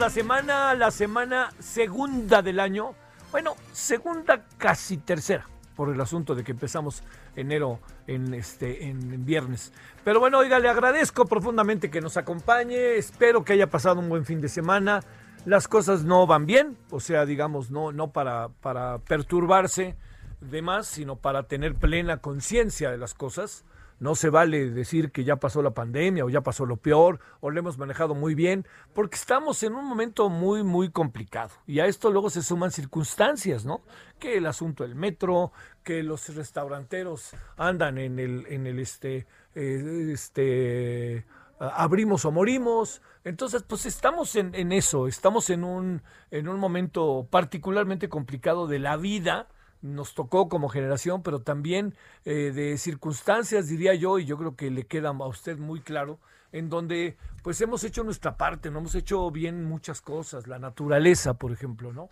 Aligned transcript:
La 0.00 0.08
semana, 0.08 0.72
la 0.72 0.90
semana 0.90 1.52
segunda 1.58 2.40
del 2.40 2.58
año. 2.58 2.94
Bueno, 3.30 3.54
segunda 3.72 4.46
casi 4.56 4.96
tercera, 4.96 5.46
por 5.76 5.90
el 5.90 6.00
asunto 6.00 6.34
de 6.34 6.42
que 6.42 6.52
empezamos 6.52 7.02
enero 7.36 7.80
en 8.06 8.32
este 8.32 8.86
en 8.88 9.26
viernes. 9.26 9.74
Pero 10.02 10.18
bueno, 10.18 10.38
oiga, 10.38 10.58
le 10.58 10.70
agradezco 10.70 11.26
profundamente 11.26 11.90
que 11.90 12.00
nos 12.00 12.16
acompañe. 12.16 12.96
Espero 12.96 13.44
que 13.44 13.52
haya 13.52 13.68
pasado 13.68 14.00
un 14.00 14.08
buen 14.08 14.24
fin 14.24 14.40
de 14.40 14.48
semana. 14.48 15.02
Las 15.44 15.68
cosas 15.68 16.02
no 16.02 16.26
van 16.26 16.46
bien, 16.46 16.78
o 16.90 17.00
sea, 17.00 17.26
digamos, 17.26 17.70
no, 17.70 17.92
no 17.92 18.10
para, 18.10 18.48
para 18.62 19.00
perturbarse 19.00 19.96
de 20.40 20.62
más, 20.62 20.86
sino 20.86 21.16
para 21.16 21.42
tener 21.42 21.74
plena 21.74 22.22
conciencia 22.22 22.90
de 22.90 22.96
las 22.96 23.12
cosas. 23.12 23.66
No 24.00 24.14
se 24.14 24.30
vale 24.30 24.70
decir 24.70 25.12
que 25.12 25.24
ya 25.24 25.36
pasó 25.36 25.62
la 25.62 25.72
pandemia 25.72 26.24
o 26.24 26.30
ya 26.30 26.40
pasó 26.40 26.64
lo 26.64 26.78
peor 26.78 27.20
o 27.40 27.50
lo 27.50 27.60
hemos 27.60 27.76
manejado 27.76 28.14
muy 28.14 28.34
bien, 28.34 28.66
porque 28.94 29.16
estamos 29.16 29.62
en 29.62 29.74
un 29.74 29.84
momento 29.84 30.30
muy, 30.30 30.64
muy 30.64 30.90
complicado. 30.90 31.50
Y 31.66 31.80
a 31.80 31.86
esto 31.86 32.10
luego 32.10 32.30
se 32.30 32.42
suman 32.42 32.70
circunstancias, 32.70 33.66
¿no? 33.66 33.82
Que 34.18 34.38
el 34.38 34.46
asunto 34.46 34.84
del 34.84 34.94
metro, 34.94 35.52
que 35.84 36.02
los 36.02 36.34
restauranteros 36.34 37.32
andan 37.58 37.98
en 37.98 38.18
el, 38.18 38.46
en 38.48 38.66
el 38.66 38.78
este, 38.78 39.26
eh, 39.54 40.10
este, 40.12 41.26
abrimos 41.58 42.24
o 42.24 42.32
morimos. 42.32 43.02
Entonces, 43.22 43.62
pues 43.62 43.84
estamos 43.84 44.34
en, 44.34 44.54
en 44.54 44.72
eso, 44.72 45.08
estamos 45.08 45.50
en 45.50 45.62
un, 45.62 46.02
en 46.30 46.48
un 46.48 46.58
momento 46.58 47.28
particularmente 47.30 48.08
complicado 48.08 48.66
de 48.66 48.78
la 48.78 48.96
vida 48.96 49.48
nos 49.82 50.14
tocó 50.14 50.48
como 50.48 50.68
generación, 50.68 51.22
pero 51.22 51.40
también 51.40 51.94
eh, 52.24 52.52
de 52.54 52.76
circunstancias, 52.78 53.68
diría 53.68 53.94
yo, 53.94 54.18
y 54.18 54.24
yo 54.24 54.36
creo 54.36 54.56
que 54.56 54.70
le 54.70 54.86
queda 54.86 55.10
a 55.10 55.26
usted 55.26 55.58
muy 55.58 55.80
claro, 55.80 56.18
en 56.52 56.68
donde 56.68 57.16
pues 57.42 57.60
hemos 57.60 57.84
hecho 57.84 58.04
nuestra 58.04 58.36
parte, 58.36 58.70
no 58.70 58.80
hemos 58.80 58.94
hecho 58.94 59.30
bien 59.30 59.64
muchas 59.64 60.00
cosas, 60.00 60.46
la 60.46 60.58
naturaleza, 60.58 61.34
por 61.34 61.52
ejemplo, 61.52 61.92
¿no? 61.92 62.10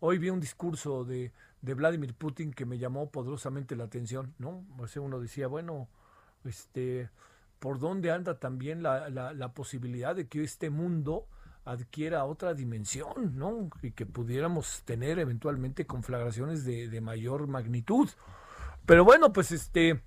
Hoy 0.00 0.18
vi 0.18 0.30
un 0.30 0.40
discurso 0.40 1.04
de, 1.04 1.32
de 1.62 1.74
Vladimir 1.74 2.14
Putin 2.14 2.52
que 2.52 2.64
me 2.64 2.78
llamó 2.78 3.10
poderosamente 3.10 3.74
la 3.74 3.84
atención, 3.84 4.34
¿no? 4.38 4.64
O 4.78 5.00
uno 5.00 5.18
decía, 5.18 5.48
bueno, 5.48 5.88
este, 6.44 7.10
¿por 7.58 7.80
dónde 7.80 8.12
anda 8.12 8.38
también 8.38 8.82
la, 8.82 9.08
la, 9.08 9.32
la 9.32 9.52
posibilidad 9.52 10.14
de 10.14 10.28
que 10.28 10.44
este 10.44 10.70
mundo 10.70 11.26
adquiera 11.68 12.24
otra 12.24 12.54
dimensión, 12.54 13.36
¿no? 13.36 13.68
Y 13.82 13.92
que 13.92 14.06
pudiéramos 14.06 14.82
tener 14.84 15.18
eventualmente 15.18 15.86
conflagraciones 15.86 16.64
de, 16.64 16.88
de 16.88 17.00
mayor 17.00 17.46
magnitud. 17.46 18.08
Pero 18.86 19.04
bueno, 19.04 19.32
pues 19.32 19.52
este, 19.52 20.02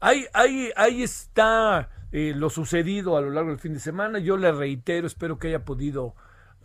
ahí, 0.00 0.26
ahí, 0.34 0.70
ahí 0.76 1.02
está 1.02 1.88
eh, 2.12 2.34
lo 2.36 2.50
sucedido 2.50 3.16
a 3.16 3.22
lo 3.22 3.30
largo 3.30 3.50
del 3.50 3.58
fin 3.58 3.72
de 3.72 3.80
semana. 3.80 4.18
Yo 4.18 4.36
le 4.36 4.52
reitero, 4.52 5.06
espero 5.06 5.38
que 5.38 5.48
haya 5.48 5.64
podido 5.64 6.14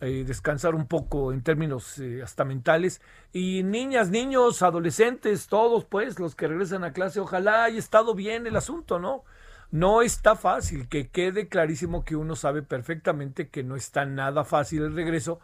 eh, 0.01 0.25
descansar 0.28 0.75
un 0.75 0.88
poco 0.88 1.31
en 1.31 1.44
términos 1.44 1.97
eh, 2.00 2.22
hasta 2.22 2.44
mentales. 2.44 3.01
Y 3.31 3.63
niñas, 3.63 4.09
niños, 4.09 4.61
adolescentes, 4.63 5.47
todos 5.47 5.85
pues, 5.85 6.19
los 6.19 6.35
que 6.35 6.47
regresan 6.47 6.84
a 6.84 6.91
clase, 6.91 7.22
ojalá 7.22 7.63
haya 7.63 7.79
estado 7.79 8.16
bien 8.16 8.47
el 8.47 8.57
asunto, 8.57 9.00
¿no? 9.00 9.23
No 9.71 10.01
está 10.01 10.35
fácil, 10.35 10.87
que 10.89 11.07
quede 11.07 11.47
clarísimo 11.47 12.03
que 12.03 12.15
uno 12.15 12.35
sabe 12.35 12.61
perfectamente 12.61 13.47
que 13.47 13.63
no 13.63 13.75
está 13.75 14.05
nada 14.05 14.43
fácil 14.43 14.83
el 14.83 14.93
regreso, 14.93 15.39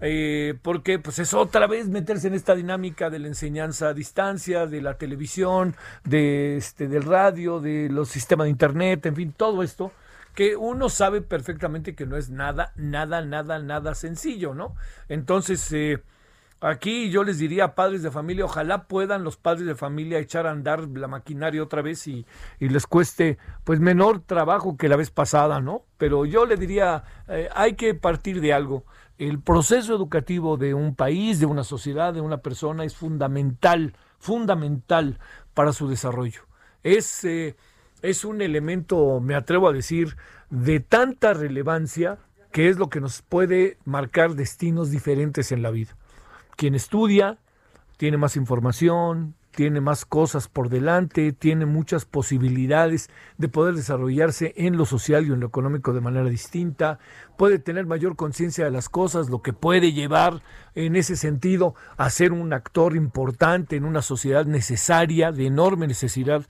eh, 0.00 0.58
porque 0.62 0.98
pues 0.98 1.18
es 1.18 1.34
otra 1.34 1.66
vez 1.66 1.88
meterse 1.88 2.28
en 2.28 2.34
esta 2.34 2.54
dinámica 2.54 3.10
de 3.10 3.18
la 3.18 3.28
enseñanza 3.28 3.88
a 3.88 3.94
distancia, 3.94 4.66
de 4.66 4.80
la 4.80 4.94
televisión, 4.94 5.76
de 6.04 6.56
este, 6.56 6.88
del 6.88 7.02
radio, 7.02 7.60
de 7.60 7.88
los 7.90 8.08
sistemas 8.08 8.46
de 8.46 8.50
internet, 8.50 9.04
en 9.06 9.16
fin, 9.16 9.32
todo 9.36 9.62
esto 9.62 9.92
que 10.34 10.54
uno 10.54 10.90
sabe 10.90 11.22
perfectamente 11.22 11.94
que 11.94 12.04
no 12.04 12.16
es 12.18 12.28
nada, 12.28 12.72
nada, 12.76 13.22
nada, 13.22 13.58
nada 13.58 13.94
sencillo, 13.94 14.52
¿no? 14.54 14.76
Entonces, 15.08 15.72
eh, 15.72 15.98
Aquí 16.60 17.10
yo 17.10 17.22
les 17.22 17.38
diría 17.38 17.64
a 17.64 17.74
padres 17.74 18.02
de 18.02 18.10
familia, 18.10 18.46
ojalá 18.46 18.84
puedan 18.84 19.24
los 19.24 19.36
padres 19.36 19.66
de 19.66 19.74
familia 19.74 20.18
echar 20.18 20.46
a 20.46 20.52
andar 20.52 20.88
la 20.88 21.06
maquinaria 21.06 21.62
otra 21.62 21.82
vez 21.82 22.06
y, 22.06 22.24
les 22.60 22.86
cueste 22.86 23.36
pues 23.64 23.78
menor 23.78 24.20
trabajo 24.20 24.78
que 24.78 24.88
la 24.88 24.96
vez 24.96 25.10
pasada, 25.10 25.60
¿no? 25.60 25.84
Pero 25.98 26.24
yo 26.24 26.46
le 26.46 26.56
diría, 26.56 27.04
eh, 27.28 27.50
hay 27.54 27.74
que 27.74 27.94
partir 27.94 28.40
de 28.40 28.54
algo. 28.54 28.84
El 29.18 29.38
proceso 29.38 29.94
educativo 29.94 30.56
de 30.56 30.72
un 30.72 30.94
país, 30.94 31.40
de 31.40 31.46
una 31.46 31.62
sociedad, 31.62 32.14
de 32.14 32.22
una 32.22 32.38
persona 32.38 32.84
es 32.84 32.96
fundamental, 32.96 33.94
fundamental 34.18 35.18
para 35.52 35.74
su 35.74 35.88
desarrollo. 35.88 36.42
Es, 36.82 37.22
eh, 37.24 37.54
es 38.00 38.24
un 38.24 38.40
elemento, 38.40 39.20
me 39.20 39.34
atrevo 39.34 39.68
a 39.68 39.74
decir, 39.74 40.16
de 40.48 40.80
tanta 40.80 41.34
relevancia 41.34 42.18
que 42.50 42.70
es 42.70 42.78
lo 42.78 42.88
que 42.88 43.02
nos 43.02 43.20
puede 43.20 43.76
marcar 43.84 44.34
destinos 44.36 44.90
diferentes 44.90 45.52
en 45.52 45.60
la 45.60 45.70
vida 45.70 45.96
quien 46.56 46.74
estudia 46.74 47.38
tiene 47.96 48.18
más 48.18 48.36
información, 48.36 49.34
tiene 49.56 49.80
más 49.80 50.04
cosas 50.04 50.48
por 50.48 50.68
delante, 50.68 51.32
tiene 51.32 51.64
muchas 51.64 52.04
posibilidades 52.04 53.08
de 53.38 53.48
poder 53.48 53.74
desarrollarse 53.74 54.52
en 54.56 54.76
lo 54.76 54.84
social 54.84 55.26
y 55.26 55.32
en 55.32 55.40
lo 55.40 55.46
económico 55.46 55.94
de 55.94 56.02
manera 56.02 56.28
distinta, 56.28 56.98
puede 57.38 57.58
tener 57.58 57.86
mayor 57.86 58.16
conciencia 58.16 58.66
de 58.66 58.70
las 58.70 58.90
cosas, 58.90 59.30
lo 59.30 59.40
que 59.40 59.54
puede 59.54 59.94
llevar 59.94 60.42
en 60.74 60.94
ese 60.94 61.16
sentido 61.16 61.74
a 61.96 62.10
ser 62.10 62.32
un 62.32 62.52
actor 62.52 62.96
importante 62.96 63.76
en 63.76 63.86
una 63.86 64.02
sociedad 64.02 64.44
necesaria, 64.44 65.32
de 65.32 65.46
enorme 65.46 65.86
necesidad 65.86 66.44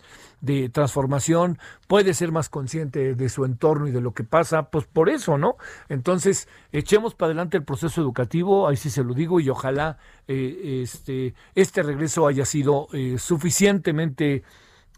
de 0.47 0.69
transformación, 0.69 1.59
puede 1.89 2.15
ser 2.15 2.33
más 2.33 2.49
consciente 2.49 3.15
de 3.15 3.29
su 3.29 3.45
entorno 3.45 3.89
y 3.89 3.91
de 3.91 4.01
lo 4.01 4.15
que 4.15 4.25
pasa, 4.25 4.71
pues 4.71 4.87
por 4.87 5.11
eso, 5.11 5.37
¿no? 5.37 5.57
Entonces, 5.89 6.49
echemos 6.73 7.15
para 7.15 7.29
adelante 7.29 7.57
el 7.57 7.65
proceso 7.65 8.01
educativo, 8.01 8.69
ahí 8.69 8.77
sí 8.77 8.89
se 8.89 9.05
lo 9.05 9.13
digo, 9.13 9.41
y 9.41 9.51
ojalá 9.51 9.99
eh, 10.29 10.81
este, 10.83 11.35
este 11.55 11.83
regreso 11.83 12.27
haya 12.27 12.45
sido 12.45 12.89
eh, 12.93 13.19
suficientemente, 13.19 14.45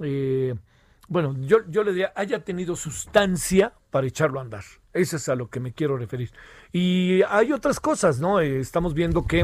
eh, 0.01 0.55
bueno, 1.09 1.35
yo, 1.41 1.59
yo 1.69 1.83
le 1.83 1.93
diría, 1.93 2.13
haya 2.15 2.45
tenido 2.45 2.77
sustancia 2.77 3.73
para 3.91 4.07
echarlo 4.07 4.39
a 4.39 4.43
andar. 4.43 4.65
Eso 4.93 5.17
es 5.17 5.29
a 5.31 5.35
lo 5.35 5.49
que 5.49 5.61
me 5.61 5.73
quiero 5.73 5.97
referir. 5.97 6.31
Y 6.71 7.23
hay 7.23 7.53
otras 7.53 7.81
cosas, 7.81 8.21
¿no? 8.21 8.41
estamos 8.41 8.93
viendo 8.93 9.27
que 9.27 9.43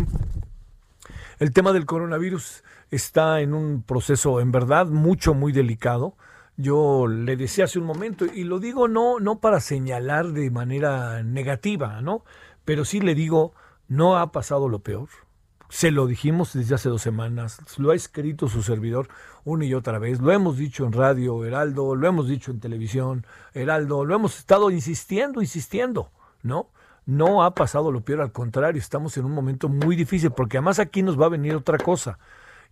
el 1.39 1.53
tema 1.53 1.73
del 1.73 1.87
coronavirus 1.87 2.63
está 2.95 3.41
en 3.41 3.55
un 3.55 3.83
proceso 3.83 4.41
en 4.41 4.53
verdad 4.53 4.87
mucho, 4.87 5.35
muy 5.35 5.53
delicado. 5.53 6.17
Yo 6.57 7.09
le 7.09 7.37
decía 7.37 7.65
hace 7.65 7.79
un 7.79 7.87
momento, 7.87 8.27
y 8.27 8.45
lo 8.45 8.61
digo 8.61 8.87
no, 8.87 9.19
no 9.19 9.41
para 9.41 9.61
señalar 9.61 10.29
de 10.29 10.51
manera 10.51 11.23
negativa, 11.23 12.01
¿no? 12.01 12.25
Pero 12.65 12.85
sí 12.85 13.01
le 13.01 13.15
digo, 13.15 13.55
no 13.89 14.17
ha 14.17 14.31
pasado 14.31 14.69
lo 14.69 14.79
peor. 14.79 15.09
Se 15.69 15.91
lo 15.91 16.07
dijimos 16.07 16.53
desde 16.53 16.77
hace 16.77 16.89
dos 16.89 17.03
semanas, 17.03 17.61
lo 17.79 17.91
ha 17.91 17.97
escrito 17.97 18.49
su 18.49 18.63
servidor 18.63 19.09
una 19.45 19.65
y 19.65 19.75
otra 19.75 19.99
vez, 19.99 20.21
lo 20.21 20.31
hemos 20.31 20.57
dicho 20.57 20.87
en 20.87 20.93
radio, 20.93 21.45
Heraldo, 21.45 21.97
lo 21.97 22.07
hemos 22.07 22.29
dicho 22.29 22.53
en 22.53 22.61
televisión, 22.61 23.27
Heraldo, 23.53 24.05
lo 24.05 24.15
hemos 24.15 24.39
estado 24.39 24.71
insistiendo, 24.71 25.41
insistiendo, 25.41 26.13
¿no? 26.43 26.71
No 27.07 27.43
ha 27.43 27.55
pasado 27.55 27.91
lo 27.91 28.03
peor, 28.03 28.21
al 28.21 28.33
contrario, 28.33 28.81
estamos 28.81 29.17
en 29.17 29.25
un 29.25 29.33
momento 29.33 29.69
muy 29.69 29.97
difícil, 29.97 30.31
porque 30.31 30.59
además 30.59 30.79
aquí 30.79 31.03
nos 31.03 31.21
va 31.21 31.27
a 31.27 31.31
venir 31.31 31.55
otra 31.57 31.77
cosa 31.79 32.19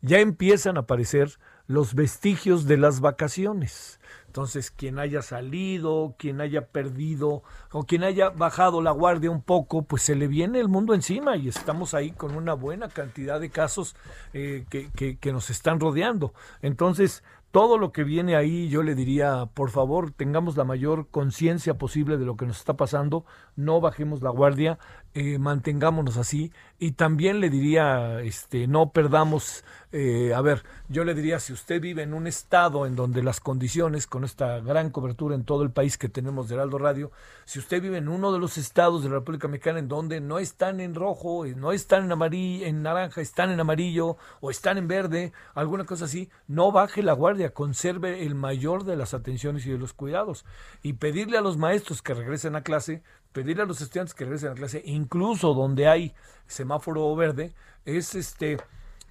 ya 0.03 0.19
empiezan 0.19 0.77
a 0.77 0.81
aparecer 0.81 1.39
los 1.67 1.95
vestigios 1.95 2.67
de 2.67 2.77
las 2.77 3.01
vacaciones. 3.01 4.01
Entonces, 4.27 4.71
quien 4.71 4.99
haya 4.99 5.23
salido, 5.23 6.15
quien 6.19 6.41
haya 6.41 6.67
perdido 6.67 7.43
o 7.71 7.85
quien 7.85 8.03
haya 8.03 8.31
bajado 8.31 8.83
la 8.83 8.91
guardia 8.91 9.31
un 9.31 9.43
poco, 9.43 9.83
pues 9.83 10.03
se 10.03 10.15
le 10.15 10.27
viene 10.27 10.59
el 10.59 10.69
mundo 10.69 10.95
encima 10.95 11.37
y 11.37 11.49
estamos 11.49 11.95
ahí 11.95 12.13
con 12.13 12.35
una 12.35 12.55
buena 12.55 12.89
cantidad 12.89 13.39
de 13.39 13.51
casos 13.51 13.95
eh, 14.33 14.65
que, 14.71 15.33
nos 15.33 15.51
están 15.51 15.81
rodeando. 15.81 16.33
Entonces, 16.63 17.23
todo 17.51 17.77
lo 17.77 17.93
que 17.93 18.05
viene 18.05 18.35
ahí, 18.35 18.71
yo 18.71 18.83
le 18.83 18.95
diría, 18.95 19.51
por 19.53 19.71
favor, 19.71 20.11
tengamos 20.11 20.57
la 20.57 20.65
mayor 20.65 21.09
conciencia 21.11 21.75
posible 21.75 22.17
de 22.17 22.25
lo 22.25 22.39
que 22.39 22.47
nos 22.47 22.57
está 22.57 22.75
pasando, 22.75 23.27
no 23.55 23.83
bajemos 23.83 24.23
la 24.23 24.31
guardia, 24.31 24.79
eh, 25.15 25.39
mantengámonos 25.39 26.17
así 26.17 26.53
y 26.79 26.93
también 26.93 27.41
le 27.41 27.51
diría, 27.51 28.21
este, 28.23 28.67
no 28.67 28.91
perdamos, 28.91 29.65
eh, 29.93 30.33
a 30.35 30.41
ver, 30.41 30.65
yo 30.89 31.05
le 31.05 31.15
diría, 31.15 31.39
si 31.39 31.53
usted 31.53 31.81
vive 31.81 32.03
en 32.03 32.13
un 32.13 32.27
estado 32.27 32.87
en 32.87 32.97
donde 32.97 33.23
las 33.23 33.39
condiciones, 33.39 34.07
con 34.07 34.25
esta 34.25 34.59
gran 34.61 34.91
cobertura 34.91 35.35
en 35.35 35.45
todo 35.45 35.63
el 35.63 35.71
país 35.71 35.97
que 35.97 36.09
tenemos 36.09 36.49
de 36.49 36.55
Heraldo 36.55 36.79
Radio, 36.79 37.13
si 37.45 37.59
usted 37.59 37.81
vive 37.81 37.99
en 37.99 38.09
uno 38.09 38.33
de 38.33 38.39
los 38.39 38.59
estados 38.59 39.03
de 39.03 39.11
la 39.11 39.17
República 39.17 39.47
Mexicana 39.49 39.79
en 39.79 39.89
donde 39.89 40.21
no 40.21 40.39
están 40.39 40.81
en 40.81 40.95
rojo, 40.95 41.45
no 41.47 41.73
están 41.73 42.11
en 42.11 42.33
en 42.33 42.83
naranja, 42.83 43.21
están 43.21 43.51
en 43.51 43.61
amarillo 43.61 44.17
o 44.41 44.51
están 44.51 44.79
en 44.79 44.89
verde, 44.89 45.33
alguna 45.55 45.85
cosa 45.85 46.07
así, 46.07 46.31
no 46.49 46.73
baje 46.73 47.03
la 47.03 47.13
guardia 47.13 47.53
conserve 47.55 48.25
el 48.25 48.35
mayor 48.35 48.85
de 48.85 48.97
las 48.97 49.15
atenciones 49.15 49.67
y 49.67 49.71
de 49.71 49.79
los 49.79 49.93
cuidados. 49.93 50.45
Y 50.83 50.95
pedirle 50.95 51.39
a 51.39 51.43
los 51.43 51.59
maestros 51.59 52.03
que 52.03 52.15
regresen 52.15 52.57
a 52.57 52.63
clase, 52.63 53.03
pedirle 53.33 53.63
a 53.63 53.67
los 53.67 53.81
estudiantes 53.81 54.15
que 54.15 54.25
regresen 54.25 54.51
a 54.51 54.55
clase, 54.55 54.83
incluso 54.85 55.55
donde 55.55 55.89
hay 55.89 56.15
semáforo 56.47 57.15
verde, 57.17 57.55
es 57.85 58.15
este 58.15 58.59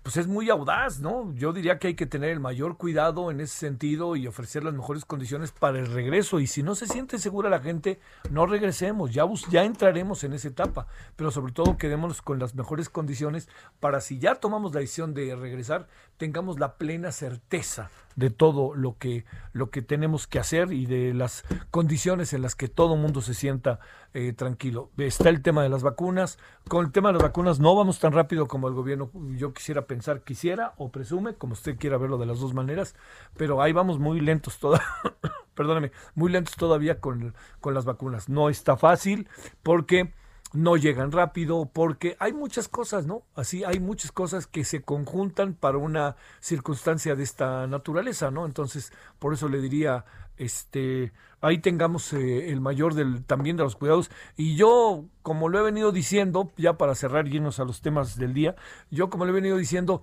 pues 0.04 0.18
es 0.18 0.28
muy 0.28 0.50
audaz, 0.50 1.00
¿no? 1.00 1.32
Yo 1.36 1.54
diría 1.54 1.78
que 1.78 1.90
hay 1.90 1.94
que 1.94 2.08
tener 2.08 2.32
el 2.32 2.40
mayor 2.40 2.76
cuidado 2.76 3.30
en 3.30 3.40
ese 3.40 3.56
sentido 3.56 4.16
y 4.16 4.26
ofrecer 4.26 4.64
las 4.64 4.74
mejores 4.74 5.06
condiciones 5.06 5.52
para 5.52 5.78
el 5.78 5.86
regreso. 5.86 6.40
Y 6.40 6.48
si 6.48 6.64
no 6.64 6.74
se 6.74 6.88
siente 6.88 7.20
segura 7.20 7.52
la 7.52 7.60
gente, 7.60 8.00
no 8.32 8.48
regresemos, 8.48 9.14
ya, 9.14 9.26
ya 9.52 9.64
entraremos 9.64 10.24
en 10.24 10.34
esa 10.34 10.48
etapa. 10.48 10.88
Pero 11.16 11.30
sobre 11.30 11.54
todo 11.54 11.78
quedémonos 11.78 12.24
con 12.24 12.40
las 12.40 12.56
mejores 12.56 12.90
condiciones 12.90 13.48
para 13.80 14.02
si 14.02 14.18
ya 14.18 14.36
tomamos 14.36 14.74
la 14.74 14.80
decisión 14.80 15.14
de 15.14 15.36
regresar, 15.36 15.88
tengamos 16.18 16.60
la 16.60 16.78
plena 16.78 17.12
certeza 17.12 17.92
de 18.16 18.30
todo 18.30 18.76
lo 18.76 18.98
que, 18.98 19.26
lo 19.54 19.70
que 19.70 19.82
tenemos 19.82 20.28
que 20.28 20.40
hacer 20.40 20.72
y 20.74 20.86
de 20.86 21.14
las 21.14 21.44
condiciones 21.70 22.34
en 22.34 22.42
las 22.42 22.56
que 22.56 22.68
todo 22.68 22.96
mundo 22.96 23.22
se 23.22 23.34
sienta 23.34 23.80
eh, 24.14 24.34
tranquilo. 24.34 24.90
Está 24.98 25.30
el 25.30 25.42
tema 25.42 25.64
de 25.64 25.70
las 25.70 25.84
vacunas. 25.84 26.38
Con 26.68 26.86
el 26.86 26.92
tema 26.92 27.10
de 27.10 27.14
las 27.14 27.24
vacunas 27.24 27.60
no 27.60 27.76
vamos 27.76 28.00
tan 28.00 28.14
rápido 28.14 28.48
como 28.48 28.68
el 28.68 28.74
gobierno 28.74 29.12
yo 29.38 29.54
quisiera 29.54 29.86
pensar 29.86 30.22
quisiera 30.22 30.74
o 30.78 30.92
presume, 30.92 31.36
como 31.36 31.54
usted 31.54 31.78
quiera 31.78 31.98
verlo 31.98 32.18
de 32.18 32.26
las 32.26 32.40
dos 32.40 32.54
maneras, 32.54 32.96
pero 33.38 33.62
ahí 33.62 33.72
vamos 33.74 34.00
muy 34.00 34.20
lentos 34.20 34.60
todavía. 34.60 34.88
perdóneme, 35.56 35.92
muy 36.16 36.32
lentos 36.32 36.56
todavía 36.56 37.00
con, 37.00 37.34
con 37.60 37.74
las 37.74 37.86
vacunas. 37.86 38.30
No 38.30 38.50
está 38.50 38.78
fácil 38.78 39.28
porque 39.64 40.14
no 40.54 40.76
llegan 40.76 41.12
rápido 41.12 41.70
porque 41.72 42.18
hay 42.20 42.34
muchas 42.34 42.68
cosas, 42.68 43.06
¿no? 43.06 43.24
Así 43.36 43.64
hay 43.64 43.80
muchas 43.80 44.12
cosas 44.12 44.48
que 44.48 44.64
se 44.66 44.82
conjuntan 44.82 45.54
para 45.54 45.78
una 45.78 46.16
circunstancia 46.40 47.16
de 47.16 47.24
esta 47.24 47.68
naturaleza, 47.68 48.32
¿no? 48.32 48.46
Entonces, 48.46 48.92
por 49.20 49.34
eso 49.34 49.48
le 49.48 49.62
diría, 49.62 50.06
este, 50.38 51.14
ahí 51.40 51.60
tengamos 51.60 52.12
eh, 52.14 52.52
el 52.52 52.62
mayor 52.62 52.96
del 52.96 53.24
también 53.24 53.58
de 53.58 53.64
los 53.64 53.76
cuidados 53.76 54.12
y 54.36 54.56
yo, 54.56 55.06
como 55.22 55.50
lo 55.50 55.60
he 55.60 55.64
venido 55.64 55.92
diciendo, 55.92 56.52
ya 56.58 56.78
para 56.78 56.96
cerrar 56.96 57.28
llenos 57.28 57.60
a 57.60 57.66
los 57.66 57.82
temas 57.82 58.18
del 58.18 58.34
día, 58.34 58.56
yo 58.90 59.10
como 59.10 59.26
lo 59.26 59.32
he 59.32 59.36
venido 59.36 59.58
diciendo, 59.58 60.02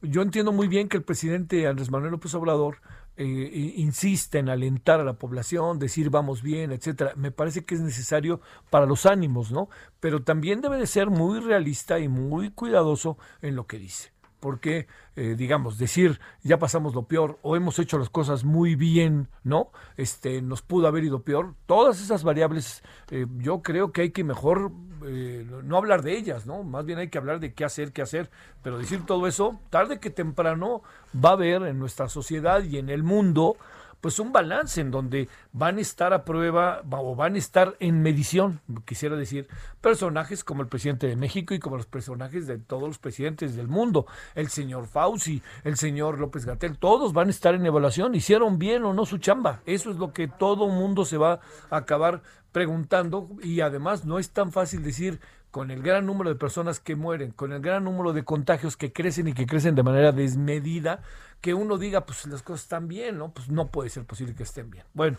yo 0.00 0.22
entiendo 0.22 0.52
muy 0.52 0.68
bien 0.68 0.88
que 0.88 0.96
el 0.96 1.02
presidente 1.02 1.66
Andrés 1.66 1.90
Manuel 1.90 2.12
López 2.12 2.34
Obrador 2.34 2.80
eh, 3.18 3.74
insiste 3.76 4.38
en 4.38 4.48
alentar 4.48 5.00
a 5.00 5.04
la 5.04 5.14
población, 5.14 5.78
decir 5.78 6.08
vamos 6.08 6.42
bien, 6.42 6.72
etcétera. 6.72 7.14
Me 7.16 7.30
parece 7.30 7.64
que 7.64 7.74
es 7.74 7.80
necesario 7.80 8.40
para 8.70 8.86
los 8.86 9.06
ánimos, 9.06 9.50
¿no? 9.50 9.68
Pero 10.00 10.22
también 10.22 10.60
debe 10.60 10.78
de 10.78 10.86
ser 10.86 11.10
muy 11.10 11.40
realista 11.40 11.98
y 11.98 12.08
muy 12.08 12.50
cuidadoso 12.50 13.18
en 13.42 13.56
lo 13.56 13.66
que 13.66 13.78
dice 13.78 14.17
porque, 14.40 14.86
eh, 15.16 15.34
digamos, 15.36 15.78
decir 15.78 16.20
ya 16.42 16.58
pasamos 16.58 16.94
lo 16.94 17.02
peor 17.04 17.38
o 17.42 17.56
hemos 17.56 17.78
hecho 17.78 17.98
las 17.98 18.10
cosas 18.10 18.44
muy 18.44 18.74
bien, 18.74 19.28
¿no? 19.42 19.70
Este, 19.96 20.42
nos 20.42 20.62
pudo 20.62 20.86
haber 20.86 21.04
ido 21.04 21.22
peor. 21.22 21.54
Todas 21.66 22.00
esas 22.00 22.24
variables, 22.24 22.82
eh, 23.10 23.26
yo 23.38 23.62
creo 23.62 23.92
que 23.92 24.02
hay 24.02 24.10
que 24.10 24.24
mejor 24.24 24.72
eh, 25.04 25.46
no 25.64 25.76
hablar 25.76 26.02
de 26.02 26.16
ellas, 26.16 26.46
¿no? 26.46 26.62
Más 26.62 26.84
bien 26.84 26.98
hay 26.98 27.08
que 27.08 27.18
hablar 27.18 27.40
de 27.40 27.54
qué 27.54 27.64
hacer, 27.64 27.92
qué 27.92 28.02
hacer, 28.02 28.30
pero 28.62 28.78
decir 28.78 29.04
todo 29.06 29.26
eso, 29.26 29.58
tarde 29.70 30.00
que 30.00 30.10
temprano 30.10 30.82
va 31.14 31.30
a 31.30 31.32
haber 31.32 31.62
en 31.62 31.78
nuestra 31.78 32.08
sociedad 32.08 32.62
y 32.62 32.78
en 32.78 32.90
el 32.90 33.02
mundo 33.02 33.56
pues 34.00 34.18
un 34.18 34.32
balance 34.32 34.80
en 34.80 34.90
donde 34.90 35.28
van 35.52 35.78
a 35.78 35.80
estar 35.80 36.12
a 36.12 36.24
prueba 36.24 36.82
o 36.90 37.16
van 37.16 37.34
a 37.34 37.38
estar 37.38 37.76
en 37.80 38.02
medición, 38.02 38.60
quisiera 38.84 39.16
decir, 39.16 39.48
personajes 39.80 40.44
como 40.44 40.62
el 40.62 40.68
presidente 40.68 41.06
de 41.06 41.16
México 41.16 41.54
y 41.54 41.58
como 41.58 41.76
los 41.76 41.86
personajes 41.86 42.46
de 42.46 42.58
todos 42.58 42.88
los 42.88 42.98
presidentes 42.98 43.56
del 43.56 43.68
mundo, 43.68 44.06
el 44.34 44.48
señor 44.48 44.86
Fauci, 44.86 45.42
el 45.64 45.76
señor 45.76 46.18
López 46.18 46.44
Gatel, 46.44 46.78
todos 46.78 47.12
van 47.12 47.28
a 47.28 47.30
estar 47.30 47.54
en 47.54 47.66
evaluación, 47.66 48.14
hicieron 48.14 48.58
bien 48.58 48.84
o 48.84 48.92
no 48.92 49.06
su 49.06 49.18
chamba, 49.18 49.62
eso 49.66 49.90
es 49.90 49.96
lo 49.96 50.12
que 50.12 50.28
todo 50.28 50.68
mundo 50.68 51.04
se 51.04 51.16
va 51.16 51.40
a 51.70 51.76
acabar 51.76 52.22
preguntando 52.52 53.28
y 53.42 53.60
además 53.60 54.04
no 54.04 54.18
es 54.18 54.30
tan 54.30 54.52
fácil 54.52 54.82
decir 54.82 55.20
con 55.50 55.70
el 55.70 55.82
gran 55.82 56.06
número 56.06 56.30
de 56.30 56.36
personas 56.36 56.78
que 56.78 56.94
mueren, 56.94 57.32
con 57.32 57.52
el 57.52 57.60
gran 57.60 57.84
número 57.84 58.12
de 58.12 58.24
contagios 58.24 58.76
que 58.76 58.92
crecen 58.92 59.28
y 59.28 59.32
que 59.32 59.46
crecen 59.46 59.74
de 59.74 59.82
manera 59.82 60.12
desmedida, 60.12 61.02
que 61.40 61.54
uno 61.54 61.78
diga, 61.78 62.04
pues 62.04 62.26
las 62.26 62.42
cosas 62.42 62.62
están 62.62 62.88
bien, 62.88 63.18
¿no? 63.18 63.32
Pues 63.32 63.48
no 63.48 63.68
puede 63.68 63.90
ser 63.90 64.04
posible 64.04 64.34
que 64.34 64.42
estén 64.42 64.70
bien. 64.70 64.84
Bueno, 64.94 65.18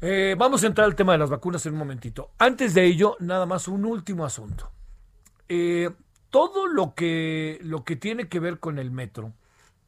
eh, 0.00 0.36
vamos 0.38 0.62
a 0.62 0.66
entrar 0.66 0.86
al 0.86 0.94
tema 0.94 1.12
de 1.12 1.18
las 1.18 1.30
vacunas 1.30 1.64
en 1.66 1.72
un 1.72 1.80
momentito. 1.80 2.30
Antes 2.38 2.74
de 2.74 2.84
ello, 2.84 3.16
nada 3.20 3.46
más 3.46 3.68
un 3.68 3.84
último 3.84 4.24
asunto. 4.24 4.70
Eh, 5.48 5.90
todo 6.30 6.66
lo 6.66 6.94
que, 6.94 7.58
lo 7.62 7.84
que 7.84 7.96
tiene 7.96 8.28
que 8.28 8.40
ver 8.40 8.58
con 8.58 8.78
el 8.78 8.90
metro 8.90 9.32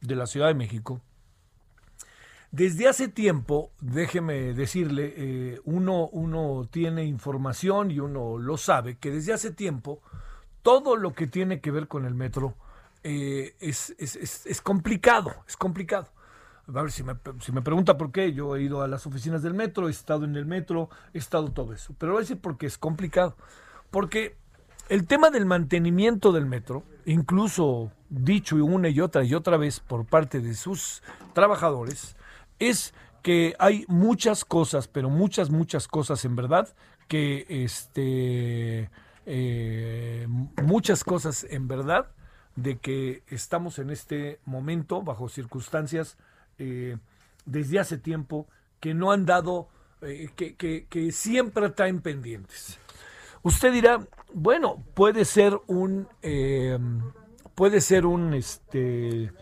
de 0.01 0.17
la 0.17 0.27
Ciudad 0.27 0.49
de 0.49 0.55
México, 0.55 1.01
desde 2.53 2.89
hace 2.89 3.09
tiempo, 3.09 3.73
déjeme 3.81 4.55
decirle, 4.55 5.13
eh, 5.17 5.61
uno, 5.65 6.09
uno 6.09 6.69
tiene 6.71 7.05
información 7.05 7.91
y 7.91 7.99
uno 7.99 8.39
lo 8.39 8.57
sabe, 8.57 8.97
que 8.97 9.11
desde 9.11 9.33
hace 9.33 9.51
tiempo 9.51 10.01
todo 10.63 10.97
lo 10.97 11.13
que 11.13 11.27
tiene 11.27 11.61
que 11.61 11.71
ver 11.71 11.89
con 11.89 12.07
el 12.07 12.15
metro 12.15 12.55
eh, 13.09 13.55
es, 13.61 13.95
es, 14.01 14.61
complicado, 14.61 15.33
es 15.47 15.57
complicado. 15.57 16.09
A 16.67 16.83
ver, 16.83 16.91
si 16.91 17.05
me, 17.05 17.15
si 17.39 17.53
me 17.53 17.63
pregunta 17.63 17.97
por 17.97 18.11
qué, 18.11 18.33
yo 18.33 18.57
he 18.57 18.63
ido 18.63 18.83
a 18.83 18.89
las 18.89 19.07
oficinas 19.07 19.45
del 19.45 19.55
metro, 19.55 19.87
he 19.87 19.93
estado 19.93 20.25
en 20.25 20.35
el 20.35 20.45
metro, 20.45 20.91
he 21.15 21.19
estado 21.19 21.53
todo 21.53 21.73
eso. 21.73 21.95
Pero 21.99 22.13
voy 22.13 22.19
a 22.19 22.23
decir 22.23 22.41
porque 22.41 22.67
es 22.67 22.77
complicado. 22.77 23.37
Porque 23.93 24.37
el 24.89 25.07
tema 25.07 25.31
del 25.31 25.47
mantenimiento 25.47 26.33
del 26.33 26.47
metro, 26.47 26.83
incluso 27.05 27.93
dicho 28.09 28.57
una 28.57 28.89
y 28.89 29.01
otra 29.01 29.23
y 29.23 29.35
otra 29.35 29.57
vez 29.57 29.79
por 29.79 30.05
parte 30.05 30.41
de 30.41 30.55
sus 30.55 31.01
trabajadores, 31.33 32.17
es 32.59 32.93
que 33.23 33.55
hay 33.61 33.85
muchas 33.87 34.45
cosas, 34.45 34.89
pero 34.89 35.11
muchas, 35.11 35.51
muchas 35.51 35.87
cosas 35.87 36.25
en 36.25 36.35
verdad, 36.35 36.75
que 37.07 37.47
este, 37.49 38.91
eh, 39.27 40.27
muchas 40.61 41.05
cosas 41.05 41.47
en 41.49 41.69
verdad 41.69 42.09
de 42.57 42.79
que 42.79 43.23
estamos 43.29 43.79
en 43.79 43.91
este 43.91 44.41
momento 44.45 45.03
bajo 45.03 45.29
circunstancias 45.29 46.17
eh, 46.59 46.97
desde 47.45 47.79
hace 47.79 47.99
tiempo 47.99 48.47
que 48.81 48.95
no 48.95 49.13
han 49.13 49.27
dado, 49.27 49.69
eh, 50.03 50.31
que, 50.35 50.55
que, 50.57 50.87
que, 50.89 51.13
siempre 51.13 51.71
traen 51.71 52.01
pendientes. 52.01 52.79
Usted 53.43 53.73
dirá, 53.73 54.07
bueno, 54.33 54.83
puede 54.95 55.25
ser 55.25 55.59
un, 55.67 56.09
eh, 56.23 56.79
puede 57.55 57.81
ser 57.81 58.07
un, 58.07 58.35
este, 58.35 59.33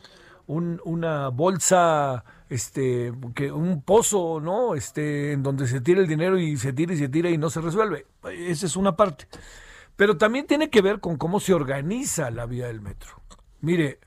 un, 0.46 0.80
una 0.84 1.28
bolsa, 1.28 2.24
este, 2.48 3.12
que 3.34 3.50
un 3.50 3.82
pozo, 3.82 4.40
¿no? 4.40 4.74
Este, 4.74 5.32
en 5.32 5.42
donde 5.42 5.66
se 5.66 5.80
tira 5.80 6.00
el 6.00 6.06
dinero 6.06 6.38
y 6.38 6.56
se 6.56 6.72
tira 6.72 6.94
y 6.94 6.98
se 6.98 7.08
tira 7.08 7.30
y 7.30 7.38
no 7.38 7.48
se 7.48 7.60
resuelve. 7.60 8.06
Esa 8.30 8.66
es 8.66 8.76
una 8.76 8.96
parte. 8.96 9.26
Pero 9.96 10.16
también 10.16 10.46
tiene 10.46 10.70
que 10.70 10.82
ver 10.82 11.00
con 11.00 11.16
cómo 11.16 11.40
se 11.40 11.54
organiza 11.54 12.30
la 12.30 12.46
vía 12.46 12.66
del 12.66 12.80
metro. 12.80 13.22
Mire, 13.60 14.00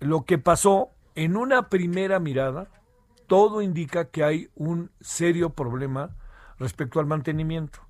lo 0.00 0.24
que 0.24 0.38
pasó 0.38 0.90
en 1.14 1.36
una 1.36 1.68
primera 1.68 2.18
mirada, 2.18 2.68
todo 3.26 3.62
indica 3.62 4.06
que 4.06 4.24
hay 4.24 4.50
un 4.54 4.90
serio 5.00 5.50
problema 5.50 6.16
respecto 6.58 7.00
al 7.00 7.06
mantenimiento. 7.06 7.80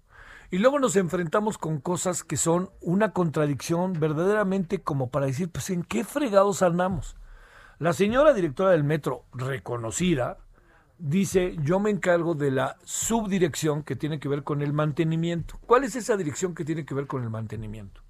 Y 0.50 0.58
luego 0.58 0.78
nos 0.78 0.96
enfrentamos 0.96 1.58
con 1.58 1.78
cosas 1.78 2.24
que 2.24 2.38
son 2.38 2.70
una 2.80 3.12
contradicción 3.12 3.92
verdaderamente 3.94 4.80
como 4.80 5.10
para 5.10 5.26
decir, 5.26 5.50
pues 5.50 5.68
en 5.70 5.82
qué 5.82 6.04
fregados 6.04 6.62
andamos. 6.62 7.16
La 7.78 7.92
señora 7.92 8.32
directora 8.32 8.70
del 8.70 8.82
metro, 8.82 9.24
reconocida, 9.32 10.38
dice, 10.98 11.56
yo 11.62 11.80
me 11.80 11.90
encargo 11.90 12.34
de 12.34 12.50
la 12.50 12.76
subdirección 12.84 13.82
que 13.82 13.96
tiene 13.96 14.18
que 14.18 14.28
ver 14.28 14.42
con 14.42 14.62
el 14.62 14.72
mantenimiento. 14.72 15.58
¿Cuál 15.66 15.84
es 15.84 15.96
esa 15.96 16.16
dirección 16.16 16.54
que 16.54 16.64
tiene 16.64 16.84
que 16.84 16.94
ver 16.94 17.06
con 17.06 17.22
el 17.22 17.30
mantenimiento? 17.30 18.02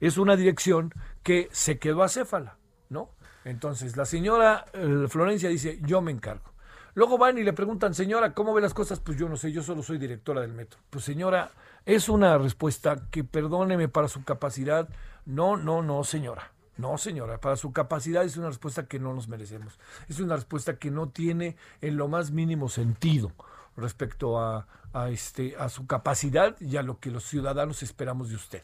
Es 0.00 0.18
una 0.18 0.36
dirección 0.36 0.92
que 1.22 1.48
se 1.52 1.78
quedó 1.78 2.02
acéfala, 2.02 2.56
¿no? 2.88 3.10
Entonces, 3.44 3.96
la 3.96 4.04
señora 4.04 4.66
eh, 4.72 5.06
Florencia 5.08 5.48
dice, 5.48 5.78
yo 5.82 6.00
me 6.00 6.10
encargo. 6.10 6.50
Luego 6.94 7.18
van 7.18 7.38
y 7.38 7.44
le 7.44 7.52
preguntan, 7.52 7.94
señora, 7.94 8.34
¿cómo 8.34 8.52
ve 8.52 8.60
las 8.60 8.74
cosas? 8.74 9.00
Pues 9.00 9.16
yo 9.16 9.28
no 9.28 9.36
sé, 9.36 9.52
yo 9.52 9.62
solo 9.62 9.82
soy 9.82 9.98
directora 9.98 10.40
del 10.40 10.52
metro. 10.52 10.80
Pues 10.90 11.04
señora, 11.04 11.50
es 11.84 12.08
una 12.08 12.36
respuesta 12.36 13.06
que 13.10 13.22
perdóneme 13.22 13.88
para 13.88 14.08
su 14.08 14.24
capacidad. 14.24 14.88
No, 15.24 15.56
no, 15.56 15.82
no, 15.82 16.02
señora. 16.02 16.52
No, 16.80 16.96
señora, 16.96 17.38
para 17.38 17.56
su 17.56 17.72
capacidad 17.72 18.24
es 18.24 18.36
una 18.38 18.48
respuesta 18.48 18.86
que 18.86 18.98
no 18.98 19.12
nos 19.12 19.28
merecemos. 19.28 19.78
Es 20.08 20.18
una 20.18 20.34
respuesta 20.36 20.78
que 20.78 20.90
no 20.90 21.10
tiene 21.10 21.56
en 21.82 21.96
lo 21.96 22.08
más 22.08 22.30
mínimo 22.30 22.68
sentido 22.68 23.32
respecto 23.76 24.40
a, 24.40 24.66
este, 25.10 25.56
a 25.56 25.68
su 25.68 25.86
capacidad 25.86 26.58
y 26.60 26.76
a 26.76 26.82
lo 26.82 26.98
que 26.98 27.10
los 27.10 27.24
ciudadanos 27.24 27.82
esperamos 27.82 28.30
de 28.30 28.36
usted. 28.36 28.62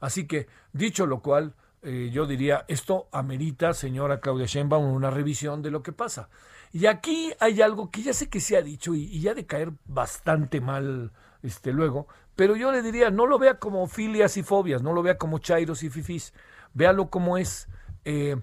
Así 0.00 0.26
que, 0.26 0.48
dicho 0.72 1.06
lo 1.06 1.20
cual, 1.20 1.54
eh, 1.82 2.10
yo 2.12 2.26
diría, 2.26 2.64
esto 2.66 3.08
amerita, 3.12 3.74
señora 3.74 4.20
Claudia 4.20 4.46
Sheinbaum, 4.46 4.84
una 4.84 5.10
revisión 5.10 5.62
de 5.62 5.70
lo 5.70 5.82
que 5.82 5.92
pasa. 5.92 6.28
Y 6.72 6.86
aquí 6.86 7.32
hay 7.38 7.62
algo 7.62 7.90
que 7.90 8.02
ya 8.02 8.12
sé 8.12 8.28
que 8.28 8.40
se 8.40 8.56
ha 8.56 8.62
dicho 8.62 8.94
y, 8.94 9.20
ya 9.20 9.34
de 9.34 9.46
caer 9.46 9.72
bastante 9.84 10.60
mal 10.60 11.12
este, 11.42 11.72
luego, 11.72 12.08
pero 12.34 12.56
yo 12.56 12.72
le 12.72 12.82
diría, 12.82 13.10
no 13.10 13.26
lo 13.26 13.38
vea 13.38 13.58
como 13.58 13.86
filias 13.86 14.36
y 14.36 14.42
fobias, 14.42 14.82
no 14.82 14.92
lo 14.92 15.02
vea 15.02 15.18
como 15.18 15.38
chairos 15.38 15.82
y 15.82 15.90
fifís, 15.90 16.32
véalo 16.74 17.10
como 17.10 17.38
es. 17.38 17.68
Eh, 18.04 18.36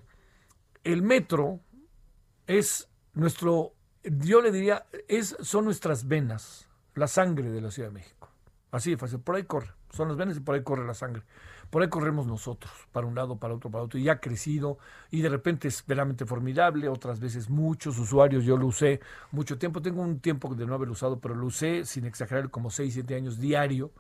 el 0.83 1.01
metro 1.01 1.59
es 2.48 2.89
nuestro, 3.13 3.74
yo 4.03 4.41
le 4.41 4.51
diría, 4.51 4.86
es, 5.07 5.36
son 5.41 5.65
nuestras 5.65 6.07
venas, 6.07 6.67
la 6.95 7.07
sangre 7.07 7.50
de 7.50 7.62
la 7.62 7.71
Ciudad 7.71 7.89
de 7.89 7.93
México. 7.93 8.29
Así 8.71 8.91
de 8.91 8.98
fácil, 8.98 9.19
por 9.19 9.36
ahí 9.36 9.43
corre, 9.43 9.71
son 9.91 10.07
las 10.07 10.17
venas 10.17 10.38
y 10.38 10.39
por 10.39 10.55
ahí 10.55 10.63
corre 10.63 10.86
la 10.86 10.93
sangre. 10.93 11.24
Por 11.69 11.83
ahí 11.83 11.89
corremos 11.89 12.25
nosotros, 12.25 12.71
para 12.91 13.05
un 13.05 13.13
lado, 13.13 13.38
para 13.38 13.53
otro, 13.53 13.69
para 13.69 13.83
otro, 13.83 14.00
y 14.00 14.09
ha 14.09 14.19
crecido, 14.19 14.79
y 15.12 15.21
de 15.21 15.29
repente 15.29 15.67
es 15.67 15.86
verdaderamente 15.86 16.25
formidable, 16.25 16.88
otras 16.88 17.19
veces 17.19 17.48
muchos 17.48 18.00
usuarios, 18.00 18.43
yo 18.43 18.57
lo 18.57 18.65
usé 18.65 19.01
mucho 19.31 19.59
tiempo, 19.59 19.79
tengo 19.79 20.01
un 20.01 20.19
tiempo 20.19 20.53
de 20.55 20.65
no 20.65 20.74
haberlo 20.74 20.93
usado, 20.93 21.19
pero 21.19 21.36
lo 21.36 21.45
usé, 21.45 21.86
sin 21.86 22.05
exagerar, 22.05 22.50
como 22.50 22.71
6, 22.71 22.91
7 22.95 23.15
años 23.15 23.39
diario, 23.39 23.91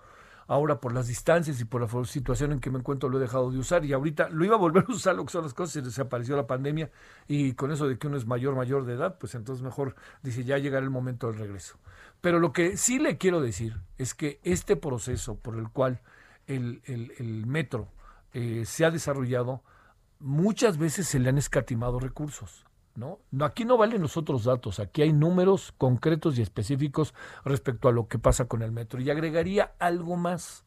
ahora 0.49 0.81
por 0.81 0.93
las 0.93 1.07
distancias 1.07 1.61
y 1.61 1.65
por 1.65 1.81
la 1.81 2.05
situación 2.05 2.51
en 2.51 2.59
que 2.59 2.69
me 2.69 2.79
encuentro 2.79 3.07
lo 3.07 3.17
he 3.17 3.21
dejado 3.21 3.49
de 3.51 3.57
usar 3.57 3.85
y 3.85 3.93
ahorita 3.93 4.27
lo 4.29 4.43
iba 4.43 4.55
a 4.55 4.59
volver 4.59 4.83
a 4.89 4.91
usar 4.91 5.15
lo 5.15 5.23
que 5.23 5.31
son 5.31 5.43
las 5.43 5.53
cosas 5.53 5.77
y 5.77 5.81
desapareció 5.81 6.35
la 6.35 6.47
pandemia 6.47 6.91
y 7.27 7.53
con 7.53 7.71
eso 7.71 7.87
de 7.87 7.97
que 7.97 8.07
uno 8.07 8.17
es 8.17 8.25
mayor 8.25 8.55
mayor 8.55 8.85
de 8.85 8.95
edad 8.95 9.17
pues 9.17 9.35
entonces 9.35 9.63
mejor 9.63 9.95
dice 10.21 10.43
ya 10.43 10.57
llegará 10.57 10.83
el 10.83 10.89
momento 10.89 11.27
del 11.27 11.39
regreso 11.39 11.77
pero 12.21 12.39
lo 12.39 12.51
que 12.51 12.75
sí 12.75 12.99
le 12.99 13.17
quiero 13.17 13.41
decir 13.41 13.77
es 13.97 14.13
que 14.13 14.39
este 14.43 14.75
proceso 14.75 15.35
por 15.35 15.55
el 15.55 15.69
cual 15.69 16.01
el, 16.47 17.43
metro 17.45 17.87
eh, 18.33 18.63
se 18.65 18.85
ha 18.85 18.91
desarrollado, 18.91 19.63
muchas 20.19 20.77
veces 20.77 21.07
se 21.07 21.19
le 21.19 21.29
han 21.29 21.37
escatimado 21.37 21.99
recursos. 21.99 22.65
¿No? 22.99 23.19
Aquí 23.43 23.65
no 23.65 23.77
valen 23.77 24.01
los 24.01 24.17
otros 24.17 24.43
datos, 24.43 24.79
aquí 24.79 25.01
hay 25.01 25.13
números 25.13 25.73
concretos 25.77 26.37
y 26.37 26.41
específicos 26.41 27.13
respecto 27.45 27.87
a 27.87 27.91
lo 27.91 28.07
que 28.07 28.19
pasa 28.19 28.45
con 28.45 28.61
el 28.61 28.71
metro. 28.71 29.01
Y 29.01 29.09
agregaría 29.09 29.73
algo 29.79 30.17
más. 30.17 30.65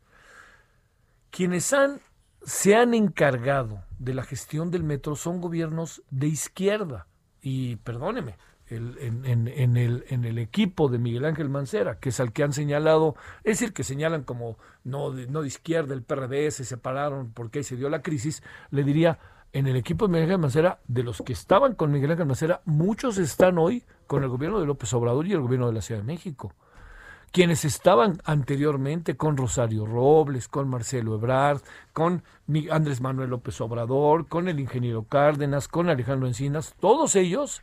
Quienes 1.30 1.72
han, 1.72 2.00
se 2.42 2.74
han 2.74 2.94
encargado 2.94 3.84
de 3.98 4.14
la 4.14 4.22
gestión 4.22 4.70
del 4.70 4.82
metro 4.82 5.14
son 5.16 5.40
gobiernos 5.40 6.02
de 6.10 6.26
izquierda. 6.28 7.06
Y 7.40 7.76
perdóneme, 7.76 8.36
en, 8.76 9.76
el, 10.24 10.38
equipo 10.38 10.88
de 10.88 10.98
Miguel 10.98 11.24
Ángel 11.24 11.48
Mancera, 11.48 11.98
que 11.98 12.08
es 12.08 12.20
al 12.20 12.32
que 12.32 12.42
han 12.42 12.52
señalado, 12.52 13.16
es 13.44 13.58
decir, 13.58 13.72
que 13.72 13.84
señalan 13.84 14.22
como 14.22 14.58
no 14.84 15.10
de, 15.10 15.26
no 15.26 15.42
de 15.42 15.48
izquierda, 15.48 15.94
el 15.94 16.02
PRD 16.02 16.50
se 16.50 16.64
separaron 16.64 17.32
porque 17.32 17.58
ahí 17.58 17.64
se 17.64 17.76
dio 17.76 17.88
la 17.88 18.02
crisis, 18.02 18.42
le 18.70 18.84
diría, 18.84 19.18
en 19.52 19.66
el 19.66 19.76
equipo 19.76 20.06
de 20.06 20.12
Miguel 20.12 20.24
Ángel 20.30 20.38
Mancera, 20.38 20.80
de 20.88 21.02
los 21.02 21.22
que 21.22 21.32
estaban 21.32 21.74
con 21.74 21.92
Miguel 21.92 22.12
Ángel 22.12 22.26
Mancera, 22.26 22.62
muchos 22.64 23.18
están 23.18 23.58
hoy 23.58 23.84
con 24.06 24.22
el 24.22 24.28
gobierno 24.28 24.60
de 24.60 24.66
López 24.66 24.92
Obrador 24.94 25.26
y 25.26 25.32
el 25.32 25.40
gobierno 25.40 25.66
de 25.66 25.74
la 25.74 25.82
Ciudad 25.82 26.00
de 26.00 26.06
México. 26.06 26.52
Quienes 27.30 27.64
estaban 27.64 28.20
anteriormente 28.24 29.16
con 29.16 29.36
Rosario 29.36 29.86
Robles, 29.86 30.48
con 30.48 30.68
Marcelo 30.68 31.14
Ebrard, 31.14 31.62
con 31.92 32.22
Andrés 32.70 33.00
Manuel 33.00 33.30
López 33.30 33.60
Obrador, 33.60 34.28
con 34.28 34.48
el 34.48 34.60
ingeniero 34.60 35.04
Cárdenas, 35.04 35.68
con 35.68 35.88
Alejandro 35.88 36.26
Encinas, 36.26 36.74
todos 36.78 37.16
ellos 37.16 37.62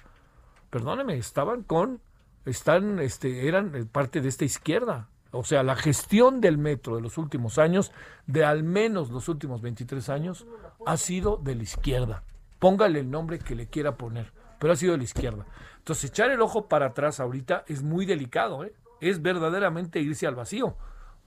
perdóneme, 0.70 1.18
estaban 1.18 1.64
con, 1.64 2.02
están, 2.46 3.00
este, 3.00 3.48
eran 3.48 3.76
eh, 3.76 3.86
parte 3.86 4.22
de 4.22 4.30
esta 4.30 4.46
izquierda. 4.46 5.10
O 5.32 5.44
sea, 5.44 5.64
la 5.64 5.76
gestión 5.76 6.42
del 6.42 6.58
metro 6.58 6.96
de 6.96 7.02
los 7.02 7.18
últimos 7.18 7.58
años, 7.60 7.92
de 8.26 8.44
al 8.44 8.64
menos 8.64 9.12
los 9.12 9.30
últimos 9.30 9.62
23 9.62 10.10
años, 10.10 10.48
ha 10.86 10.98
sido 10.98 11.38
de 11.38 11.56
la 11.56 11.64
izquierda. 11.64 12.24
Póngale 12.58 13.00
el 13.00 13.12
nombre 13.12 13.40
que 13.40 13.56
le 13.56 13.68
quiera 13.68 13.96
poner, 13.96 14.34
pero 14.60 14.74
ha 14.74 14.76
sido 14.76 14.94
de 14.94 14.98
la 14.98 15.04
izquierda. 15.04 15.46
Entonces, 15.78 16.10
echar 16.10 16.32
el 16.32 16.42
ojo 16.42 16.68
para 16.68 16.88
atrás 16.88 17.20
ahorita 17.20 17.64
es 17.68 17.84
muy 17.84 18.06
delicado, 18.06 18.64
¿eh? 18.66 18.74
es 19.02 19.22
verdaderamente 19.22 20.00
irse 20.00 20.28
al 20.28 20.36
vacío, 20.36 20.76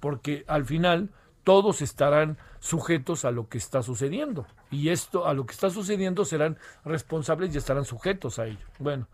porque 0.00 0.44
al 0.48 0.64
final 0.64 1.10
todos 1.44 1.82
estarán 1.82 2.38
sujetos 2.60 3.24
a 3.24 3.30
lo 3.30 3.48
que 3.48 3.58
está 3.58 3.82
sucediendo. 3.82 4.46
Y 4.70 4.90
esto, 4.90 5.26
a 5.26 5.34
lo 5.34 5.46
que 5.46 5.52
está 5.52 5.70
sucediendo, 5.70 6.24
serán 6.24 6.58
responsables 6.84 7.54
y 7.54 7.58
estarán 7.58 7.84
sujetos 7.84 8.38
a 8.38 8.46
ello. 8.46 8.66
Bueno, 8.78 9.08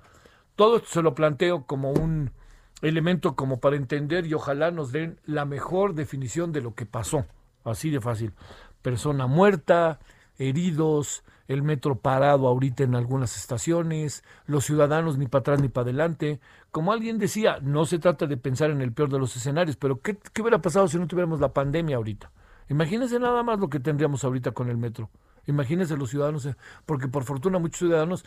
todo 0.56 0.76
esto 0.76 0.88
se 0.88 1.02
lo 1.02 1.14
planteo 1.14 1.64
como 1.64 1.92
un 1.92 2.32
elemento 2.82 3.34
como 3.34 3.60
para 3.60 3.76
entender 3.76 4.26
y 4.26 4.34
ojalá 4.34 4.70
nos 4.70 4.92
den 4.92 5.18
la 5.24 5.44
mejor 5.44 5.94
definición 5.94 6.52
de 6.52 6.60
lo 6.60 6.74
que 6.74 6.86
pasó. 6.86 7.26
Así 7.64 7.90
de 7.90 8.00
fácil. 8.00 8.32
Persona 8.82 9.26
muerta, 9.26 9.98
heridos, 10.38 11.24
el 11.48 11.62
metro 11.62 11.96
parado 11.96 12.46
ahorita 12.46 12.84
en 12.84 12.94
algunas 12.94 13.36
estaciones, 13.36 14.22
los 14.46 14.64
ciudadanos 14.64 15.18
ni 15.18 15.26
para 15.26 15.40
atrás 15.40 15.60
ni 15.60 15.68
para 15.68 15.84
adelante. 15.84 16.40
Como 16.70 16.92
alguien 16.92 17.18
decía, 17.18 17.58
no 17.62 17.86
se 17.86 17.98
trata 17.98 18.26
de 18.26 18.36
pensar 18.36 18.70
en 18.70 18.82
el 18.82 18.92
peor 18.92 19.10
de 19.10 19.18
los 19.18 19.34
escenarios, 19.34 19.76
pero 19.76 20.00
¿qué, 20.00 20.16
qué 20.32 20.42
hubiera 20.42 20.60
pasado 20.60 20.86
si 20.88 20.98
no 20.98 21.06
tuviéramos 21.06 21.40
la 21.40 21.52
pandemia 21.52 21.96
ahorita? 21.96 22.30
Imagínense 22.68 23.18
nada 23.18 23.42
más 23.42 23.58
lo 23.58 23.68
que 23.68 23.80
tendríamos 23.80 24.24
ahorita 24.24 24.52
con 24.52 24.68
el 24.68 24.76
metro. 24.76 25.10
Imagínense 25.46 25.96
los 25.96 26.10
ciudadanos, 26.10 26.44
eh, 26.44 26.56
porque 26.84 27.08
por 27.08 27.24
fortuna 27.24 27.58
muchos 27.58 27.78
ciudadanos, 27.78 28.24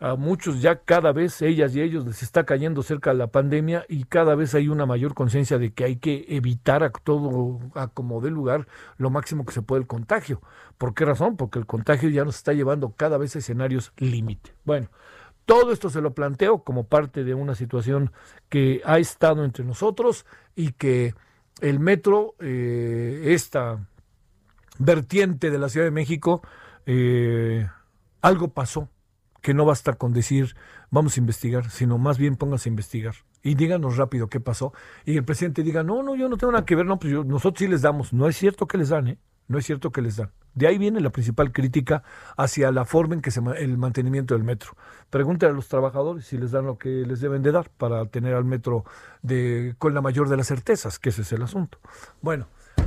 a 0.00 0.16
muchos 0.16 0.60
ya 0.60 0.76
cada 0.76 1.12
vez 1.12 1.42
ellas 1.42 1.74
y 1.74 1.80
ellos 1.80 2.06
les 2.06 2.22
está 2.22 2.44
cayendo 2.44 2.82
cerca 2.82 3.14
la 3.14 3.28
pandemia 3.28 3.84
y 3.88 4.04
cada 4.04 4.34
vez 4.34 4.54
hay 4.54 4.68
una 4.68 4.86
mayor 4.86 5.14
conciencia 5.14 5.58
de 5.58 5.72
que 5.72 5.84
hay 5.84 5.96
que 5.96 6.24
evitar 6.28 6.82
a 6.82 6.90
todo 6.90 7.60
a 7.74 7.88
como 7.88 8.20
de 8.20 8.30
lugar 8.30 8.66
lo 8.96 9.10
máximo 9.10 9.44
que 9.44 9.52
se 9.52 9.62
puede 9.62 9.82
el 9.82 9.86
contagio. 9.86 10.40
¿Por 10.78 10.94
qué 10.94 11.04
razón? 11.04 11.36
Porque 11.36 11.58
el 11.58 11.66
contagio 11.66 12.08
ya 12.08 12.24
nos 12.24 12.36
está 12.36 12.52
llevando 12.52 12.92
cada 12.96 13.18
vez 13.18 13.36
a 13.36 13.38
escenarios 13.38 13.92
límite. 13.96 14.54
Bueno, 14.64 14.88
todo 15.44 15.72
esto 15.72 15.90
se 15.90 16.00
lo 16.00 16.14
planteo 16.14 16.62
como 16.62 16.84
parte 16.84 17.24
de 17.24 17.34
una 17.34 17.54
situación 17.54 18.12
que 18.48 18.80
ha 18.84 18.98
estado 18.98 19.44
entre 19.44 19.64
nosotros 19.64 20.26
y 20.54 20.72
que 20.72 21.14
el 21.60 21.80
metro, 21.80 22.34
eh, 22.40 23.22
esta 23.26 23.86
vertiente 24.78 25.50
de 25.50 25.58
la 25.58 25.68
Ciudad 25.68 25.86
de 25.86 25.90
México, 25.90 26.42
eh, 26.86 27.68
algo 28.20 28.48
pasó 28.48 28.88
que 29.42 29.52
no 29.52 29.66
basta 29.66 29.92
con 29.94 30.12
decir 30.12 30.56
vamos 30.90 31.16
a 31.16 31.20
investigar, 31.20 31.70
sino 31.70 31.98
más 31.98 32.16
bien 32.16 32.36
pónganse 32.36 32.68
a 32.68 32.72
investigar 32.72 33.14
y 33.42 33.54
díganos 33.54 33.96
rápido 33.96 34.28
qué 34.28 34.40
pasó. 34.40 34.72
Y 35.04 35.16
el 35.16 35.24
presidente 35.24 35.62
diga, 35.62 35.82
no, 35.82 36.02
no, 36.02 36.14
yo 36.14 36.28
no 36.28 36.36
tengo 36.36 36.52
nada 36.52 36.64
que 36.64 36.76
ver, 36.76 36.86
no, 36.86 36.98
pues 36.98 37.12
nosotros 37.12 37.58
sí 37.58 37.68
les 37.68 37.82
damos. 37.82 38.12
No 38.12 38.28
es 38.28 38.36
cierto 38.36 38.66
que 38.66 38.78
les 38.78 38.88
dan, 38.88 39.08
¿eh? 39.08 39.18
No 39.48 39.58
es 39.58 39.66
cierto 39.66 39.90
que 39.90 40.00
les 40.00 40.16
dan. 40.16 40.30
De 40.54 40.66
ahí 40.66 40.78
viene 40.78 41.00
la 41.00 41.10
principal 41.10 41.50
crítica 41.50 42.02
hacia 42.36 42.70
la 42.70 42.84
forma 42.84 43.14
en 43.14 43.22
que 43.22 43.30
se 43.30 43.40
el 43.58 43.78
mantenimiento 43.78 44.34
del 44.34 44.44
metro. 44.44 44.76
Pregúntale 45.10 45.52
a 45.52 45.54
los 45.54 45.68
trabajadores 45.68 46.26
si 46.26 46.38
les 46.38 46.52
dan 46.52 46.66
lo 46.66 46.78
que 46.78 46.88
les 46.88 47.20
deben 47.20 47.42
de 47.42 47.52
dar 47.52 47.68
para 47.70 48.04
tener 48.06 48.34
al 48.34 48.44
metro 48.44 48.84
de, 49.22 49.74
con 49.78 49.94
la 49.94 50.00
mayor 50.00 50.28
de 50.28 50.36
las 50.36 50.46
certezas, 50.46 50.98
que 50.98 51.08
ese 51.08 51.22
es 51.22 51.32
el 51.32 51.42
asunto. 51.42 51.78
Bueno, 52.20 52.46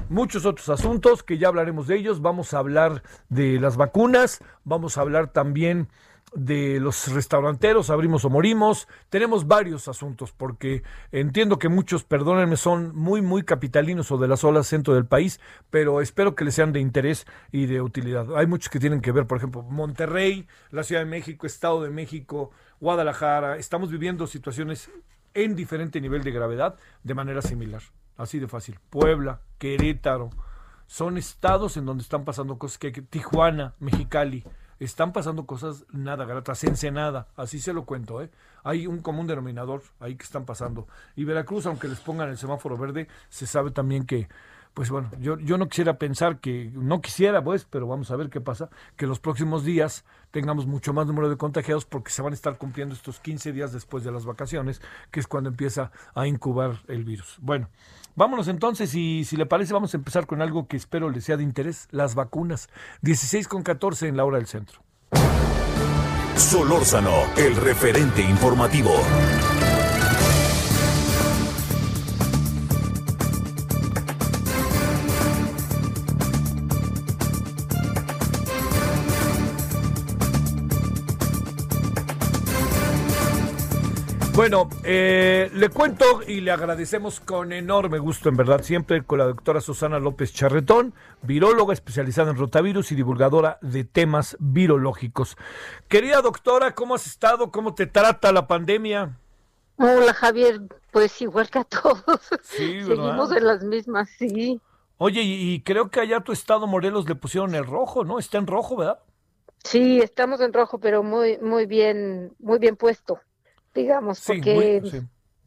muchos 0.10 0.46
otros 0.46 0.70
asuntos 0.70 1.24
que 1.24 1.38
ya 1.38 1.48
hablaremos 1.48 1.88
de 1.88 1.98
ellos. 1.98 2.22
Vamos 2.22 2.54
a 2.54 2.60
hablar 2.60 3.04
de 3.30 3.60
las 3.60 3.78
vacunas, 3.78 4.40
vamos 4.64 4.98
a 4.98 5.02
hablar 5.02 5.28
también 5.28 5.90
de 6.36 6.80
los 6.80 7.08
restauranteros, 7.14 7.90
abrimos 7.90 8.26
o 8.26 8.30
morimos. 8.30 8.88
Tenemos 9.10 9.48
varios 9.48 9.88
asuntos 9.88 10.32
porque 10.32 10.84
entiendo 11.12 11.58
que 11.58 11.70
muchos, 11.70 12.04
perdónenme, 12.04 12.58
son 12.58 12.96
muy, 12.96 13.22
muy 13.22 13.44
capitalinos 13.44 14.12
o 14.12 14.18
de 14.18 14.28
las 14.28 14.44
olas 14.44 14.68
centro 14.68 14.94
del 14.94 15.06
país, 15.06 15.40
pero 15.72 16.02
espero 16.02 16.36
que 16.36 16.46
les 16.46 16.56
sean 16.56 16.74
de 16.74 16.80
interés 16.80 17.26
y 17.52 17.66
de 17.66 17.82
utilidad. 17.82 18.36
Hay 18.36 18.48
muchos 18.48 18.70
que 18.70 18.80
tienen 18.80 19.02
que 19.02 19.12
ver, 19.12 19.26
por 19.26 19.38
ejemplo, 19.38 19.64
Monterrey, 19.64 20.48
la 20.72 20.84
Ciudad 20.84 21.02
de 21.02 21.10
México, 21.10 21.48
Estado 21.48 21.82
de 21.82 21.90
México, 21.90 22.52
Guadalajara. 22.80 23.58
Estamos 23.58 23.90
viviendo 23.90 24.28
situaciones 24.28 24.92
en 25.34 25.56
diferente 25.56 26.02
nivel 26.02 26.24
de 26.24 26.32
gravedad 26.32 26.76
de 27.04 27.14
manera 27.14 27.42
similar. 27.42 27.82
Así 28.18 28.40
de 28.40 28.48
fácil. 28.48 28.80
Puebla, 28.90 29.42
Querétaro, 29.58 30.30
son 30.88 31.18
estados 31.18 31.78
en 31.78 31.86
donde 31.86 32.04
están 32.04 32.26
pasando 32.26 32.58
cosas 32.58 32.78
que 32.78 32.92
Tijuana, 32.92 33.74
Mexicali, 33.80 34.44
están 34.80 35.14
pasando 35.14 35.46
cosas 35.46 35.86
nada 35.92 36.26
gratas, 36.26 36.64
Ensenada, 36.64 37.28
así 37.36 37.60
se 37.60 37.74
lo 37.74 37.86
cuento, 37.86 38.22
¿eh? 38.22 38.30
Hay 38.64 38.88
un 38.88 39.00
común 39.00 39.28
denominador 39.28 39.84
ahí 40.00 40.16
que 40.16 40.24
están 40.24 40.46
pasando. 40.46 40.88
Y 41.16 41.24
Veracruz, 41.24 41.66
aunque 41.68 41.88
les 41.88 42.00
pongan 42.00 42.30
el 42.30 42.38
semáforo 42.38 42.78
verde, 42.78 43.08
se 43.30 43.46
sabe 43.46 43.72
también 43.72 44.06
que 44.06 44.28
pues 44.76 44.92
bueno, 44.92 45.10
yo, 45.22 45.40
yo 45.40 45.58
no 45.58 45.70
quisiera 45.70 45.98
pensar 45.98 46.40
que, 46.40 46.70
no 46.74 47.02
quisiera 47.02 47.42
pues, 47.42 47.66
pero 47.66 47.88
vamos 47.88 48.12
a 48.12 48.18
ver 48.18 48.30
qué 48.30 48.42
pasa, 48.42 48.70
que 48.98 49.08
los 49.08 49.22
próximos 49.22 49.64
días 49.64 50.04
tengamos 50.32 50.68
mucho 50.68 50.92
más 50.92 51.08
número 51.08 51.30
de 51.30 51.38
contagiados 51.38 51.86
porque 51.86 52.12
se 52.12 52.22
van 52.22 52.34
a 52.34 52.36
estar 52.36 52.58
cumpliendo 52.58 52.94
estos 52.94 53.22
15 53.22 53.54
días 53.54 53.72
después 53.72 54.04
de 54.04 54.12
las 54.12 54.26
vacaciones, 54.26 54.82
que 55.12 55.22
es 55.22 55.28
cuando 55.28 55.50
empieza 55.50 55.92
a 56.14 56.28
incubar 56.28 56.82
el 56.90 57.06
virus. 57.06 57.38
Bueno, 57.40 57.70
vámonos 58.16 58.50
entonces 58.50 58.94
y 58.96 59.24
si 59.24 59.38
le 59.38 59.46
parece 59.46 59.74
vamos 59.74 59.94
a 59.94 59.98
empezar 59.98 60.28
con 60.28 60.42
algo 60.42 60.68
que 60.68 60.76
espero 60.76 61.10
le 61.10 61.22
sea 61.22 61.38
de 61.38 61.44
interés, 61.44 61.88
las 61.92 62.14
vacunas. 62.14 62.68
16 63.02 63.48
con 63.48 63.64
14 63.64 64.10
en 64.10 64.18
la 64.18 64.26
hora 64.26 64.38
del 64.40 64.48
centro. 64.48 64.82
Solórzano, 66.36 67.14
el 67.38 67.56
referente 67.56 68.22
informativo. 68.22 68.92
Bueno, 84.48 84.70
eh, 84.84 85.50
le 85.56 85.70
cuento 85.70 86.22
y 86.28 86.40
le 86.40 86.52
agradecemos 86.52 87.20
con 87.20 87.52
enorme 87.52 87.98
gusto, 87.98 88.30
en 88.30 88.38
verdad, 88.38 88.62
siempre 88.62 89.04
con 89.04 89.18
la 89.18 89.26
doctora 89.26 89.60
Susana 89.60 89.98
López 89.98 90.34
Charretón, 90.34 90.94
viróloga 91.24 91.74
especializada 91.74 92.30
en 92.30 92.38
rotavirus 92.38 92.92
y 92.92 92.96
divulgadora 92.96 93.58
de 93.64 93.86
temas 93.86 94.38
virológicos. 94.40 95.36
Querida 95.88 96.22
doctora, 96.22 96.76
¿cómo 96.76 96.94
has 96.94 97.08
estado? 97.08 97.50
¿Cómo 97.50 97.74
te 97.74 97.88
trata 97.88 98.32
la 98.32 98.46
pandemia? 98.46 99.18
Hola 99.78 100.14
Javier, 100.14 100.62
pues 100.92 101.20
igual 101.24 101.50
que 101.50 101.58
a 101.58 101.64
todos. 101.64 102.22
Sí, 102.44 102.84
Seguimos 102.86 103.32
en 103.32 103.48
las 103.48 103.64
mismas, 103.64 104.12
sí. 104.20 104.62
Oye, 105.00 105.24
y, 105.24 105.60
creo 105.62 105.90
que 105.90 106.02
allá 106.02 106.20
tu 106.20 106.32
estado 106.32 106.68
Morelos 106.68 107.10
le 107.10 107.16
pusieron 107.16 107.56
el 107.56 107.66
rojo, 107.66 108.04
¿no? 108.04 108.20
Está 108.20 108.38
en 108.38 108.46
rojo, 108.46 108.76
¿verdad? 108.76 109.00
Sí, 109.64 110.02
estamos 110.02 110.40
en 110.40 110.54
rojo, 110.54 110.78
pero 110.78 111.02
muy, 111.02 111.40
muy 111.40 111.66
bien, 111.66 112.32
muy 112.38 112.60
bien 112.60 112.76
puesto 112.76 113.20
digamos, 113.76 114.24
porque 114.26 115.04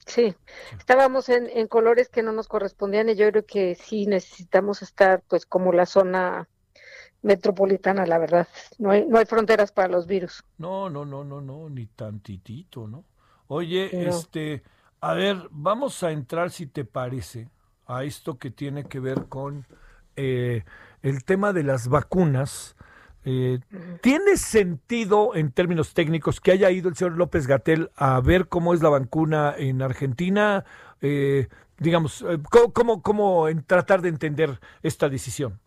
sí, 0.06 0.35
estábamos 0.78 1.28
en, 1.28 1.49
en, 1.49 1.66
colores 1.66 2.08
que 2.08 2.23
no 2.23 2.30
nos 2.32 2.47
correspondían 2.47 3.08
y 3.08 3.16
yo 3.16 3.28
creo 3.30 3.47
que 3.47 3.75
sí 3.75 4.06
necesitamos 4.06 4.82
estar 4.82 5.23
pues 5.28 5.47
como 5.47 5.73
la 5.73 5.87
zona 5.87 6.49
metropolitana, 7.23 8.06
la 8.06 8.18
verdad. 8.18 8.47
No 8.78 8.90
hay, 8.90 9.06
no 9.06 9.18
hay 9.18 9.26
fronteras 9.26 9.73
para 9.73 9.88
los 9.88 10.06
virus. 10.06 10.44
No, 10.58 10.88
no, 10.88 11.04
no, 11.04 11.25
no, 11.25 11.40
no, 11.40 11.68
ni 11.68 11.87
tantitito, 11.87 12.87
¿no? 12.87 13.04
Oye, 13.49 14.08
este, 14.08 14.62
a 15.00 15.14
ver, 15.14 15.49
vamos 15.50 16.02
a 16.02 16.11
entrar, 16.11 16.50
si 16.50 16.66
te 16.66 16.85
parece, 16.85 17.49
a 17.87 18.04
esto 18.04 18.38
que 18.38 18.50
tiene 18.50 18.85
que 18.85 19.00
ver 19.00 19.26
con 19.28 19.66
eh, 20.16 20.64
el 21.02 21.25
tema 21.25 21.52
de 21.52 21.62
las 21.62 21.88
vacunas 21.88 22.76
eh, 23.30 23.58
¿Tiene 24.00 24.38
sentido 24.38 25.35
en 25.35 25.52
términos 25.52 25.92
técnicos 25.92 26.40
que 26.40 26.50
haya 26.50 26.70
ido 26.70 26.88
el 26.88 26.97
señor 26.97 27.18
López 27.18 27.47
Gatel 27.47 27.90
a 27.94 28.18
ver 28.23 28.49
cómo 28.49 28.73
es 28.73 28.80
la 28.80 28.88
vacuna 28.88 29.54
en 29.54 29.82
Argentina? 29.82 30.64
Eh, 31.02 31.49
digamos, 31.76 32.23
eh, 32.23 32.38
¿cómo, 32.73 33.02
cómo, 33.02 33.49
en 33.49 33.62
tratar 33.64 34.00
de 34.00 34.08
entender 34.08 34.58
esta 34.82 35.11
decisión? 35.11 35.61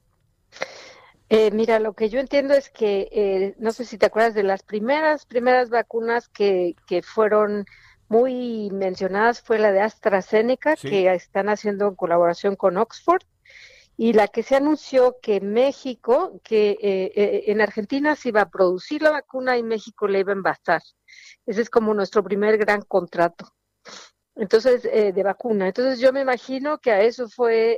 mira, 1.53 1.79
lo 1.79 1.93
que 1.93 2.09
yo 2.09 2.19
entiendo 2.19 2.53
es 2.55 2.69
que, 2.69 3.55
no 3.57 3.71
sé 3.71 3.85
si 3.85 3.97
te 3.97 4.07
acuerdas 4.07 4.33
de 4.33 4.43
las 4.43 4.63
primeras, 4.63 5.25
primeras 5.25 5.69
vacunas 5.69 6.27
que, 6.27 6.75
que 6.87 7.03
fueron 7.03 7.65
muy 8.09 8.69
mencionadas 8.71 9.39
fue 9.39 9.59
la 9.59 9.71
de 9.71 9.81
AstraZeneca, 9.81 10.75
que 10.75 11.13
están 11.13 11.47
haciendo 11.47 11.87
en 11.87 11.95
colaboración 11.95 12.57
con 12.57 12.75
Oxford 12.75 13.21
y 14.01 14.13
la 14.13 14.27
que 14.27 14.41
se 14.41 14.55
anunció 14.55 15.17
que 15.21 15.41
México, 15.41 16.41
que 16.43 16.71
eh, 16.71 17.11
eh, 17.15 17.43
en 17.51 17.61
Argentina 17.61 18.15
se 18.15 18.29
iba 18.29 18.41
a 18.41 18.49
producir 18.49 19.03
la 19.03 19.11
vacuna 19.11 19.59
y 19.59 19.63
México 19.63 20.07
le 20.07 20.21
iba 20.21 20.31
a 20.31 20.35
envasar. 20.35 20.81
Ese 21.45 21.61
es 21.61 21.69
como 21.69 21.93
nuestro 21.93 22.23
primer 22.23 22.57
gran 22.57 22.81
contrato. 22.81 23.53
Entonces, 24.33 24.85
eh, 24.85 25.13
de 25.13 25.21
vacuna. 25.21 25.67
Entonces, 25.67 25.99
yo 25.99 26.11
me 26.11 26.21
imagino 26.21 26.79
que 26.79 26.89
a 26.91 27.03
eso 27.03 27.29
fue 27.29 27.77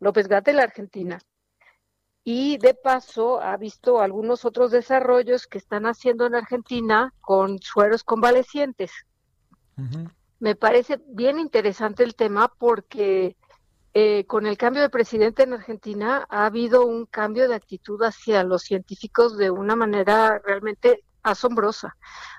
López 0.00 0.26
Gatel, 0.26 0.58
Argentina. 0.58 1.20
Y 2.24 2.58
de 2.58 2.74
paso, 2.74 3.40
ha 3.40 3.56
visto 3.56 4.00
algunos 4.00 4.44
otros 4.44 4.72
desarrollos 4.72 5.46
que 5.46 5.58
están 5.58 5.86
haciendo 5.86 6.26
en 6.26 6.34
Argentina 6.34 7.14
con 7.20 7.60
sueros 7.60 8.02
convalecientes. 8.02 8.90
Me 10.40 10.56
parece 10.56 11.00
bien 11.06 11.38
interesante 11.38 12.02
el 12.02 12.16
tema 12.16 12.52
porque 12.58 13.36
eh, 13.98 14.26
con 14.26 14.44
el 14.46 14.58
cambio 14.58 14.82
de 14.82 14.90
presidente 14.90 15.44
en 15.44 15.54
Argentina 15.54 16.26
ha 16.28 16.44
habido 16.44 16.84
un 16.84 17.06
cambio 17.06 17.48
de 17.48 17.54
actitud 17.54 17.98
hacia 18.02 18.44
los 18.44 18.60
científicos 18.60 19.38
de 19.38 19.48
una 19.48 19.74
manera 19.74 20.38
realmente 20.44 21.02
asombrosa. 21.22 21.96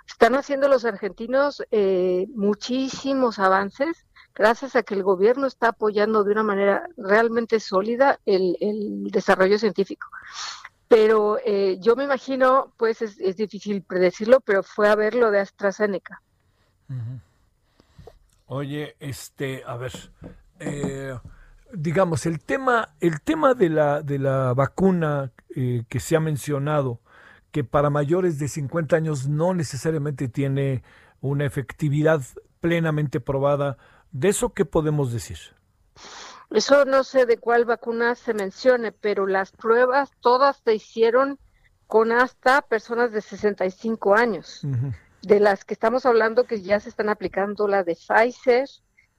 Están 0.07 0.35
haciendo 0.35 0.67
los 0.67 0.85
argentinos 0.85 1.63
eh, 1.71 2.27
muchísimos 2.35 3.39
avances 3.39 4.05
gracias 4.35 4.75
a 4.75 4.83
que 4.83 4.93
el 4.93 5.01
gobierno 5.01 5.47
está 5.47 5.69
apoyando 5.69 6.23
de 6.23 6.33
una 6.33 6.43
manera 6.43 6.87
realmente 6.95 7.59
sólida 7.59 8.19
el, 8.27 9.07
desarrollo 9.09 9.57
científico. 9.57 10.09
Pero 10.87 11.39
eh, 11.43 11.79
yo 11.79 11.95
me 11.95 12.03
imagino, 12.03 12.71
pues 12.77 13.01
es, 13.01 13.35
difícil 13.35 13.81
predecirlo, 13.81 14.41
pero 14.41 14.61
fue 14.61 14.89
a 14.89 14.95
ver 14.95 15.15
lo 15.15 15.31
de 15.31 15.39
AstraZeneca. 15.39 16.21
Oye, 18.45 18.95
este, 18.99 19.63
a 19.65 19.75
ver, 19.75 20.11
eh, 20.59 21.17
digamos, 21.73 22.25
el 22.25 22.39
tema, 22.39 22.89
el 22.99 23.21
tema 23.21 23.53
de 23.53 23.69
la, 23.69 24.01
de 24.01 24.19
la 24.19 24.53
vacuna 24.53 25.31
eh, 25.55 25.83
que 25.89 25.99
se 25.99 26.15
ha 26.15 26.19
mencionado, 26.19 26.99
que 27.51 27.63
para 27.63 27.89
mayores 27.89 28.39
de 28.39 28.47
50 28.47 28.95
años 28.95 29.27
no 29.27 29.53
necesariamente 29.53 30.27
tiene 30.27 30.83
una 31.21 31.45
efectividad 31.45 32.21
plenamente 32.59 33.19
probada, 33.19 33.77
¿de 34.11 34.29
eso 34.29 34.53
qué 34.53 34.65
podemos 34.65 35.11
decir? 35.11 35.37
Eso 36.51 36.85
no 36.85 37.03
sé 37.03 37.25
de 37.25 37.37
cuál 37.37 37.65
vacuna 37.65 38.15
se 38.15 38.33
mencione, 38.33 38.91
pero 38.91 39.27
las 39.27 39.51
pruebas 39.51 40.11
todas 40.21 40.61
se 40.63 40.75
hicieron 40.75 41.39
con 41.87 42.11
hasta 42.11 42.61
personas 42.61 43.11
de 43.11 43.21
65 43.21 44.15
años. 44.15 44.61
De 45.21 45.39
las 45.39 45.65
que 45.65 45.73
estamos 45.73 46.05
hablando 46.05 46.45
que 46.45 46.61
ya 46.61 46.79
se 46.79 46.89
están 46.89 47.09
aplicando 47.09 47.67
la 47.67 47.83
de 47.83 47.95
Pfizer, 47.95 48.69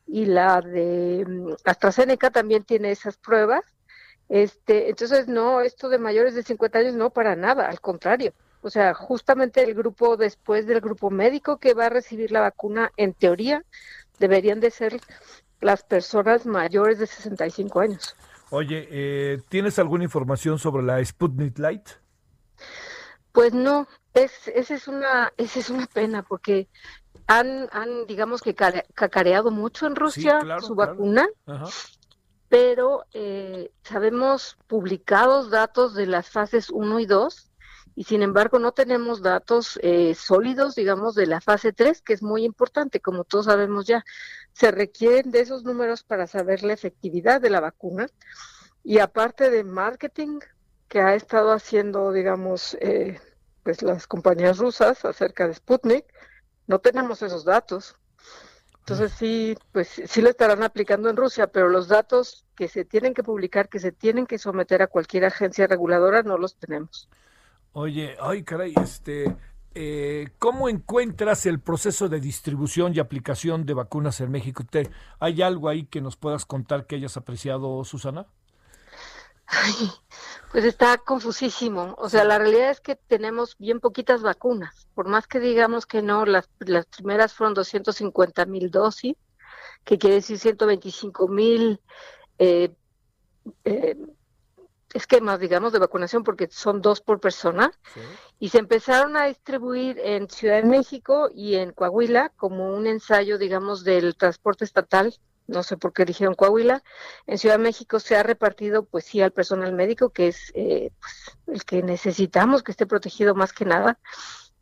y 0.09 0.25
la 0.25 0.61
de 0.61 1.25
mm, 1.27 1.53
AstraZeneca 1.65 2.31
también 2.31 2.65
tiene 2.65 2.91
esas 2.91 3.17
pruebas. 3.17 3.63
Este, 4.29 4.89
entonces, 4.89 5.29
no, 5.29 5.61
esto 5.61 5.89
de 5.89 5.99
mayores 5.99 6.35
de 6.35 6.43
50 6.43 6.79
años 6.79 6.95
no 6.95 7.11
para 7.11 7.37
nada, 7.37 7.69
al 7.69 7.81
contrario. 7.81 8.33
O 8.63 8.71
sea, 8.71 8.95
justamente 8.95 9.63
el 9.63 9.75
grupo 9.75 10.17
después 10.17 10.67
del 10.67 10.81
grupo 10.81 11.11
médico 11.11 11.59
que 11.59 11.75
va 11.75 11.87
a 11.87 11.91
recibir 11.91 12.33
la 12.33 12.41
vacuna, 12.41 12.91
en 12.97 13.15
teoría, 13.15 13.65
deberían 14.19 14.61
de 14.61 14.71
ser 14.71 15.01
las 15.61 15.83
personas 15.83 16.47
mayores 16.47 16.99
de 16.99 17.07
65 17.07 17.81
años. 17.81 18.17
Oye, 18.51 18.89
eh, 18.91 19.41
¿tienes 19.49 19.79
alguna 19.79 20.05
información 20.05 20.59
sobre 20.59 20.83
la 20.83 21.05
Sputnik 21.05 21.59
Light? 21.59 21.89
Pues 23.33 23.53
no, 23.53 23.87
es, 24.15 24.49
esa 24.49 24.75
es 24.75 24.89
una, 24.89 25.33
esa 25.37 25.61
es 25.61 25.71
una 25.71 25.87
pena 25.87 26.23
porque 26.23 26.69
han, 27.29 27.69
han 27.73 28.07
digamos 28.07 28.41
que 28.41 28.55
cacareado 28.55 29.51
mucho 29.51 29.87
en 29.87 29.95
Rusia 29.95 30.41
su 30.61 30.75
vacuna, 30.75 31.29
pero 32.49 33.05
eh, 33.13 33.71
sabemos 33.83 34.57
publicados 34.67 35.51
datos 35.51 35.95
de 35.95 36.07
las 36.07 36.31
fases 36.31 36.71
1 36.71 37.01
y 37.01 37.07
2 37.07 37.51
y 37.95 38.05
sin 38.05 38.23
embargo 38.23 38.59
no 38.59 38.73
tenemos 38.73 39.21
datos 39.21 39.79
eh, 39.83 40.15
sólidos, 40.15 40.75
digamos, 40.75 41.15
de 41.15 41.27
la 41.27 41.43
fase 41.43 41.73
3, 41.73 42.01
que 42.01 42.15
es 42.15 42.23
muy 42.23 42.45
importante, 42.45 43.01
como 43.01 43.25
todos 43.25 43.45
sabemos 43.45 43.87
ya. 43.87 44.05
Se 44.53 44.71
requieren 44.71 45.31
de 45.31 45.41
esos 45.41 45.65
números 45.65 46.05
para 46.05 46.27
saber 46.27 46.63
la 46.63 46.73
efectividad 46.73 47.43
de 47.43 47.51
la 47.51 47.61
vacuna 47.61 48.07
y 48.83 49.01
aparte 49.01 49.51
de 49.51 49.65
marketing 49.65 50.39
que 50.89 51.01
ha 51.01 51.15
estado 51.15 51.53
haciendo, 51.53 52.11
digamos, 52.13 52.75
eh, 52.81 53.21
pues 53.65 53.83
las 53.83 54.07
compañías 54.07 54.57
rusas 54.57 55.05
acerca 55.05 55.47
de 55.47 55.55
Sputnik, 55.55 56.07
no 56.69 56.79
tenemos 56.79 57.23
esos 57.23 57.45
datos. 57.45 57.97
Entonces 58.81 59.13
sí, 59.13 59.57
pues 59.73 60.01
sí 60.07 60.23
lo 60.23 60.31
estarán 60.31 60.63
aplicando 60.63 61.11
en 61.11 61.17
Rusia, 61.17 61.49
pero 61.49 61.69
los 61.69 61.89
datos 61.89 62.47
que 62.55 62.69
se 62.69 62.85
tienen 62.85 63.13
que 63.13 63.23
publicar, 63.23 63.69
que 63.69 63.81
se 63.81 63.93
tienen 63.93 64.27
que 64.27 64.39
someter 64.39 64.81
a 64.81 64.87
cualquier 64.87 65.25
agencia 65.25 65.67
reguladora, 65.67 66.23
no 66.23 66.39
los 66.39 66.57
tenemos. 66.57 67.09
Oye, 67.73 68.17
ay 68.21 68.45
caray, 68.45 68.73
este, 68.83 69.37
eh, 69.75 70.31
¿cómo 70.39 70.69
encuentras 70.69 71.45
el 71.45 71.61
proceso 71.61 72.09
de 72.09 72.21
distribución 72.21 72.95
y 72.95 72.99
aplicación 72.99 73.67
de 73.67 73.75
vacunas 73.75 74.21
en 74.21 74.31
México? 74.31 74.65
¿Hay 75.19 75.43
algo 75.43 75.69
ahí 75.69 75.85
que 75.85 76.01
nos 76.01 76.17
puedas 76.17 76.47
contar 76.47 76.87
que 76.87 76.97
hayas 76.97 77.17
apreciado, 77.17 77.85
Susana? 77.85 78.27
Ay, 79.51 79.91
pues 80.53 80.65
está 80.65 80.99
confusísimo. 80.99 81.95
O 81.99 82.09
sea, 82.09 82.25
la 82.25 82.39
realidad 82.39 82.71
es 82.71 82.81
que 82.81 82.97
tenemos 82.97 83.57
bien 83.59 83.81
poquitas 83.81 84.23
vacunas. 84.23 84.89
Por 84.95 85.09
más 85.09 85.27
que 85.27 85.41
digamos 85.41 85.87
que 85.87 86.03
no, 86.03 86.27
las, 86.27 86.49
las 86.59 86.87
primeras 86.87 87.33
fueron 87.33 87.55
250 87.55 88.45
mil 88.47 88.71
dosis, 88.71 89.17
que 89.85 89.99
quiere 89.99 90.17
decir 90.17 90.39
125 90.39 91.29
mil 91.29 91.81
eh, 92.39 92.75
eh, 93.65 93.97
esquemas, 94.93 95.41
digamos, 95.41 95.73
de 95.73 95.79
vacunación, 95.79 96.25
porque 96.25 96.49
son 96.51 96.83
dos 96.83 97.01
por 97.01 97.21
persona, 97.21 97.71
y 98.39 98.51
se 98.51 98.59
empezaron 98.59 99.17
a 99.17 99.27
distribuir 99.27 99.99
en 99.99 100.29
Ciudad 100.29 100.63
de 100.63 100.69
México 100.69 101.31
y 101.35 101.55
en 101.55 101.73
Coahuila 101.73 102.31
como 102.37 102.75
un 102.75 102.87
ensayo, 102.87 103.39
digamos, 103.39 103.85
del 103.85 104.17
transporte 104.17 104.65
estatal. 104.65 105.15
No 105.49 105.63
sé 105.63 105.79
por 105.79 105.95
qué 105.95 106.05
dijeron 106.05 106.35
Coahuila. 106.35 106.85
En 107.27 107.39
Ciudad 107.39 107.57
de 107.57 107.65
México 107.65 107.99
se 108.01 108.17
ha 108.17 108.23
repartido, 108.23 108.85
pues 108.85 109.07
sí, 109.07 109.23
al 109.23 109.33
personal 109.33 109.73
médico, 109.73 110.11
que 110.11 110.29
es 110.29 110.53
eh, 110.55 110.93
pues, 111.01 111.39
el 111.47 111.65
que 111.65 111.83
necesitamos 111.83 112.63
que 112.63 112.71
esté 112.71 112.87
protegido 112.87 113.35
más 113.35 113.55
que 113.55 113.65
nada. 113.65 113.99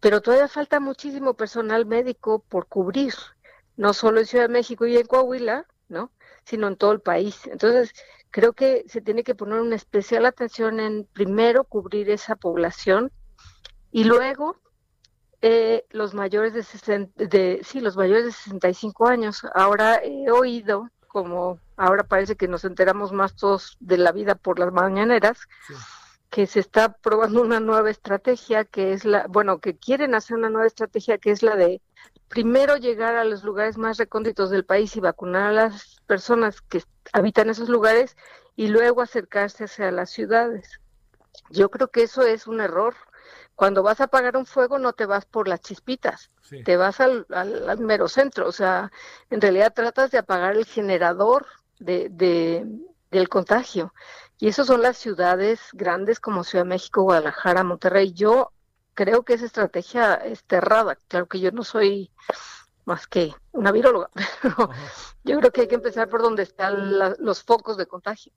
Pero 0.00 0.22
todavía 0.22 0.46
falta 0.46 0.78
muchísimo 0.78 1.34
personal 1.34 1.86
médico 1.86 2.38
por 2.48 2.68
cubrir, 2.68 3.14
no 3.76 3.92
solo 3.94 4.20
en 4.20 4.26
Ciudad 4.26 4.44
de 4.44 4.52
México 4.52 4.86
y 4.86 4.96
en 4.96 5.06
Coahuila, 5.06 5.66
¿no? 5.88 6.12
Sino 6.44 6.68
en 6.68 6.76
todo 6.76 6.92
el 6.92 7.00
país. 7.00 7.46
Entonces, 7.46 7.92
creo 8.30 8.52
que 8.52 8.84
se 8.86 9.00
tiene 9.00 9.24
que 9.24 9.34
poner 9.34 9.60
una 9.60 9.74
especial 9.74 10.24
atención 10.24 10.78
en 10.78 11.04
primero 11.12 11.64
cubrir 11.64 12.10
esa 12.10 12.36
población 12.36 13.10
y 13.90 14.04
luego 14.04 14.56
eh, 15.42 15.84
los 15.90 16.14
mayores 16.14 16.54
de, 16.54 17.08
de 17.16 17.60
sí 17.62 17.80
los 17.80 17.96
mayores 17.96 18.24
de 18.24 18.32
65 18.32 19.06
años 19.06 19.42
ahora 19.54 20.00
he 20.02 20.30
oído 20.30 20.90
como 21.08 21.58
ahora 21.76 22.04
parece 22.04 22.36
que 22.36 22.48
nos 22.48 22.64
enteramos 22.64 23.12
más 23.12 23.36
todos 23.36 23.76
de 23.80 23.98
la 23.98 24.12
vida 24.12 24.34
por 24.34 24.58
las 24.58 24.72
mañaneras 24.72 25.38
que 26.30 26.46
se 26.46 26.60
está 26.60 26.92
probando 26.92 27.42
una 27.42 27.60
nueva 27.60 27.90
estrategia 27.90 28.64
que 28.64 28.92
es 28.92 29.04
la 29.04 29.26
bueno 29.28 29.58
que 29.58 29.76
quieren 29.76 30.14
hacer 30.14 30.36
una 30.36 30.50
nueva 30.50 30.66
estrategia 30.66 31.18
que 31.18 31.30
es 31.30 31.42
la 31.42 31.56
de 31.56 31.80
primero 32.28 32.76
llegar 32.76 33.16
a 33.16 33.24
los 33.24 33.44
lugares 33.44 33.78
más 33.78 33.98
recónditos 33.98 34.50
del 34.50 34.64
país 34.64 34.96
y 34.96 35.00
vacunar 35.00 35.50
a 35.50 35.52
las 35.52 36.00
personas 36.06 36.60
que 36.60 36.82
habitan 37.12 37.50
esos 37.50 37.68
lugares 37.68 38.16
y 38.56 38.68
luego 38.68 39.02
acercarse 39.02 39.64
hacia 39.64 39.90
las 39.90 40.10
ciudades. 40.10 40.80
Yo 41.50 41.70
creo 41.70 41.88
que 41.88 42.02
eso 42.02 42.22
es 42.22 42.46
un 42.46 42.60
error. 42.60 42.94
Cuando 43.56 43.82
vas 43.82 44.00
a 44.00 44.04
apagar 44.04 44.36
un 44.36 44.46
fuego 44.46 44.78
no 44.78 44.92
te 44.92 45.06
vas 45.06 45.24
por 45.24 45.48
las 45.48 45.60
chispitas, 45.60 46.30
te 46.64 46.76
vas 46.76 47.00
al, 47.00 47.26
al, 47.30 47.80
mero 47.80 48.06
centro. 48.06 48.46
O 48.46 48.52
sea, 48.52 48.92
en 49.30 49.40
realidad 49.40 49.72
tratas 49.74 50.10
de 50.10 50.18
apagar 50.18 50.56
el 50.56 50.66
generador 50.66 51.46
de, 51.78 52.08
de, 52.10 52.66
del 53.10 53.28
contagio. 53.28 53.92
Y 54.38 54.48
eso 54.48 54.64
son 54.64 54.82
las 54.82 54.98
ciudades 54.98 55.60
grandes 55.72 56.20
como 56.20 56.44
Ciudad 56.44 56.64
de 56.64 56.68
México, 56.68 57.02
Guadalajara, 57.02 57.64
Monterrey. 57.64 58.12
Yo 58.12 58.52
creo 58.92 59.24
que 59.24 59.34
esa 59.34 59.46
estrategia 59.46 60.14
es 60.14 60.44
errada. 60.50 60.96
Claro 61.08 61.26
que 61.26 61.40
yo 61.40 61.50
no 61.50 61.64
soy 61.64 62.10
más 62.84 63.06
que 63.06 63.34
una 63.52 63.72
viróloga, 63.72 64.10
pero 64.42 64.70
yo 65.24 65.38
creo 65.38 65.50
que 65.50 65.62
hay 65.62 65.68
que 65.68 65.74
empezar 65.74 66.08
por 66.08 66.22
donde 66.22 66.44
están 66.44 66.98
los 67.18 67.42
focos 67.42 67.76
de 67.76 67.86
contagio. 67.86 68.32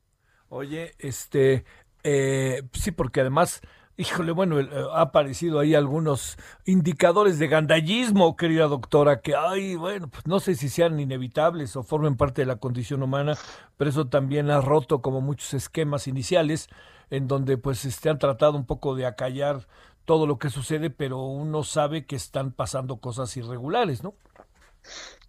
Oye, 0.49 0.95
este, 0.97 1.65
eh, 2.03 2.63
sí, 2.73 2.91
porque 2.91 3.21
además, 3.21 3.62
híjole, 3.99 4.31
bueno, 4.31 4.62
eh, 4.62 4.69
ha 4.93 5.01
aparecido 5.01 5.59
ahí 5.59 5.75
algunos 5.75 6.38
indicadores 6.63 7.38
de 7.38 7.49
gandallismo, 7.49 8.38
querida 8.38 8.67
doctora, 8.67 9.19
que, 9.19 9.35
ay, 9.35 9.75
bueno, 9.75 10.07
pues 10.07 10.25
no 10.25 10.39
sé 10.39 10.55
si 10.55 10.69
sean 10.69 10.97
inevitables 11.01 11.75
o 11.75 11.83
formen 11.83 12.15
parte 12.15 12.43
de 12.43 12.45
la 12.45 12.55
condición 12.55 13.03
humana, 13.03 13.38
pero 13.75 13.89
eso 13.89 14.07
también 14.07 14.49
ha 14.51 14.62
roto 14.62 15.01
como 15.01 15.19
muchos 15.19 15.53
esquemas 15.53 16.07
iniciales 16.07 16.69
en 17.09 17.27
donde 17.27 17.57
pues 17.57 17.79
se 17.79 17.89
este, 17.89 18.09
han 18.09 18.19
tratado 18.19 18.55
un 18.55 18.65
poco 18.65 18.95
de 18.95 19.05
acallar 19.05 19.67
todo 20.05 20.25
lo 20.27 20.39
que 20.39 20.49
sucede, 20.49 20.89
pero 20.89 21.19
uno 21.25 21.63
sabe 21.65 22.05
que 22.05 22.15
están 22.15 22.53
pasando 22.53 22.97
cosas 22.97 23.35
irregulares, 23.35 24.01
¿no? 24.01 24.15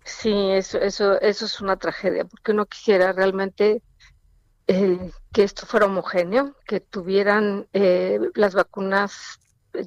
Sí, 0.04 0.32
eso, 0.32 0.78
eso, 0.78 1.20
eso 1.20 1.44
es 1.44 1.60
una 1.60 1.76
tragedia, 1.76 2.24
porque 2.24 2.52
uno 2.52 2.66
quisiera 2.66 3.12
realmente 3.12 3.82
eh, 4.72 5.10
que 5.32 5.42
esto 5.42 5.66
fuera 5.66 5.86
homogéneo, 5.86 6.54
que 6.64 6.78
tuvieran 6.78 7.66
eh, 7.72 8.20
las 8.36 8.54
vacunas, 8.54 9.40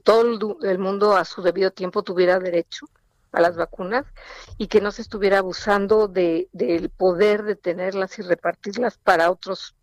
todo 0.03 0.57
el, 0.61 0.77
mundo 0.77 1.15
a 1.15 1.23
su 1.23 1.41
debido 1.41 1.71
tiempo 1.71 2.03
tuviera 2.03 2.37
derecho 2.37 2.87
a 3.31 3.39
las 3.39 3.55
vacunas 3.55 4.05
y 4.57 4.67
que 4.67 4.81
no 4.81 4.91
se 4.91 5.01
estuviera 5.01 5.37
abusando 5.37 6.09
de, 6.09 6.49
del 6.51 6.89
poder 6.89 7.43
de 7.43 7.55
tenerlas 7.55 8.19
y 8.19 8.23
repartirlas 8.23 8.97
para 8.97 9.31
otros 9.31 9.73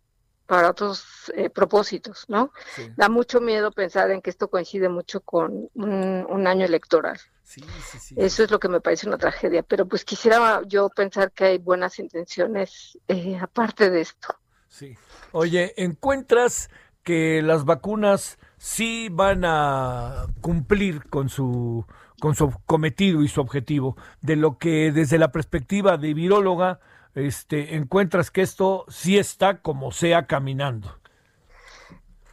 para 0.45 0.69
otros 0.69 1.31
eh, 1.35 1.49
propósitos, 1.49 2.25
¿no? 2.27 2.51
Da 2.97 3.07
mucho 3.07 3.39
miedo 3.39 3.71
pensar 3.71 4.11
en 4.11 4.21
que 4.21 4.29
esto 4.29 4.49
coincide 4.49 4.89
mucho 4.89 5.21
con 5.21 5.69
un, 5.73 6.47
año 6.47 6.65
electoral. 6.65 7.19
Sí, 7.43 7.61
sí, 7.99 8.15
Eso 8.17 8.43
es 8.43 8.51
lo 8.51 8.59
que 8.59 8.67
me 8.67 8.81
parece 8.81 9.07
una 9.07 9.17
tragedia, 9.17 9.63
pero 9.63 9.87
pues 9.87 10.03
quisiera 10.03 10.61
yo 10.67 10.89
pensar 10.89 11.31
que 11.31 11.45
hay 11.45 11.57
buenas 11.57 11.99
intenciones 11.99 12.99
eh, 13.07 13.39
aparte 13.41 13.89
de 13.89 14.01
esto. 14.01 14.35
Sí. 14.71 14.97
Oye, 15.33 15.73
¿encuentras 15.75 16.69
que 17.03 17.41
las 17.41 17.65
vacunas 17.65 18.39
sí 18.57 19.09
van 19.11 19.43
a 19.43 20.27
cumplir 20.39 21.09
con 21.09 21.29
su 21.29 21.85
con 22.21 22.35
su 22.35 22.53
cometido 22.65 23.23
y 23.23 23.27
su 23.27 23.41
objetivo 23.41 23.97
de 24.21 24.35
lo 24.35 24.59
que 24.59 24.91
desde 24.91 25.17
la 25.17 25.31
perspectiva 25.31 25.97
de 25.97 26.13
viróloga 26.13 26.79
este, 27.15 27.75
encuentras 27.75 28.31
que 28.31 28.43
esto 28.43 28.85
sí 28.87 29.17
está 29.17 29.61
como 29.61 29.91
sea 29.91 30.27
caminando. 30.27 30.99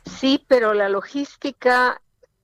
Sí, 0.05 0.45
pero 0.47 0.75
la 0.75 0.89
logística 0.91 2.01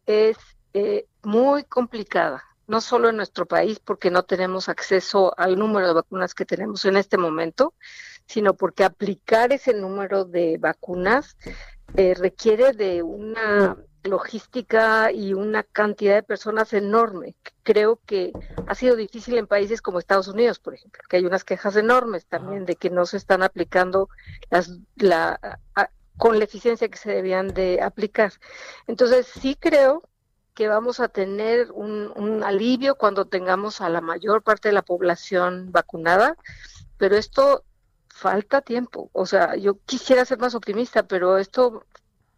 es 0.07 0.39
eh, 0.73 1.07
muy 1.23 1.65
complicada, 1.65 2.43
no 2.67 2.81
solo 2.81 3.11
en 3.11 3.17
nuestro 3.17 3.47
país 3.47 3.79
porque 3.79 4.11
no 4.11 4.25
tenemos 4.25 4.69
acceso 4.69 5.39
al 5.39 5.59
número 5.59 5.87
de 5.89 5.95
vacunas 5.95 6.35
que 6.35 6.47
tenemos 6.47 6.85
en 6.87 6.97
este 6.97 7.19
momento, 7.19 7.75
sino 8.27 8.55
porque 8.55 8.85
aplicar 8.85 9.53
ese 9.53 9.75
número 9.75 10.25
de 10.25 10.59
vacunas 10.59 11.37
eh, 11.97 12.15
requiere 12.15 12.73
de 12.73 13.03
una 13.03 13.77
logística 14.05 15.13
y 15.13 15.35
una 15.35 15.63
cantidad 15.63 16.15
de 16.15 16.23
personas 16.23 16.73
enorme. 16.73 17.35
Creo 17.63 18.01
que 18.07 18.33
ha 18.67 18.75
sido 18.75 18.97
difícil 18.97 19.39
en 19.39 19.47
países 19.47 19.81
como 19.81 19.99
Estados 19.99 20.29
Unidos, 20.29 20.59
por 20.59 20.75
ejemplo, 20.75 21.03
que 21.09 21.17
hay 21.17 21.25
unas 21.25 21.45
quejas 21.45 21.77
enormes 21.77 22.27
también 22.27 22.67
de 22.67 22.77
que 22.77 22.91
no 22.91 23.07
se 23.07 23.17
están 23.17 23.43
aplicando 23.43 24.09
las, 24.51 24.79
la, 24.97 25.41
con 26.17 26.39
la 26.39 26.45
eficiencia 26.45 26.89
que 26.89 26.99
se 26.99 27.11
debían 27.11 27.49
de 27.49 27.81
aplicar. 27.83 28.33
Entonces, 28.87 29.27
sí 29.27 29.57
creo 29.59 30.03
que 30.55 30.69
vamos 30.69 31.01
a 31.01 31.09
tener 31.09 31.73
un, 31.73 32.13
un 32.15 32.45
alivio 32.45 32.97
cuando 32.97 33.25
tengamos 33.25 33.81
a 33.81 33.89
la 33.89 34.01
mayor 34.01 34.43
parte 34.43 34.69
de 34.69 34.75
la 34.75 34.83
población 34.83 35.73
vacunada, 35.73 36.37
pero 36.97 37.17
esto 37.17 37.65
falta 38.15 38.61
tiempo. 38.61 39.11
O 39.13 39.27
sea, 39.27 39.57
yo 39.57 39.79
quisiera 39.85 40.25
ser 40.25 40.39
más 40.39 40.55
optimista, 40.55 41.03
pero 41.03 41.37
esto 41.37 41.85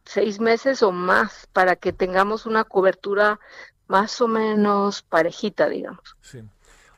seis 0.04 0.40
meses 0.40 0.82
o 0.82 0.90
más 0.90 1.48
para 1.52 1.76
que 1.76 1.92
tengamos 1.92 2.46
una 2.46 2.64
cobertura 2.64 3.38
más 3.86 4.20
o 4.20 4.26
menos 4.26 5.02
parejita, 5.02 5.68
digamos. 5.68 6.16
Sí. 6.22 6.40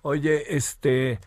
Oye, 0.02 0.56
este, 0.56 1.18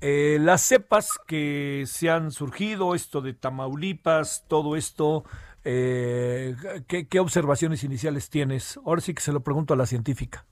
eh, 0.00 0.38
las 0.40 0.62
cepas 0.62 1.10
que 1.28 1.84
se 1.86 2.10
han 2.10 2.32
surgido, 2.32 2.94
esto 2.94 3.20
de 3.20 3.34
Tamaulipas, 3.34 4.44
todo 4.48 4.74
esto, 4.74 5.24
eh, 5.62 6.56
¿qué, 6.88 7.20
observaciones 7.20 7.84
iniciales 7.84 8.30
tienes? 8.30 8.78
Ahora 8.84 9.00
sí 9.00 9.14
que 9.14 9.22
se 9.22 9.32
lo 9.32 9.40
pregunto 9.40 9.74
a 9.74 9.76
la 9.76 9.86
científica. 9.86 10.44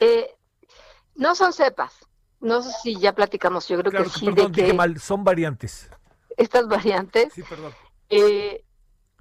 Eh, 0.00 0.28
no 1.14 1.34
son 1.34 1.54
cepas. 1.54 1.94
No 2.40 2.62
sé 2.62 2.70
si 2.82 2.96
ya 2.98 3.14
platicamos, 3.14 3.66
yo 3.68 3.78
creo 3.78 3.92
que 4.04 4.08
sí. 4.10 4.26
Perdón, 4.26 4.52
dije 4.52 4.74
mal, 4.74 4.98
son 5.00 5.24
variantes. 5.24 5.90
Estas 6.36 6.68
variantes. 6.68 7.32
Sí, 7.32 7.42
perdón. 7.42 7.72
Eh, 8.08 8.64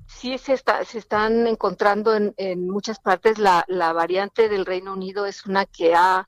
sí 0.07 0.37
se, 0.37 0.53
está, 0.53 0.83
se 0.85 0.99
están 0.99 1.47
encontrando 1.47 2.15
en, 2.15 2.33
en 2.37 2.69
muchas 2.69 2.99
partes. 2.99 3.37
La, 3.37 3.65
la, 3.67 3.93
variante 3.93 4.49
del 4.49 4.65
Reino 4.65 4.93
Unido 4.93 5.25
es 5.25 5.45
una 5.45 5.65
que 5.65 5.95
ha 5.95 6.27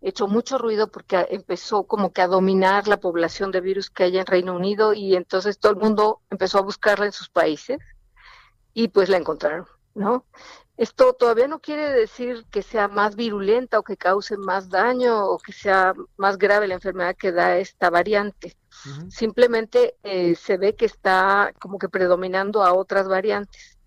hecho 0.00 0.26
mucho 0.26 0.58
ruido 0.58 0.88
porque 0.88 1.26
empezó 1.30 1.84
como 1.84 2.12
que 2.12 2.20
a 2.20 2.26
dominar 2.26 2.88
la 2.88 2.98
población 2.98 3.50
de 3.50 3.62
virus 3.62 3.88
que 3.88 4.04
hay 4.04 4.18
en 4.18 4.26
Reino 4.26 4.54
Unido 4.54 4.92
y 4.92 5.16
entonces 5.16 5.58
todo 5.58 5.72
el 5.72 5.78
mundo 5.78 6.20
empezó 6.30 6.58
a 6.58 6.62
buscarla 6.62 7.06
en 7.06 7.12
sus 7.12 7.30
países 7.30 7.78
y 8.74 8.88
pues 8.88 9.08
la 9.08 9.16
encontraron, 9.16 9.66
¿no? 9.94 10.26
Esto 10.76 11.12
todavía 11.12 11.46
no 11.46 11.60
quiere 11.60 11.90
decir 11.90 12.44
que 12.50 12.62
sea 12.62 12.88
más 12.88 13.14
virulenta 13.14 13.78
o 13.78 13.84
que 13.84 13.96
cause 13.96 14.36
más 14.36 14.70
daño 14.70 15.26
o 15.26 15.38
que 15.38 15.52
sea 15.52 15.94
más 16.16 16.36
grave 16.36 16.66
la 16.66 16.74
enfermedad 16.74 17.14
que 17.16 17.30
da 17.30 17.58
esta 17.58 17.90
variante. 17.90 18.56
Simplemente 19.08 19.96
eh, 20.02 20.34
se 20.34 20.56
ve 20.56 20.74
que 20.74 20.86
está 20.86 21.52
como 21.60 21.78
que 21.78 21.88
predominando 21.88 22.64
a 22.64 22.74
otras 22.74 23.06
variantes. 23.08 23.78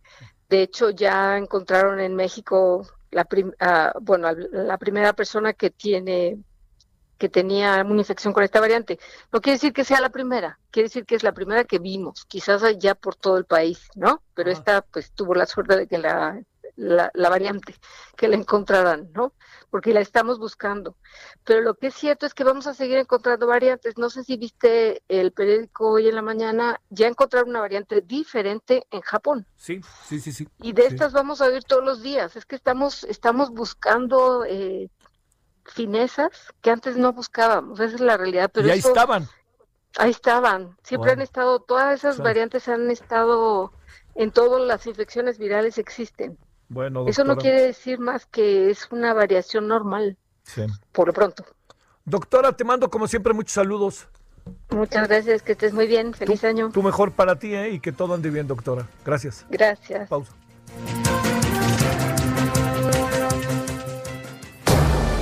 De 0.48 0.62
hecho, 0.62 0.92
ya 0.92 1.38
encontraron 1.38 2.00
en 2.00 2.16
México 2.16 2.88
la 3.12 3.28
ah, 3.60 3.94
bueno, 4.02 4.32
la 4.34 4.78
primera 4.78 5.12
persona 5.14 5.54
que 5.54 5.70
tiene 5.70 6.38
que 7.18 7.30
tenía 7.30 7.84
una 7.84 8.02
infección 8.02 8.34
con 8.34 8.44
esta 8.44 8.60
variante. 8.60 9.00
No 9.32 9.42
quiere 9.42 9.56
decir 9.56 9.74
que 9.74 9.84
sea 9.84 10.00
la 10.00 10.10
primera, 10.10 10.60
quiere 10.72 10.88
decir 10.88 11.06
que 11.06 11.16
es 11.16 11.24
la 11.24 11.34
primera 11.34 11.64
que 11.64 11.80
vimos, 11.80 12.26
quizás 12.26 12.62
ya 12.78 12.96
por 12.96 13.16
todo 13.16 13.38
el 13.38 13.46
país, 13.46 13.90
¿no? 13.96 14.22
Pero 14.36 14.52
esta 14.52 14.84
pues 14.84 15.12
tuvo 15.12 15.34
la 15.34 15.48
suerte 15.48 15.76
de 15.76 15.88
que 15.88 15.98
la 15.98 16.40
la, 16.78 17.12
la, 17.14 17.30
variante, 17.30 17.76
que 18.16 18.28
la 18.28 18.36
encontrarán, 18.36 19.10
¿no? 19.14 19.34
Porque 19.70 19.94
la 19.94 20.00
estamos 20.00 20.40
buscando. 20.40 20.96
Pero 21.44 21.62
lo 21.62 21.76
que 21.76 21.88
es 21.88 21.96
cierto 21.96 22.26
es 22.26 22.34
que 22.34 22.44
vamos 22.44 22.68
a 22.68 22.74
seguir 22.74 22.98
encontrando 22.98 23.48
variantes. 23.48 23.98
No 23.98 24.10
sé 24.10 24.24
si 24.24 24.38
viste 24.38 25.02
el 25.10 25.34
periódico 25.34 25.90
hoy 25.90 26.08
en 26.08 26.16
la 26.16 26.22
mañana, 26.22 26.80
ya 26.90 27.08
encontraron 27.08 27.50
una 27.50 27.62
variante 27.62 28.02
diferente 28.02 28.86
en 28.92 29.02
Japón. 29.02 29.46
Sí, 29.56 29.82
sí, 30.06 30.20
sí, 30.20 30.32
sí. 30.32 30.48
Y 30.62 30.74
de 30.74 30.86
estas 30.86 31.12
vamos 31.14 31.42
a 31.42 31.48
oír 31.48 31.64
todos 31.64 31.84
los 31.84 32.02
días. 32.02 32.36
Es 32.36 32.46
que 32.46 32.56
estamos, 32.56 33.04
estamos 33.04 33.50
buscando 33.50 34.46
eh, 34.46 34.90
finezas 35.66 36.54
que 36.62 36.70
antes 36.70 36.96
no 36.96 37.12
buscábamos. 37.12 37.80
Esa 37.80 37.96
es 37.96 38.02
la 38.02 38.18
realidad. 38.18 38.52
Pero 38.54 38.68
y 38.68 38.72
ahí 38.72 38.80
estaban. 38.80 39.28
Ahí 39.98 40.12
estaban. 40.12 40.78
Siempre 40.84 41.12
han 41.12 41.22
estado, 41.22 41.60
todas 41.60 41.96
esas 41.96 42.20
variantes 42.20 42.68
han 42.68 42.92
estado 42.92 43.74
en 44.14 44.32
todas 44.32 44.62
las 44.62 44.86
infecciones 44.86 45.38
virales 45.38 45.78
existen. 45.78 46.38
Bueno, 46.70 47.06
Eso 47.08 47.24
no 47.24 47.38
quiere 47.38 47.62
decir 47.62 48.00
más 48.00 48.26
que 48.26 48.70
es 48.70 48.92
una 48.92 49.14
variación 49.14 49.68
normal. 49.68 50.18
Sí. 50.44 50.66
Por 50.92 51.08
lo 51.08 51.14
pronto. 51.14 51.46
Doctora, 52.06 52.52
te 52.52 52.64
mando 52.64 52.90
como 52.90 53.08
siempre 53.08 53.34
muchos 53.34 53.54
saludos. 53.54 54.08
Muchas 54.70 55.08
gracias, 55.08 55.42
que 55.42 55.54
estés 55.54 55.74
muy 55.74 55.88
bien. 55.88 56.14
Feliz 56.14 56.44
año. 56.44 56.70
Tú 56.74 56.82
mejor 56.84 57.12
para 57.12 57.38
ti 57.38 57.54
¿eh? 57.54 57.72
y 57.72 57.80
que 57.80 57.92
todo 57.92 58.14
ande 58.14 58.30
bien, 58.30 58.48
doctora. 58.48 58.88
Gracias. 59.06 59.46
Gracias. 59.50 60.08
Pausa. 60.10 60.32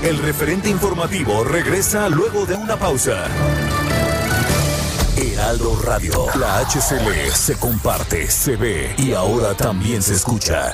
El 0.04 0.20
referente 0.20 0.70
informativo 0.70 1.44
regresa 1.44 2.08
luego 2.10 2.46
de 2.46 2.54
una 2.54 2.78
pausa. 2.78 3.26
Heraldo 5.18 5.76
Radio. 5.84 6.28
La 6.40 6.60
HCL 6.60 7.32
se 7.32 7.58
comparte, 7.58 8.28
se 8.28 8.56
ve 8.56 8.94
y 8.98 9.14
ahora 9.14 9.56
también 9.56 10.04
se 10.04 10.14
escucha. 10.14 10.74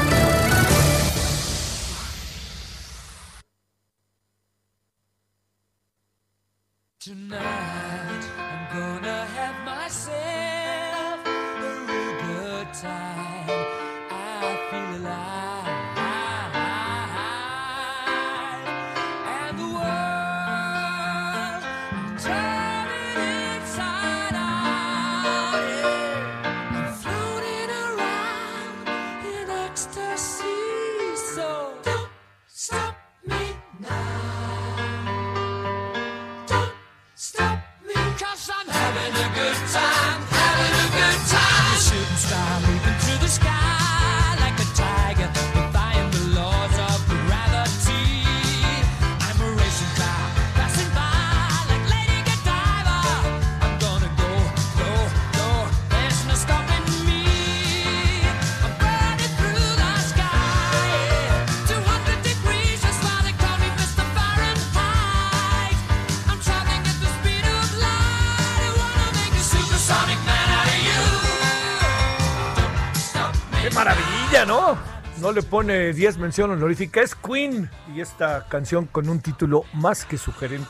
Le 75.33 75.43
pone 75.43 75.93
10 75.93 76.17
mención 76.17 76.51
honorífica, 76.51 77.01
es 77.01 77.15
Queen. 77.15 77.69
Y 77.95 78.01
esta 78.01 78.47
canción 78.47 78.85
con 78.87 79.07
un 79.07 79.19
título 79.19 79.65
más 79.73 80.03
que 80.03 80.17
sugerente. 80.17 80.67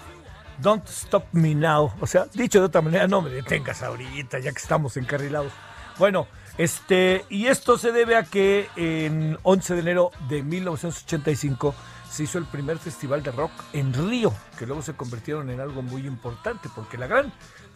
Don't 0.58 0.88
Stop 0.88 1.26
Me 1.32 1.56
Now. 1.56 1.94
O 2.02 2.06
sea, 2.08 2.26
dicho 2.34 2.60
de 2.60 2.66
otra 2.66 2.82
manera, 2.82 3.08
no 3.08 3.22
me 3.22 3.30
detengas 3.30 3.82
ahorita, 3.82 4.40
ya 4.40 4.52
que 4.52 4.60
estamos 4.60 4.98
encarrilados. 4.98 5.54
Bueno, 5.98 6.28
este, 6.58 7.26
y 7.30 7.48
esto 7.48 7.78
se 7.78 7.92
debe 7.92 8.18
a 8.18 8.24
que 8.24 8.68
en 8.76 9.38
11 9.44 9.74
de 9.74 9.80
enero 9.80 10.12
de 10.28 10.44
1985 10.44 11.74
se 12.10 12.24
hizo 12.24 12.38
el 12.38 12.46
primer 12.46 12.78
festival 12.78 13.24
de 13.24 13.32
rock 13.32 13.52
en 13.74 13.94
Río, 13.94 14.34
que 14.60 14.66
luego 14.66 14.82
se 14.82 14.94
convirtieron 14.94 15.50
en 15.50 15.62
algo 15.62 15.82
muy 15.82 16.06
importante, 16.06 16.70
porque 16.76 16.98
la 16.98 17.08
gran 17.08 17.32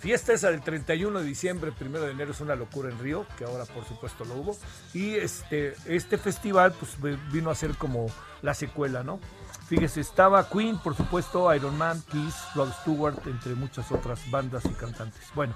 fiesta 0.06 0.34
esa 0.34 0.52
del 0.52 0.62
31 0.62 1.18
de 1.20 1.26
diciembre, 1.26 1.72
primero 1.72 2.06
de 2.06 2.12
enero 2.12 2.30
es 2.30 2.40
una 2.40 2.56
locura 2.56 2.92
en 2.92 3.00
Río, 3.00 3.26
que 3.40 3.44
ahora 3.44 3.66
por 3.66 3.86
supuesto 3.86 4.24
lo 4.24 4.36
hubo, 4.36 4.58
y 4.94 5.16
este, 5.16 5.74
este 5.88 6.20
festival 6.20 6.76
pues 6.80 6.92
vino 7.32 7.50
a 7.50 7.56
ser 7.56 7.76
como 7.76 8.06
la 8.44 8.54
secuela, 8.54 9.04
¿no? 9.04 9.20
Fíjese, 9.68 10.02
estaba 10.02 10.48
Queen, 10.48 10.78
por 10.78 10.96
supuesto, 10.96 11.52
Iron 11.56 11.76
Man, 11.80 12.04
Kiss, 12.12 12.36
Rod 12.54 12.72
Stewart, 12.82 13.18
entre 13.26 13.56
muchas 13.56 13.92
otras 13.92 14.30
bandas 14.30 14.64
y 14.66 14.74
cantantes. 14.76 15.24
Bueno, 15.34 15.56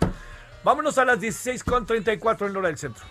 vámonos 0.64 0.98
a 0.98 1.06
las 1.06 1.20
16.34 1.20 2.50
en 2.50 2.58
hora 2.58 2.70
del 2.70 2.78
centro. 2.80 3.06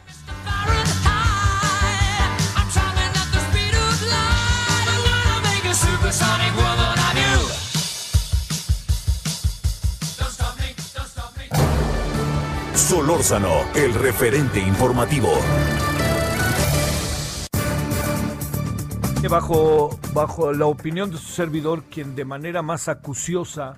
Solórzano, 12.89 13.51
el 13.75 13.93
referente 13.93 14.61
informativo. 14.61 15.29
Bajo, 19.29 19.91
bajo 20.15 20.55
la 20.55 20.65
opinión 20.65 21.11
de 21.11 21.19
su 21.19 21.27
servidor, 21.27 21.83
quien 21.91 22.17
de 22.17 22.25
manera 22.25 22.63
más 22.63 22.89
acuciosa 22.89 23.77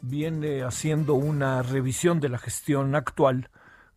viene 0.00 0.62
haciendo 0.62 1.12
una 1.12 1.62
revisión 1.62 2.18
de 2.18 2.30
la 2.30 2.38
gestión 2.38 2.94
actual, 2.94 3.50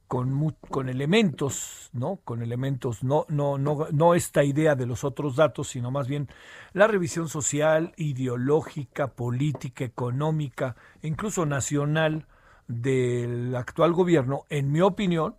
con, 0.07 0.53
con 0.69 0.89
elementos, 0.89 1.89
¿no? 1.93 2.17
Con 2.25 2.41
elementos, 2.41 3.01
no, 3.01 3.25
no, 3.29 3.57
no, 3.57 3.87
no 3.93 4.13
esta 4.13 4.43
idea 4.43 4.75
de 4.75 4.87
los 4.87 5.05
otros 5.05 5.37
datos, 5.37 5.69
sino 5.69 5.89
más 5.89 6.09
bien 6.09 6.27
la 6.73 6.87
revisión 6.87 7.29
social, 7.29 7.93
ideológica, 7.95 9.07
política, 9.13 9.85
económica, 9.85 10.75
incluso 11.01 11.45
nacional 11.45 12.27
del 12.69 13.55
actual 13.55 13.93
gobierno, 13.93 14.45
en 14.49 14.71
mi 14.71 14.79
opinión, 14.79 15.35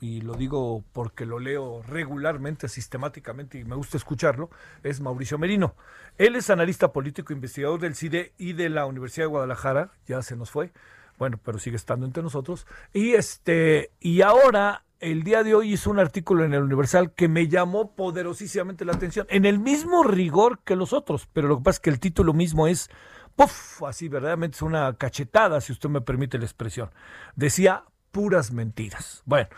y 0.00 0.20
lo 0.20 0.34
digo 0.34 0.84
porque 0.92 1.24
lo 1.24 1.38
leo 1.38 1.82
regularmente, 1.82 2.68
sistemáticamente 2.68 3.58
y 3.58 3.64
me 3.64 3.74
gusta 3.74 3.96
escucharlo, 3.96 4.50
es 4.82 5.00
Mauricio 5.00 5.38
Merino. 5.38 5.74
Él 6.18 6.36
es 6.36 6.50
analista 6.50 6.92
político, 6.92 7.32
investigador 7.32 7.80
del 7.80 7.96
CIDE 7.96 8.34
y 8.36 8.52
de 8.52 8.68
la 8.68 8.84
Universidad 8.84 9.24
de 9.24 9.30
Guadalajara, 9.30 9.92
ya 10.06 10.20
se 10.20 10.36
nos 10.36 10.50
fue, 10.50 10.72
bueno, 11.18 11.40
pero 11.42 11.58
sigue 11.58 11.76
estando 11.76 12.04
entre 12.04 12.22
nosotros. 12.22 12.66
Y 12.92 13.14
este, 13.14 13.90
y 13.98 14.20
ahora, 14.20 14.84
el 15.00 15.22
día 15.22 15.42
de 15.42 15.54
hoy 15.54 15.72
hizo 15.72 15.90
un 15.90 15.98
artículo 15.98 16.44
en 16.44 16.52
el 16.52 16.64
Universal 16.64 17.14
que 17.14 17.28
me 17.28 17.48
llamó 17.48 17.94
poderosísimamente 17.94 18.84
la 18.84 18.92
atención, 18.92 19.26
en 19.30 19.46
el 19.46 19.58
mismo 19.58 20.02
rigor 20.02 20.58
que 20.64 20.76
los 20.76 20.92
otros, 20.92 21.28
pero 21.32 21.48
lo 21.48 21.56
que 21.56 21.64
pasa 21.64 21.76
es 21.76 21.80
que 21.80 21.90
el 21.90 22.00
título 22.00 22.34
mismo 22.34 22.66
es, 22.66 22.90
puff, 23.36 23.82
así 23.82 24.08
verdaderamente 24.08 24.56
es 24.56 24.62
una 24.62 24.96
cachetada, 24.96 25.60
si 25.60 25.72
usted 25.72 25.88
me 25.88 26.00
permite 26.00 26.38
la 26.38 26.44
expresión. 26.44 26.90
Decía 27.36 27.84
puras 28.10 28.52
mentiras. 28.52 29.22
Bueno. 29.24 29.48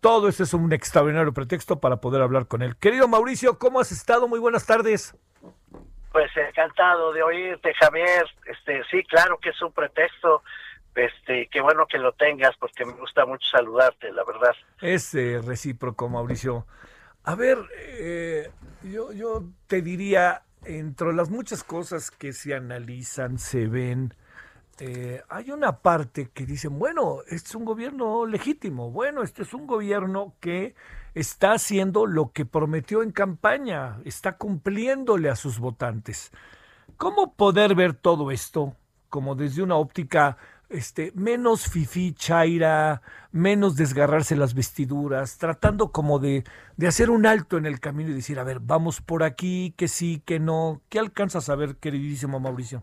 Todo 0.00 0.28
esto 0.28 0.44
es 0.44 0.54
un 0.54 0.72
extraordinario 0.72 1.34
pretexto 1.34 1.78
para 1.78 1.98
poder 1.98 2.22
hablar 2.22 2.46
con 2.46 2.62
él. 2.62 2.74
Querido 2.78 3.06
Mauricio, 3.06 3.58
¿cómo 3.58 3.80
has 3.80 3.92
estado? 3.92 4.28
Muy 4.28 4.38
buenas 4.38 4.64
tardes. 4.64 5.14
Pues 6.10 6.34
encantado 6.38 7.12
de 7.12 7.22
oírte, 7.22 7.74
Javier. 7.74 8.24
Este, 8.46 8.82
sí, 8.90 9.04
claro 9.04 9.38
que 9.38 9.50
es 9.50 9.60
un 9.60 9.72
pretexto 9.72 10.42
este, 10.94 11.48
qué 11.50 11.60
bueno 11.60 11.86
que 11.86 11.98
lo 11.98 12.12
tengas 12.12 12.56
porque 12.58 12.84
me 12.84 12.92
gusta 12.92 13.24
mucho 13.24 13.48
saludarte, 13.50 14.12
la 14.12 14.24
verdad. 14.24 14.54
Es 14.80 15.14
eh, 15.14 15.40
recíproco, 15.42 16.08
Mauricio. 16.08 16.66
A 17.24 17.34
ver, 17.34 17.58
eh, 17.76 18.50
yo, 18.82 19.12
yo 19.12 19.44
te 19.66 19.82
diría, 19.82 20.42
entre 20.64 21.12
las 21.12 21.30
muchas 21.30 21.64
cosas 21.64 22.10
que 22.10 22.32
se 22.32 22.54
analizan, 22.54 23.38
se 23.38 23.66
ven, 23.66 24.14
eh, 24.78 25.22
hay 25.28 25.50
una 25.50 25.78
parte 25.78 26.30
que 26.32 26.46
dicen, 26.46 26.78
bueno, 26.78 27.18
este 27.26 27.48
es 27.48 27.54
un 27.54 27.66
gobierno 27.66 28.24
legítimo, 28.24 28.90
bueno, 28.90 29.22
este 29.22 29.42
es 29.42 29.52
un 29.52 29.66
gobierno 29.66 30.34
que 30.40 30.74
está 31.14 31.52
haciendo 31.52 32.06
lo 32.06 32.32
que 32.32 32.46
prometió 32.46 33.02
en 33.02 33.12
campaña, 33.12 34.00
está 34.04 34.38
cumpliéndole 34.38 35.28
a 35.28 35.36
sus 35.36 35.58
votantes. 35.58 36.30
¿Cómo 36.96 37.34
poder 37.34 37.74
ver 37.74 37.92
todo 37.92 38.30
esto 38.30 38.74
como 39.10 39.34
desde 39.34 39.62
una 39.62 39.76
óptica 39.76 40.38
este, 40.70 41.12
menos 41.14 41.68
fifí, 41.68 42.14
chaira, 42.14 43.02
menos 43.32 43.76
desgarrarse 43.76 44.36
las 44.36 44.54
vestiduras, 44.54 45.36
tratando 45.38 45.90
como 45.90 46.18
de, 46.18 46.44
de 46.76 46.86
hacer 46.86 47.10
un 47.10 47.26
alto 47.26 47.58
en 47.58 47.66
el 47.66 47.80
camino 47.80 48.10
y 48.10 48.14
decir, 48.14 48.38
a 48.38 48.44
ver, 48.44 48.58
vamos 48.60 49.00
por 49.00 49.22
aquí, 49.22 49.74
que 49.76 49.88
sí, 49.88 50.22
que 50.24 50.38
no. 50.38 50.80
¿Qué 50.88 50.98
alcanzas 50.98 51.48
a 51.48 51.56
ver, 51.56 51.76
queridísimo 51.76 52.40
Mauricio? 52.40 52.82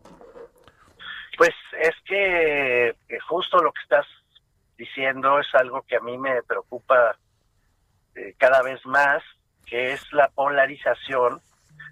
Pues 1.38 1.54
es 1.80 1.96
que, 2.06 2.96
justo 3.28 3.58
lo 3.60 3.72
que 3.72 3.82
estás 3.82 4.06
diciendo 4.78 5.40
es 5.40 5.48
algo 5.56 5.84
que 5.84 5.96
a 5.96 6.02
mí 6.02 6.18
me 6.18 6.44
preocupa 6.44 7.18
eh, 8.16 8.36
cada 8.38 8.62
vez 8.64 8.86
más, 8.86 9.24
que 9.66 9.94
es 9.94 10.02
la 10.12 10.30
polarización, 10.30 11.42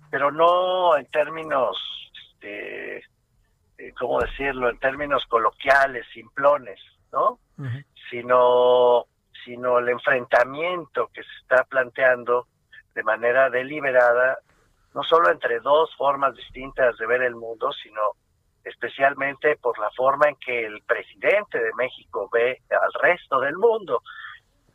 pero 0.10 0.32
no 0.32 0.98
en 0.98 1.06
términos 1.08 1.78
este, 2.34 3.04
¿cómo 3.98 4.22
decirlo?, 4.22 4.70
en 4.70 4.78
términos 4.80 5.26
coloquiales, 5.28 6.06
simplones, 6.14 6.80
¿no? 7.12 7.40
Sino, 8.10 9.06
sino 9.44 9.80
el 9.80 9.90
enfrentamiento 9.90 11.10
que 11.14 11.24
se 11.24 11.36
está 11.42 11.64
planteando 11.64 12.48
de 12.94 13.04
manera 13.04 13.50
deliberada, 13.50 14.40
no 14.94 15.04
solo 15.04 15.30
entre 15.30 15.60
dos 15.60 15.94
formas 15.96 16.36
distintas 16.36 16.98
de 16.98 17.06
ver 17.06 17.22
el 17.22 17.36
mundo, 17.36 17.72
sino 17.74 18.02
especialmente 18.64 19.58
por 19.58 19.78
la 19.80 19.92
forma 19.92 20.30
en 20.30 20.36
que 20.38 20.66
el 20.66 20.82
presidente 20.84 21.60
de 21.60 21.74
México 21.78 22.30
ve 22.32 22.62
al 22.72 22.94
resto 23.02 23.40
del 23.40 23.56
mundo. 23.58 24.02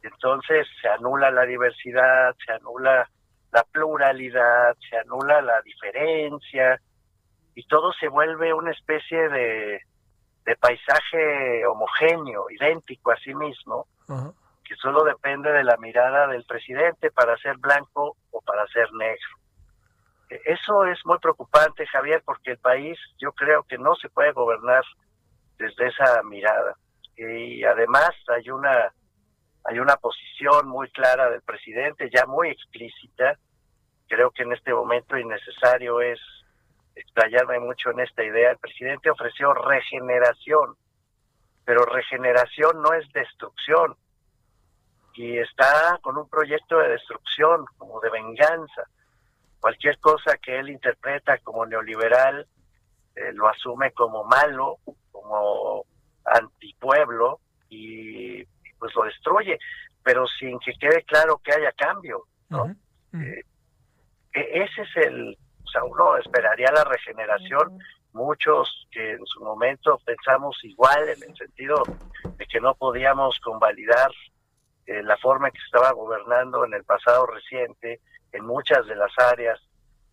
Entonces 0.03 0.67
se 0.81 0.89
anula 0.89 1.31
la 1.31 1.45
diversidad, 1.45 2.35
se 2.45 2.53
anula 2.53 3.09
la 3.53 3.65
pluralidad, 3.65 4.77
se 4.89 4.97
anula 4.97 5.43
la 5.43 5.61
diferencia, 5.63 6.81
y 7.55 7.67
todo 7.67 7.93
se 7.93 8.09
vuelve 8.09 8.55
una 8.55 8.71
especie 8.71 9.29
de, 9.29 9.81
paisaje 10.61 11.65
homogéneo, 11.67 12.51
idéntico 12.51 13.13
a 13.13 13.17
sí 13.19 13.35
mismo, 13.35 13.87
que 14.65 14.75
solo 14.77 15.05
depende 15.05 15.53
de 15.53 15.63
la 15.63 15.77
mirada 15.77 16.27
del 16.27 16.45
presidente 16.45 17.11
para 17.13 17.37
ser 17.39 17.57
blanco 17.59 18.17
o 18.33 18.41
para 18.41 18.67
ser 18.69 18.93
negro. 18.93 19.31
E, 20.29 20.41
eso 20.47 20.85
es 20.87 20.99
muy 21.05 21.19
preocupante, 21.19 21.87
Javier, 21.87 22.23
porque 22.25 22.53
el 22.53 22.59
país 22.59 22.99
yo 23.19 23.33
creo 23.33 23.63
que 23.65 23.79
no 23.79 23.95
se 23.95 24.09
puede 24.09 24.33
gobernar 24.33 24.83
desde 25.59 25.89
esa 25.89 26.23
mirada. 26.25 26.75
Y 27.17 27.63
además 27.65 28.11
hay 28.29 28.51
una 28.51 28.93
hay 29.65 29.79
una 29.79 29.97
posición 29.97 30.69
muy 30.69 30.91
clara 30.91 31.31
del 31.31 31.43
presidente, 31.43 32.11
ya 32.11 32.27
muy 32.27 32.49
explícita. 32.49 33.39
Creo 34.09 34.31
que 34.31 34.43
en 34.43 34.53
este 34.53 34.73
momento 34.73 35.19
innecesario 35.19 36.01
es 36.01 36.19
explayarme 37.01 37.59
mucho 37.61 37.91
en 37.91 38.01
esta 38.01 38.23
idea, 38.23 38.53
el 38.53 38.59
presidente 38.59 39.11
ofreció 39.11 39.53
regeneración, 39.55 40.77
pero 41.65 41.85
regeneración 41.85 42.83
no 42.83 42.93
es 42.93 43.11
destrucción. 43.13 43.97
Y 45.15 45.39
está 45.39 45.99
con 46.03 46.17
un 46.17 46.29
proyecto 46.29 46.79
de 46.79 46.91
destrucción, 46.91 47.65
como 47.77 48.01
de 48.01 48.11
venganza. 48.11 48.85
Cualquier 49.61 49.99
cosa 49.99 50.37
que 50.39 50.59
él 50.59 50.71
interpreta 50.71 51.39
como 51.39 51.67
neoliberal, 51.67 52.47
eh, 53.17 53.33
lo 53.33 53.49
asume 53.49 53.93
como 53.93 54.25
malo, 54.25 54.79
como 55.11 55.85
antipueblo, 56.25 57.41
y, 57.69 58.45
pues 58.79 58.95
lo 58.95 59.05
destruye, 59.05 59.59
pero 60.03 60.27
sin 60.27 60.59
que 60.61 60.73
quede 60.75 61.03
claro 61.03 61.39
que 61.39 61.53
haya 61.53 61.73
cambio. 61.73 62.25
¿no? 62.49 62.75
Eh, 63.13 63.45
e-, 64.33 64.63
ese 64.63 64.83
es 64.83 64.97
el 64.97 65.39
o 65.71 65.73
sea, 65.73 65.85
uno 65.85 66.17
esperaría 66.17 66.73
la 66.73 66.83
regeneración. 66.83 67.79
Muchos 68.13 68.89
que 68.91 69.13
en 69.13 69.25
su 69.25 69.41
momento 69.45 70.01
pensamos 70.05 70.59
igual 70.65 71.09
en 71.09 71.23
el 71.23 71.37
sentido 71.37 71.81
de 72.37 72.47
que 72.47 72.61
no 72.61 72.75
podíamos 72.75 73.39
convalidar 73.39 74.11
eh, 74.87 75.01
la 75.05 75.17
forma 75.19 75.47
en 75.47 75.53
que 75.53 75.61
se 75.61 75.67
estaba 75.67 75.93
gobernando 75.93 76.65
en 76.65 76.75
el 76.75 76.83
pasado 76.83 77.25
reciente 77.27 78.01
en 78.33 78.45
muchas 78.45 78.85
de 78.87 78.97
las 78.97 79.17
áreas 79.17 79.61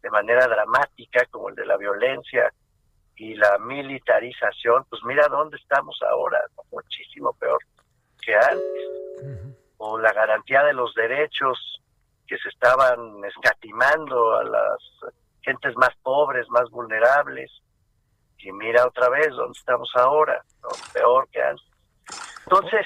de 0.04 0.12
manera 0.12 0.48
dramática, 0.48 1.26
como 1.32 1.50
el 1.50 1.56
de 1.56 1.66
la 1.66 1.78
violencia 1.78 2.54
y 3.16 3.34
la 3.34 3.58
militarización, 3.58 4.86
pues 4.92 5.02
mira 5.06 5.28
dónde 5.28 5.58
estamos 5.58 6.00
ahora, 6.08 6.40
muchísimo 6.72 7.34
peor 7.34 7.58
que 8.22 8.36
antes. 8.36 9.48
O 9.78 9.98
la 9.98 10.14
garantía 10.14 10.64
de 10.66 10.74
los 10.74 10.94
derechos 10.94 11.82
que 12.28 12.38
se 12.38 12.50
estaban 12.50 13.24
escatimando 13.26 14.36
a 14.36 14.44
las 14.44 15.14
gentes 15.48 15.78
más 15.78 15.96
pobres, 16.04 16.46
más 16.50 16.70
vulnerables. 16.70 17.50
Y 18.40 18.52
mira 18.52 18.86
otra 18.86 19.10
vez 19.10 19.30
dónde 19.30 19.58
estamos 19.58 19.90
ahora, 19.96 20.44
peor 20.94 21.28
que 21.32 21.42
antes. 21.42 21.66
Entonces, 22.44 22.86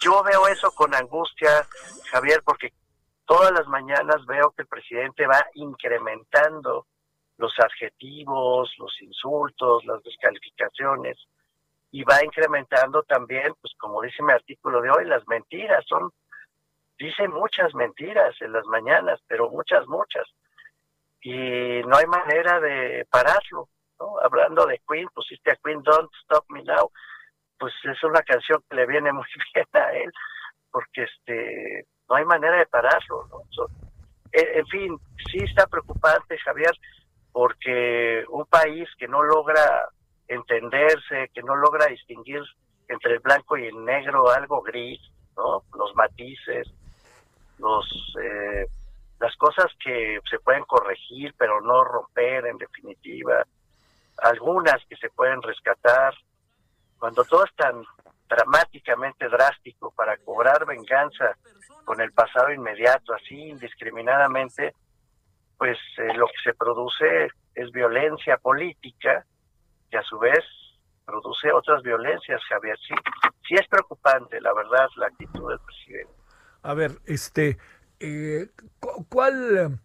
yo 0.00 0.22
veo 0.22 0.46
eso 0.48 0.70
con 0.72 0.94
angustia, 0.94 1.66
Javier, 2.10 2.42
porque 2.44 2.72
todas 3.24 3.52
las 3.52 3.66
mañanas 3.66 4.26
veo 4.26 4.50
que 4.50 4.62
el 4.62 4.68
presidente 4.68 5.26
va 5.26 5.46
incrementando 5.54 6.86
los 7.38 7.52
adjetivos, 7.58 8.72
los 8.78 9.02
insultos, 9.02 9.84
las 9.84 10.02
descalificaciones, 10.02 11.16
y 11.90 12.02
va 12.04 12.24
incrementando 12.24 13.02
también, 13.04 13.54
pues 13.60 13.72
como 13.78 14.02
dice 14.02 14.22
mi 14.22 14.32
artículo 14.32 14.80
de 14.82 14.90
hoy, 14.90 15.04
las 15.06 15.26
mentiras. 15.28 15.84
Son, 15.86 16.12
dice 16.98 17.26
muchas 17.28 17.74
mentiras 17.74 18.34
en 18.40 18.52
las 18.52 18.66
mañanas, 18.66 19.20
pero 19.26 19.48
muchas, 19.50 19.86
muchas 19.86 20.26
y 21.24 21.82
no 21.86 21.96
hay 21.96 22.06
manera 22.06 22.60
de 22.60 23.06
pararlo. 23.10 23.68
¿no? 23.98 24.18
Hablando 24.22 24.66
de 24.66 24.80
Queen, 24.86 25.08
pusiste 25.14 25.50
a 25.50 25.56
Queen 25.64 25.82
Don't 25.82 26.10
Stop 26.22 26.44
Me 26.50 26.62
Now, 26.62 26.90
pues 27.58 27.72
es 27.84 28.04
una 28.04 28.20
canción 28.22 28.62
que 28.68 28.76
le 28.76 28.86
viene 28.86 29.10
muy 29.12 29.24
bien 29.54 29.66
a 29.72 29.92
él, 29.92 30.12
porque 30.70 31.04
este 31.04 31.86
no 32.08 32.16
hay 32.16 32.26
manera 32.26 32.58
de 32.58 32.66
pararlo. 32.66 33.26
¿no? 33.30 33.40
en, 34.32 34.66
fin, 34.66 34.98
sí 35.30 35.38
está 35.38 35.66
preocupante, 35.66 36.36
Javier, 36.38 36.76
porque 37.32 38.24
un 38.28 38.44
país 38.44 38.86
que 38.98 39.08
no 39.08 39.22
logra 39.22 39.88
entenderse, 40.28 41.30
que 41.32 41.42
no 41.42 41.56
logra 41.56 41.86
distinguir 41.86 42.42
entre 42.88 43.14
el 43.14 43.20
blanco 43.20 43.56
y 43.56 43.66
el 43.66 43.84
negro, 43.84 44.28
algo 44.30 44.60
gris, 44.60 45.00
¿no? 45.36 45.62
Los 45.74 45.94
matices, 45.94 46.70
los 47.58 48.14
eh, 48.22 48.66
las 49.24 49.36
cosas 49.36 49.72
que 49.82 50.20
se 50.28 50.38
pueden 50.38 50.64
corregir, 50.64 51.34
pero 51.38 51.62
no 51.62 51.82
romper 51.82 52.44
en 52.46 52.58
definitiva, 52.58 53.42
algunas 54.18 54.84
que 54.86 54.96
se 54.96 55.08
pueden 55.08 55.40
rescatar, 55.40 56.12
cuando 56.98 57.24
todo 57.24 57.46
es 57.46 57.54
tan 57.54 57.82
dramáticamente 58.28 59.26
drástico 59.30 59.92
para 59.92 60.18
cobrar 60.18 60.66
venganza 60.66 61.38
con 61.86 62.02
el 62.02 62.12
pasado 62.12 62.52
inmediato, 62.52 63.14
así 63.14 63.48
indiscriminadamente, 63.48 64.74
pues 65.56 65.78
eh, 65.96 66.12
lo 66.14 66.26
que 66.26 66.42
se 66.44 66.52
produce 66.52 67.28
es 67.54 67.70
violencia 67.72 68.36
política 68.36 69.24
que 69.90 69.96
a 69.96 70.02
su 70.02 70.18
vez 70.18 70.44
produce 71.06 71.50
otras 71.50 71.82
violencias, 71.82 72.42
Javier. 72.46 72.76
Sí, 72.86 72.94
sí 73.48 73.54
es 73.54 73.66
preocupante, 73.68 74.38
la 74.42 74.52
verdad, 74.52 74.86
la 74.96 75.06
actitud 75.06 75.48
del 75.48 75.60
presidente. 75.60 76.12
A 76.62 76.72
ver, 76.72 76.92
este, 77.04 77.58
eh, 78.04 78.50
¿cuál, 79.08 79.80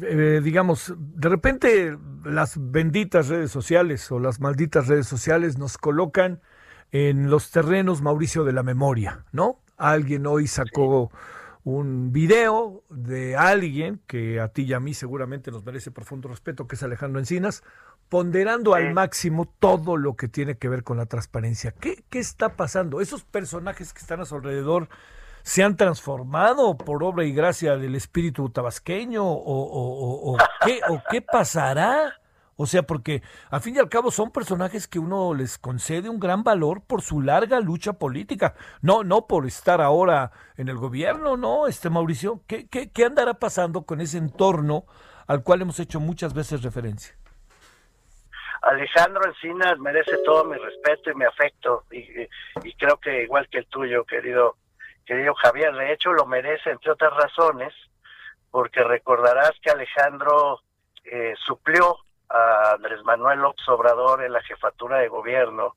eh, 0.00 0.40
digamos, 0.42 0.94
de 0.96 1.28
repente 1.28 1.98
las 2.24 2.54
benditas 2.58 3.28
redes 3.28 3.50
sociales 3.50 4.10
o 4.10 4.18
las 4.18 4.40
malditas 4.40 4.88
redes 4.88 5.06
sociales 5.06 5.58
nos 5.58 5.78
colocan 5.78 6.40
en 6.92 7.30
los 7.30 7.50
terrenos, 7.50 8.02
Mauricio, 8.02 8.44
de 8.44 8.52
la 8.52 8.62
memoria, 8.62 9.24
¿no? 9.32 9.60
Alguien 9.76 10.26
hoy 10.26 10.46
sacó 10.46 11.10
un 11.62 12.12
video 12.12 12.82
de 12.88 13.36
alguien 13.36 14.00
que 14.06 14.40
a 14.40 14.48
ti 14.48 14.62
y 14.62 14.72
a 14.72 14.80
mí 14.80 14.94
seguramente 14.94 15.50
nos 15.50 15.64
merece 15.64 15.90
profundo 15.90 16.28
respeto, 16.28 16.66
que 16.66 16.76
es 16.76 16.82
Alejandro 16.82 17.20
Encinas, 17.20 17.62
ponderando 18.08 18.74
al 18.74 18.92
máximo 18.94 19.52
todo 19.58 19.96
lo 19.96 20.16
que 20.16 20.28
tiene 20.28 20.56
que 20.56 20.68
ver 20.68 20.82
con 20.82 20.96
la 20.96 21.06
transparencia. 21.06 21.72
¿Qué, 21.72 22.02
¿Qué 22.08 22.18
está 22.18 22.56
pasando? 22.56 23.00
Esos 23.00 23.24
personajes 23.24 23.92
que 23.92 24.00
están 24.00 24.20
a 24.20 24.24
su 24.24 24.34
alrededor 24.34 24.88
se 25.42 25.62
han 25.62 25.76
transformado 25.76 26.76
por 26.76 27.02
obra 27.02 27.24
y 27.24 27.32
gracia 27.32 27.76
del 27.76 27.94
espíritu 27.94 28.50
tabasqueño 28.50 29.24
o, 29.24 30.36
qué, 30.64 30.80
o 30.88 31.02
qué 31.10 31.22
pasará? 31.22 32.20
O 32.56 32.66
sea, 32.66 32.82
porque 32.82 33.22
a 33.50 33.58
fin 33.58 33.76
y 33.76 33.78
al 33.78 33.88
cabo 33.88 34.10
son 34.10 34.30
personajes 34.30 34.86
que 34.86 34.98
uno 34.98 35.32
les 35.32 35.56
concede 35.56 36.10
un 36.10 36.20
gran 36.20 36.44
valor 36.44 36.82
por 36.86 37.00
su 37.00 37.22
larga 37.22 37.58
lucha 37.58 37.94
política. 37.94 38.54
No, 38.82 39.02
no 39.02 39.26
por 39.26 39.46
estar 39.46 39.80
ahora 39.80 40.30
en 40.58 40.68
el 40.68 40.76
gobierno, 40.76 41.38
no, 41.38 41.66
este 41.66 41.88
Mauricio. 41.88 42.42
¿Qué, 42.46 42.68
qué, 42.68 42.90
qué 42.90 43.06
andará 43.06 43.32
pasando 43.32 43.86
con 43.86 44.02
ese 44.02 44.18
entorno 44.18 44.84
al 45.26 45.42
cual 45.42 45.62
hemos 45.62 45.80
hecho 45.80 46.00
muchas 46.00 46.34
veces 46.34 46.62
referencia? 46.62 47.16
Alejandro 48.60 49.22
Encinas 49.24 49.78
merece 49.78 50.18
todo 50.22 50.44
mi 50.44 50.58
respeto 50.58 51.10
y 51.10 51.14
mi 51.14 51.24
afecto, 51.24 51.84
y, 51.90 52.04
y 52.68 52.74
creo 52.74 52.98
que 52.98 53.22
igual 53.22 53.48
que 53.48 53.60
el 53.60 53.66
tuyo, 53.68 54.04
querido 54.04 54.56
querido 55.10 55.34
Javier. 55.34 55.74
De 55.74 55.92
hecho, 55.92 56.12
lo 56.12 56.24
merece, 56.24 56.70
entre 56.70 56.92
otras 56.92 57.12
razones, 57.12 57.74
porque 58.48 58.84
recordarás 58.84 59.50
que 59.60 59.68
Alejandro 59.68 60.60
eh, 61.02 61.34
suplió 61.44 61.98
a 62.28 62.74
Andrés 62.74 63.02
Manuel 63.02 63.40
López 63.40 63.68
Obrador 63.70 64.22
en 64.22 64.32
la 64.32 64.40
jefatura 64.42 64.98
de 64.98 65.08
gobierno 65.08 65.74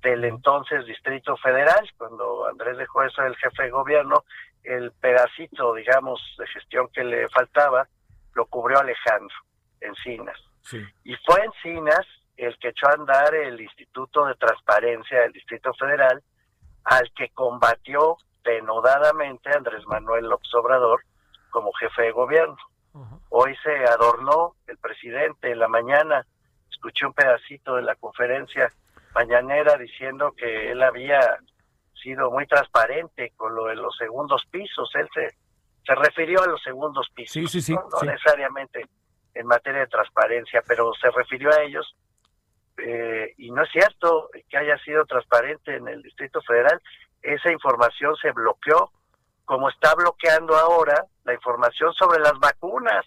del 0.00 0.24
entonces 0.24 0.86
Distrito 0.86 1.36
Federal, 1.38 1.90
cuando 1.98 2.46
Andrés 2.46 2.78
dejó 2.78 3.02
eso 3.02 3.22
del 3.22 3.34
jefe 3.34 3.64
de 3.64 3.70
gobierno, 3.70 4.22
el 4.62 4.92
pedacito, 4.92 5.74
digamos, 5.74 6.20
de 6.38 6.46
gestión 6.46 6.88
que 6.92 7.02
le 7.02 7.28
faltaba, 7.30 7.88
lo 8.34 8.46
cubrió 8.46 8.78
Alejandro 8.78 9.34
Encinas. 9.80 10.38
Y 11.02 11.16
fue 11.26 11.44
Encinas 11.44 12.06
el 12.36 12.56
que 12.58 12.68
echó 12.68 12.86
a 12.86 12.94
andar 12.94 13.34
el 13.34 13.60
Instituto 13.60 14.24
de 14.26 14.36
Transparencia 14.36 15.22
del 15.22 15.32
Distrito 15.32 15.74
Federal, 15.74 16.22
al 16.84 17.12
que 17.16 17.28
combatió 17.30 18.18
denodadamente 18.44 19.50
Andrés 19.50 19.86
Manuel 19.86 20.26
López 20.28 20.52
Obrador 20.54 21.02
como 21.50 21.72
jefe 21.72 22.02
de 22.02 22.12
gobierno. 22.12 22.56
Hoy 23.30 23.56
se 23.62 23.84
adornó 23.86 24.54
el 24.66 24.76
presidente 24.76 25.50
en 25.50 25.58
la 25.58 25.68
mañana, 25.68 26.26
escuché 26.70 27.06
un 27.06 27.14
pedacito 27.14 27.76
de 27.76 27.82
la 27.82 27.94
conferencia 27.94 28.70
mañanera 29.14 29.78
diciendo 29.78 30.32
que 30.36 30.70
él 30.70 30.82
había 30.82 31.38
sido 31.94 32.30
muy 32.30 32.46
transparente 32.46 33.32
con 33.36 33.54
lo 33.54 33.66
de 33.66 33.76
los 33.76 33.96
segundos 33.96 34.44
pisos. 34.50 34.90
Él 34.94 35.08
se, 35.14 35.28
se 35.86 35.94
refirió 35.94 36.42
a 36.42 36.46
los 36.46 36.62
segundos 36.62 37.08
pisos, 37.14 37.68
no, 37.70 38.02
necesariamente 38.02 38.86
en 39.34 39.46
materia 39.46 39.80
de 39.80 39.86
transparencia, 39.86 40.62
pero 40.66 40.92
se 41.00 41.10
refirió 41.10 41.50
a 41.50 41.62
ellos. 41.62 41.96
Eh, 42.78 43.34
y 43.38 43.50
no 43.50 43.62
es 43.62 43.70
cierto 43.70 44.30
que 44.48 44.56
haya 44.56 44.76
sido 44.78 45.04
transparente 45.04 45.76
en 45.76 45.88
el 45.88 46.02
Distrito 46.02 46.40
Federal. 46.42 46.80
Esa 47.22 47.52
información 47.52 48.16
se 48.16 48.32
bloqueó, 48.32 48.90
como 49.44 49.68
está 49.68 49.94
bloqueando 49.94 50.56
ahora 50.56 51.04
la 51.24 51.34
información 51.34 51.92
sobre 51.94 52.20
las 52.20 52.38
vacunas. 52.38 53.04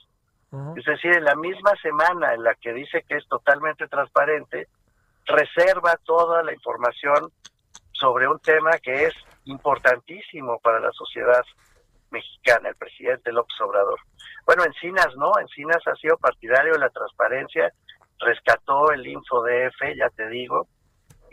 Es 0.78 0.86
decir, 0.86 1.12
en 1.12 1.26
la 1.26 1.36
misma 1.36 1.72
semana 1.82 2.34
en 2.34 2.42
la 2.44 2.56
que 2.56 2.72
dice 2.72 3.04
que 3.08 3.18
es 3.18 3.28
totalmente 3.28 3.88
transparente, 3.90 4.70
reserva 5.26 6.00
toda 6.06 6.44
la 6.44 6.54
información 6.54 7.30
sobre 7.92 8.28
un 8.28 8.40
tema 8.40 8.78
que 8.78 9.08
es 9.08 9.14
importantísimo 9.46 10.60
para 10.60 10.80
la 10.80 10.92
sociedad 10.94 11.44
mexicana, 12.10 12.70
el 12.70 12.76
presidente 12.76 13.34
López 13.34 13.60
Obrador. 13.60 14.00
Bueno, 14.46 14.64
Encinas 14.64 15.14
no, 15.18 15.32
Encinas 15.40 15.86
ha 15.88 15.96
sido 15.96 16.18
partidario 16.18 16.74
de 16.74 16.80
la 16.80 16.90
transparencia, 16.90 17.74
rescató 18.20 18.92
el 18.92 19.06
InfoDF, 19.06 19.82
ya 19.98 20.10
te 20.16 20.28
digo, 20.30 20.68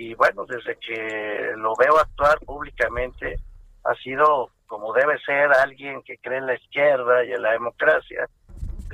y 0.02 0.14
bueno, 0.14 0.44
desde 0.46 0.76
que 0.78 1.52
lo 1.56 1.76
veo 1.76 1.96
actuar 1.96 2.38
públicamente, 2.40 3.36
ha 3.84 3.94
sido 3.94 4.50
como 4.66 4.92
debe 4.92 5.18
ser 5.20 5.52
alguien 5.52 6.02
que 6.02 6.18
cree 6.18 6.38
en 6.38 6.46
la 6.46 6.54
izquierda 6.54 7.24
y 7.24 7.32
en 7.32 7.42
la 7.42 7.52
democracia, 7.52 8.26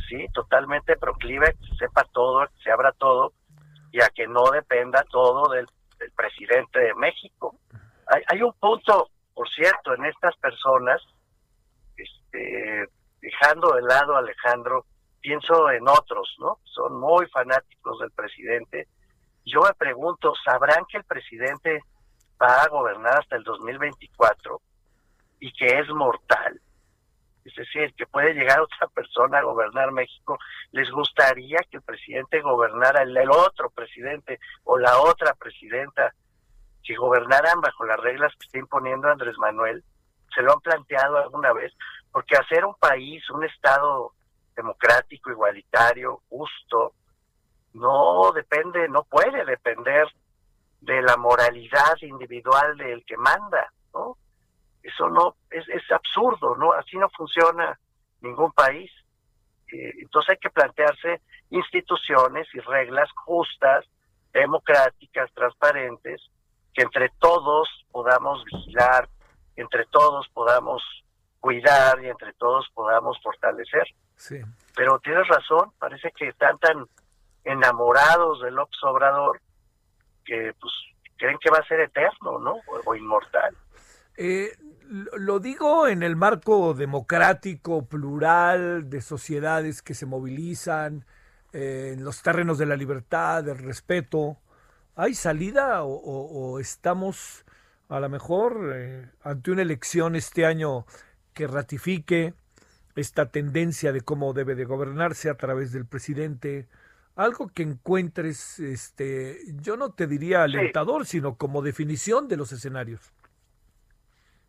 sí, 0.08 0.26
totalmente 0.34 0.96
proclive, 0.96 1.54
que 1.54 1.76
sepa 1.78 2.04
todo, 2.12 2.46
que 2.48 2.62
se 2.64 2.70
abra 2.70 2.92
todo, 2.92 3.32
y 3.92 4.02
a 4.02 4.08
que 4.08 4.26
no 4.26 4.50
dependa 4.50 5.04
todo 5.10 5.50
del, 5.50 5.66
presidente 6.16 6.78
de 6.78 6.94
México. 6.94 7.56
Hay, 8.06 8.22
hay, 8.28 8.42
un 8.42 8.52
punto, 8.52 9.08
por 9.34 9.48
cierto, 9.48 9.94
en 9.94 10.04
estas 10.04 10.36
personas, 10.36 11.00
este, 11.96 12.88
dejando 13.20 13.74
de 13.74 13.82
lado 13.82 14.14
a 14.14 14.18
Alejandro, 14.18 14.84
pienso 15.20 15.70
en 15.70 15.88
otros, 15.88 16.36
¿no? 16.38 16.58
Son 16.64 17.00
muy 17.00 17.26
fanáticos 17.28 17.98
del 17.98 18.10
presidente. 18.12 18.86
Yo 19.48 19.60
me 19.62 19.74
pregunto, 19.74 20.34
¿sabrán 20.44 20.84
que 20.86 20.98
el 20.98 21.04
presidente 21.04 21.82
va 22.40 22.62
a 22.62 22.68
gobernar 22.68 23.18
hasta 23.20 23.36
el 23.36 23.44
2024 23.44 24.60
y 25.40 25.52
que 25.52 25.66
es 25.66 25.88
mortal? 25.88 26.60
es 27.48 27.54
decir, 27.54 27.94
que 27.94 28.06
puede 28.06 28.34
llegar 28.34 28.60
otra 28.60 28.86
persona 28.88 29.38
a 29.38 29.42
gobernar 29.42 29.90
México, 29.90 30.38
les 30.72 30.90
gustaría 30.90 31.58
que 31.70 31.78
el 31.78 31.82
presidente 31.82 32.40
gobernara 32.40 33.02
el, 33.02 33.30
otro 33.30 33.70
presidente 33.70 34.38
o 34.64 34.78
la 34.78 35.00
otra 35.00 35.34
presidenta, 35.34 36.12
que 36.84 36.94
gobernaran 36.94 37.60
bajo 37.60 37.84
las 37.84 37.98
reglas 38.00 38.32
que 38.38 38.46
está 38.46 38.58
imponiendo 38.58 39.08
Andrés 39.08 39.36
Manuel, 39.38 39.82
se 40.34 40.42
lo 40.42 40.52
han 40.52 40.60
planteado 40.60 41.16
alguna 41.16 41.52
vez, 41.52 41.72
porque 42.12 42.36
hacer 42.36 42.64
un 42.64 42.74
país, 42.74 43.28
un 43.30 43.44
Estado 43.44 44.12
democrático, 44.54 45.30
igualitario, 45.30 46.22
justo, 46.28 46.92
no 47.78 48.32
depende, 48.32 48.88
no 48.88 49.04
puede 49.04 49.44
depender 49.44 50.06
de 50.80 51.02
la 51.02 51.16
moralidad 51.16 51.96
individual 52.02 52.76
del 52.76 53.04
que 53.04 53.16
manda, 53.16 53.72
¿no? 53.92 54.16
Eso 54.82 55.08
no, 55.08 55.36
es, 55.50 55.68
es 55.68 55.82
absurdo, 55.90 56.56
¿no? 56.56 56.72
Así 56.72 56.96
no 56.96 57.08
funciona 57.10 57.78
ningún 58.20 58.52
país. 58.52 58.90
Eh, 59.72 59.92
entonces 60.00 60.30
hay 60.30 60.36
que 60.38 60.50
plantearse 60.50 61.20
instituciones 61.50 62.46
y 62.54 62.60
reglas 62.60 63.10
justas, 63.24 63.84
democráticas, 64.32 65.30
transparentes, 65.32 66.22
que 66.74 66.82
entre 66.82 67.10
todos 67.18 67.68
podamos 67.90 68.44
vigilar, 68.44 69.08
entre 69.56 69.84
todos 69.86 70.28
podamos 70.28 70.82
cuidar 71.40 72.02
y 72.02 72.08
entre 72.08 72.32
todos 72.34 72.68
podamos 72.74 73.18
fortalecer. 73.22 73.86
Sí. 74.16 74.40
Pero 74.74 74.98
tienes 75.00 75.26
razón, 75.28 75.72
parece 75.78 76.12
que 76.12 76.28
están 76.28 76.58
tan 76.58 76.86
enamorados 77.48 78.42
del 78.42 78.54
López 78.54 78.78
Obrador 78.82 79.40
que 80.24 80.52
pues 80.60 80.72
creen 81.16 81.38
que 81.40 81.50
va 81.50 81.58
a 81.58 81.66
ser 81.66 81.80
eterno, 81.80 82.38
¿no? 82.38 82.56
O, 82.84 82.94
inmortal. 82.94 83.56
Eh, 84.16 84.52
lo 85.16 85.40
digo 85.40 85.88
en 85.88 86.02
el 86.02 86.16
marco 86.16 86.74
democrático, 86.74 87.86
plural, 87.86 88.90
de 88.90 89.00
sociedades 89.00 89.82
que 89.82 89.94
se 89.94 90.06
movilizan, 90.06 91.04
eh, 91.52 91.94
en 91.94 92.04
los 92.04 92.22
terrenos 92.22 92.58
de 92.58 92.66
la 92.66 92.76
libertad, 92.76 93.42
del 93.42 93.58
respeto. 93.58 94.36
¿Hay 94.96 95.14
salida 95.14 95.82
o, 95.84 96.58
estamos 96.58 97.44
a 97.88 98.00
lo 98.00 98.08
mejor 98.08 98.72
eh, 98.74 99.10
ante 99.22 99.50
una 99.50 99.62
elección 99.62 100.14
este 100.14 100.44
año 100.44 100.84
que 101.32 101.46
ratifique 101.46 102.34
esta 102.96 103.30
tendencia 103.30 103.92
de 103.92 104.00
cómo 104.02 104.32
debe 104.34 104.56
de 104.56 104.64
gobernarse 104.64 105.30
a 105.30 105.36
través 105.36 105.72
del 105.72 105.86
presidente? 105.86 106.68
Algo 107.18 107.48
que 107.52 107.64
encuentres, 107.64 108.60
este, 108.60 109.40
yo 109.60 109.76
no 109.76 109.90
te 109.90 110.06
diría 110.06 110.44
alentador, 110.44 111.04
sino 111.04 111.36
como 111.36 111.62
definición 111.62 112.28
de 112.28 112.36
los 112.36 112.52
escenarios. 112.52 113.12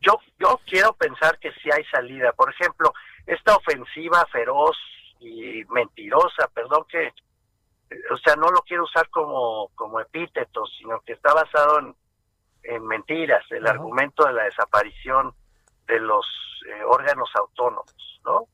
Yo, 0.00 0.20
yo 0.38 0.60
quiero 0.66 0.92
pensar 0.92 1.40
que 1.40 1.50
sí 1.54 1.68
hay 1.76 1.82
salida. 1.86 2.32
Por 2.32 2.48
ejemplo, 2.48 2.92
esta 3.26 3.56
ofensiva 3.56 4.24
feroz 4.30 4.76
y 5.18 5.64
mentirosa, 5.64 6.46
perdón 6.54 6.84
que, 6.88 7.12
o 8.12 8.16
sea, 8.18 8.36
no 8.36 8.48
lo 8.50 8.62
quiero 8.62 8.84
usar 8.84 9.10
como, 9.10 9.72
como 9.74 9.98
epíteto, 9.98 10.64
sino 10.78 11.00
que 11.00 11.14
está 11.14 11.34
basado 11.34 11.80
en, 11.80 11.96
en 12.62 12.86
mentiras, 12.86 13.44
el 13.50 13.66
argumento 13.66 14.24
de 14.26 14.32
la 14.32 14.44
desaparición 14.44 15.34
de 15.88 15.98
los 15.98 16.24
eh, 16.68 16.84
órganos 16.84 17.30
autónomos, 17.34 18.20
¿no? 18.24 18.46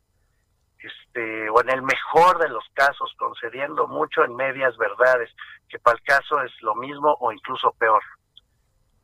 Este, 0.87 1.51
o 1.51 1.61
en 1.61 1.71
el 1.71 1.83
mejor 1.83 2.39
de 2.39 2.49
los 2.49 2.65
casos, 2.73 3.13
concediendo 3.19 3.89
mucho 3.89 4.23
en 4.23 4.37
medias 4.37 4.77
verdades, 4.77 5.31
que 5.69 5.79
para 5.79 5.97
el 5.97 6.03
caso 6.03 6.41
es 6.43 6.53
lo 6.63 6.75
mismo 6.77 7.17
o 7.19 7.33
incluso 7.33 7.73
peor. 7.73 8.03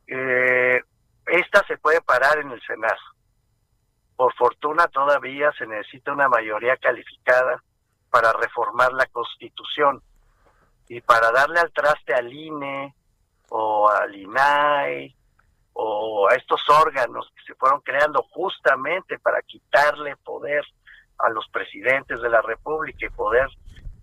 Eh, 0.07 0.81
esta 1.25 1.65
se 1.67 1.77
puede 1.77 1.99
parar 2.01 2.37
en 2.39 2.51
el 2.51 2.61
Senado. 2.61 2.99
Por 4.15 4.33
fortuna 4.35 4.87
todavía 4.87 5.51
se 5.57 5.65
necesita 5.65 6.13
una 6.13 6.29
mayoría 6.29 6.77
calificada 6.77 7.61
para 8.09 8.31
reformar 8.33 8.93
la 8.93 9.07
Constitución 9.07 10.01
y 10.87 11.01
para 11.01 11.31
darle 11.31 11.59
al 11.59 11.71
traste 11.73 12.13
al 12.13 12.31
INE 12.31 12.93
o 13.49 13.89
al 13.89 14.15
INAI 14.15 15.15
o 15.73 16.29
a 16.29 16.35
estos 16.35 16.61
órganos 16.69 17.29
que 17.35 17.43
se 17.43 17.55
fueron 17.55 17.81
creando 17.81 18.23
justamente 18.29 19.17
para 19.19 19.41
quitarle 19.41 20.15
poder 20.17 20.63
a 21.19 21.29
los 21.29 21.47
presidentes 21.49 22.21
de 22.21 22.29
la 22.29 22.41
República 22.41 23.05
y 23.05 23.09
poder 23.09 23.47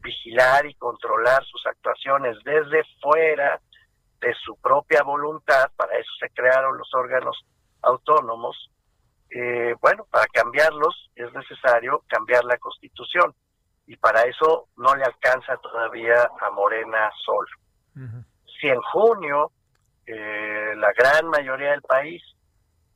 vigilar 0.03 0.67
y 0.67 0.75
controlar 0.75 1.45
sus 1.45 1.67
actuaciones 1.67 2.37
desde 2.45 2.83
fuera 3.01 3.61
de 4.21 4.35
su 4.35 4.57
propia 4.57 5.03
voluntad, 5.03 5.71
para 5.77 5.97
eso 5.97 6.11
se 6.19 6.29
crearon 6.31 6.77
los 6.77 6.93
órganos 6.95 7.45
autónomos, 7.83 8.71
eh, 9.31 9.75
bueno, 9.81 10.07
para 10.11 10.27
cambiarlos 10.27 11.11
es 11.15 11.33
necesario 11.33 12.03
cambiar 12.09 12.45
la 12.45 12.59
constitución 12.59 13.35
y 13.87 13.97
para 13.97 14.23
eso 14.23 14.69
no 14.77 14.95
le 14.95 15.05
alcanza 15.05 15.57
todavía 15.59 16.29
a 16.41 16.51
Morena 16.51 17.11
solo. 17.25 17.49
Si 18.61 18.69
en 18.69 18.81
junio 18.81 19.53
eh, 20.07 20.75
la 20.77 20.93
gran 20.93 21.29
mayoría 21.29 21.71
del 21.71 21.83
país 21.83 22.23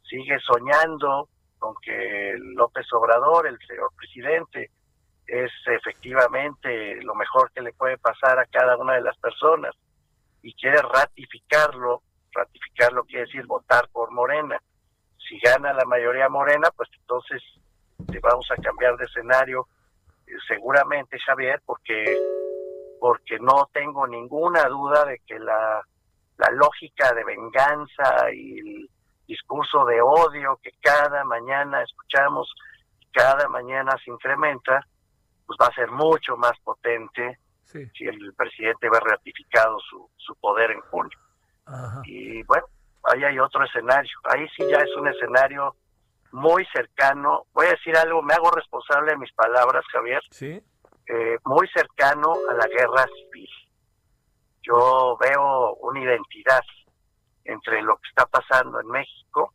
sigue 0.03 0.39
soñando 0.41 1.29
con 1.65 1.77
que 1.77 2.35
López 2.39 2.87
Obrador, 2.93 3.47
el 3.47 3.59
señor 3.67 3.89
presidente, 3.97 4.71
es 5.27 5.51
efectivamente 5.67 7.03
lo 7.03 7.15
mejor 7.15 7.51
que 7.53 7.63
le 7.63 7.73
puede 7.73 7.97
pasar 7.97 8.39
a 8.39 8.45
cada 8.45 8.77
una 8.77 8.97
de 8.97 9.01
las 9.01 9.17
personas 9.17 9.75
y 10.43 10.53
quiere 10.53 10.83
ratificarlo, 10.83 12.03
ratificarlo 12.33 13.05
quiere 13.05 13.25
decir 13.25 13.47
votar 13.47 13.89
por 13.89 14.11
Morena. 14.11 14.61
Si 15.27 15.39
gana 15.39 15.73
la 15.73 15.87
mayoría 15.87 16.29
Morena, 16.29 16.69
pues 16.77 16.91
entonces 17.01 17.43
vamos 18.21 18.47
a 18.51 18.61
cambiar 18.61 18.99
de 18.99 19.07
escenario 19.07 19.67
eh, 20.27 20.33
seguramente, 20.47 21.19
Javier, 21.19 21.63
porque 21.65 22.19
porque 23.01 23.39
no 23.39 23.71
tengo 23.73 24.07
ninguna 24.07 24.69
duda 24.69 25.07
de 25.07 25.19
que 25.27 25.39
la 25.39 25.83
la 26.37 26.51
lógica 26.51 27.15
de 27.15 27.25
venganza 27.25 28.31
y 28.35 28.59
el 28.59 28.91
discurso 29.27 29.85
de 29.85 30.01
odio 30.01 30.59
que 30.63 30.73
cada 30.81 31.25
mañana 31.25 31.83
escuchamos, 31.83 32.53
cada 33.13 33.49
mañana 33.49 33.93
se 34.05 34.11
incrementa, 34.11 34.87
pues 35.47 35.59
va 35.61 35.67
a 35.67 35.75
ser 35.75 35.91
mucho 35.91 36.37
más 36.37 36.59
potente 36.61 37.39
si 37.65 38.05
el 38.05 38.33
presidente 38.35 38.89
ve 38.89 39.01
ratificado 39.01 39.79
su, 39.81 40.09
su 40.17 40.35
poder 40.37 40.71
en 40.71 40.81
junio. 40.83 41.19
Y 42.05 42.43
bueno, 42.45 42.67
ahí 43.05 43.25
hay 43.25 43.39
otro 43.39 43.65
escenario. 43.65 44.17
Ahí 44.25 44.47
sí 44.57 44.65
ya 44.69 44.79
es 44.79 44.95
un 44.97 45.09
escenario 45.09 45.75
muy 46.33 46.65
cercano. 46.67 47.47
Voy 47.53 47.67
a 47.67 47.71
decir 47.71 47.97
algo, 47.97 48.23
me 48.23 48.35
hago 48.35 48.51
responsable 48.51 49.13
de 49.13 49.19
mis 49.19 49.33
palabras, 49.33 49.85
Javier. 49.93 50.23
Sí. 50.31 50.63
Eh, 51.07 51.39
muy 51.45 51.69
cercano 51.69 52.33
a 52.49 52.55
la 52.55 52.67
guerra 52.67 53.07
civil. 53.07 53.49
Yo 54.63 55.19
veo 55.21 55.75
una 55.75 56.01
identidad 56.01 56.63
entre 57.45 57.83
lo 57.83 57.97
que 57.97 58.09
está 58.09 58.27
pasando 58.27 58.81
en 58.81 58.89
México 58.89 59.53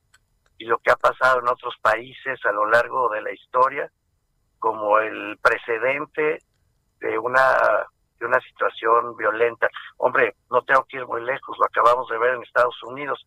y 0.57 0.65
lo 0.65 0.77
que 0.79 0.91
ha 0.91 0.95
pasado 0.95 1.39
en 1.39 1.47
otros 1.47 1.75
países 1.81 2.43
a 2.45 2.51
lo 2.51 2.65
largo 2.67 3.09
de 3.09 3.21
la 3.21 3.31
historia, 3.31 3.91
como 4.59 4.99
el 4.99 5.37
precedente 5.41 6.39
de 6.99 7.17
una 7.17 7.87
de 8.19 8.25
una 8.25 8.39
situación 8.41 9.15
violenta. 9.15 9.69
Hombre, 9.97 10.35
no 10.51 10.61
tengo 10.63 10.83
que 10.83 10.97
ir 10.97 11.07
muy 11.07 11.23
lejos, 11.23 11.57
lo 11.57 11.65
acabamos 11.65 12.09
de 12.09 12.17
ver 12.17 12.35
en 12.35 12.43
Estados 12.43 12.75
Unidos, 12.83 13.25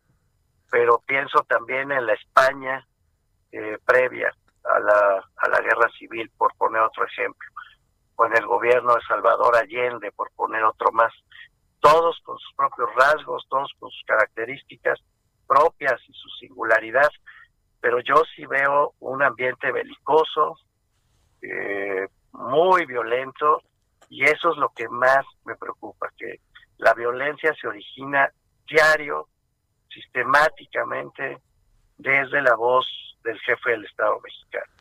pero 0.69 0.99
pienso 1.07 1.43
también 1.47 1.91
en 1.91 2.05
la 2.05 2.13
España 2.13 2.85
eh, 3.51 3.77
previa 3.83 4.31
a 4.63 4.79
la, 4.79 5.23
a 5.37 5.49
la 5.49 5.61
guerra 5.61 5.89
civil, 5.97 6.31
por 6.37 6.55
poner 6.57 6.81
otro 6.81 7.05
ejemplo, 7.05 7.49
o 8.15 8.25
en 8.25 8.37
el 8.37 8.45
gobierno 8.45 8.93
de 8.93 9.01
Salvador 9.01 9.55
Allende, 9.55 10.11
por 10.11 10.31
poner 10.35 10.63
otro 10.63 10.91
más 10.91 11.11
todos 11.83 12.17
con 12.23 12.39
sus 12.39 12.53
propios 12.55 12.89
rasgos, 12.95 13.45
todos 13.49 13.69
con 13.77 13.91
sus 13.91 14.03
características 14.05 15.01
propias 15.45 15.99
y 16.07 16.13
su 16.13 16.29
singularidad, 16.39 17.09
pero 17.81 17.99
yo 17.99 18.23
sí 18.33 18.45
veo 18.45 18.93
un 19.01 19.21
ambiente 19.21 19.69
belicoso, 19.69 20.55
eh, 21.41 22.07
muy 22.31 22.85
violento, 22.85 23.61
y 24.07 24.23
eso 24.23 24.51
es 24.51 24.57
lo 24.57 24.69
que 24.69 24.87
más 24.87 25.25
me 25.43 25.57
preocupa, 25.57 26.09
que 26.17 26.39
la 26.77 26.93
violencia 26.93 27.53
se 27.59 27.67
origina 27.67 28.31
diario, 28.65 29.27
sistemáticamente, 29.89 31.39
desde 31.97 32.41
la 32.41 32.55
voz 32.55 32.87
del 33.25 33.37
jefe 33.41 33.71
del 33.71 33.83
Estado 33.83 34.21
mexicano. 34.21 34.71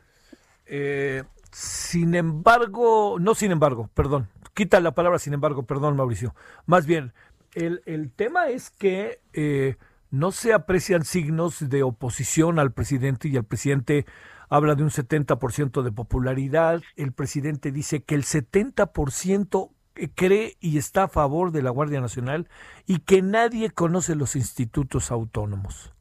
Eh, 0.67 1.25
sin 1.53 2.15
embargo, 2.15 3.19
no 3.21 3.35
sin 3.35 3.53
embargo, 3.53 3.89
perdón, 3.95 4.29
quita 4.55 4.81
la 4.81 4.93
palabra 4.93 5.19
sin 5.19 5.35
embargo, 5.35 5.65
perdón 5.65 5.97
Mauricio. 5.97 6.35
Más 6.67 6.87
bien, 6.87 7.13
el, 7.55 7.83
el 7.87 8.11
tema 8.11 8.49
es 8.49 8.71
que 8.71 9.21
eh, 9.35 9.77
no 10.11 10.33
se 10.33 10.53
aprecian 10.53 11.05
signos 11.05 11.69
de 11.69 11.83
oposición 11.83 12.59
al 12.59 12.73
presidente 12.73 13.29
y 13.29 13.37
el 13.37 13.45
presidente 13.45 14.07
habla 14.49 14.75
de 14.75 14.83
un 14.83 14.91
70% 14.91 15.83
de 15.83 15.93
popularidad. 15.93 16.83
El 16.97 17.13
presidente 17.13 17.71
dice 17.71 18.03
que 18.03 18.15
el 18.15 18.25
70% 18.25 19.71
cree 20.15 20.57
y 20.61 20.79
está 20.79 21.05
a 21.05 21.09
favor 21.09 21.53
de 21.53 21.63
la 21.63 21.71
Guardia 21.71 22.01
Nacional 22.01 22.49
y 22.87 23.01
que 23.01 23.23
nadie 23.23 23.71
conoce 23.71 24.15
los 24.15 24.37
institutos 24.37 25.11
autónomos. 25.11 25.93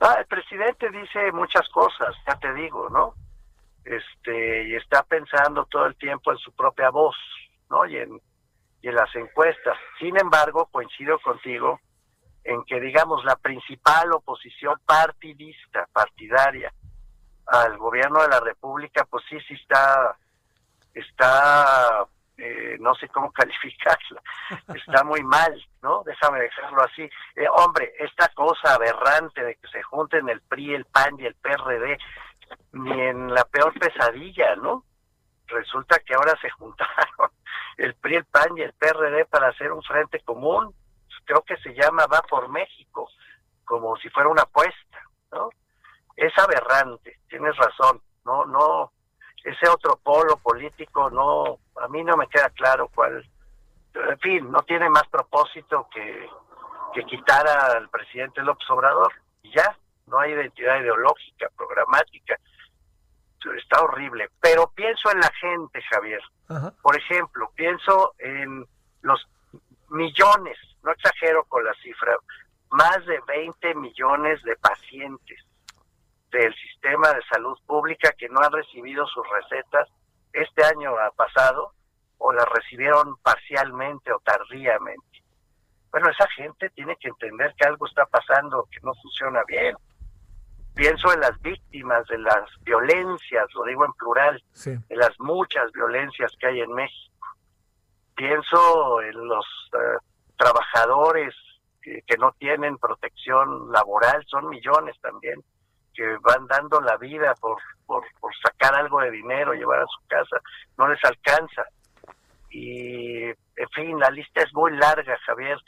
Ah, 0.00 0.16
el 0.18 0.26
presidente 0.26 0.90
dice 0.90 1.32
muchas 1.32 1.66
cosas, 1.70 2.14
ya 2.26 2.38
te 2.38 2.52
digo, 2.54 2.88
¿no? 2.90 3.14
Este, 3.84 4.68
y 4.68 4.74
está 4.76 5.02
pensando 5.02 5.66
todo 5.66 5.86
el 5.86 5.96
tiempo 5.96 6.32
en 6.32 6.38
su 6.38 6.52
propia 6.52 6.90
voz. 6.90 7.16
Y 7.88 7.96
en, 7.96 8.20
y 8.82 8.88
en 8.88 8.94
las 8.94 9.14
encuestas. 9.16 9.76
Sin 9.98 10.16
embargo, 10.18 10.68
coincido 10.70 11.18
contigo 11.18 11.80
en 12.44 12.62
que, 12.64 12.80
digamos, 12.80 13.24
la 13.24 13.36
principal 13.36 14.12
oposición 14.12 14.78
partidista, 14.86 15.88
partidaria 15.92 16.72
al 17.46 17.76
gobierno 17.78 18.22
de 18.22 18.28
la 18.28 18.40
República, 18.40 19.04
pues 19.06 19.24
sí, 19.28 19.38
sí 19.48 19.54
está, 19.54 20.16
está, 20.92 22.06
eh, 22.36 22.76
no 22.80 22.94
sé 22.94 23.08
cómo 23.08 23.32
calificarla, 23.32 24.22
está 24.74 25.02
muy 25.02 25.22
mal, 25.22 25.54
¿no? 25.82 26.02
Déjame 26.04 26.40
dejarlo 26.40 26.82
así. 26.82 27.02
Eh, 27.36 27.48
hombre, 27.56 27.92
esta 27.98 28.28
cosa 28.34 28.74
aberrante 28.74 29.42
de 29.42 29.56
que 29.56 29.68
se 29.68 29.82
junten 29.82 30.28
el 30.28 30.42
PRI, 30.42 30.74
el 30.74 30.84
PAN 30.84 31.18
y 31.18 31.26
el 31.26 31.34
PRD, 31.34 31.98
ni 32.72 33.00
en 33.00 33.32
la 33.32 33.44
peor 33.44 33.72
pesadilla, 33.78 34.56
¿no? 34.56 34.84
Resulta 35.46 35.98
que 36.00 36.14
ahora 36.14 36.38
se 36.40 36.50
juntaron 36.50 37.30
el 37.76 37.94
PRI, 37.94 38.16
el 38.16 38.24
PAN 38.24 38.56
y 38.56 38.62
el 38.62 38.72
PRD 38.72 39.26
para 39.26 39.48
hacer 39.48 39.72
un 39.72 39.82
frente 39.82 40.20
común. 40.20 40.74
Creo 41.24 41.42
que 41.42 41.56
se 41.58 41.74
llama 41.74 42.06
Va 42.06 42.20
por 42.22 42.48
México, 42.48 43.08
como 43.64 43.96
si 43.96 44.10
fuera 44.10 44.28
una 44.28 44.42
apuesta, 44.42 44.98
¿no? 45.32 45.48
Es 46.16 46.36
aberrante, 46.38 47.18
tienes 47.28 47.56
razón, 47.56 48.00
no, 48.24 48.44
no, 48.44 48.92
ese 49.42 49.68
otro 49.68 49.96
polo 49.96 50.36
político 50.36 51.10
no, 51.10 51.58
a 51.80 51.88
mí 51.88 52.02
no 52.04 52.16
me 52.16 52.28
queda 52.28 52.50
claro 52.50 52.88
cuál, 52.94 53.28
en 53.94 54.18
fin, 54.20 54.50
no 54.50 54.62
tiene 54.62 54.88
más 54.88 55.06
propósito 55.08 55.88
que, 55.92 56.28
que 56.94 57.04
quitar 57.04 57.46
al 57.46 57.88
presidente 57.90 58.42
López 58.42 58.68
Obrador, 58.70 59.12
y 59.42 59.54
ya, 59.54 59.76
no 60.06 60.18
hay 60.18 60.32
identidad 60.32 60.80
ideológica, 60.80 61.48
programática, 61.56 62.38
está 63.52 63.82
horrible, 63.82 64.30
pero 64.40 64.70
pienso 64.74 65.10
en 65.10 65.20
la 65.20 65.30
gente, 65.40 65.82
Javier. 65.90 66.22
Por 66.82 66.96
ejemplo, 66.96 67.50
pienso 67.54 68.14
en 68.18 68.66
los 69.02 69.26
millones, 69.90 70.56
no 70.82 70.92
exagero 70.92 71.44
con 71.44 71.64
la 71.64 71.74
cifra, 71.82 72.16
más 72.70 73.04
de 73.06 73.20
20 73.26 73.74
millones 73.74 74.42
de 74.42 74.56
pacientes 74.56 75.40
del 76.30 76.54
sistema 76.54 77.12
de 77.12 77.22
salud 77.30 77.56
pública 77.66 78.12
que 78.18 78.28
no 78.28 78.40
han 78.40 78.52
recibido 78.52 79.06
sus 79.06 79.24
recetas 79.30 79.88
este 80.32 80.64
año 80.64 80.92
pasado 81.16 81.72
o 82.18 82.32
las 82.32 82.48
recibieron 82.48 83.16
parcialmente 83.18 84.12
o 84.12 84.18
tardíamente. 84.20 85.22
Bueno, 85.90 86.10
esa 86.10 86.26
gente 86.30 86.70
tiene 86.70 86.96
que 86.96 87.08
entender 87.08 87.54
que 87.56 87.68
algo 87.68 87.86
está 87.86 88.04
pasando, 88.06 88.66
que 88.70 88.80
no 88.82 88.94
funciona 88.94 89.42
bien 89.46 89.76
pienso 90.74 91.12
en 91.12 91.20
las 91.20 91.40
víctimas 91.40 92.06
de 92.08 92.18
las 92.18 92.44
violencias, 92.62 93.46
lo 93.54 93.64
digo 93.64 93.84
en 93.84 93.92
plural, 93.92 94.42
de 94.64 94.96
las 94.96 95.18
muchas 95.20 95.70
violencias 95.72 96.32
que 96.38 96.46
hay 96.46 96.60
en 96.60 96.72
México. 96.72 97.14
Pienso 98.16 99.00
en 99.02 99.26
los 99.26 99.44
eh, 99.74 99.98
trabajadores 100.36 101.34
que, 101.82 102.02
no 102.18 102.32
tienen 102.38 102.78
protección 102.78 103.70
laboral, 103.70 104.24
son 104.26 104.48
millones 104.48 104.96
también, 105.00 105.42
que 105.92 106.16
van 106.22 106.46
dando 106.46 106.80
la 106.80 106.96
vida 106.96 107.34
por, 107.40 107.58
por, 107.86 108.04
por 108.20 108.32
sacar 108.36 108.74
algo 108.74 109.00
de 109.00 109.10
dinero, 109.10 109.52
llevar 109.52 109.80
a 109.80 109.86
su 109.86 110.06
casa, 110.08 110.38
no 110.78 110.88
les 110.88 111.02
alcanza. 111.04 111.66
Y, 112.50 113.24
en 113.24 113.68
fin, 113.74 113.98
la 113.98 114.10
lista 114.10 114.42
es 114.42 114.54
muy 114.54 114.74
larga, 114.76 115.18
Javier 115.26 115.58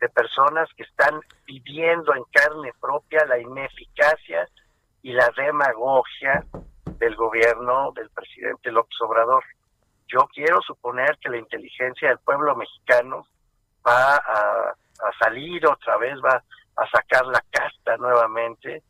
de 0.00 0.08
personas 0.08 0.68
que 0.76 0.82
están 0.82 1.20
viviendo 1.46 2.14
en 2.14 2.24
carne 2.32 2.72
propia 2.80 3.24
la 3.26 3.38
ineficacia 3.38 4.48
y 5.02 5.12
la 5.12 5.30
demagogia 5.36 6.44
del 6.98 7.14
gobierno 7.14 7.92
del 7.92 8.10
presidente 8.10 8.70
López 8.70 9.00
Obrador. 9.00 9.44
Yo 10.08 10.26
quiero 10.32 10.60
suponer 10.62 11.16
que 11.18 11.30
la 11.30 11.38
inteligencia 11.38 12.08
del 12.08 12.18
pueblo 12.18 12.54
mexicano 12.56 13.26
va 13.86 14.16
a, 14.16 14.74
salir 15.18 15.66
otra 15.66 15.96
vez, 15.98 16.14
va 16.24 16.42
a 16.76 16.90
sacar 16.90 17.26
la 17.26 17.42
casta 17.50 17.96
nuevamente 17.96 18.82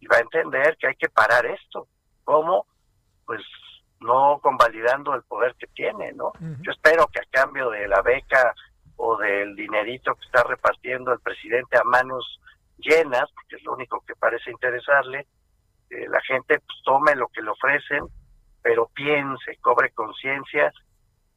y 0.00 0.06
va 0.06 0.16
a 0.16 0.20
entender 0.20 0.76
que 0.78 0.88
hay 0.88 0.96
que 0.96 1.08
parar 1.08 1.46
esto. 1.46 1.86
¿Cómo? 2.24 2.66
Pues 3.24 3.42
no 4.00 4.38
convalidando 4.42 5.14
el 5.14 5.22
poder 5.22 5.54
que 5.58 5.66
tiene, 5.68 6.12
¿no? 6.12 6.32
Yo 6.62 6.72
espero 6.72 7.06
que 7.08 7.20
a 7.20 7.24
cambio 7.30 7.70
de 7.70 7.88
la 7.88 8.02
beca 8.02 8.54
o 8.96 9.16
del 9.16 9.54
dinerito 9.54 10.14
que 10.14 10.24
está 10.24 10.42
repartiendo 10.44 11.12
el 11.12 11.20
presidente 11.20 11.78
a 11.78 11.84
manos 11.84 12.40
llenas, 12.78 13.30
porque 13.34 13.56
es 13.56 13.64
lo 13.64 13.74
único 13.74 14.02
que 14.06 14.14
parece 14.14 14.50
interesarle, 14.50 15.26
eh, 15.90 16.08
la 16.08 16.20
gente 16.22 16.58
pues, 16.58 16.78
tome 16.84 17.14
lo 17.14 17.28
que 17.28 17.42
le 17.42 17.50
ofrecen, 17.50 18.04
pero 18.62 18.90
piense, 18.94 19.56
cobre 19.60 19.90
conciencia 19.90 20.72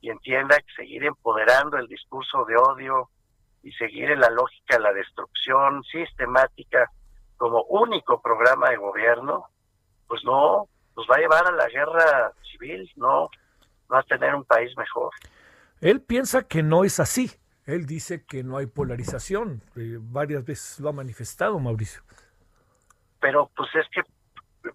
y 0.01 0.10
entienda 0.10 0.57
que 0.57 0.74
seguir 0.76 1.03
empoderando 1.03 1.78
el 1.78 1.88
discurso 1.88 2.45
de 2.45 2.55
odio 2.55 3.10
y 3.62 3.72
seguir 3.74 4.10
en 4.12 4.22
la 4.22 4.30
lógica 4.30 4.78
de 4.78 4.84
la 4.84 4.93
destrucción 4.93 5.84
sistemática 5.84 6.89
como 7.38 7.64
único 7.64 8.22
programa 8.22 8.70
de 8.70 8.78
gobierno, 8.78 9.45
pues 10.07 10.24
no, 10.24 10.68
nos 10.95 11.07
va 11.10 11.16
a 11.16 11.20
llevar 11.20 11.47
a 11.47 11.51
la 11.51 11.68
guerra 11.68 12.32
civil, 12.51 12.89
no, 12.95 13.30
no 13.89 13.97
a 13.97 14.03
tener 14.03 14.34
un 14.34 14.43
país 14.43 14.76
mejor. 14.78 15.12
Él 15.82 16.01
piensa 16.01 16.47
que 16.47 16.64
no 16.64 16.84
es 16.84 16.99
así, 16.99 17.32
él 17.70 17.86
dice 17.86 18.26
que 18.26 18.43
no 18.43 18.57
hay 18.57 18.65
polarización. 18.65 19.61
Eh, 19.76 19.97
varias 19.99 20.45
veces 20.45 20.80
lo 20.80 20.89
ha 20.89 20.93
manifestado, 20.93 21.59
Mauricio. 21.59 22.01
Pero 23.20 23.49
pues 23.55 23.70
es 23.76 23.88
que, 23.89 24.01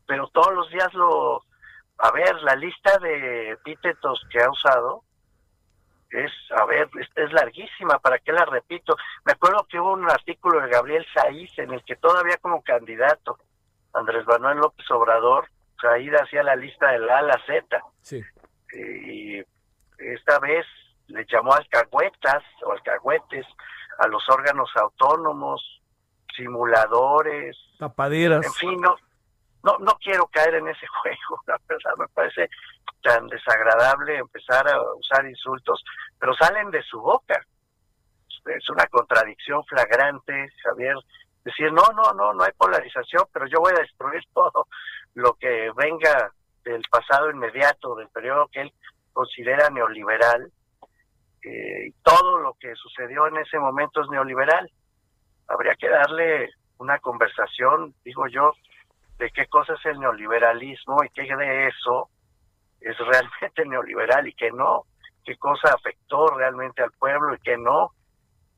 pero 0.07 0.29
todos 0.29 0.55
los 0.55 0.71
días 0.71 0.93
lo... 0.95 1.43
A 1.99 2.11
ver, 2.11 2.35
la 2.43 2.57
lista 2.57 2.99
de 2.99 3.51
epítetos 3.51 4.21
que 4.31 4.43
ha 4.43 4.51
usado 4.51 5.05
es, 6.11 6.31
a 6.57 6.65
ver, 6.67 6.89
es, 7.17 7.33
larguísima, 7.33 7.99
¿para 7.99 8.19
qué 8.19 8.33
la 8.33 8.45
repito? 8.45 8.97
Me 9.25 9.33
acuerdo 9.33 9.67
que 9.69 9.79
hubo 9.79 9.93
un 9.93 10.09
artículo 10.11 10.61
de 10.61 10.69
Gabriel 10.69 11.07
Saiz 11.13 11.57
en 11.59 11.73
el 11.73 11.83
que 11.85 11.97
todavía 11.97 12.37
como 12.39 12.63
candidato, 12.63 13.39
Andrés 13.93 14.27
Manuel 14.27 14.59
López 14.59 14.89
Obrador, 14.91 15.49
Saiz 15.81 16.13
hacía 16.21 16.43
la 16.43 16.57
lista 16.57 16.91
de 16.93 16.99
la 17.01 17.17
A 17.17 17.19
a 17.19 17.23
la 17.23 17.41
Z. 17.47 17.81
Sí. 18.03 18.23
Y 18.73 19.43
esta 19.99 20.39
vez 20.41 20.67
le 21.09 21.27
llamó 21.31 21.55
alcahuetas 21.55 22.43
o 22.65 22.73
alcahuetes 22.73 23.47
a 23.99 24.09
los 24.09 24.29
órganos 24.29 24.71
autónomos, 24.77 25.83
simuladores, 26.35 27.57
tapaderas. 27.79 28.45
En 28.45 28.53
fin, 28.53 28.81
no, 28.81 28.97
no, 29.63 29.79
no 29.79 29.97
quiero 29.99 30.27
caer 30.27 30.55
en 30.55 30.69
ese 30.69 30.87
juego, 31.03 31.43
la 31.47 31.59
verdad 31.69 31.93
me 31.99 32.09
parece 32.09 32.49
tan 33.03 33.27
desagradable 33.29 34.17
empezar 34.17 34.67
a 34.69 34.81
usar 34.95 35.27
insultos, 35.27 35.85
pero 36.19 36.35
salen 36.35 36.71
de 36.71 36.83
su 36.83 37.01
boca. 37.01 37.41
Es 38.47 38.69
una 38.69 38.87
contradicción 38.87 39.65
flagrante, 39.65 40.49
Javier, 40.63 40.97
decir, 41.45 41.73
no, 41.73 41.83
no, 41.95 42.13
no, 42.13 42.33
no 42.33 42.45
hay 42.45 42.53
polarización, 42.57 43.25
pero 43.33 43.47
yo 43.47 43.61
voy 43.61 43.73
a 43.75 43.81
destruir 43.81 44.23
todo 44.33 44.67
lo 45.15 45.35
que 45.35 45.71
venga 45.77 46.31
del 46.65 46.83
pasado 46.91 47.31
inmediato, 47.31 47.95
del 47.95 48.09
periodo 48.09 48.49
que 48.49 48.63
él 48.63 48.73
considera 49.13 49.69
neoliberal, 49.71 50.51
eh, 51.45 51.93
todo 52.03 52.39
lo 52.39 52.55
que 52.55 52.75
sucedió 52.75 53.27
en 53.27 53.37
ese 53.37 53.59
momento 53.59 54.01
es 54.01 54.09
neoliberal. 54.09 54.71
Habría 55.47 55.75
que 55.75 55.89
darle 55.89 56.51
una 56.79 56.99
conversación, 56.99 57.95
digo 58.05 58.27
yo, 58.29 58.53
de 59.19 59.31
qué 59.31 59.47
cosa 59.47 59.75
es 59.75 59.85
el 59.87 60.01
neoliberalismo 60.01 61.05
y 61.05 61.11
qué 61.11 61.23
de 61.23 61.69
eso 61.69 62.09
es 62.81 62.97
realmente 63.07 63.65
neoliberal 63.67 64.27
y 64.27 64.35
qué 64.35 64.51
no, 64.51 64.85
qué 65.25 65.37
cosa 65.37 65.75
afectó 65.75 66.29
realmente 66.29 66.83
al 66.83 66.93
pueblo 66.93 67.35
y 67.35 67.39
qué 67.39 67.57
no. 67.57 67.93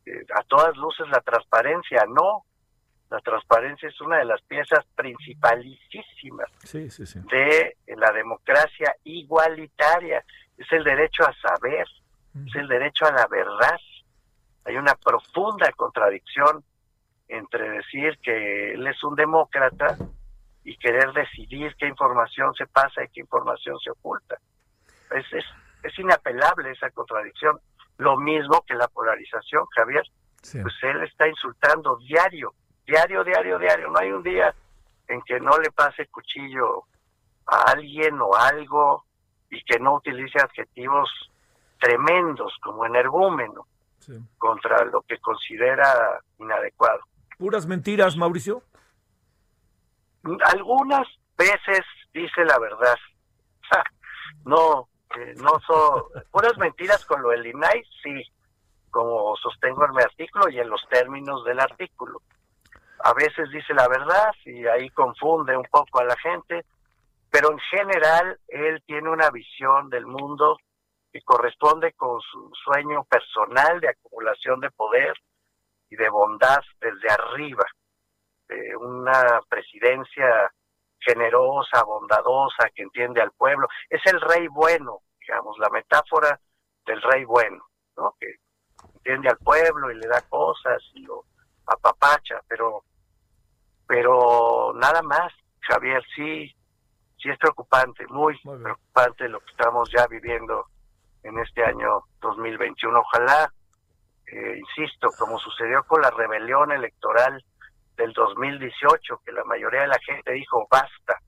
Eh, 0.04 0.24
a 0.34 0.42
todas 0.44 0.76
luces 0.76 1.08
la 1.08 1.20
transparencia, 1.20 2.04
no. 2.08 2.44
La 3.10 3.20
transparencia 3.20 3.88
es 3.88 4.00
una 4.00 4.18
de 4.18 4.24
las 4.24 4.42
piezas 4.42 4.84
principalísimas 4.96 6.50
de 6.72 7.76
la 7.96 8.12
democracia 8.12 8.94
igualitaria. 9.04 10.24
Es 10.58 10.66
el 10.72 10.82
derecho 10.82 11.22
a 11.24 11.32
saber, 11.34 11.86
es 12.44 12.54
el 12.54 12.68
derecho 12.68 13.06
a 13.06 13.12
la 13.12 13.26
verdad. 13.26 13.78
Hay 14.64 14.76
una 14.76 14.94
profunda 14.94 15.70
contradicción 15.72 16.64
entre 17.28 17.70
decir 17.70 18.18
que 18.22 18.74
él 18.74 18.86
es 18.86 19.02
un 19.04 19.14
demócrata 19.14 19.96
y 20.64 20.76
querer 20.76 21.12
decidir 21.12 21.74
qué 21.76 21.86
información 21.86 22.52
se 22.54 22.66
pasa 22.66 23.04
y 23.04 23.08
qué 23.08 23.20
información 23.20 23.78
se 23.78 23.90
oculta. 23.90 24.36
Es, 25.12 25.32
es, 25.32 25.44
es 25.82 25.98
inapelable 25.98 26.72
esa 26.72 26.90
contradicción. 26.90 27.58
Lo 27.98 28.16
mismo 28.16 28.64
que 28.66 28.74
la 28.74 28.88
polarización, 28.88 29.64
Javier. 29.74 30.04
Pues 30.62 30.74
él 30.82 31.02
está 31.02 31.26
insultando 31.26 31.96
diario, 31.96 32.54
diario, 32.86 33.24
diario, 33.24 33.58
diario. 33.58 33.90
No 33.90 33.98
hay 33.98 34.12
un 34.12 34.22
día 34.22 34.54
en 35.08 35.20
que 35.22 35.40
no 35.40 35.58
le 35.58 35.70
pase 35.70 36.06
cuchillo 36.06 36.84
a 37.46 37.70
alguien 37.72 38.20
o 38.20 38.34
algo 38.34 39.04
y 39.50 39.62
que 39.64 39.78
no 39.78 39.94
utilice 39.94 40.38
adjetivos 40.38 41.10
tremendos 41.78 42.54
como 42.62 42.86
energúmeno 42.86 43.66
contra 44.38 44.84
lo 44.84 45.02
que 45.02 45.18
considera 45.18 46.20
inadecuado. 46.38 47.00
¿Puras 47.38 47.66
mentiras, 47.66 48.16
Mauricio? 48.16 48.62
Algunas 50.44 51.06
veces 51.36 51.84
dice 52.12 52.44
la 52.44 52.58
verdad. 52.58 52.96
no, 54.44 54.88
eh, 55.16 55.34
no 55.36 55.58
son 55.66 56.04
puras 56.30 56.56
mentiras 56.58 57.04
con 57.04 57.22
lo 57.22 57.30
del 57.30 57.46
INAI, 57.46 57.82
sí, 58.02 58.22
como 58.90 59.36
sostengo 59.36 59.84
en 59.84 59.92
mi 59.92 60.02
artículo 60.02 60.48
y 60.48 60.58
en 60.58 60.68
los 60.68 60.86
términos 60.88 61.44
del 61.44 61.60
artículo. 61.60 62.22
A 63.04 63.12
veces 63.12 63.50
dice 63.50 63.74
la 63.74 63.88
verdad 63.88 64.32
y 64.44 64.66
ahí 64.66 64.88
confunde 64.90 65.56
un 65.56 65.66
poco 65.70 66.00
a 66.00 66.04
la 66.04 66.16
gente, 66.16 66.64
pero 67.30 67.52
en 67.52 67.58
general 67.58 68.38
él 68.48 68.82
tiene 68.86 69.10
una 69.10 69.30
visión 69.30 69.90
del 69.90 70.06
mundo 70.06 70.58
que 71.16 71.24
corresponde 71.24 71.94
con 71.94 72.20
su 72.20 72.50
sueño 72.64 73.04
personal 73.04 73.80
de 73.80 73.88
acumulación 73.88 74.60
de 74.60 74.70
poder 74.70 75.14
y 75.88 75.96
de 75.96 76.10
bondad 76.10 76.60
desde 76.78 77.08
arriba 77.10 77.64
una 78.78 79.40
presidencia 79.48 80.52
generosa, 81.00 81.82
bondadosa, 81.84 82.68
que 82.74 82.82
entiende 82.82 83.20
al 83.20 83.32
pueblo. 83.32 83.66
Es 83.88 84.00
el 84.06 84.20
rey 84.20 84.46
bueno, 84.48 85.00
digamos, 85.18 85.58
la 85.58 85.70
metáfora 85.70 86.38
del 86.84 87.00
rey 87.02 87.24
bueno, 87.24 87.64
¿no? 87.96 88.14
Que 88.20 88.34
entiende 88.96 89.30
al 89.30 89.38
pueblo 89.38 89.90
y 89.90 89.96
le 89.96 90.06
da 90.06 90.20
cosas 90.28 90.82
y 90.94 91.00
lo 91.00 91.24
apapacha, 91.66 92.40
pero, 92.46 92.84
pero 93.86 94.72
nada 94.74 95.02
más, 95.02 95.32
Javier, 95.60 96.04
sí, 96.14 96.54
sí 97.18 97.30
es 97.30 97.38
preocupante, 97.38 98.06
muy, 98.08 98.38
preocupante 98.38 99.28
lo 99.28 99.40
que 99.40 99.50
estamos 99.50 99.90
ya 99.90 100.06
viviendo 100.06 100.66
en 101.26 101.38
este 101.38 101.64
año 101.64 102.04
2021. 102.20 102.98
Ojalá, 102.98 103.52
eh, 104.26 104.58
insisto, 104.58 105.08
como 105.18 105.38
sucedió 105.38 105.82
con 105.84 106.00
la 106.00 106.10
rebelión 106.10 106.72
electoral 106.72 107.44
del 107.96 108.12
2018, 108.12 109.20
que 109.24 109.32
la 109.32 109.44
mayoría 109.44 109.82
de 109.82 109.88
la 109.88 109.98
gente 110.04 110.32
dijo 110.32 110.66
basta 110.70 111.18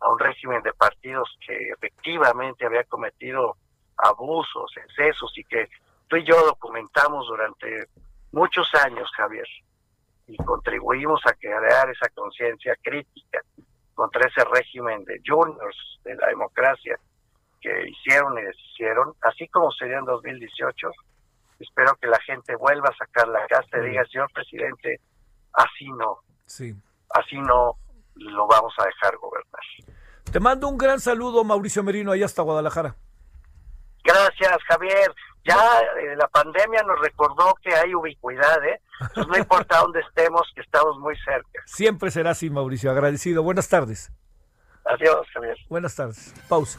a 0.00 0.10
un 0.10 0.18
régimen 0.18 0.62
de 0.62 0.72
partidos 0.72 1.36
que 1.46 1.56
efectivamente 1.70 2.66
había 2.66 2.84
cometido 2.84 3.56
abusos, 3.96 4.70
excesos 4.76 5.32
y 5.36 5.44
que 5.44 5.68
tú 6.08 6.16
y 6.16 6.24
yo 6.24 6.36
documentamos 6.44 7.26
durante 7.26 7.86
muchos 8.32 8.68
años, 8.82 9.10
Javier, 9.16 9.46
y 10.26 10.36
contribuimos 10.38 11.20
a 11.26 11.34
crear 11.34 11.90
esa 11.90 12.08
conciencia 12.10 12.76
crítica 12.82 13.40
contra 13.94 14.26
ese 14.26 14.44
régimen 14.44 15.04
de 15.04 15.20
juniors 15.24 16.00
de 16.04 16.16
la 16.16 16.28
democracia 16.28 16.98
que 17.64 17.88
hicieron 17.88 18.38
y 18.38 18.42
deshicieron, 18.42 19.14
así 19.22 19.48
como 19.48 19.72
sería 19.72 19.98
en 19.98 20.04
2018. 20.04 20.88
Espero 21.58 21.96
que 22.00 22.08
la 22.08 22.20
gente 22.20 22.54
vuelva 22.56 22.90
a 22.90 22.96
sacar 22.96 23.26
la 23.28 23.46
casa 23.46 23.78
y 23.78 23.88
diga, 23.88 24.04
señor 24.04 24.30
presidente, 24.32 25.00
así 25.54 25.88
no. 25.98 26.18
Sí. 26.44 26.74
Así 27.14 27.38
no 27.38 27.76
lo 28.16 28.46
vamos 28.46 28.74
a 28.78 28.84
dejar 28.84 29.16
gobernar. 29.16 29.62
Te 30.30 30.40
mando 30.40 30.68
un 30.68 30.76
gran 30.76 31.00
saludo, 31.00 31.42
Mauricio 31.42 31.82
Merino, 31.82 32.12
allá 32.12 32.26
hasta 32.26 32.42
Guadalajara. 32.42 32.96
Gracias, 34.04 34.58
Javier. 34.68 35.14
Ya 35.46 35.56
eh, 36.00 36.16
la 36.16 36.28
pandemia 36.28 36.82
nos 36.82 37.00
recordó 37.00 37.54
que 37.62 37.74
hay 37.74 37.94
ubicuidad, 37.94 38.62
¿eh? 38.64 38.80
no 39.16 39.36
importa 39.38 39.78
dónde 39.78 40.00
estemos, 40.00 40.42
que 40.54 40.60
estamos 40.60 40.98
muy 40.98 41.16
cerca. 41.24 41.62
Siempre 41.66 42.10
será 42.10 42.30
así, 42.30 42.50
Mauricio. 42.50 42.90
Agradecido. 42.90 43.42
Buenas 43.42 43.68
tardes. 43.68 44.10
Adiós, 44.84 45.26
Javier. 45.32 45.56
Buenas 45.68 45.96
tardes. 45.96 46.34
Pausa. 46.48 46.78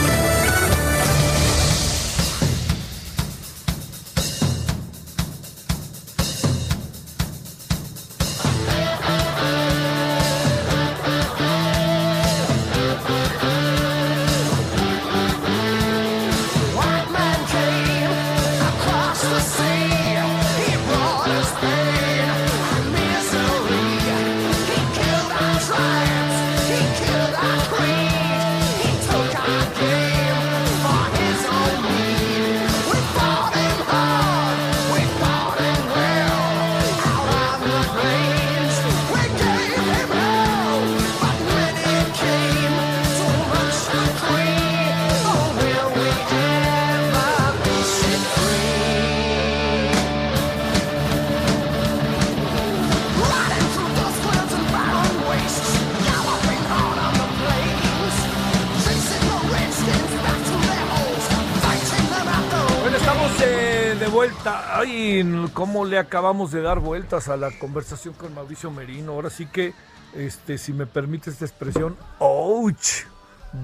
Ay, 64.93 65.23
cómo 65.53 65.85
le 65.85 65.97
acabamos 65.97 66.51
de 66.51 66.61
dar 66.61 66.79
vueltas 66.79 67.29
a 67.29 67.37
la 67.37 67.49
conversación 67.59 68.13
con 68.13 68.35
Mauricio 68.35 68.71
Merino. 68.71 69.13
Ahora 69.13 69.29
sí 69.29 69.45
que, 69.45 69.73
este, 70.13 70.57
si 70.57 70.73
me 70.73 70.85
permite 70.85 71.29
esta 71.29 71.45
expresión, 71.45 71.95
¡ouch! 72.19 73.05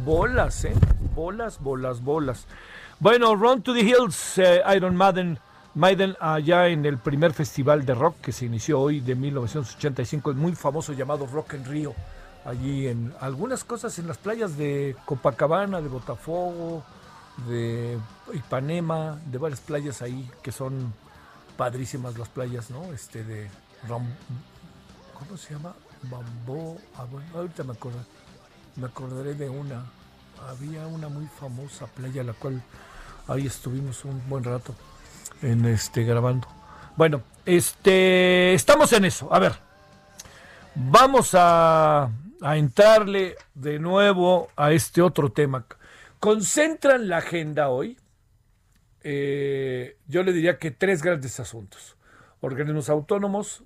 Bolas, 0.05 0.63
¿eh? 0.63 0.73
Bolas, 1.13 1.59
bolas, 1.59 2.01
bolas. 2.01 2.45
Bueno, 3.01 3.36
Run 3.36 3.61
to 3.61 3.73
the 3.73 3.82
Hills, 3.82 4.38
eh, 4.38 4.61
Iron 4.73 4.95
Maiden, 4.95 5.38
Maiden 5.75 6.15
allá 6.21 6.67
en 6.67 6.86
el 6.86 6.97
primer 6.97 7.34
festival 7.34 7.86
de 7.86 7.93
rock 7.93 8.21
que 8.21 8.32
se 8.32 8.45
inició 8.45 8.80
hoy 8.80 9.01
de 9.01 9.15
1985, 9.15 10.32
el 10.32 10.38
muy 10.38 10.55
famoso 10.55 10.93
llamado 10.93 11.28
Rock 11.28 11.55
en 11.55 11.65
Río. 11.65 11.93
Allí 12.45 12.88
en 12.88 13.13
algunas 13.19 13.65
cosas 13.65 13.99
en 13.99 14.07
las 14.07 14.17
playas 14.17 14.55
de 14.55 14.95
Copacabana, 15.03 15.82
de 15.82 15.89
Botafogo, 15.89 16.86
de 17.49 17.97
Ipanema, 18.34 19.19
de 19.25 19.38
varias 19.38 19.59
playas 19.59 20.01
ahí 20.01 20.32
que 20.41 20.53
son 20.53 20.93
padrísimas 21.58 22.18
las 22.18 22.30
playas, 22.30 22.70
¿no? 22.70 22.93
Este 22.93 23.24
de 23.24 23.49
¿cómo 23.88 25.38
se 25.38 25.53
llama? 25.53 25.74
Bambó, 26.03 26.78
ah, 26.95 27.05
ahorita 27.34 27.64
me 27.64 27.74
acuerdo, 27.74 27.99
me 28.76 28.86
acordaré 28.86 29.34
de 29.34 29.49
una, 29.49 29.84
había 30.47 30.86
una 30.88 31.10
muy 31.10 31.26
famosa 31.26 31.88
playa 31.88 32.24
la 32.24 32.34
cual 32.34 32.62
ahí 33.28 33.47
estuvimos 33.47 34.05
un 34.05 34.22
buen 34.30 34.43
rato 34.43 34.76
en 35.41 35.66
este 35.66 36.03
grabando. 36.03 36.47
Bueno, 36.95 37.22
este 37.45 38.53
estamos 38.53 38.93
en 38.93 39.05
eso. 39.05 39.34
A 39.34 39.39
ver, 39.39 39.53
vamos 40.76 41.32
a 41.34 42.10
entrarle 42.41 43.36
de 43.55 43.80
nuevo 43.80 44.49
a 44.55 44.72
este 44.72 45.01
otro 45.01 45.32
tema 45.32 45.66
concentran 46.20 47.08
la 47.08 47.18
agenda 47.18 47.70
hoy, 47.70 47.97
eh, 49.10 49.95
yo 50.05 50.22
le 50.24 50.34
diría 50.34 50.58
que 50.60 50.70
tres 50.70 51.01
grandes 51.01 51.39
asuntos. 51.39 51.95
Organismos 52.41 52.89
autónomos, 52.89 53.64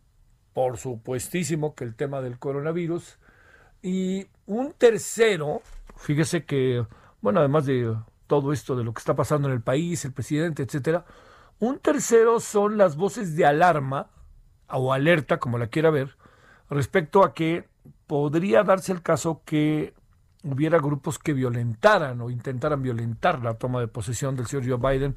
por 0.54 0.78
supuestísimo 0.78 1.74
que 1.74 1.84
el 1.84 1.96
tema 1.96 2.22
del 2.22 2.38
coronavirus, 2.38 3.18
y 3.82 4.28
un 4.46 4.72
tercero, 4.74 5.64
fíjese 5.98 6.46
que, 6.46 6.86
bueno, 7.22 7.40
además 7.40 7.66
de 7.66 7.92
todo 8.28 8.54
esto 8.54 8.76
de 8.76 8.84
lo 8.84 8.94
que 8.94 9.00
está 9.00 9.16
pasando 9.16 9.48
en 9.48 9.56
el 9.56 9.62
país, 9.62 10.06
el 10.06 10.14
presidente, 10.14 10.62
etcétera, 10.62 11.06
un 11.58 11.80
tercero 11.80 12.40
son 12.40 12.78
las 12.78 12.96
voces 12.96 13.36
de 13.36 13.48
alarma 13.48 14.12
o 14.70 14.94
alerta, 14.94 15.40
como 15.40 15.58
la 15.58 15.70
quiera 15.70 15.90
ver, 15.90 16.18
respecto 16.70 17.24
a 17.24 17.34
que 17.34 17.68
podría 18.06 18.62
darse 18.62 18.92
el 18.92 19.02
caso 19.02 19.42
que 19.44 19.96
hubiera 20.44 20.80
grupos 20.80 21.20
que 21.20 21.34
violentaran 21.34 22.20
o 22.22 22.30
intentaran 22.30 22.82
violentar 22.82 23.44
la 23.44 23.54
toma 23.56 23.80
de 23.80 23.88
posesión 23.88 24.36
del 24.36 24.48
señor 24.48 24.68
Joe 24.68 24.92
Biden 24.92 25.16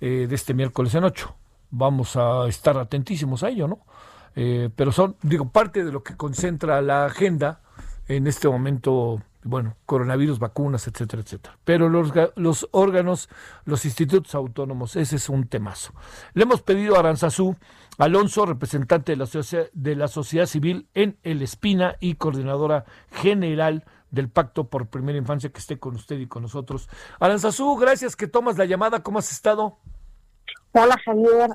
eh, 0.00 0.26
de 0.28 0.34
este 0.34 0.54
miércoles 0.54 0.94
en 0.94 1.04
ocho. 1.04 1.34
Vamos 1.70 2.16
a 2.16 2.46
estar 2.46 2.78
atentísimos 2.78 3.42
a 3.42 3.48
ello, 3.48 3.68
¿no? 3.68 3.80
Eh, 4.34 4.68
pero 4.76 4.92
son, 4.92 5.16
digo, 5.22 5.48
parte 5.48 5.84
de 5.84 5.90
lo 5.90 6.02
que 6.02 6.16
concentra 6.16 6.82
la 6.82 7.06
agenda 7.06 7.60
en 8.06 8.26
este 8.26 8.48
momento, 8.48 9.22
bueno, 9.42 9.76
coronavirus, 9.86 10.38
vacunas, 10.38 10.86
etcétera, 10.86 11.22
etcétera. 11.22 11.56
Pero 11.64 11.88
los, 11.88 12.12
los 12.36 12.68
órganos, 12.70 13.28
los 13.64 13.84
institutos 13.84 14.34
autónomos, 14.34 14.94
ese 14.94 15.16
es 15.16 15.28
un 15.28 15.48
temazo. 15.48 15.92
Le 16.34 16.42
hemos 16.42 16.62
pedido 16.62 16.96
a 16.96 17.00
Aranzazú 17.00 17.56
Alonso, 17.98 18.44
representante 18.44 19.12
de 19.12 19.16
la, 19.16 19.68
de 19.72 19.96
la 19.96 20.08
sociedad 20.08 20.46
civil 20.46 20.86
en 20.92 21.16
El 21.22 21.40
Espina 21.40 21.96
y 21.98 22.16
coordinadora 22.16 22.84
general 23.10 23.84
del 24.10 24.28
Pacto 24.28 24.68
por 24.68 24.88
Primera 24.88 25.18
Infancia 25.18 25.50
que 25.50 25.58
esté 25.58 25.78
con 25.78 25.94
usted 25.94 26.18
y 26.18 26.26
con 26.26 26.42
nosotros. 26.42 26.88
Aranzazú, 27.20 27.76
gracias 27.76 28.16
que 28.16 28.26
tomas 28.26 28.58
la 28.58 28.64
llamada. 28.64 29.02
¿Cómo 29.02 29.18
has 29.18 29.30
estado? 29.30 29.78
Hola, 30.72 30.96
Javier. 31.04 31.50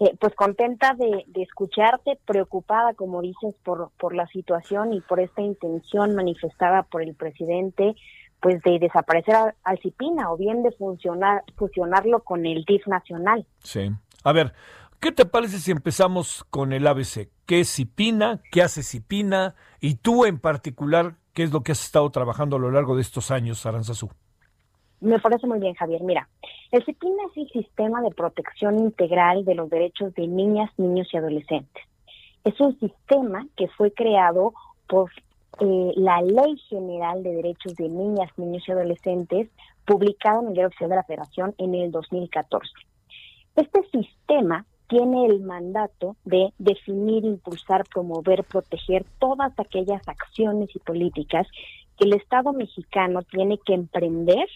Eh, 0.00 0.16
pues 0.20 0.34
contenta 0.34 0.94
de, 0.94 1.24
escucharte, 1.36 2.18
preocupada, 2.26 2.94
como 2.94 3.22
dices, 3.22 3.54
por, 3.62 3.90
por 3.96 4.14
la 4.14 4.26
situación 4.26 4.92
y 4.92 5.00
por 5.00 5.20
esta 5.20 5.40
intención 5.40 6.16
manifestada 6.16 6.82
por 6.82 7.02
el 7.02 7.14
presidente, 7.14 7.94
pues 8.40 8.60
de 8.62 8.78
desaparecer 8.78 9.54
al 9.62 9.78
CIPINA 9.78 10.30
o 10.30 10.36
bien 10.36 10.62
de 10.62 10.72
funcionar, 10.72 11.44
fusionarlo 11.56 12.24
con 12.24 12.44
el 12.44 12.64
DIF 12.64 12.86
nacional. 12.88 13.46
Sí. 13.60 13.90
A 14.24 14.32
ver, 14.32 14.52
¿qué 15.00 15.12
te 15.12 15.24
parece 15.24 15.58
si 15.58 15.70
empezamos 15.70 16.44
con 16.50 16.72
el 16.72 16.86
ABC? 16.86 17.30
¿Qué 17.46 17.60
es 17.60 17.74
CIPINA? 17.74 18.42
¿Qué 18.50 18.62
hace 18.62 18.82
CIPINA? 18.82 19.54
Y 19.80 19.94
tú 19.94 20.24
en 20.24 20.40
particular, 20.40 21.14
¿Qué 21.34 21.42
es 21.42 21.52
lo 21.52 21.62
que 21.62 21.72
has 21.72 21.84
estado 21.84 22.08
trabajando 22.10 22.56
a 22.56 22.60
lo 22.60 22.70
largo 22.70 22.94
de 22.94 23.02
estos 23.02 23.32
años, 23.32 23.66
Aranzazú? 23.66 24.08
Me 25.00 25.18
parece 25.18 25.48
muy 25.48 25.58
bien, 25.58 25.74
Javier. 25.74 26.00
Mira, 26.02 26.28
el 26.70 26.84
CIPIN 26.84 27.12
es 27.28 27.36
el 27.36 27.48
Sistema 27.50 28.00
de 28.02 28.10
Protección 28.10 28.78
Integral 28.78 29.44
de 29.44 29.56
los 29.56 29.68
Derechos 29.68 30.14
de 30.14 30.28
Niñas, 30.28 30.70
Niños 30.78 31.08
y 31.12 31.16
Adolescentes. 31.16 31.82
Es 32.44 32.58
un 32.60 32.78
sistema 32.78 33.46
que 33.56 33.66
fue 33.68 33.92
creado 33.92 34.54
por 34.88 35.10
eh, 35.60 35.92
la 35.96 36.22
Ley 36.22 36.56
General 36.68 37.22
de 37.22 37.34
Derechos 37.34 37.74
de 37.74 37.88
Niñas, 37.88 38.30
Niños 38.36 38.62
y 38.68 38.72
Adolescentes, 38.72 39.50
publicada 39.84 40.40
en 40.40 40.48
el 40.48 40.54
Diario 40.54 40.68
Oficial 40.68 40.90
de 40.90 40.96
la 40.96 41.04
Federación 41.04 41.54
en 41.58 41.74
el 41.74 41.90
2014. 41.90 42.70
Este 43.56 43.82
sistema 43.90 44.64
tiene 44.94 45.26
el 45.26 45.40
mandato 45.40 46.14
de 46.24 46.52
definir, 46.56 47.24
impulsar, 47.24 47.82
promover, 47.92 48.44
proteger 48.44 49.04
todas 49.18 49.52
aquellas 49.58 50.06
acciones 50.06 50.68
y 50.72 50.78
políticas 50.78 51.48
que 51.98 52.04
el 52.04 52.12
Estado 52.12 52.52
mexicano 52.52 53.22
tiene 53.22 53.58
que 53.58 53.74
emprender 53.74 54.46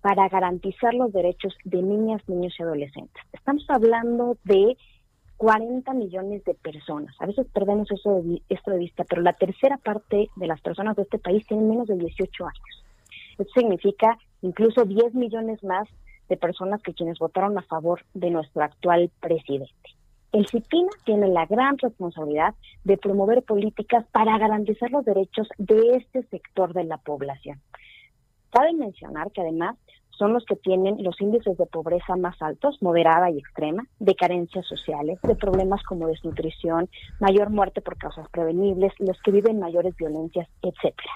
para 0.00 0.28
garantizar 0.28 0.94
los 0.94 1.12
derechos 1.12 1.56
de 1.64 1.82
niñas, 1.82 2.22
niños 2.28 2.54
y 2.56 2.62
adolescentes. 2.62 3.20
Estamos 3.32 3.64
hablando 3.68 4.36
de 4.44 4.76
40 5.38 5.92
millones 5.94 6.44
de 6.44 6.54
personas. 6.54 7.12
A 7.18 7.26
veces 7.26 7.48
perdemos 7.52 7.90
eso 7.90 8.22
de, 8.22 8.42
esto 8.48 8.70
de 8.70 8.78
vista, 8.78 9.02
pero 9.02 9.22
la 9.22 9.32
tercera 9.32 9.76
parte 9.76 10.28
de 10.36 10.46
las 10.46 10.60
personas 10.60 10.94
de 10.94 11.02
este 11.02 11.18
país 11.18 11.44
tienen 11.48 11.68
menos 11.68 11.88
de 11.88 11.96
18 11.96 12.44
años. 12.44 12.84
Eso 13.38 13.50
significa 13.56 14.16
incluso 14.42 14.84
10 14.84 15.14
millones 15.14 15.64
más 15.64 15.88
de 16.30 16.36
personas 16.38 16.80
que 16.80 16.94
quienes 16.94 17.18
votaron 17.18 17.58
a 17.58 17.62
favor 17.62 18.02
de 18.14 18.30
nuestro 18.30 18.62
actual 18.62 19.10
presidente. 19.20 19.74
El 20.32 20.46
CIPINA 20.46 20.90
tiene 21.04 21.28
la 21.28 21.44
gran 21.44 21.76
responsabilidad 21.76 22.54
de 22.84 22.96
promover 22.96 23.42
políticas 23.42 24.06
para 24.12 24.38
garantizar 24.38 24.90
los 24.92 25.04
derechos 25.04 25.48
de 25.58 25.96
este 25.96 26.22
sector 26.28 26.72
de 26.72 26.84
la 26.84 26.98
población. 26.98 27.60
Cabe 28.50 28.72
mencionar 28.72 29.32
que 29.32 29.40
además 29.40 29.76
son 30.10 30.32
los 30.32 30.44
que 30.44 30.54
tienen 30.54 31.02
los 31.02 31.20
índices 31.20 31.58
de 31.58 31.66
pobreza 31.66 32.14
más 32.14 32.40
altos, 32.40 32.80
moderada 32.80 33.30
y 33.30 33.38
extrema, 33.38 33.84
de 33.98 34.14
carencias 34.14 34.66
sociales, 34.66 35.18
de 35.22 35.34
problemas 35.34 35.82
como 35.82 36.06
desnutrición, 36.06 36.88
mayor 37.18 37.50
muerte 37.50 37.80
por 37.80 37.96
causas 37.96 38.28
prevenibles, 38.30 38.92
los 38.98 39.20
que 39.22 39.32
viven 39.32 39.58
mayores 39.58 39.96
violencias, 39.96 40.46
etcétera. 40.62 41.12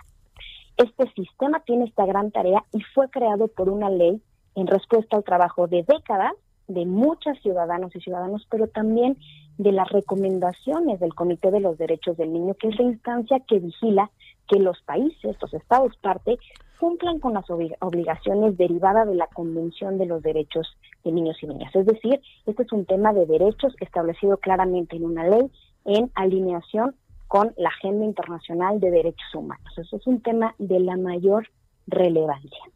Este 0.77 1.09
sistema 1.13 1.61
tiene 1.61 1.85
esta 1.85 2.05
gran 2.05 2.33
tarea 2.33 2.65
y 2.73 2.81
fue 2.95 3.09
creado 3.11 3.47
por 3.47 3.69
una 3.69 3.91
ley 3.91 4.21
en 4.55 4.67
respuesta 4.67 5.17
al 5.17 5.25
trabajo 5.25 5.67
de 5.67 5.83
décadas 5.83 6.33
de 6.69 6.87
muchos 6.87 7.39
ciudadanos 7.43 7.95
y 7.95 8.01
ciudadanos, 8.01 8.47
pero 8.51 8.69
también 8.69 9.19
de 9.59 9.73
las 9.73 9.89
recomendaciones 9.91 10.99
del 10.99 11.15
Comité 11.15 11.51
de 11.51 11.61
los 11.61 11.79
Derechos 11.79 12.17
del 12.17 12.33
Niño, 12.33 12.55
que 12.55 12.69
es 12.69 12.79
la 12.79 12.85
instancia 12.85 13.41
que 13.47 13.59
vigila 13.59 14.11
que 14.49 14.59
los 14.59 14.81
países, 14.83 15.37
los 15.41 15.55
estados 15.55 15.97
parte, 15.99 16.39
cumplan 16.79 17.21
con 17.21 17.35
las 17.35 17.45
obligaciones 17.49 18.57
derivadas 18.57 19.07
de 19.07 19.15
la 19.15 19.27
Convención 19.29 19.97
de 19.97 20.07
los 20.07 20.23
Derechos 20.23 20.67
de 21.05 21.13
Niños 21.13 21.37
y 21.43 21.47
Niñas. 21.47 21.75
Es 21.75 21.87
decir, 21.87 22.21
este 22.47 22.63
es 22.63 22.73
un 22.73 22.85
tema 22.85 23.13
de 23.13 23.27
derechos 23.27 23.75
establecido 23.81 24.39
claramente 24.39 24.97
en 24.97 25.05
una 25.05 25.27
ley 25.27 25.51
en 25.85 26.11
alineación 26.15 26.97
con 27.29 27.53
la 27.57 27.69
Agenda 27.69 28.05
Internacional 28.05 28.81
de 28.81 28.91
Derechos 28.91 29.35
Humanos. 29.35 29.73
Eso 29.77 29.97
es 29.97 30.07
un 30.07 30.21
tema 30.21 30.55
de 30.59 30.81
la 30.81 30.97
mayor 30.97 31.49
relevancia. 31.87 32.74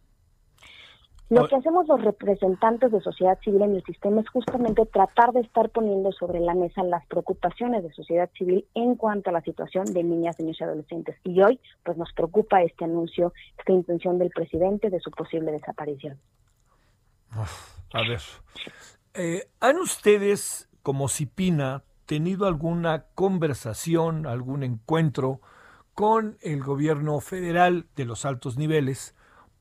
Lo 1.31 1.47
que 1.47 1.57
hacemos 1.57 1.87
los 1.87 2.03
representantes 2.03 2.91
de 2.91 3.03
sociedad 3.03 3.39
civil 3.45 3.61
en 3.61 3.77
el 3.77 3.85
sistema 3.85 4.23
es 4.23 4.29
justamente 4.31 4.87
tratar 4.87 5.33
de 5.33 5.41
estar 5.41 5.69
poniendo 5.69 6.11
sobre 6.13 6.41
la 6.41 6.55
mesa 6.55 6.83
las 6.83 7.05
preocupaciones 7.07 7.83
de 7.83 7.93
sociedad 7.93 8.31
civil 8.37 8.67
en 8.75 8.95
cuanto 8.95 9.29
a 9.29 9.35
la 9.35 9.43
situación 9.43 9.85
de 9.93 10.03
niñas, 10.03 10.39
niños 10.39 10.57
y 10.59 10.65
adolescentes. 10.65 11.17
Y 11.25 11.43
hoy, 11.43 11.61
pues 11.85 11.99
nos 11.99 12.11
preocupa 12.15 12.63
este 12.63 12.85
anuncio, 12.85 13.35
esta 13.59 13.73
intención 13.73 14.19
del 14.19 14.31
presidente 14.31 14.89
de 14.89 15.01
su 15.01 15.11
posible 15.11 15.53
desaparición. 15.53 16.19
A 17.93 18.01
ver, 18.01 18.23
eh, 19.13 19.51
¿han 19.61 19.77
ustedes, 19.77 20.71
como 20.83 21.09
Cipina, 21.09 21.83
tenido 22.07 22.47
alguna 22.47 23.05
conversación, 23.15 24.27
algún 24.27 24.63
encuentro 24.63 25.43
con 25.93 26.39
el 26.41 26.63
gobierno 26.63 27.21
federal 27.21 27.87
de 27.97 28.07
los 28.07 28.25
altos 28.25 28.57
niveles? 28.57 29.15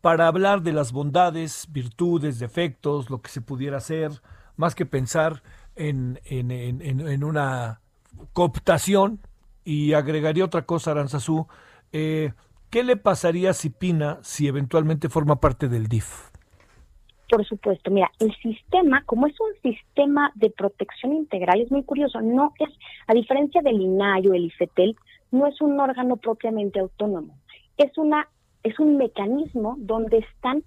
Para 0.07 0.27
hablar 0.27 0.61
de 0.61 0.71
las 0.71 0.93
bondades, 0.93 1.67
virtudes, 1.69 2.39
defectos, 2.39 3.09
lo 3.09 3.21
que 3.21 3.27
se 3.27 3.41
pudiera 3.41 3.75
hacer, 3.75 4.09
más 4.55 4.73
que 4.73 4.85
pensar 4.85 5.43
en, 5.75 6.21
en, 6.23 6.49
en, 6.49 7.23
una 7.25 7.81
cooptación. 8.31 9.19
Y 9.65 9.91
agregaría 9.91 10.45
otra 10.45 10.61
cosa, 10.61 10.91
Aranzazú, 10.91 11.47
eh, 11.91 12.31
¿qué 12.69 12.85
le 12.85 12.95
pasaría 12.95 13.49
a 13.49 13.53
Cipina 13.53 14.19
si 14.21 14.47
eventualmente 14.47 15.09
forma 15.09 15.41
parte 15.41 15.67
del 15.67 15.87
DIF? 15.87 16.29
Por 17.29 17.45
supuesto, 17.45 17.91
mira, 17.91 18.09
el 18.19 18.33
sistema, 18.37 19.03
como 19.03 19.27
es 19.27 19.35
un 19.41 19.61
sistema 19.61 20.31
de 20.35 20.51
protección 20.51 21.11
integral, 21.15 21.59
es 21.59 21.69
muy 21.69 21.83
curioso, 21.83 22.21
no 22.21 22.53
es, 22.59 22.69
a 23.07 23.13
diferencia 23.13 23.61
del 23.61 23.81
INAI 23.81 24.25
o 24.29 24.33
el 24.33 24.45
IFETEL, 24.45 24.95
no 25.31 25.47
es 25.47 25.59
un 25.59 25.77
órgano 25.77 26.15
propiamente 26.15 26.79
autónomo, 26.79 27.37
es 27.75 27.97
una, 27.97 28.29
es 28.67 28.79
un 28.79 28.97
mecanismo 28.97 29.75
donde 29.79 30.17
están 30.17 30.63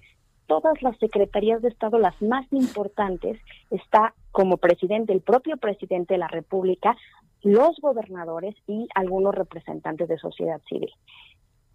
todas 0.46 0.82
las 0.82 0.98
secretarías 0.98 1.62
de 1.62 1.68
Estado, 1.68 1.98
las 1.98 2.20
más 2.20 2.46
importantes, 2.50 3.38
está 3.70 4.14
como 4.32 4.56
presidente, 4.56 5.12
el 5.12 5.20
propio 5.20 5.56
presidente 5.58 6.14
de 6.14 6.18
la 6.18 6.28
República, 6.28 6.96
los 7.42 7.78
gobernadores 7.80 8.56
y 8.66 8.88
algunos 8.94 9.34
representantes 9.34 10.08
de 10.08 10.18
sociedad 10.18 10.60
civil. 10.68 10.90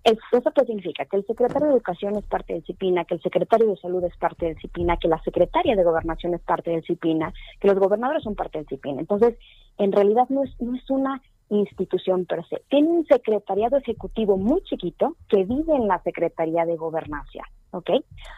¿Eso 0.03 0.51
qué 0.53 0.65
significa? 0.65 1.05
Que 1.05 1.17
el 1.17 1.25
secretario 1.25 1.67
de 1.67 1.73
Educación 1.73 2.15
es 2.15 2.25
parte 2.25 2.53
del 2.53 2.63
CIPINA, 2.63 3.05
que 3.05 3.15
el 3.15 3.21
secretario 3.21 3.67
de 3.67 3.77
Salud 3.77 4.03
es 4.03 4.15
parte 4.17 4.45
del 4.45 4.57
CIPINA, 4.57 4.97
que 4.97 5.07
la 5.07 5.19
secretaria 5.23 5.75
de 5.75 5.83
Gobernación 5.83 6.35
es 6.35 6.41
parte 6.41 6.69
del 6.69 6.83
CIPINA, 6.83 7.33
que 7.59 7.67
los 7.67 7.79
gobernadores 7.79 8.21
son 8.21 8.35
parte 8.35 8.59
del 8.59 8.67
CIPINA. 8.67 8.99
Entonces, 8.99 9.35
en 9.79 9.91
realidad 9.91 10.27
no 10.29 10.43
es, 10.43 10.51
no 10.61 10.75
es 10.75 10.87
una 10.91 11.23
institución 11.49 12.25
per 12.25 12.45
se. 12.47 12.61
Tiene 12.69 12.89
un 12.89 13.05
secretariado 13.05 13.77
ejecutivo 13.77 14.37
muy 14.37 14.61
chiquito 14.63 15.15
que 15.29 15.43
vive 15.43 15.75
en 15.75 15.87
la 15.87 16.01
Secretaría 16.03 16.65
de 16.65 16.75
Gobernación. 16.75 17.45
¿Ok? 17.71 17.89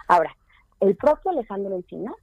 Ahora, 0.08 0.36
el 0.80 0.96
propio 0.96 1.32
Alejandro 1.32 1.76
Encina 1.76 2.14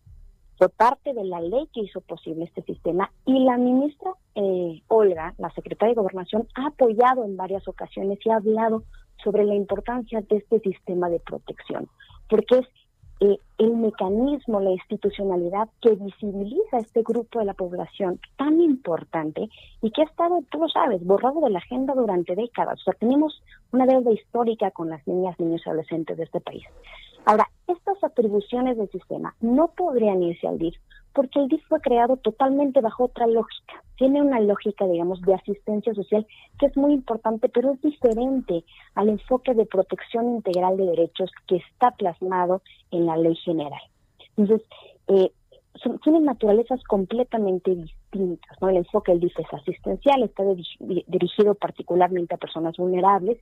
fue 0.57 0.68
parte 0.68 1.12
de 1.12 1.24
la 1.24 1.41
ley 1.41 1.68
que 1.72 1.80
hizo 1.80 2.01
posible 2.01 2.45
este 2.45 2.62
sistema 2.62 3.11
y 3.24 3.45
la 3.45 3.57
ministra 3.57 4.12
eh, 4.35 4.82
Olga, 4.89 5.35
la 5.39 5.51
secretaria 5.51 5.95
de 5.95 6.01
Gobernación, 6.01 6.47
ha 6.55 6.66
apoyado 6.68 7.24
en 7.24 7.37
varias 7.37 7.66
ocasiones 7.66 8.18
y 8.24 8.30
ha 8.30 8.37
hablado 8.37 8.85
sobre 9.22 9.45
la 9.45 9.55
importancia 9.55 10.20
de 10.20 10.37
este 10.37 10.61
sistema 10.61 11.09
de 11.09 11.20
protección, 11.20 11.89
porque 12.28 12.59
es 12.59 12.68
eh, 13.20 13.38
el 13.58 13.76
mecanismo, 13.76 14.60
la 14.60 14.72
institucionalidad 14.72 15.68
que 15.80 15.94
visibiliza 15.94 16.76
a 16.76 16.80
este 16.80 17.02
grupo 17.02 17.38
de 17.38 17.44
la 17.44 17.54
población 17.54 18.18
tan 18.36 18.60
importante 18.60 19.48
y 19.82 19.90
que 19.90 20.02
ha 20.02 20.04
estado, 20.04 20.42
tú 20.50 20.58
lo 20.58 20.68
sabes, 20.68 21.04
borrado 21.04 21.40
de 21.40 21.50
la 21.50 21.58
agenda 21.58 21.94
durante 21.94 22.34
décadas. 22.34 22.80
O 22.80 22.84
sea, 22.84 22.94
tenemos 22.94 23.42
una 23.72 23.86
deuda 23.86 24.10
histórica 24.10 24.70
con 24.72 24.90
las 24.90 25.06
niñas, 25.06 25.38
niños 25.38 25.62
y 25.64 25.68
adolescentes 25.68 26.16
de 26.16 26.24
este 26.24 26.40
país. 26.40 26.64
Ahora, 27.24 27.48
estas 27.68 28.02
atribuciones 28.02 28.76
del 28.76 28.90
sistema 28.90 29.34
no 29.40 29.68
podrían 29.68 30.22
irse 30.22 30.46
al 30.46 30.58
DIF 30.58 30.76
porque 31.14 31.38
el 31.38 31.48
DIF 31.48 31.62
fue 31.68 31.80
creado 31.80 32.16
totalmente 32.16 32.80
bajo 32.80 33.04
otra 33.04 33.26
lógica. 33.26 33.82
Tiene 33.96 34.20
una 34.20 34.40
lógica, 34.40 34.86
digamos, 34.86 35.22
de 35.22 35.34
asistencia 35.34 35.94
social 35.94 36.26
que 36.58 36.66
es 36.66 36.76
muy 36.76 36.92
importante, 36.92 37.48
pero 37.48 37.72
es 37.72 37.80
diferente 37.80 38.64
al 38.94 39.08
enfoque 39.08 39.54
de 39.54 39.64
protección 39.64 40.36
integral 40.36 40.76
de 40.76 40.86
derechos 40.86 41.30
que 41.46 41.56
está 41.56 41.92
plasmado 41.92 42.62
en 42.90 43.06
la 43.06 43.16
ley 43.16 43.36
general. 43.36 43.80
Entonces, 44.36 44.66
eh, 45.06 45.30
tienen 46.02 46.24
naturalezas 46.24 46.82
completamente 46.84 47.74
distintas. 47.74 48.60
¿no? 48.60 48.68
El 48.68 48.78
enfoque 48.78 49.12
del 49.12 49.20
DIF 49.20 49.38
es 49.38 49.52
asistencial, 49.52 50.22
está 50.22 50.42
dirigido 51.06 51.54
particularmente 51.54 52.34
a 52.34 52.38
personas 52.38 52.76
vulnerables 52.76 53.38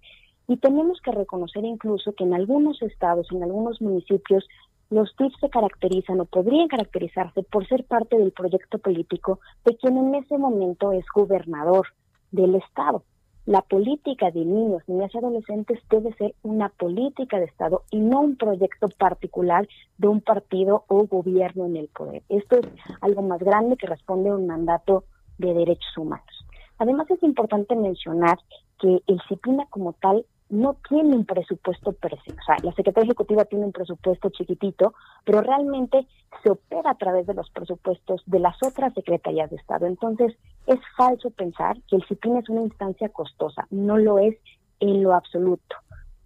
y 0.49 0.57
tenemos 0.57 1.01
que 1.01 1.13
reconocer 1.13 1.65
incluso 1.65 2.15
que 2.15 2.25
en 2.25 2.35
algunos 2.35 2.83
estados, 2.83 3.29
en 3.31 3.43
algunos 3.43 3.81
municipios, 3.81 4.47
los 4.93 5.17
TIF 5.17 5.33
se 5.41 5.49
caracterizan 5.49 6.21
o 6.21 6.27
podrían 6.27 6.69
caracterizarse 6.69 7.43
por 7.45 7.67
ser 7.67 7.85
parte 7.85 8.19
del 8.19 8.31
proyecto 8.33 8.79
político 8.79 9.41
de 9.65 9.75
quien 9.77 9.97
en 9.97 10.15
ese 10.17 10.37
momento 10.37 10.93
es 10.93 11.07
gobernador 11.15 11.87
del 12.31 12.57
Estado. 12.57 13.03
La 13.47 13.63
política 13.63 14.31
de 14.31 14.45
niños, 14.45 14.83
niñas 14.87 15.11
y 15.15 15.19
adolescentes 15.19 15.81
debe 15.91 16.13
ser 16.15 16.35
una 16.43 16.69
política 16.69 17.39
de 17.39 17.47
Estado 17.47 17.85
y 17.91 18.01
no 18.01 18.21
un 18.21 18.37
proyecto 18.37 18.89
particular 18.91 19.67
de 19.97 20.09
un 20.09 20.21
partido 20.21 20.85
o 20.89 21.07
gobierno 21.07 21.65
en 21.65 21.77
el 21.77 21.89
poder. 21.89 22.23
Esto 22.29 22.59
es 22.59 22.67
algo 23.01 23.23
más 23.23 23.41
grande 23.41 23.79
que 23.79 23.87
responde 23.87 24.29
a 24.29 24.35
un 24.35 24.47
mandato 24.47 25.05
de 25.39 25.55
derechos 25.55 25.97
humanos. 25.97 26.47
Además 26.77 27.11
es 27.11 27.23
importante 27.23 27.75
mencionar 27.77 28.39
que 28.79 29.03
el 29.07 29.21
CIPINA 29.27 29.67
como 29.71 29.95
tal 29.95 30.27
no 30.53 30.77
tiene 30.87 31.17
un 31.17 31.25
presupuesto 31.25 31.93
per 31.93 32.13
se. 32.23 32.33
O 32.33 32.45
sea, 32.45 32.57
la 32.63 32.73
Secretaría 32.75 33.07
Ejecutiva 33.07 33.47
tiene 33.47 33.65
un 33.65 33.73
presupuesto 33.73 34.29
chiquitito, 34.29 34.93
pero 35.25 35.41
realmente 35.41 36.07
se 36.43 36.51
opera 36.51 36.91
a 36.91 36.95
través 36.95 37.27
de 37.27 37.33
los 37.33 37.49
presupuestos 37.51 38.23
de 38.27 38.39
las 38.39 38.57
otras 38.63 38.93
secretarías 38.93 39.49
de 39.49 39.57
Estado. 39.57 39.87
Entonces, 39.87 40.37
es 40.67 40.79
falso 40.95 41.31
pensar 41.31 41.81
que 41.89 41.97
el 41.97 42.05
CIPIN 42.05 42.37
es 42.37 42.49
una 42.51 42.61
instancia 42.61 43.09
costosa. 43.09 43.67
No 43.71 43.97
lo 43.97 44.19
es 44.19 44.37
en 44.81 45.03
lo 45.03 45.15
absoluto. 45.15 45.77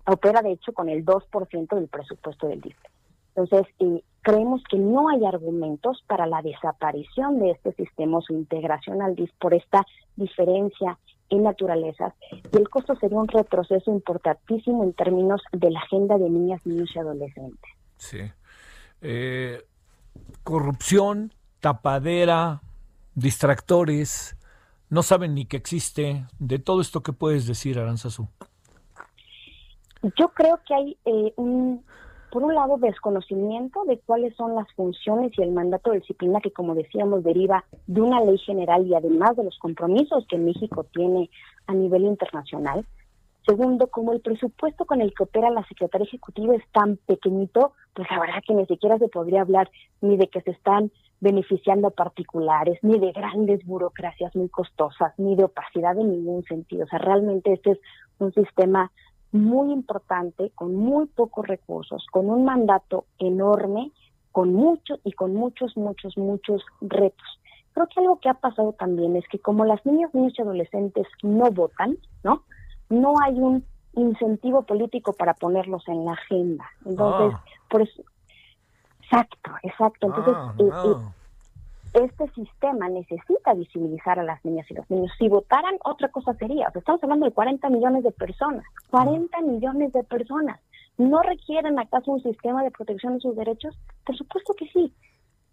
Opera, 0.07 0.43
de 0.43 0.53
hecho, 0.53 0.72
con 0.72 0.89
el 0.89 1.05
2% 1.05 1.74
del 1.74 1.87
presupuesto 1.87 2.49
del 2.49 2.61
DIF. 2.61 2.77
Entonces, 3.37 3.72
eh, 3.79 4.03
creemos 4.22 4.62
que 4.68 4.79
no 4.79 5.09
hay 5.09 5.24
argumentos 5.24 6.03
para 6.09 6.27
la 6.27 6.43
desaparición 6.43 7.39
de 7.39 7.53
este 7.53 7.72
sistema 7.74 8.18
o 8.18 8.22
su 8.22 8.33
integración 8.33 9.03
al 9.03 9.14
DIF 9.14 9.31
por 9.39 9.55
esta 9.55 9.87
diferencia 10.16 10.99
en 11.31 11.43
naturalezas 11.43 12.14
y 12.53 12.57
el 12.57 12.68
costo 12.68 12.97
sería 12.97 13.18
un 13.18 13.29
retroceso 13.29 13.91
importantísimo 13.91 14.85
en 14.85 14.93
términos 14.93 15.43
de 15.53 15.70
la 15.70 15.81
agenda 15.81 16.18
de 16.18 16.31
niñas, 16.31 16.61
niños 16.64 16.91
y 16.95 16.99
adolescentes. 16.99 17.70
Sí. 17.97 18.20
Eh, 19.03 19.64
corrupción, 20.43 21.33
tapadera, 21.61 22.62
distractores, 23.14 24.37
no 24.89 25.03
saben 25.03 25.35
ni 25.35 25.47
que 25.47 25.57
existe. 25.57 26.24
De 26.39 26.59
todo 26.59 26.81
esto, 26.81 27.03
¿qué 27.03 27.12
puedes 27.12 27.47
decir, 27.47 27.79
Aranzazú? 27.79 28.29
Yo 30.16 30.29
creo 30.29 30.61
que 30.66 30.74
hay 30.74 30.99
eh, 31.05 31.33
un 31.37 31.85
por 32.37 32.45
un 32.45 32.55
lado, 32.55 32.76
desconocimiento 32.76 33.82
de 33.87 33.99
cuáles 34.01 34.37
son 34.37 34.55
las 34.55 34.70
funciones 34.74 35.32
y 35.39 35.43
el 35.43 35.53
mandato 35.53 35.91
del 35.91 36.01
disciplina 36.01 36.39
que, 36.43 36.51
como 36.51 36.74
decíamos, 36.74 37.24
deriva 37.24 37.64
de 37.87 38.03
una 38.03 38.20
ley 38.20 38.37
general 38.37 38.87
y 38.87 38.95
además 38.95 39.37
de 39.37 39.45
los 39.45 39.59
compromisos 39.59 40.26
que 40.28 40.37
México 40.37 40.84
tiene 40.84 41.30
a 41.66 41.72
nivel 41.72 42.03
internacional. 42.03 42.84
Segundo, 43.47 43.87
como 43.87 44.12
el 44.12 44.20
presupuesto 44.20 44.84
con 44.84 45.01
el 45.01 45.14
que 45.14 45.22
opera 45.22 45.49
la 45.49 45.66
Secretaría 45.66 46.05
Ejecutiva 46.05 46.55
es 46.55 46.70
tan 46.72 46.99
pequeñito, 47.07 47.72
pues 47.95 48.07
la 48.11 48.20
verdad 48.20 48.43
que 48.47 48.53
ni 48.53 48.66
siquiera 48.66 48.99
se 48.99 49.09
podría 49.09 49.41
hablar 49.41 49.70
ni 50.03 50.18
de 50.18 50.28
que 50.28 50.43
se 50.43 50.51
están 50.51 50.91
beneficiando 51.20 51.89
particulares, 51.91 52.78
ni 52.82 52.99
de 52.99 53.12
grandes 53.12 53.64
burocracias 53.64 54.37
muy 54.37 54.51
costosas, 54.51 55.14
ni 55.16 55.37
de 55.37 55.45
opacidad 55.45 55.99
en 55.99 56.11
ningún 56.11 56.45
sentido. 56.45 56.84
O 56.84 56.89
sea, 56.89 56.99
realmente 56.99 57.55
este 57.55 57.70
es 57.70 57.78
un 58.18 58.30
sistema 58.34 58.93
muy 59.33 59.72
importante, 59.72 60.51
con 60.55 60.74
muy 60.74 61.07
pocos 61.07 61.47
recursos, 61.47 62.07
con 62.11 62.31
un 62.31 62.45
mandato 62.45 63.07
enorme, 63.18 63.93
con 64.33 64.53
muchos 64.53 65.01
y 65.05 65.12
con 65.12 65.35
muchos, 65.35 65.77
muchos, 65.77 66.16
muchos 66.16 66.62
retos. 66.81 67.41
Creo 67.72 67.87
que 67.89 68.01
algo 68.01 68.20
que 68.20 68.29
ha 68.29 68.35
pasado 68.35 68.72
también 68.72 69.16
es 69.16 69.27
que 69.29 69.39
como 69.39 69.64
las 69.64 69.85
niñas, 69.85 70.14
niños 70.14 70.35
y 70.39 70.43
adolescentes 70.43 71.07
no 71.22 71.51
votan, 71.51 71.99
¿no? 72.22 72.43
No 72.89 73.14
hay 73.22 73.39
un 73.39 73.64
incentivo 73.95 74.62
político 74.62 75.12
para 75.12 75.35
ponerlos 75.35 75.87
en 75.89 76.05
la 76.05 76.12
agenda. 76.12 76.64
Entonces, 76.85 77.35
ah. 77.35 77.45
por 77.68 77.83
eso, 77.83 78.03
exacto, 79.03 79.51
exacto. 79.62 80.07
Entonces, 80.07 80.35
ah, 80.37 80.55
eh, 80.59 80.64
eh, 80.64 81.12
este 81.97 82.28
sistema 82.32 82.88
necesita 82.88 83.55
visibilizar 83.55 84.18
a 84.18 84.22
las 84.22 84.44
niñas 84.44 84.70
y 84.70 84.74
los 84.74 84.88
niños. 84.90 85.11
Si 85.18 85.28
votaran, 85.28 85.76
otra 85.84 86.09
cosa 86.09 86.34
sería. 86.34 86.70
estamos 86.74 87.03
hablando 87.03 87.26
de 87.26 87.32
40 87.32 87.68
millones 87.70 88.05
de 88.05 88.12
personas. 88.12 88.64
40 88.90 89.40
millones 89.42 89.92
de 89.92 90.05
personas. 90.05 90.61
¿No 90.99 91.22
requieren 91.22 91.78
acaso 91.78 92.12
un 92.12 92.22
sistema 92.22 92.62
de 92.62 92.70
protección 92.70 93.14
de 93.14 93.20
sus 93.20 93.36
derechos? 93.36 93.74
Por 94.05 94.16
supuesto 94.16 94.55
que 94.55 94.66
sí 94.68 94.92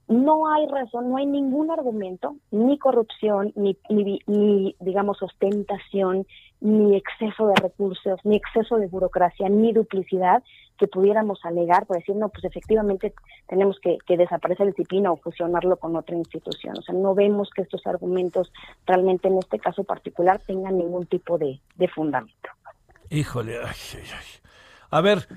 no 0.07 0.51
hay 0.51 0.67
razón, 0.67 1.09
no 1.09 1.17
hay 1.17 1.25
ningún 1.25 1.71
argumento, 1.71 2.35
ni 2.51 2.77
corrupción, 2.77 3.53
ni, 3.55 3.77
ni, 3.89 4.75
digamos, 4.79 5.21
ostentación, 5.23 6.27
ni 6.59 6.95
exceso 6.95 7.47
de 7.47 7.55
recursos, 7.55 8.19
ni 8.23 8.35
exceso 8.35 8.77
de 8.77 8.87
burocracia, 8.87 9.49
ni 9.49 9.71
duplicidad 9.71 10.43
que 10.77 10.87
pudiéramos 10.87 11.39
alegar 11.43 11.85
por 11.85 11.97
decir, 11.97 12.15
no, 12.15 12.29
pues 12.29 12.43
efectivamente 12.45 13.13
tenemos 13.47 13.79
que, 13.79 13.97
que 14.05 14.17
desaparecer 14.17 14.67
el 14.67 14.75
CIPINA 14.75 15.11
o 15.11 15.17
fusionarlo 15.17 15.77
con 15.77 15.95
otra 15.95 16.15
institución. 16.15 16.77
O 16.77 16.81
sea, 16.81 16.95
no 16.95 17.13
vemos 17.15 17.49
que 17.55 17.61
estos 17.61 17.85
argumentos 17.87 18.51
realmente 18.85 19.27
en 19.27 19.37
este 19.37 19.59
caso 19.59 19.83
particular 19.83 20.41
tengan 20.45 20.77
ningún 20.77 21.05
tipo 21.05 21.37
de, 21.37 21.59
de 21.75 21.87
fundamento. 21.87 22.49
Híjole, 23.09 23.57
ay, 23.57 23.75
ay, 23.93 24.07
ay. 24.11 24.25
A 24.89 25.01
ver, 25.01 25.27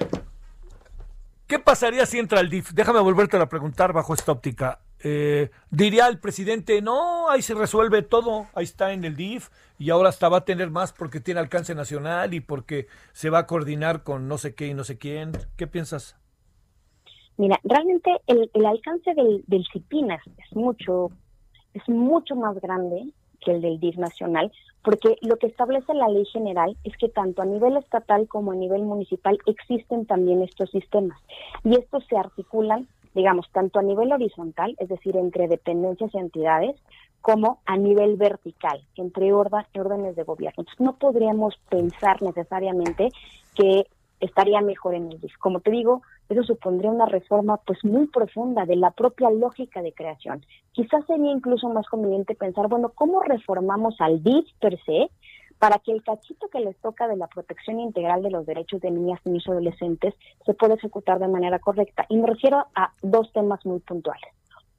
¿Qué 1.47 1.61
pasaría 1.61 2.05
si 2.07 2.19
entra 2.19 2.41
el 2.41 2.51
DIF? 2.51 2.73
Déjame 2.73 2.99
volverte 2.99 3.37
a 3.37 3.49
preguntar 3.49 3.93
bajo 3.93 4.15
esta 4.15 4.33
óptica. 4.33 4.81
Eh, 5.09 5.51
diría 5.71 6.09
el 6.09 6.19
presidente, 6.19 6.83
no, 6.83 7.31
ahí 7.31 7.41
se 7.41 7.55
resuelve 7.55 8.03
todo, 8.03 8.47
ahí 8.55 8.65
está 8.65 8.93
en 8.93 9.05
el 9.05 9.15
DIF 9.15 9.51
y 9.79 9.91
ahora 9.91 10.09
hasta 10.09 10.29
va 10.29 10.39
a 10.39 10.45
tener 10.45 10.71
más 10.71 10.93
porque 10.93 11.21
tiene 11.21 11.39
alcance 11.39 11.77
nacional 11.77 12.35
y 12.35 12.41
porque 12.41 12.89
se 13.13 13.31
va 13.31 13.39
a 13.39 13.47
coordinar 13.47 14.03
con 14.03 14.27
no 14.27 14.37
sé 14.37 14.57
qué 14.57 14.67
y 14.67 14.75
no 14.75 14.83
sé 14.83 14.99
quién. 14.99 15.31
¿Qué 15.57 15.69
piensas? 15.69 16.17
Mira, 17.37 17.61
realmente 17.63 18.11
el, 18.27 18.67
alcance 18.67 19.15
del, 19.15 19.45
del 19.47 19.65
CIPINAS 19.73 20.23
es 20.27 20.57
mucho, 20.57 21.13
es 21.73 21.89
mucho 21.89 22.35
más 22.35 22.61
grande 22.61 23.05
que 23.45 23.53
el 23.53 23.61
del 23.61 23.79
DIF 23.79 23.99
nacional, 23.99 24.51
porque 24.83 25.19
lo 25.23 25.37
que 25.37 25.47
establece 25.47 25.95
la 25.95 26.09
ley 26.09 26.25
general 26.33 26.77
es 26.83 26.97
que 26.97 27.09
tanto 27.11 27.43
a 27.43 27.47
nivel 27.47 27.77
estatal 27.77 28.27
como 28.27 28.51
a 28.51 28.57
nivel 28.57 28.83
municipal 28.83 29.39
existen 29.47 30.05
también 30.05 30.43
estos 30.43 30.69
sistemas 30.73 31.21
y 31.63 31.77
estos 31.77 32.05
se 32.07 32.17
articulan 32.17 32.89
digamos, 33.17 33.51
tanto 33.51 33.79
a 33.81 33.83
nivel 33.83 34.13
horizontal, 34.13 34.77
es 34.79 34.89
decir, 34.89 35.17
entre 35.17 35.49
dependencias 35.49 36.15
y 36.15 36.19
entidades, 36.19 36.77
como 37.23 37.61
a 37.65 37.77
nivel 37.77 38.17
vertical, 38.17 38.81
entre 38.95 39.33
órdenes 39.33 40.15
de 40.15 40.23
gobierno. 40.23 40.59
Entonces, 40.59 40.81
no 40.81 40.97
podríamos 40.97 41.59
pensar 41.69 42.23
necesariamente 42.23 43.09
que 43.55 43.87
estaría 44.21 44.61
mejor 44.61 44.95
en 44.95 45.11
el 45.11 45.21
DIF. 45.21 45.37
Como 45.39 45.61
te 45.61 45.71
digo, 45.71 46.03
eso 46.29 46.43
supondría 46.43 46.91
una 46.91 47.07
reforma 47.07 47.57
pues 47.67 47.85
muy 47.85 48.07
profunda 48.07 48.65
de 48.67 48.77
la 48.77 48.91
propia 48.91 49.31
lógica 49.31 49.83
de 49.83 49.93
creación. 49.93 50.45
Quizás 50.73 51.05
sería 51.07 51.33
incluso 51.33 51.69
más 51.71 51.87
conveniente 51.87 52.35
pensar, 52.35 52.69
bueno, 52.69 52.93
¿cómo 52.95 53.23
reformamos 53.23 53.97
al 54.01 54.23
DIF 54.23 54.47
per 54.61 54.79
se 54.85 55.11
para 55.59 55.79
que 55.79 55.93
el 55.93 56.03
cachito 56.03 56.49
que 56.49 56.61
les 56.61 56.77
toca 56.79 57.09
de 57.09 57.17
la 57.17 57.27
protección 57.27 57.81
integral 57.81 58.23
de 58.23 58.31
los 58.31 58.47
derechos 58.47 58.81
de 58.81 58.91
niñas, 58.91 59.21
niños 59.25 59.45
y 59.47 59.51
adolescentes 59.51 60.15
se 60.45 60.55
pueda 60.55 60.75
ejecutar 60.75 61.19
de 61.19 61.29
manera 61.29 61.59
correcta? 61.59 62.07
Y 62.09 62.17
me 62.19 62.27
refiero 62.27 62.67
a 62.75 62.93
dos 63.03 63.33
temas 63.33 63.65
muy 63.65 63.81
puntuales. 63.81 64.31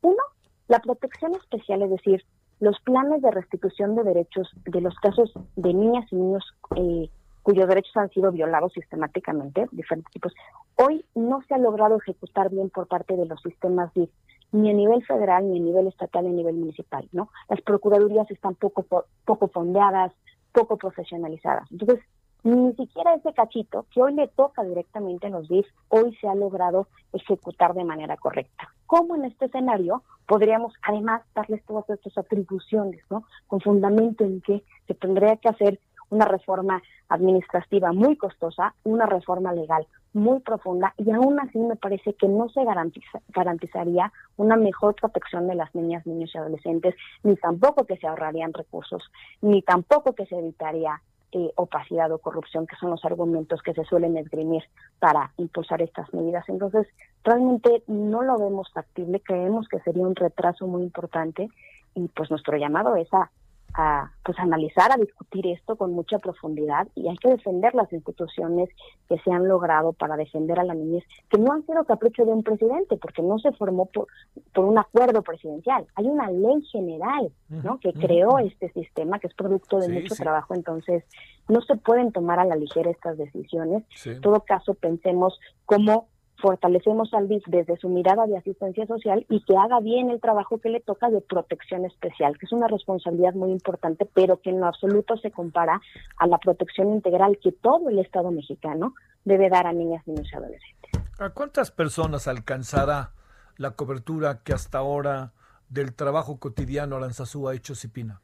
Uno, 0.02 0.22
la 0.68 0.80
protección 0.80 1.34
especial, 1.36 1.82
es 1.82 1.90
decir, 1.90 2.24
los 2.60 2.80
planes 2.82 3.22
de 3.22 3.32
restitución 3.32 3.96
de 3.96 4.04
derechos 4.04 4.50
de 4.66 4.82
los 4.82 4.96
casos 4.96 5.32
de 5.56 5.74
niñas 5.74 6.06
y 6.12 6.16
niños 6.16 6.44
eh, 6.76 7.10
cuyos 7.48 7.70
derechos 7.70 7.96
han 7.96 8.10
sido 8.10 8.30
violados 8.34 8.74
sistemáticamente, 8.74 9.68
diferentes 9.72 10.12
tipos, 10.12 10.34
hoy 10.76 11.06
no 11.16 11.42
se 11.48 11.54
ha 11.54 11.58
logrado 11.58 11.96
ejecutar 11.96 12.50
bien 12.50 12.70
por 12.70 12.88
parte 12.88 13.16
de 13.16 13.26
los 13.26 13.42
sistemas 13.42 13.94
DIF, 13.94 14.10
ni 14.52 14.70
a 14.70 14.74
nivel 14.74 15.02
federal, 15.06 15.50
ni 15.50 15.58
a 15.58 15.64
nivel 15.64 15.88
estatal, 15.88 16.26
ni 16.26 16.32
a 16.32 16.34
nivel 16.34 16.56
municipal, 16.56 17.08
¿no? 17.14 17.30
Las 17.48 17.62
procuradurías 17.62 18.30
están 18.32 18.56
poco, 18.56 18.86
poco 19.24 19.48
fondeadas, 19.48 20.12
poco 20.52 20.78
profesionalizadas. 20.78 21.72
Entonces, 21.72 22.00
ni 22.44 22.74
siquiera 22.76 23.16
ese 23.16 23.34
cachito 23.34 23.86
que 23.92 24.02
hoy 24.02 24.14
le 24.14 24.28
toca 24.28 24.64
directamente 24.64 25.28
a 25.28 25.32
los 25.32 25.50
DIF, 25.50 25.66
hoy 25.90 26.16
se 26.22 26.28
ha 26.28 26.36
logrado 26.36 26.88
ejecutar 27.12 27.74
de 27.74 27.84
manera 27.84 28.16
correcta. 28.18 28.70
¿Cómo 28.86 29.16
en 29.16 29.26
este 29.26 29.46
escenario 29.46 30.04
podríamos 30.26 30.74
además 30.82 31.24
darles 31.36 31.64
todas 31.66 31.90
estas 31.90 32.18
atribuciones, 32.18 33.04
¿no? 33.10 33.24
Con 33.48 33.60
fundamento 33.60 34.24
en 34.24 34.42
que 34.42 34.64
se 34.88 34.94
tendría 34.94 35.36
que 35.38 35.50
hacer 35.50 35.80
una 36.10 36.26
reforma 36.26 36.82
administrativa 37.10 37.92
muy 37.92 38.16
costosa, 38.18 38.74
una 38.84 39.06
reforma 39.06 39.54
legal 39.54 39.88
muy 40.14 40.40
profunda 40.40 40.94
y 40.98 41.12
aún 41.12 41.40
así 41.40 41.60
me 41.60 41.76
parece 41.76 42.14
que 42.14 42.28
no 42.28 42.50
se 42.50 42.64
garantiza, 42.64 43.20
garantizaría 43.30 44.12
una 44.36 44.56
mejor 44.56 44.96
protección 44.96 45.48
de 45.48 45.56
las 45.56 45.74
niñas, 45.76 46.06
niños 46.08 46.32
y 46.34 46.38
adolescentes, 46.38 46.96
ni 47.24 47.36
tampoco 47.36 47.86
que 47.86 47.98
se 47.98 48.08
ahorrarían 48.08 48.54
recursos, 48.54 49.04
ni 49.42 49.62
tampoco 49.62 50.14
que 50.14 50.26
se 50.26 50.38
evitaría 50.38 51.02
eh, 51.34 51.52
opacidad 51.56 52.10
o 52.12 52.20
corrupción, 52.20 52.66
que 52.66 52.78
son 52.78 52.90
los 52.90 53.04
argumentos 53.04 53.62
que 53.62 53.74
se 53.74 53.84
suelen 53.84 54.18
esgrimir 54.18 54.64
para 54.98 55.34
impulsar 55.38 55.82
estas 55.82 56.12
medidas. 56.14 56.48
Entonces, 56.48 56.88
realmente 57.24 57.84
no 57.88 58.24
lo 58.24 58.38
vemos 58.38 58.72
factible, 58.72 59.20
creemos 59.20 59.68
que 59.68 59.80
sería 59.82 60.08
un 60.08 60.16
retraso 60.16 60.68
muy 60.68 60.84
importante 60.84 61.50
y 61.96 62.08
pues 62.08 62.32
nuestro 62.32 62.56
llamado 62.58 62.96
es 62.96 63.14
a 63.14 63.30
a 63.74 64.12
pues 64.24 64.38
analizar, 64.40 64.92
a 64.92 64.98
discutir 64.98 65.48
esto 65.48 65.76
con 65.76 65.94
mucha 65.94 66.20
profundidad 66.20 66.88
y 66.96 67.08
hay 67.08 67.18
que 67.18 67.30
defender 67.30 67.76
las 67.76 67.92
instituciones 67.94 68.70
que 69.08 69.18
se 69.20 69.32
han 69.32 69.48
logrado 69.48 69.94
para 69.94 70.18
defender 70.18 70.60
a 70.60 70.64
la 70.64 70.74
niñez, 70.74 71.04
que 71.30 71.38
no 71.38 71.54
han 71.54 71.66
sido 71.66 71.86
capricho 71.86 72.26
de 72.26 72.32
un 72.32 72.44
presidente, 72.44 72.98
porque 72.98 73.22
no 73.22 73.40
se 73.40 73.52
formó 73.54 73.86
por, 73.86 74.08
por 74.54 74.66
un 74.66 74.78
acuerdo 74.78 75.22
presidencial. 75.22 75.86
Hay 75.96 76.06
una 76.06 76.30
ley 76.30 76.62
general 76.72 77.32
¿no? 77.50 77.80
que 77.80 77.94
creó 77.94 78.40
este 78.40 78.72
sistema, 78.74 79.20
que 79.20 79.28
es 79.28 79.34
producto 79.34 79.80
de 79.80 79.90
mucho 79.90 80.16
trabajo, 80.16 80.54
entonces 80.54 81.04
no 81.48 81.62
se 81.62 81.76
pueden 81.78 82.12
tomar 82.12 82.40
a 82.40 82.46
la 82.46 82.56
ligera 82.56 82.92
estas 82.92 83.18
decisiones. 83.18 83.84
En 84.06 84.22
todo 84.22 84.42
caso, 84.42 84.74
pensemos 84.74 85.40
cómo 85.66 86.08
fortalecemos 86.40 87.14
al 87.14 87.28
DIF 87.28 87.44
desde 87.48 87.78
su 87.78 87.90
mirada 87.90 88.26
de 88.28 88.38
asistencia 88.38 88.86
social 88.86 89.26
y 89.30 89.44
que 89.44 89.58
haga 89.58 89.80
bien 89.80 90.10
el 90.10 90.22
trabajo 90.22 90.60
que 90.60 90.70
le 90.70 90.80
toca 90.80 91.10
de 91.10 91.22
protección 91.22 91.86
especial, 91.86 92.38
que 92.38 92.46
es 92.46 92.52
una 92.52 92.68
responsabilidad 92.68 93.34
muy 93.34 93.52
importante, 93.52 94.08
pero 94.14 94.42
que 94.42 94.50
en 94.50 94.60
lo 94.60 94.68
absoluto 94.68 95.18
se 95.18 95.32
compara 95.32 95.82
a 96.18 96.28
la 96.28 96.38
protección 96.38 96.94
integral 96.94 97.40
que 97.42 97.52
todo 97.52 97.90
el 97.90 98.00
Estado 98.00 98.32
mexicano 98.32 98.94
debe 99.26 99.50
dar 99.50 99.68
a 99.68 99.74
niñas, 99.74 100.06
niños 100.08 100.28
y 100.32 100.36
adolescentes. 100.36 100.92
¿A 101.20 101.30
cuántas 101.32 101.72
personas 101.72 102.28
alcanzará 102.28 103.14
la 103.58 103.72
cobertura 103.72 104.44
que 104.44 104.54
hasta 104.54 104.78
ahora 104.78 105.34
del 105.70 105.96
trabajo 105.96 106.40
cotidiano 106.40 106.96
Aranzazú 106.96 107.48
ha 107.48 107.56
hecho 107.56 107.76
Cipina? 107.76 108.22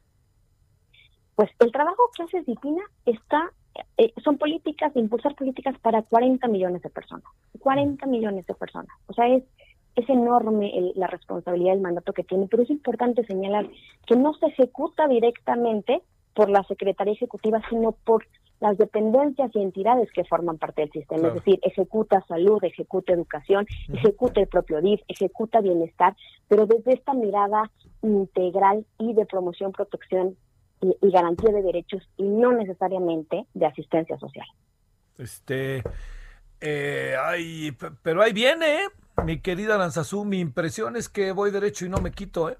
Pues 1.34 1.50
el 1.58 1.72
trabajo 1.72 2.10
que 2.16 2.22
hace 2.22 2.44
Cipina 2.44 2.82
está 3.04 3.52
eh, 3.98 4.12
son 4.22 4.38
políticas, 4.38 4.94
impulsar 4.96 5.34
políticas 5.34 5.78
para 5.80 6.02
40 6.02 6.46
millones 6.48 6.82
de 6.82 6.90
personas. 6.90 7.24
40 7.60 8.06
millones 8.06 8.46
de 8.46 8.54
personas. 8.54 8.94
O 9.06 9.12
sea, 9.12 9.28
es, 9.28 9.42
es 9.96 10.08
enorme 10.08 10.92
la 10.94 11.06
responsabilidad 11.06 11.72
del 11.72 11.82
mandato 11.82 12.12
que 12.12 12.24
tiene, 12.24 12.46
pero 12.48 12.62
es 12.62 12.70
importante 12.70 13.24
señalar 13.24 13.68
que 14.06 14.16
no 14.16 14.34
se 14.34 14.46
ejecuta 14.46 15.06
directamente 15.08 16.02
por 16.34 16.50
la 16.50 16.64
Secretaría 16.64 17.14
Ejecutiva, 17.14 17.62
sino 17.70 17.92
por 17.92 18.26
las 18.60 18.78
dependencias 18.78 19.50
y 19.54 19.60
entidades 19.60 20.10
que 20.12 20.24
forman 20.24 20.58
parte 20.58 20.82
del 20.82 20.90
sistema. 20.90 21.28
Es 21.28 21.34
decir, 21.34 21.58
ejecuta 21.62 22.24
salud, 22.26 22.62
ejecuta 22.64 23.12
educación, 23.12 23.66
ejecuta 23.92 24.40
el 24.40 24.46
propio 24.46 24.80
DIF, 24.80 25.00
ejecuta 25.08 25.60
bienestar, 25.60 26.16
pero 26.48 26.66
desde 26.66 26.94
esta 26.94 27.14
mirada 27.14 27.70
integral 28.02 28.86
y 28.98 29.12
de 29.12 29.26
promoción, 29.26 29.72
protección 29.72 30.36
y, 30.80 31.10
garantía 31.10 31.52
de 31.52 31.62
derechos 31.62 32.02
y 32.16 32.24
no 32.24 32.52
necesariamente 32.52 33.46
de 33.54 33.66
asistencia 33.66 34.18
social. 34.18 34.46
Este, 35.18 35.82
eh, 36.60 37.14
ay, 37.22 37.76
pero 38.02 38.22
ahí 38.22 38.32
viene, 38.32 38.84
¿eh? 38.84 38.88
mi 39.22 39.40
querida 39.40 39.78
Lanzazú, 39.78 40.24
mi 40.24 40.40
impresión 40.40 40.96
es 40.96 41.08
que 41.08 41.32
voy 41.32 41.50
derecho 41.50 41.86
y 41.86 41.88
no 41.88 41.98
me 41.98 42.10
quito, 42.10 42.50
¿eh? 42.50 42.58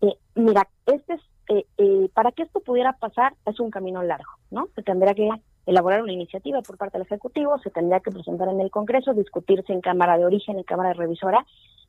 eh 0.00 0.18
mira, 0.34 0.68
este 0.86 1.14
es, 1.14 1.20
eh, 1.48 1.66
eh, 1.78 2.08
para 2.14 2.32
que 2.32 2.42
esto 2.42 2.60
pudiera 2.60 2.92
pasar 2.94 3.34
es 3.46 3.60
un 3.60 3.70
camino 3.70 4.02
largo, 4.02 4.30
¿no? 4.50 4.68
Se 4.74 4.82
tendría 4.82 5.14
que 5.14 5.28
elaborar 5.66 6.02
una 6.02 6.12
iniciativa 6.12 6.60
por 6.62 6.76
parte 6.76 6.98
del 6.98 7.06
Ejecutivo, 7.06 7.58
se 7.58 7.70
tendría 7.70 8.00
que 8.00 8.10
presentar 8.10 8.48
en 8.48 8.60
el 8.60 8.70
Congreso, 8.70 9.14
discutirse 9.14 9.72
en 9.72 9.80
Cámara 9.80 10.18
de 10.18 10.24
Origen, 10.24 10.58
en 10.58 10.64
Cámara 10.64 10.90
de 10.90 10.94
Revisora, 10.94 11.46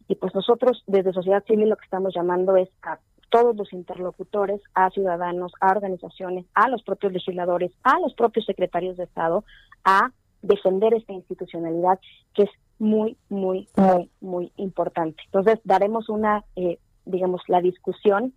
y 0.07 0.15
pues 0.15 0.35
nosotros 0.35 0.83
desde 0.87 1.13
sociedad 1.13 1.43
civil 1.45 1.69
lo 1.69 1.77
que 1.77 1.85
estamos 1.85 2.13
llamando 2.13 2.55
es 2.57 2.69
a 2.83 2.99
todos 3.31 3.55
los 3.55 3.73
interlocutores, 3.73 4.61
a 4.75 4.91
ciudadanos, 4.91 5.53
a 5.61 5.71
organizaciones, 5.71 6.45
a 6.53 6.67
los 6.67 6.83
propios 6.83 7.13
legisladores, 7.13 7.71
a 7.81 7.99
los 7.99 8.13
propios 8.13 8.45
secretarios 8.45 8.97
de 8.97 9.05
Estado, 9.05 9.43
a 9.83 10.11
defender 10.41 10.93
esta 10.93 11.13
institucionalidad 11.13 11.99
que 12.35 12.43
es 12.43 12.49
muy, 12.77 13.17
muy, 13.29 13.67
muy, 13.75 14.09
muy 14.19 14.51
importante. 14.57 15.23
Entonces, 15.25 15.59
daremos 15.63 16.09
una, 16.09 16.43
eh, 16.55 16.77
digamos, 17.05 17.41
la 17.47 17.61
discusión, 17.61 18.33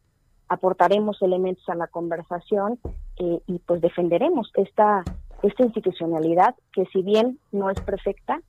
aportaremos 0.49 1.21
elementos 1.23 1.69
a 1.69 1.75
la 1.75 1.89
conversación 1.89 2.79
eh, 3.19 3.41
y 3.47 3.59
pues 3.61 3.81
defenderemos 3.81 4.53
esta, 4.55 5.03
esta 5.43 5.65
institucionalidad 5.65 6.55
que 6.73 6.85
si 6.93 7.03
bien 7.03 7.39
no 7.51 7.69
es 7.69 7.81
perfecta, 7.81 8.41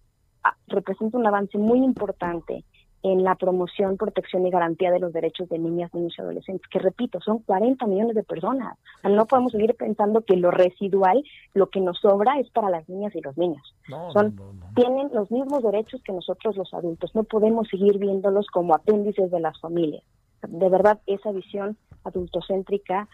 ah, 0.43 0.55
representa 0.67 1.17
un 1.17 1.25
avance 1.25 1.57
muy 1.57 1.79
importante 1.79 2.63
en 3.05 3.23
la 3.23 3.35
promoción, 3.35 3.97
protección 3.97 4.47
y 4.47 4.49
garantía 4.49 4.91
de 4.91 4.99
los 4.99 5.13
derechos 5.13 5.47
de 5.49 5.59
niñas, 5.59 5.93
niños 5.93 6.15
y 6.17 6.21
adolescentes, 6.21 6.67
que 6.71 6.79
repito, 6.79 7.21
son 7.21 7.37
40 7.37 7.85
millones 7.85 8.15
de 8.15 8.23
personas. 8.23 8.79
no 9.03 9.27
podemos 9.27 9.51
seguir 9.51 9.75
pensando 9.75 10.25
que 10.25 10.35
lo 10.35 10.49
residual, 10.49 11.23
lo 11.53 11.69
que 11.69 11.81
nos 11.81 11.99
sobra 11.99 12.39
es 12.39 12.49
para 12.49 12.71
las 12.71 12.89
niñas 12.89 13.13
y 13.15 13.21
los 13.21 13.37
niños. 13.37 13.75
son, 14.11 14.35
tienen 14.75 15.11
los 15.13 15.29
mismos 15.29 15.61
derechos 15.61 16.01
que 16.03 16.13
nosotros 16.13 16.57
los 16.57 16.73
adultos. 16.73 17.13
No 17.13 17.23
podemos 17.23 17.67
seguir 17.67 17.99
viéndolos 17.99 18.47
como 18.47 18.73
apéndices 18.73 19.29
de 19.29 19.39
las 19.39 19.59
familias. 19.59 20.03
De 20.41 20.67
verdad, 20.69 20.99
esa 21.05 21.31
visión 21.31 21.77
adultocéntrica 22.03 23.07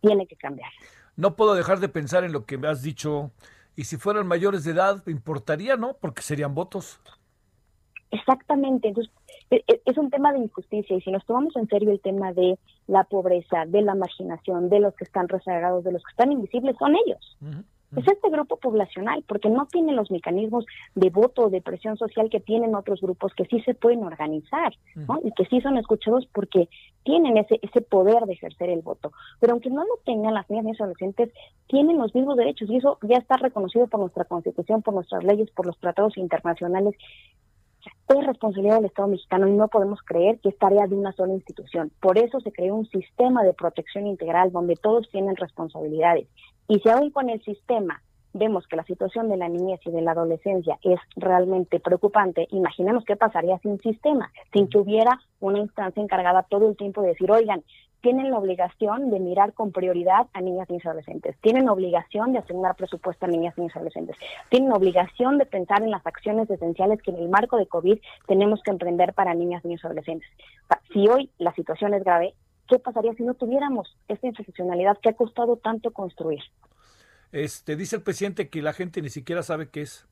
tiene 0.00 0.26
que 0.26 0.36
cambiar. 0.36 0.70
No 1.16 1.36
puedo 1.36 1.54
dejar 1.54 1.80
de 1.80 1.90
pensar 1.90 2.24
en 2.24 2.32
lo 2.32 2.46
que 2.46 2.56
me 2.56 2.68
has 2.68 2.80
dicho. 2.80 3.32
Y 3.76 3.84
si 3.84 3.98
fueran 3.98 4.26
mayores 4.26 4.64
de 4.64 4.70
edad, 4.70 5.06
importaría, 5.08 5.76
¿no? 5.76 5.98
Porque 6.00 6.22
serían 6.22 6.54
votos. 6.54 7.00
Exactamente, 8.12 8.88
entonces 8.88 9.12
e, 9.50 9.62
e, 9.68 9.80
es 9.84 9.96
un 9.96 10.10
tema 10.10 10.32
de 10.32 10.40
injusticia 10.40 10.96
y 10.96 11.00
si 11.00 11.10
nos 11.10 11.24
tomamos 11.24 11.54
en 11.56 11.68
serio 11.68 11.92
el 11.92 12.00
tema 12.00 12.32
de 12.32 12.58
la 12.88 13.04
pobreza, 13.04 13.66
de 13.66 13.82
la 13.82 13.94
marginación, 13.94 14.68
de 14.68 14.80
los 14.80 14.94
que 14.94 15.04
están 15.04 15.28
rezagados, 15.28 15.84
de 15.84 15.92
los 15.92 16.02
que 16.02 16.10
están 16.10 16.32
invisibles, 16.32 16.76
son 16.78 16.96
ellos. 16.96 17.36
Es 17.96 18.06
este 18.06 18.30
grupo 18.30 18.56
poblacional, 18.56 19.24
porque 19.26 19.50
no 19.50 19.66
tienen 19.66 19.96
los 19.96 20.12
mecanismos 20.12 20.64
de 20.94 21.10
voto 21.10 21.46
o 21.46 21.50
de 21.50 21.60
presión 21.60 21.96
social 21.96 22.30
que 22.30 22.38
tienen 22.38 22.76
otros 22.76 23.00
grupos 23.00 23.34
que 23.34 23.46
sí 23.46 23.60
se 23.62 23.74
pueden 23.74 24.04
organizar 24.04 24.72
y 25.24 25.32
que 25.32 25.44
sí 25.46 25.60
son 25.60 25.76
escuchados 25.76 26.28
porque 26.32 26.68
tienen 27.02 27.36
ese, 27.36 27.58
ese 27.62 27.80
poder 27.80 28.26
de 28.26 28.34
ejercer 28.34 28.70
el 28.70 28.82
voto. 28.82 29.10
Pero 29.40 29.54
aunque 29.54 29.70
no 29.70 29.82
lo 29.82 29.98
tengan 30.04 30.34
las 30.34 30.48
niñas 30.48 30.76
y 30.78 30.82
adolescentes, 30.82 31.32
tienen 31.66 31.98
los 31.98 32.14
mismos 32.14 32.36
derechos 32.36 32.70
y 32.70 32.76
eso 32.76 32.98
ya 33.02 33.16
está 33.16 33.36
reconocido 33.38 33.88
por 33.88 33.98
nuestra 33.98 34.24
constitución, 34.24 34.82
por 34.82 34.94
nuestras 34.94 35.24
leyes, 35.24 35.50
por 35.50 35.66
los 35.66 35.76
tratados 35.78 36.16
internacionales 36.16 36.94
es 38.08 38.26
responsabilidad 38.26 38.76
del 38.76 38.86
Estado 38.86 39.08
mexicano 39.08 39.48
y 39.48 39.52
no 39.52 39.68
podemos 39.68 40.00
creer 40.02 40.38
que 40.40 40.50
es 40.50 40.58
tarea 40.58 40.86
de 40.86 40.94
una 40.94 41.12
sola 41.12 41.34
institución. 41.34 41.90
Por 42.00 42.18
eso 42.18 42.40
se 42.40 42.52
creó 42.52 42.74
un 42.74 42.86
sistema 42.86 43.42
de 43.42 43.54
protección 43.54 44.06
integral 44.06 44.52
donde 44.52 44.76
todos 44.76 45.08
tienen 45.10 45.36
responsabilidades. 45.36 46.28
Y 46.68 46.78
si 46.80 46.88
aún 46.88 47.10
con 47.10 47.30
el 47.30 47.42
sistema 47.42 48.02
vemos 48.32 48.66
que 48.68 48.76
la 48.76 48.84
situación 48.84 49.28
de 49.28 49.36
la 49.36 49.48
niñez 49.48 49.80
y 49.84 49.90
de 49.90 50.02
la 50.02 50.12
adolescencia 50.12 50.78
es 50.82 51.00
realmente 51.16 51.80
preocupante, 51.80 52.46
imaginemos 52.50 53.04
qué 53.04 53.16
pasaría 53.16 53.58
sin 53.58 53.78
sistema, 53.80 54.30
sin 54.52 54.68
que 54.68 54.78
hubiera 54.78 55.18
una 55.40 55.58
instancia 55.58 56.02
encargada 56.02 56.46
todo 56.48 56.68
el 56.68 56.76
tiempo 56.76 57.02
de 57.02 57.08
decir, 57.08 57.30
oigan, 57.30 57.64
tienen 58.00 58.30
la 58.30 58.38
obligación 58.38 59.10
de 59.10 59.20
mirar 59.20 59.52
con 59.52 59.72
prioridad 59.72 60.26
a 60.32 60.40
niñas, 60.40 60.68
niños 60.68 60.84
y 60.84 60.88
adolescentes, 60.88 61.36
tienen 61.40 61.68
obligación 61.68 62.32
de 62.32 62.38
asignar 62.38 62.76
presupuesto 62.76 63.26
a 63.26 63.28
niñas, 63.28 63.56
niños 63.56 63.72
y 63.74 63.78
adolescentes, 63.78 64.16
tienen 64.48 64.72
obligación 64.72 65.38
de 65.38 65.46
pensar 65.46 65.82
en 65.82 65.90
las 65.90 66.06
acciones 66.06 66.50
esenciales 66.50 67.02
que 67.02 67.10
en 67.10 67.18
el 67.18 67.28
marco 67.28 67.56
de 67.56 67.66
COVID 67.66 67.98
tenemos 68.26 68.62
que 68.62 68.70
emprender 68.70 69.14
para 69.14 69.34
niñas, 69.34 69.64
niños 69.64 69.80
y 69.82 69.86
adolescentes. 69.86 70.28
Si 70.92 71.08
hoy 71.08 71.30
la 71.38 71.54
situación 71.54 71.94
es 71.94 72.04
grave, 72.04 72.34
¿qué 72.68 72.78
pasaría 72.78 73.14
si 73.14 73.22
no 73.22 73.34
tuviéramos 73.34 73.96
esta 74.08 74.26
institucionalidad 74.26 74.98
que 74.98 75.10
ha 75.10 75.14
costado 75.14 75.56
tanto 75.56 75.92
construir? 75.92 76.40
Este, 77.32 77.76
dice 77.76 77.96
el 77.96 78.02
presidente 78.02 78.48
que 78.48 78.62
la 78.62 78.72
gente 78.72 79.02
ni 79.02 79.10
siquiera 79.10 79.42
sabe 79.42 79.68
qué 79.68 79.82
es. 79.82 80.06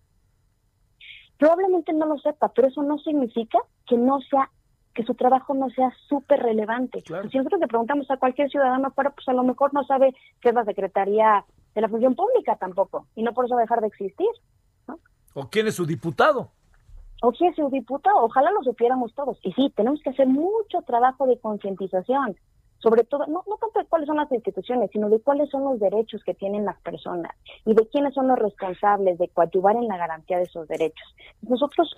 Probablemente 1.39 1.93
no 1.93 2.07
lo 2.07 2.19
sepa, 2.19 2.53
pero 2.53 2.69
eso 2.69 2.83
no 2.83 2.99
significa 2.99 3.59
que 3.87 3.97
no 3.97 4.21
sea 4.23 4.51
que 4.95 5.05
su 5.05 5.15
trabajo 5.15 5.55
no 5.55 5.71
sea 5.71 5.93
súper 6.09 6.41
relevante. 6.41 7.03
Si 7.03 7.39
nosotros 7.39 7.61
le 7.61 7.69
preguntamos 7.69 8.11
a 8.11 8.17
cualquier 8.17 8.51
ciudadano 8.51 8.91
pues 8.91 9.29
a 9.29 9.33
lo 9.33 9.45
mejor 9.45 9.73
no 9.73 9.85
sabe 9.85 10.15
qué 10.41 10.49
es 10.49 10.55
la 10.55 10.65
Secretaría 10.65 11.45
de 11.75 11.81
la 11.81 11.89
Función 11.89 12.15
Pública 12.15 12.57
tampoco, 12.57 13.07
y 13.15 13.23
no 13.23 13.33
por 13.33 13.45
eso 13.45 13.57
dejar 13.57 13.81
de 13.81 13.89
existir. 13.89 14.29
¿O 15.35 15.49
quién 15.49 15.69
es 15.69 15.77
su 15.77 15.87
diputado? 15.87 16.51
O 17.23 17.33
quién 17.33 17.51
es 17.51 17.57
su 17.57 17.69
diputado, 17.71 18.25
ojalá 18.25 18.51
lo 18.51 18.63
supiéramos 18.63 19.15
todos. 19.15 19.39
Y 19.43 19.53
sí, 19.53 19.73
tenemos 19.77 20.01
que 20.03 20.11
hacer 20.11 20.27
mucho 20.27 20.83
trabajo 20.83 21.27
de 21.27 21.39
concientización, 21.39 22.37
sobre 22.79 23.05
todo, 23.05 23.27
no, 23.27 23.43
no 23.47 23.57
tanto 23.57 23.81
de 23.81 23.87
cuáles 23.87 24.07
son 24.07 24.17
las 24.17 24.31
instituciones, 24.31 24.91
sino 24.93 25.09
de 25.09 25.21
cuáles 25.21 25.51
son 25.51 25.65
los 25.65 25.81
derechos 25.81 26.23
que 26.25 26.35
tienen 26.35 26.65
las 26.65 26.81
personas 26.81 27.33
y 27.65 27.75
de 27.75 27.89
quiénes 27.89 28.15
son 28.15 28.29
los 28.29 28.39
responsables 28.39 29.19
de 29.19 29.29
coadyuvar 29.29 29.77
en 29.77 29.89
la 29.89 29.97
garantía 29.97 30.39
de 30.39 30.45
esos 30.45 30.69
derechos. 30.69 31.15
Nosotros 31.43 31.95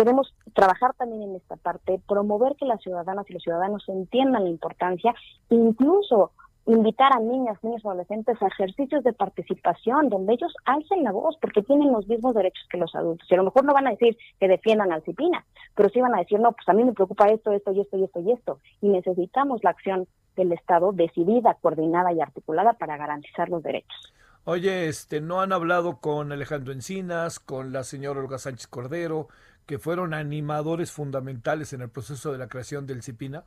queremos 0.00 0.34
trabajar 0.54 0.94
también 0.94 1.22
en 1.22 1.36
esta 1.36 1.56
parte, 1.56 2.00
promover 2.08 2.56
que 2.56 2.64
las 2.64 2.80
ciudadanas 2.80 3.28
y 3.28 3.34
los 3.34 3.42
ciudadanos 3.42 3.86
entiendan 3.88 4.44
la 4.44 4.50
importancia, 4.50 5.14
incluso 5.50 6.32
invitar 6.64 7.12
a 7.12 7.20
niñas, 7.20 7.58
niños 7.62 7.84
adolescentes 7.84 8.40
a 8.40 8.46
ejercicios 8.46 9.04
de 9.04 9.12
participación 9.12 10.08
donde 10.08 10.34
ellos 10.34 10.54
alcen 10.64 11.04
la 11.04 11.12
voz 11.12 11.36
porque 11.40 11.62
tienen 11.62 11.92
los 11.92 12.06
mismos 12.06 12.34
derechos 12.34 12.66
que 12.70 12.78
los 12.78 12.94
adultos. 12.94 13.30
Y 13.30 13.34
a 13.34 13.38
lo 13.38 13.44
mejor 13.44 13.64
no 13.64 13.74
van 13.74 13.88
a 13.88 13.90
decir 13.90 14.16
que 14.38 14.48
defiendan 14.48 14.90
al 14.90 15.02
CIPINA, 15.02 15.44
pero 15.74 15.90
sí 15.90 16.00
van 16.00 16.14
a 16.14 16.20
decir, 16.20 16.40
no, 16.40 16.52
pues 16.52 16.66
a 16.68 16.72
mí 16.72 16.82
me 16.82 16.92
preocupa 16.92 17.28
esto, 17.28 17.52
esto 17.52 17.72
y 17.72 17.80
esto 17.80 17.96
y 17.98 18.04
esto 18.04 18.20
y 18.20 18.32
esto. 18.32 18.58
Y 18.80 18.88
necesitamos 18.88 19.62
la 19.62 19.70
acción 19.70 20.06
del 20.36 20.52
Estado 20.52 20.92
decidida, 20.92 21.58
coordinada 21.60 22.12
y 22.12 22.20
articulada 22.20 22.72
para 22.74 22.96
garantizar 22.96 23.50
los 23.50 23.62
derechos. 23.62 24.12
Oye, 24.44 24.88
este, 24.88 25.20
¿no 25.20 25.42
han 25.42 25.52
hablado 25.52 25.98
con 26.00 26.32
Alejandro 26.32 26.72
Encinas, 26.72 27.40
con 27.40 27.72
la 27.72 27.84
señora 27.84 28.20
Olga 28.20 28.38
Sánchez 28.38 28.68
Cordero, 28.68 29.28
que 29.70 29.78
fueron 29.78 30.14
animadores 30.14 30.90
fundamentales 30.90 31.72
en 31.72 31.80
el 31.80 31.90
proceso 31.90 32.32
de 32.32 32.38
la 32.38 32.48
creación 32.48 32.88
del 32.88 33.04
CIPINA? 33.04 33.44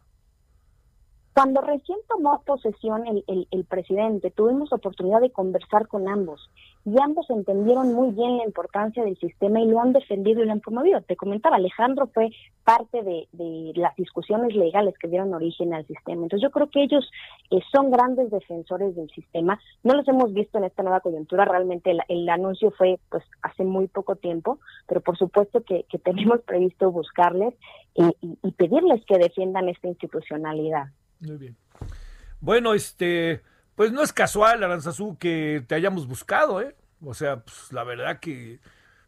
Cuando 1.33 1.61
recién 1.61 1.97
tomó 2.07 2.43
posesión 2.45 3.07
el, 3.07 3.47
el, 3.49 3.65
presidente, 3.65 4.29
tuvimos 4.29 4.71
oportunidad 4.71 5.19
de 5.19 5.31
conversar 5.31 5.87
con 5.87 6.07
ambos 6.07 6.51
y 6.85 6.93
ambos 7.01 7.27
entendieron 7.31 7.91
muy 7.93 8.11
bien 8.11 8.37
la 8.37 8.45
importancia 8.45 9.03
del 9.03 9.17
sistema 9.17 9.59
y 9.59 9.65
lo 9.65 9.81
han 9.81 9.93
defendido 9.93 10.43
y 10.43 10.45
lo 10.45 10.51
han 10.51 10.59
promovido. 10.59 11.01
Te 11.01 11.15
comentaba, 11.15 11.55
Alejandro 11.55 12.05
fue 12.13 12.29
parte 12.63 13.01
de, 13.01 13.27
las 13.75 13.95
discusiones 13.95 14.55
legales 14.55 14.93
que 14.99 15.07
dieron 15.07 15.33
origen 15.33 15.73
al 15.73 15.87
sistema. 15.87 16.21
Entonces 16.21 16.43
yo 16.43 16.51
creo 16.51 16.69
que 16.69 16.83
ellos 16.83 17.09
eh, 17.49 17.61
son 17.71 17.89
grandes 17.89 18.29
defensores 18.29 18.95
del 18.95 19.09
sistema. 19.09 19.59
No 19.81 19.95
los 19.95 20.07
hemos 20.07 20.33
visto 20.33 20.59
en 20.59 20.65
esta 20.65 20.83
nueva 20.83 20.99
coyuntura, 20.99 21.45
realmente 21.45 21.97
el, 22.09 22.29
anuncio 22.29 22.69
fue 22.77 22.99
pues 23.09 23.23
hace 23.41 23.63
muy 23.63 23.87
poco 23.87 24.17
tiempo, 24.17 24.59
pero 24.87 25.01
por 25.01 25.17
supuesto 25.17 25.63
que, 25.63 25.85
tenemos 26.03 26.41
previsto 26.41 26.91
buscarles 26.91 27.55
y 27.95 28.51
pedirles 28.51 29.03
que 29.05 29.17
defiendan 29.17 29.69
esta 29.69 29.87
institucionalidad. 29.87 30.87
Muy 31.23 31.37
bien. 31.37 31.57
Bueno, 32.41 32.73
este, 32.73 33.41
pues 33.75 33.91
no 33.91 34.03
es 34.03 34.13
casual, 34.13 34.63
Aranzazú, 34.63 35.17
que 35.17 35.63
te 35.67 35.75
hayamos 35.75 36.07
buscado, 36.07 36.61
¿eh? 36.61 36.75
O 37.01 37.13
sea, 37.13 37.41
pues 37.43 37.71
la 37.71 37.83
verdad 37.83 38.19
que, 38.19 38.59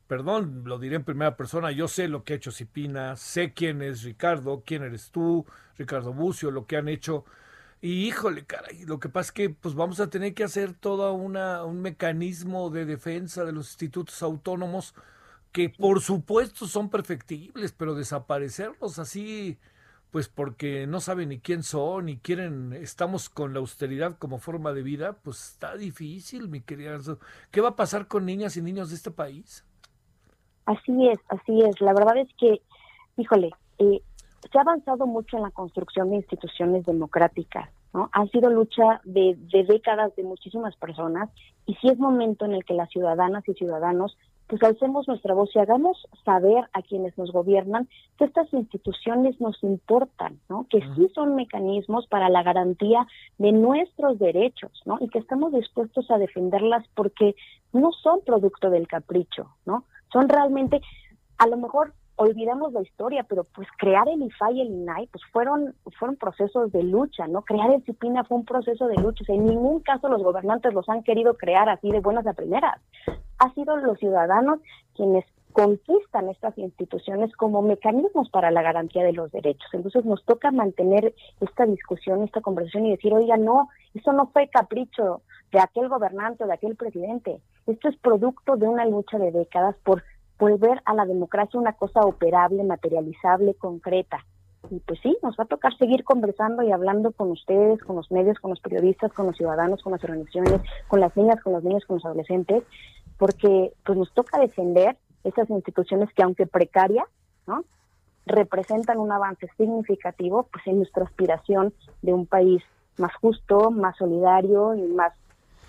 perdón, 0.08 0.64
lo 0.66 0.80
diré 0.80 0.96
en 0.98 1.04
primera 1.04 1.36
persona, 1.38 1.72
yo 1.72 1.88
sé 1.88 2.08
lo 2.08 2.24
que 2.24 2.34
ha 2.34 2.36
hecho 2.38 2.52
Cipina, 2.52 3.16
sé 3.18 3.54
quién 3.54 3.82
es 3.82 4.04
Ricardo, 4.04 4.64
quién 4.66 4.84
eres 4.84 5.12
tú, 5.12 5.46
Ricardo 5.78 6.14
Bucio, 6.14 6.52
lo 6.52 6.66
que 6.66 6.78
han 6.78 6.88
hecho. 6.88 7.26
Y 7.82 8.08
híjole, 8.08 8.46
caray, 8.46 8.86
lo 8.86 9.00
que 9.00 9.10
pasa 9.10 9.28
es 9.30 9.32
que 9.34 9.50
pues 9.50 9.76
vamos 9.76 10.00
a 10.00 10.10
tener 10.10 10.34
que 10.34 10.44
hacer 10.46 10.74
todo 10.74 11.14
una, 11.14 11.64
un 11.66 11.82
mecanismo 11.82 12.70
de 12.70 12.86
defensa 12.86 13.44
de 13.44 13.52
los 13.52 13.68
institutos 13.70 14.24
autónomos 14.24 14.96
que 15.52 15.70
por 15.70 16.02
supuesto 16.02 16.68
son 16.68 16.90
perfectibles, 16.90 17.74
pero 17.74 17.96
desaparecerlos 17.96 19.00
así 19.00 19.58
pues 20.16 20.30
porque 20.30 20.88
no 20.88 21.02
saben 21.02 21.28
ni 21.28 21.40
quién 21.40 21.62
son 21.62 22.08
y 22.08 22.16
quieren, 22.16 22.72
estamos 22.72 23.28
con 23.28 23.54
la 23.54 23.60
austeridad 23.60 24.18
como 24.18 24.38
forma 24.38 24.72
de 24.72 24.82
vida, 24.82 25.18
pues 25.22 25.52
está 25.52 25.76
difícil, 25.76 26.48
mi 26.48 26.62
querida. 26.62 26.98
¿Qué 27.52 27.60
va 27.60 27.72
a 27.72 27.76
pasar 27.76 28.08
con 28.08 28.26
niñas 28.26 28.56
y 28.56 28.62
niños 28.62 28.92
de 28.92 28.96
este 28.96 29.12
país? 29.12 29.66
Así 30.66 31.10
es, 31.10 31.20
así 31.28 31.62
es. 31.64 31.82
La 31.82 31.92
verdad 31.92 32.16
es 32.16 32.30
que, 32.40 32.62
híjole, 33.18 33.52
eh, 33.78 34.02
se 34.50 34.58
ha 34.58 34.62
avanzado 34.62 35.06
mucho 35.06 35.36
en 35.36 35.44
la 35.44 35.52
construcción 35.52 36.10
de 36.10 36.16
instituciones 36.16 36.86
democráticas, 36.86 37.70
¿no? 37.94 38.10
Ha 38.14 38.26
sido 38.28 38.50
lucha 38.50 39.02
de, 39.04 39.36
de 39.38 39.66
décadas 39.66 40.16
de 40.16 40.24
muchísimas 40.24 40.78
personas 40.78 41.30
y 41.66 41.74
sí 41.74 41.90
es 41.90 42.00
momento 42.00 42.46
en 42.46 42.54
el 42.54 42.64
que 42.64 42.74
las 42.74 42.90
ciudadanas 42.90 43.44
y 43.50 43.54
ciudadanos 43.54 44.18
pues 44.48 44.62
alcemos 44.62 45.08
nuestra 45.08 45.34
voz 45.34 45.50
y 45.56 45.60
hagamos 45.60 46.08
saber 46.24 46.66
a 46.74 46.82
quienes 46.82 47.18
nos 47.18 47.32
gobiernan 47.32 47.90
que 48.18 48.26
estas 48.26 48.52
instituciones 48.54 49.40
nos 49.42 49.62
importan, 49.64 50.40
¿no? 50.50 50.68
Que 50.70 50.82
sí 50.96 51.10
son 51.16 51.36
mecanismos 51.36 52.08
para 52.08 52.30
la 52.30 52.44
garantía 52.44 53.08
de 53.38 53.52
nuestros 53.52 54.20
derechos, 54.20 54.72
¿no? 54.86 54.98
Y 55.02 55.10
que 55.10 55.20
estamos 55.20 55.52
dispuestos 55.52 56.10
a 56.12 56.18
defenderlas 56.18 56.86
porque 56.94 57.36
no 57.74 57.92
son 57.92 58.22
producto 58.26 58.70
del 58.70 58.88
capricho, 58.88 59.50
¿no? 59.66 59.86
Son 60.14 60.30
realmente, 60.30 60.82
a 61.38 61.48
lo 61.48 61.58
mejor 61.58 61.94
olvidamos 62.18 62.74
la 62.74 62.82
historia, 62.82 63.26
pero 63.28 63.44
pues 63.44 63.68
crear 63.78 64.08
el 64.08 64.22
IFA 64.22 64.52
y 64.52 64.62
el 64.62 64.68
INAI 64.68 65.08
pues 65.08 65.24
fueron, 65.32 65.76
fueron 65.98 66.16
procesos 66.16 66.72
de 66.72 66.84
lucha, 66.84 67.28
¿no? 67.28 67.42
Crear 67.42 67.72
el 67.72 67.84
CIPINA 67.84 68.24
fue 68.24 68.38
un 68.38 68.46
proceso 68.46 68.88
de 68.88 68.96
lucha, 68.96 69.24
en 69.28 69.46
ningún 69.46 69.82
caso 69.82 70.08
los 70.08 70.24
gobernantes 70.24 70.74
los 70.74 70.88
han 70.90 71.04
querido 71.04 71.36
crear 71.36 71.70
así 71.70 71.92
de 71.92 72.00
buenas 72.00 72.26
a 72.28 72.34
primeras. 72.34 72.80
Ha 73.40 73.54
sido 73.54 73.76
los 73.78 74.00
ciudadanos 74.00 74.60
quienes 74.96 75.26
conquistan 75.56 76.30
estas 76.30 76.58
instituciones 76.58 77.34
como 77.38 77.62
mecanismos 77.62 78.30
para 78.30 78.52
la 78.52 78.62
garantía 78.62 79.06
de 79.06 79.14
los 79.14 79.32
derechos. 79.32 79.70
Entonces 79.72 80.04
nos 80.04 80.24
toca 80.26 80.52
mantener 80.52 81.14
esta 81.40 81.66
discusión, 81.66 82.24
esta 82.24 82.42
conversación 82.42 82.86
y 82.86 82.92
decir, 82.92 83.14
oiga, 83.14 83.38
no, 83.38 83.70
eso 83.94 84.12
no 84.12 84.28
fue 84.28 84.50
capricho 84.50 85.22
de 85.54 85.62
aquel 85.62 85.88
gobernante 85.88 86.44
o 86.44 86.48
de 86.48 86.54
aquel 86.54 86.76
presidente. 86.76 87.40
Esto 87.68 87.88
es 87.88 87.96
producto 87.98 88.58
de 88.58 88.68
una 88.68 88.86
lucha 88.86 89.18
de 89.18 89.32
décadas 89.32 89.78
por 89.86 90.04
volver 90.40 90.82
a 90.86 90.94
la 90.94 91.06
democracia 91.06 91.60
una 91.60 91.74
cosa 91.74 92.02
operable, 92.02 92.64
materializable, 92.64 93.54
concreta. 93.56 94.26
Y 94.70 94.80
pues 94.80 95.00
sí, 95.02 95.16
nos 95.22 95.38
va 95.38 95.44
a 95.44 95.48
tocar 95.48 95.78
seguir 95.78 96.04
conversando 96.04 96.64
y 96.64 96.72
hablando 96.72 97.12
con 97.12 97.32
ustedes, 97.32 97.82
con 97.84 97.96
los 97.96 98.12
medios, 98.12 98.40
con 98.40 98.50
los 98.50 98.60
periodistas, 98.60 99.14
con 99.14 99.28
los 99.28 99.38
ciudadanos, 99.38 99.84
con 99.84 99.92
las 99.92 100.04
organizaciones, 100.04 100.62
con 100.88 101.00
las 101.00 101.16
niñas, 101.16 101.42
con 101.42 101.54
los 101.54 101.64
niños, 101.64 101.86
con 101.86 101.98
los 101.98 102.06
adolescentes, 102.06 102.64
porque 103.18 103.74
pues 103.86 103.98
nos 103.98 104.12
toca 104.14 104.40
defender 104.40 104.98
esas 105.24 105.50
instituciones 105.50 106.12
que 106.14 106.24
aunque 106.24 106.48
precarias, 106.48 107.06
¿no? 107.48 107.64
representan 108.26 108.98
un 108.98 109.12
avance 109.12 109.48
significativo 109.56 110.48
pues 110.52 110.66
en 110.68 110.78
nuestra 110.78 111.04
aspiración 111.04 111.74
de 112.02 112.14
un 112.14 112.26
país 112.26 112.64
más 112.98 113.14
justo, 113.16 113.72
más 113.72 113.96
solidario 113.98 114.74
y 114.74 114.82
más 114.94 115.14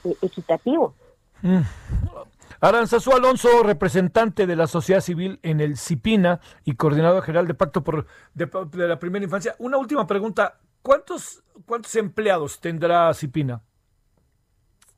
eh, 0.05 0.17
equitativo. 0.23 0.95
Mm. 1.43 1.61
Aranzazú 2.61 3.13
Alonso, 3.13 3.63
representante 3.63 4.47
de 4.47 4.57
la 4.57 4.67
sociedad 4.67 5.01
civil 5.01 5.39
en 5.43 5.61
el 5.61 5.77
CIPINA 5.77 6.41
y 6.65 6.75
coordinador 6.75 7.23
general 7.23 7.47
de 7.47 7.55
Pacto 7.55 7.83
por 7.83 8.07
de, 8.35 8.49
la 8.87 8.99
Primera 8.99 9.25
Infancia. 9.25 9.55
Una 9.59 9.79
última 9.79 10.07
pregunta. 10.07 10.59
¿Cuántos, 10.83 11.43
cuántos 11.67 11.95
empleados 11.97 12.61
tendrá 12.61 13.13
CIPINA? 13.13 13.61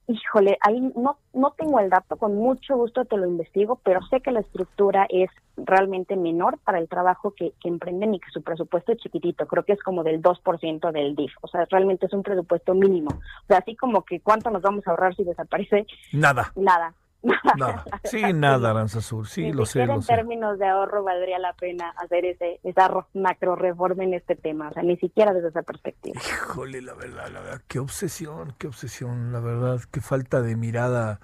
Híjole, 0.06 0.56
ahí 0.62 0.80
no, 0.97 1.18
no 1.35 1.51
tengo 1.51 1.80
el 1.80 1.90
dato, 1.90 2.16
con 2.16 2.35
mucho 2.35 2.76
gusto 2.76 3.05
te 3.05 3.18
lo 3.18 3.26
investigo, 3.26 3.78
pero 3.85 4.01
sé 4.09 4.22
que 4.22 4.30
la 4.30 4.40
estructura 4.40 5.06
es 5.10 5.28
realmente 5.59 6.16
menor 6.16 6.59
para 6.60 6.78
el 6.78 6.89
trabajo 6.89 7.35
que, 7.35 7.52
que 7.60 7.68
emprenden 7.68 8.14
y 8.14 8.20
que 8.20 8.30
su 8.30 8.43
presupuesto 8.43 8.93
es 8.93 8.98
chiquitito, 8.98 9.47
creo 9.47 9.64
que 9.64 9.74
es 9.74 9.82
como 9.82 10.05
del 10.05 10.22
2% 10.22 10.93
del 10.93 11.14
DIF, 11.14 11.32
o 11.43 11.48
sea, 11.48 11.66
realmente 11.70 12.06
es 12.06 12.12
un 12.14 12.22
presupuesto 12.22 12.72
mínimo. 12.74 13.10
O 13.10 13.47
sea, 13.48 13.59
así 13.59 13.76
como 13.76 14.02
que 14.02 14.20
cuánto 14.20 14.51
nos 14.51 14.62
vamos 14.62 14.86
a 14.86 14.93
ahorrar 14.93 15.14
si 15.14 15.24
desaparece. 15.24 15.86
Nada. 16.12 16.52
Nada. 16.56 16.94
Nada. 17.23 17.85
Sí, 18.05 18.23
nada, 18.35 18.70
Aranzazur, 18.70 19.27
sí, 19.27 19.53
lo 19.53 19.66
sé. 19.66 19.82
en 19.82 20.03
términos 20.03 20.59
de 20.59 20.66
ahorro 20.66 21.03
valdría 21.03 21.39
la 21.39 21.53
pena 21.55 21.90
hacer 21.97 22.24
ese, 22.24 22.61
esa 22.62 23.07
macro 23.15 23.57
reforma 23.57 24.05
en 24.05 24.15
este 24.15 24.36
tema, 24.36 24.69
o 24.69 24.73
sea, 24.73 24.82
ni 24.82 24.97
siquiera 24.97 25.32
desde 25.32 25.49
esa 25.49 25.62
perspectiva. 25.62 26.20
Híjole, 26.20 26.81
la 26.81 26.95
verdad, 26.95 27.28
la 27.28 27.40
verdad, 27.40 27.62
qué 27.66 27.81
obsesión, 27.81 28.55
qué 28.59 28.69
obsesión, 28.69 29.32
la 29.32 29.40
verdad, 29.40 29.81
qué 29.90 30.01
falta 30.01 30.43
de 30.43 30.57
mirada 30.57 31.20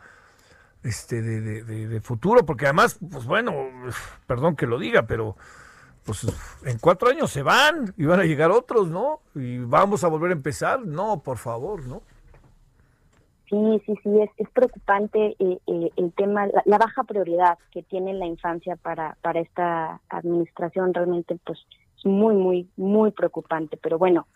este 0.83 1.23
de, 1.23 1.63
de, 1.65 2.01
futuro, 2.03 2.45
porque 2.45 2.67
además, 2.67 2.99
pues 3.11 3.25
bueno, 3.25 3.55
perdón 4.27 4.55
que 4.55 4.67
lo 4.67 4.79
diga, 4.79 5.07
pero 5.07 5.35
pues 6.05 6.27
en 6.67 6.79
cuatro 6.79 7.09
años 7.09 7.31
se 7.31 7.43
van 7.43 7.95
y 7.97 8.05
van 8.05 8.21
a 8.21 8.25
llegar 8.25 8.51
otros, 8.51 8.89
¿no? 8.89 9.21
Y 9.35 9.59
vamos 9.59 10.05
a 10.05 10.09
volver 10.09 10.31
a 10.31 10.35
empezar, 10.35 10.85
no, 10.85 11.23
por 11.23 11.39
favor, 11.39 11.87
¿no? 11.87 12.03
Sí, 13.49 13.83
sí, 13.85 13.95
sí, 14.03 14.21
es, 14.21 14.31
es 14.39 14.49
preocupante 14.51 15.37
eh, 15.39 15.59
eh, 15.67 15.91
el 15.97 16.13
tema, 16.15 16.47
la, 16.65 16.79
baja 16.79 17.05
prioridad 17.05 17.59
que 17.71 17.83
tiene 17.83 18.15
la 18.15 18.27
infancia 18.27 18.77
para, 18.77 19.17
para 19.21 19.41
esta 19.41 20.01
administración, 20.09 20.95
realmente 20.95 21.39
pues 21.45 21.59
es 21.99 22.07
muy, 22.07 22.35
muy, 22.35 22.69
muy 22.77 23.11
preocupante, 23.11 23.77
pero 23.77 23.99
bueno, 23.99 24.27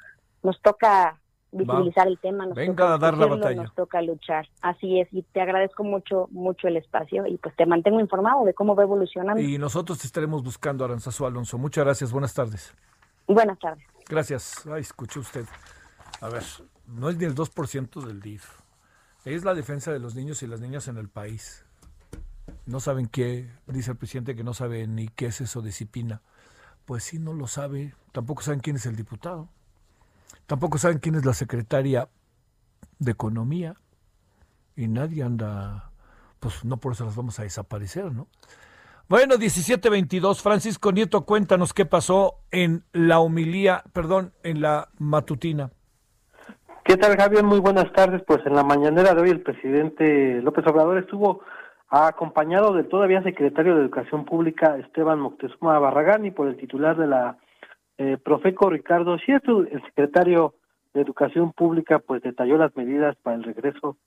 nos 0.43 0.61
toca 0.61 1.19
visibilizar 1.51 2.07
el 2.07 2.19
tema, 2.19 2.47
nos 2.47 2.55
Venga 2.55 2.95
a 2.95 2.99
dar 2.99 3.17
la 3.17 3.27
batalla. 3.27 3.63
Nos 3.63 3.75
toca 3.75 4.03
luchar. 4.03 4.47
Así 4.61 5.01
es, 5.01 5.09
y 5.13 5.23
te 5.23 5.41
agradezco 5.41 5.85
mucho, 5.85 6.29
mucho 6.31 6.69
el 6.69 6.77
espacio 6.77 7.27
y 7.27 7.39
pues 7.39 7.57
te 7.57 7.65
mantengo 7.65 8.01
informado 8.01 8.45
de 8.45 8.55
cómo 8.55 8.75
va 8.75 8.83
evolucionando. 8.83 9.41
Y 9.41 9.59
nosotros 9.59 9.99
te 9.99 10.07
estaremos 10.07 10.43
buscando, 10.43 10.85
Aranzazu 10.85 11.25
Alonso. 11.25 11.57
Muchas 11.59 11.85
gracias, 11.85 12.13
buenas 12.13 12.35
tardes. 12.35 12.75
Buenas 13.27 13.59
tardes. 13.59 13.85
Gracias. 14.09 14.67
Ay, 14.67 14.83
escuche 14.83 15.19
usted. 15.19 15.45
A 16.21 16.29
ver, 16.29 16.43
no 16.87 17.09
es 17.09 17.17
ni 17.17 17.25
el 17.25 17.35
2% 17.35 18.05
del 18.05 18.21
DIF. 18.21 18.68
Es 19.25 19.45
la 19.45 19.55
defensa 19.55 19.93
de 19.93 19.99
los 19.99 20.15
niños 20.15 20.43
y 20.43 20.47
las 20.47 20.61
niñas 20.61 20.89
en 20.89 20.97
el 20.97 21.09
país. 21.09 21.65
No 22.67 22.81
saben 22.81 23.07
qué, 23.07 23.51
dice 23.67 23.91
el 23.91 23.97
presidente 23.97 24.37
que 24.37 24.45
no 24.45 24.55
sabe 24.55 24.87
ni 24.87 25.09
qué 25.09 25.27
es 25.27 25.41
eso 25.41 25.63
disciplina. 25.63 26.23
Pues 26.85 27.05
sí, 27.05 27.19
no 27.19 27.35
lo 27.35 27.47
sabe. 27.47 27.95
Tampoco 28.13 28.43
saben 28.43 28.61
quién 28.61 28.77
es 28.77 28.87
el 28.87 28.97
diputado. 28.97 29.49
Tampoco 30.47 30.79
saben 30.79 30.99
quién 30.99 31.15
es 31.15 31.25
la 31.25 31.35
secretaria 31.35 32.09
de 32.99 33.11
Economía. 33.11 33.75
Y 34.77 34.89
nadie 34.89 35.23
anda, 35.23 35.91
pues 36.41 36.65
no 36.65 36.79
por 36.79 36.93
eso 36.93 37.05
las 37.05 37.17
vamos 37.17 37.39
a 37.39 37.43
desaparecer, 37.43 38.13
¿no? 38.13 38.29
Bueno, 39.09 39.39
1722, 39.39 40.43
Francisco 40.43 40.93
Nieto, 40.93 41.25
cuéntanos 41.25 41.73
qué 41.73 41.87
pasó 41.87 42.41
en 42.51 42.85
la 42.93 43.21
homilía, 43.21 43.83
perdón, 43.93 44.35
en 44.43 44.61
la 44.61 44.91
matutina. 44.99 45.71
¿Qué 46.89 46.97
tal, 46.97 47.19
Javier? 47.19 47.45
Muy 47.45 47.61
buenas 47.61 47.93
tardes. 47.93 48.23
Pues 48.27 48.41
en 48.47 48.55
la 48.55 48.65
mañanera 48.65 49.13
de 49.13 49.21
hoy 49.21 49.29
el 49.29 49.43
presidente 49.43 50.41
López 50.41 50.67
Obrador 50.67 50.97
estuvo 50.97 51.43
acompañado 51.91 52.73
del 52.73 52.89
todavía 52.89 53.23
secretario 53.23 53.75
de 53.75 53.83
Educación 53.83 54.25
Pública 54.25 54.79
Esteban 54.79 55.21
Moctezuma 55.21 55.79
Barragán 55.79 56.25
y 56.25 56.31
por 56.31 56.49
el 56.49 56.57
titular 56.57 56.97
de 56.97 57.07
la 57.07 57.37
eh, 57.99 58.17
Profeco 58.17 58.71
Ricardo 58.71 59.19
Sieto, 59.19 59.67
el 59.71 59.83
secretario 59.83 60.55
de 60.95 61.03
Educación 61.03 61.53
Pública, 61.53 61.99
pues 61.99 62.23
detalló 62.23 62.57
las 62.57 62.75
medidas 62.75 63.17
para 63.17 63.37
el 63.37 63.45
regreso 63.45 63.99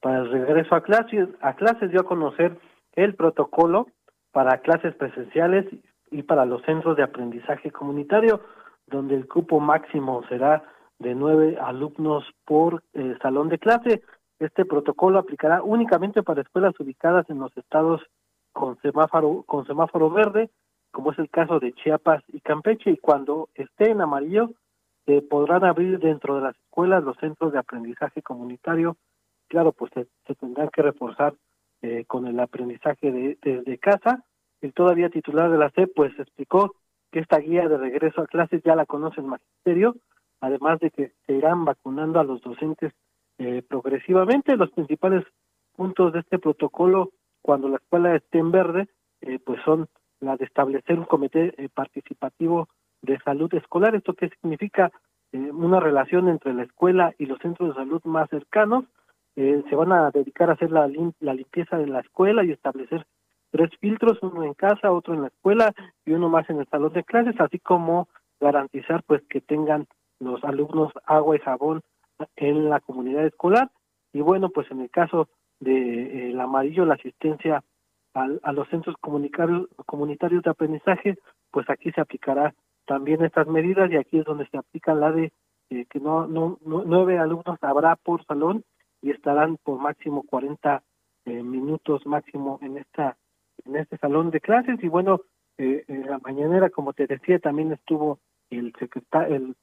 para 0.00 0.18
el 0.18 0.28
regreso 0.28 0.74
a 0.74 0.82
clases. 0.82 1.28
A 1.40 1.54
clases 1.54 1.92
dio 1.92 2.00
a 2.00 2.04
conocer 2.04 2.58
el 2.94 3.14
protocolo 3.14 3.86
para 4.32 4.58
clases 4.58 4.92
presenciales 4.96 5.66
y 6.10 6.24
para 6.24 6.44
los 6.46 6.62
centros 6.62 6.96
de 6.96 7.04
aprendizaje 7.04 7.70
comunitario, 7.70 8.40
donde 8.88 9.14
el 9.14 9.28
cupo 9.28 9.60
máximo 9.60 10.24
será 10.28 10.64
de 10.98 11.14
nueve 11.14 11.58
alumnos 11.60 12.24
por 12.44 12.82
eh, 12.92 13.16
salón 13.22 13.48
de 13.48 13.58
clase. 13.58 14.02
Este 14.38 14.64
protocolo 14.64 15.18
aplicará 15.18 15.62
únicamente 15.62 16.22
para 16.22 16.42
escuelas 16.42 16.78
ubicadas 16.78 17.28
en 17.30 17.38
los 17.38 17.56
estados 17.56 18.02
con 18.52 18.80
semáforo 18.80 19.42
con 19.46 19.66
semáforo 19.66 20.10
verde 20.10 20.50
como 20.94 21.10
es 21.10 21.18
el 21.18 21.28
caso 21.28 21.58
de 21.58 21.72
Chiapas 21.72 22.22
y 22.28 22.40
Campeche, 22.40 22.92
y 22.92 22.96
cuando 22.96 23.50
esté 23.54 23.90
en 23.90 24.00
amarillo, 24.00 24.52
se 25.04 25.20
podrán 25.22 25.64
abrir 25.64 25.98
dentro 25.98 26.36
de 26.36 26.42
las 26.42 26.56
escuelas 26.56 27.02
los 27.02 27.16
centros 27.18 27.52
de 27.52 27.58
aprendizaje 27.58 28.22
comunitario. 28.22 28.96
Claro, 29.48 29.72
pues 29.72 29.90
se, 29.92 30.34
tendrán 30.36 30.68
que 30.68 30.82
reforzar 30.82 31.34
eh, 31.82 32.04
con 32.06 32.26
el 32.28 32.38
aprendizaje 32.38 33.10
de, 33.10 33.38
desde 33.42 33.76
casa. 33.78 34.24
El 34.62 34.72
todavía 34.72 35.10
titular 35.10 35.50
de 35.50 35.58
la 35.58 35.70
CEP, 35.70 35.92
pues 35.94 36.16
explicó 36.18 36.76
que 37.10 37.18
esta 37.18 37.38
guía 37.38 37.68
de 37.68 37.76
regreso 37.76 38.22
a 38.22 38.26
clases 38.26 38.62
ya 38.64 38.76
la 38.76 38.86
conoce 38.86 39.20
el 39.20 39.26
magisterio, 39.26 39.96
además 40.44 40.78
de 40.80 40.90
que 40.90 41.12
se 41.26 41.32
irán 41.32 41.64
vacunando 41.64 42.20
a 42.20 42.24
los 42.24 42.40
docentes 42.42 42.92
eh, 43.38 43.62
progresivamente. 43.66 44.56
Los 44.56 44.70
principales 44.70 45.24
puntos 45.74 46.12
de 46.12 46.20
este 46.20 46.38
protocolo, 46.38 47.10
cuando 47.42 47.68
la 47.68 47.76
escuela 47.76 48.14
esté 48.14 48.38
en 48.38 48.50
verde, 48.50 48.88
eh, 49.20 49.38
pues 49.44 49.60
son 49.64 49.88
la 50.20 50.36
de 50.36 50.44
establecer 50.44 50.98
un 50.98 51.06
comité 51.06 51.54
eh, 51.56 51.68
participativo 51.72 52.68
de 53.02 53.18
salud 53.20 53.52
escolar. 53.54 53.94
¿Esto 53.94 54.14
qué 54.14 54.28
significa? 54.28 54.92
Eh, 55.32 55.50
una 55.50 55.80
relación 55.80 56.28
entre 56.28 56.54
la 56.54 56.62
escuela 56.62 57.14
y 57.18 57.26
los 57.26 57.38
centros 57.40 57.70
de 57.70 57.74
salud 57.74 58.00
más 58.04 58.28
cercanos. 58.30 58.84
Se 59.36 59.74
van 59.74 59.90
a 59.90 60.12
dedicar 60.12 60.48
a 60.48 60.52
hacer 60.52 60.70
la, 60.70 60.88
la 61.18 61.34
limpieza 61.34 61.76
de 61.76 61.88
la 61.88 61.98
escuela 61.98 62.44
y 62.44 62.52
establecer 62.52 63.04
tres 63.50 63.68
filtros, 63.80 64.22
uno 64.22 64.44
en 64.44 64.54
casa, 64.54 64.92
otro 64.92 65.12
en 65.12 65.22
la 65.22 65.26
escuela 65.26 65.74
y 66.06 66.12
uno 66.12 66.28
más 66.28 66.48
en 66.50 66.60
el 66.60 66.68
salón 66.68 66.92
de 66.92 67.02
clases, 67.02 67.34
así 67.40 67.58
como 67.58 68.06
garantizar 68.38 69.02
pues 69.02 69.22
que 69.28 69.40
tengan 69.40 69.88
los 70.20 70.42
alumnos 70.44 70.92
agua 71.04 71.36
y 71.36 71.40
jabón 71.40 71.82
en 72.36 72.68
la 72.68 72.80
comunidad 72.80 73.26
escolar. 73.26 73.70
Y 74.12 74.20
bueno 74.20 74.50
pues 74.50 74.70
en 74.70 74.80
el 74.80 74.90
caso 74.90 75.28
de 75.60 76.30
el 76.30 76.40
amarillo 76.40 76.84
la 76.84 76.94
asistencia 76.94 77.62
a, 78.14 78.52
los 78.52 78.68
centros 78.68 78.96
comunitarios 79.00 80.42
de 80.42 80.50
aprendizaje, 80.50 81.18
pues 81.50 81.68
aquí 81.68 81.90
se 81.90 82.00
aplicará 82.00 82.54
también 82.86 83.24
estas 83.24 83.48
medidas 83.48 83.90
y 83.90 83.96
aquí 83.96 84.18
es 84.18 84.24
donde 84.24 84.46
se 84.46 84.56
aplica 84.56 84.94
la 84.94 85.10
de 85.10 85.32
eh, 85.70 85.86
que 85.90 85.98
no, 85.98 86.26
no, 86.26 86.58
nueve 86.62 87.18
alumnos 87.18 87.58
habrá 87.62 87.96
por 87.96 88.24
salón 88.26 88.64
y 89.02 89.10
estarán 89.10 89.56
por 89.56 89.80
máximo 89.80 90.22
40 90.22 90.82
eh, 91.24 91.42
minutos 91.42 92.06
máximo 92.06 92.58
en 92.62 92.76
esta 92.78 93.16
en 93.64 93.76
este 93.76 93.96
salón 93.98 94.30
de 94.30 94.40
clases. 94.40 94.82
Y 94.82 94.88
bueno 94.88 95.22
eh, 95.58 95.84
en 95.88 96.06
la 96.06 96.18
mañanera 96.18 96.70
como 96.70 96.92
te 96.92 97.06
decía 97.06 97.38
también 97.38 97.72
estuvo 97.72 98.20
el 98.58 98.72
secretario 98.78 99.36
el, 99.36 99.56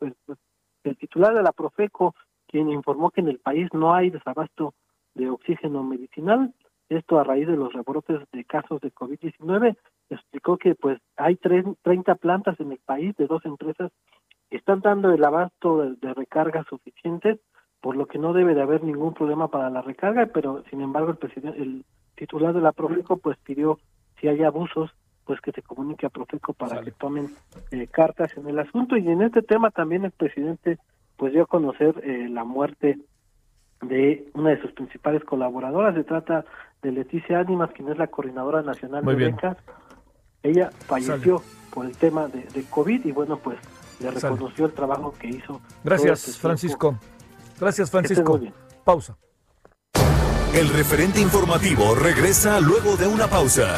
el 0.84 0.98
titular 0.98 1.34
de 1.34 1.44
la 1.44 1.52
Profeco 1.52 2.16
quien 2.48 2.70
informó 2.70 3.12
que 3.12 3.22
en 3.22 3.30
el 3.30 3.40
país 3.40 3.70
no 3.74 3.94
hay 3.94 4.10
desabasto 4.10 4.74
de 5.14 5.30
oxígeno 5.30 5.84
medicinal 5.84 6.54
esto 6.98 7.20
a 7.20 7.24
raíz 7.24 7.48
de 7.48 7.56
los 7.56 7.72
rebrotes 7.74 8.20
de 8.32 8.44
casos 8.44 8.82
de 8.82 8.94
COVID-19. 8.94 9.78
Explicó 10.10 10.58
que 10.58 10.76
pues 10.76 11.00
hay 11.16 11.38
30 11.38 12.16
plantas 12.16 12.60
en 12.60 12.72
el 12.72 12.80
país 12.80 13.16
de 13.16 13.28
dos 13.28 13.46
empresas 13.46 13.92
que 14.50 14.58
están 14.58 14.82
dando 14.82 15.12
el 15.14 15.24
abasto 15.24 15.96
de, 15.96 16.14
recargas 16.14 16.68
suficientes, 16.68 17.40
por 17.80 17.96
lo 17.96 18.08
que 18.08 18.20
no 18.20 18.34
debe 18.34 18.54
de 18.54 18.62
haber 18.62 18.84
ningún 18.84 19.14
problema 19.14 19.48
para 19.48 19.70
la 19.70 19.82
recarga, 19.82 20.26
pero 20.28 20.64
sin 20.70 20.82
embargo 20.82 21.12
el 21.12 21.18
presidente, 21.18 21.62
el 21.62 21.86
titular 22.16 22.54
de 22.54 22.62
la 22.62 22.74
Profeco 22.74 23.18
pues 23.18 23.38
pidió 23.38 23.80
si 24.20 24.28
hay 24.28 24.44
abusos 24.44 24.92
pues 25.32 25.40
que 25.40 25.53
se 25.53 25.62
comunique 25.62 26.06
a 26.06 26.10
Profeco 26.10 26.52
para 26.52 26.82
que 26.82 26.91
tomen 26.91 27.34
eh, 27.72 27.88
cartas 27.88 28.36
en 28.36 28.49
el 28.49 28.60
asunto 28.60 28.98
y 28.98 29.08
en 29.08 29.22
este 29.22 29.41
tema 29.41 29.72
también 29.72 30.03
el 30.03 30.12
presidente 30.12 30.78
pues 31.16 31.32
dio 31.32 31.44
a 31.44 31.45
conocer 31.45 32.02
eh, 32.03 32.28
la 32.30 32.44
muerte 32.44 32.99
de 33.82 34.30
una 34.34 34.49
de 34.49 34.62
sus 34.62 34.74
principales 34.74 35.24
colaboradoras. 35.24 35.95
Se 35.95 36.03
trata 36.03 36.44
de 36.82 36.91
Leticia 36.91 37.40
Ánimas, 37.40 37.72
quien 37.72 37.88
es 37.88 37.98
la 37.98 38.08
coordinadora 38.08 38.62
nacional 38.62 39.06
de 39.06 39.16
becas. 39.16 39.56
Ella 40.44 40.70
falleció 40.86 41.41
por 41.74 41.86
el 41.86 41.95
tema 41.95 42.28
de, 42.28 42.66
COVID 42.70 43.06
y 43.06 43.12
bueno, 43.14 43.38
pues 43.38 43.58
le 44.02 44.12
reconoció 44.12 44.66
el 44.66 44.74
trabajo 44.74 45.14
que 45.18 45.30
hizo. 45.30 45.62
Gracias, 45.86 46.28
este 46.28 46.41
Francisco. 46.41 46.99
Gracias, 47.58 47.90
Francisco. 47.90 48.38
Pausa. 48.84 49.16
El 50.53 50.68
referente 50.68 51.22
informativo 51.22 51.95
regresa 51.95 52.60
luego 52.60 52.98
de 52.98 53.08
una 53.08 53.28
pausa. 53.28 53.78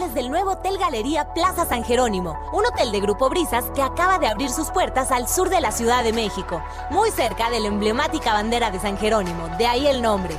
Contarles 0.00 0.14
del 0.14 0.30
nuevo 0.30 0.52
Hotel 0.52 0.78
Galería 0.78 1.34
Plaza 1.34 1.66
San 1.66 1.84
Jerónimo, 1.84 2.38
un 2.52 2.64
hotel 2.64 2.90
de 2.90 3.00
Grupo 3.00 3.28
Brisas 3.28 3.66
que 3.74 3.82
acaba 3.82 4.18
de 4.18 4.28
abrir 4.28 4.50
sus 4.50 4.70
puertas 4.70 5.10
al 5.10 5.28
sur 5.28 5.50
de 5.50 5.60
la 5.60 5.72
Ciudad 5.72 6.02
de 6.04 6.12
México, 6.12 6.62
muy 6.90 7.10
cerca 7.10 7.50
de 7.50 7.60
la 7.60 7.68
emblemática 7.68 8.32
bandera 8.32 8.70
de 8.70 8.80
San 8.80 8.96
Jerónimo, 8.96 9.48
de 9.58 9.66
ahí 9.66 9.86
el 9.86 10.00
nombre. 10.00 10.34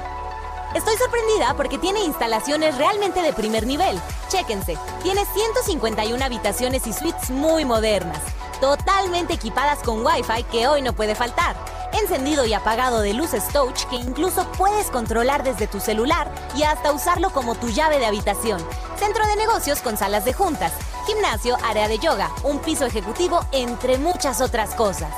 Estoy 0.74 0.96
sorprendida 0.98 1.54
porque 1.56 1.78
tiene 1.78 2.04
instalaciones 2.04 2.78
realmente 2.78 3.22
de 3.22 3.34
primer 3.34 3.68
nivel. 3.68 4.00
Chéquense, 4.30 4.78
tiene 5.04 5.26
151 5.26 6.24
habitaciones 6.24 6.88
y 6.88 6.94
suites 6.94 7.30
muy 7.30 7.66
modernas, 7.66 8.22
totalmente 8.60 9.34
equipadas 9.34 9.80
con 9.84 10.04
Wi-Fi 10.04 10.44
que 10.52 10.68
hoy 10.68 10.82
no 10.82 10.94
puede 10.94 11.14
faltar. 11.14 11.56
Encendido 11.94 12.46
y 12.46 12.54
apagado 12.54 13.02
de 13.02 13.14
luces 13.14 13.48
touch 13.54 13.84
que 13.90 13.96
incluso 13.96 14.46
puedes 14.58 14.88
controlar 14.88 15.44
desde 15.44 15.68
tu 15.68 15.80
celular 15.80 16.32
y 16.56 16.64
hasta 16.64 16.92
usarlo 16.92 17.32
como 17.32 17.56
tu 17.56 17.70
llave 17.70 18.00
de 18.00 18.06
habitación. 18.06 18.62
Centro 18.98 19.26
de 19.28 19.36
negocios 19.36 19.82
con 19.82 19.98
salas 19.98 20.26
de 20.26 20.34
juntas 20.34 20.72
gimnasio, 21.06 21.58
área 21.64 21.88
de 21.88 21.98
yoga, 21.98 22.32
un 22.44 22.60
piso 22.60 22.86
ejecutivo, 22.86 23.46
entre 23.52 23.98
muchas 23.98 24.42
otras 24.42 24.76
cosas. 24.76 25.14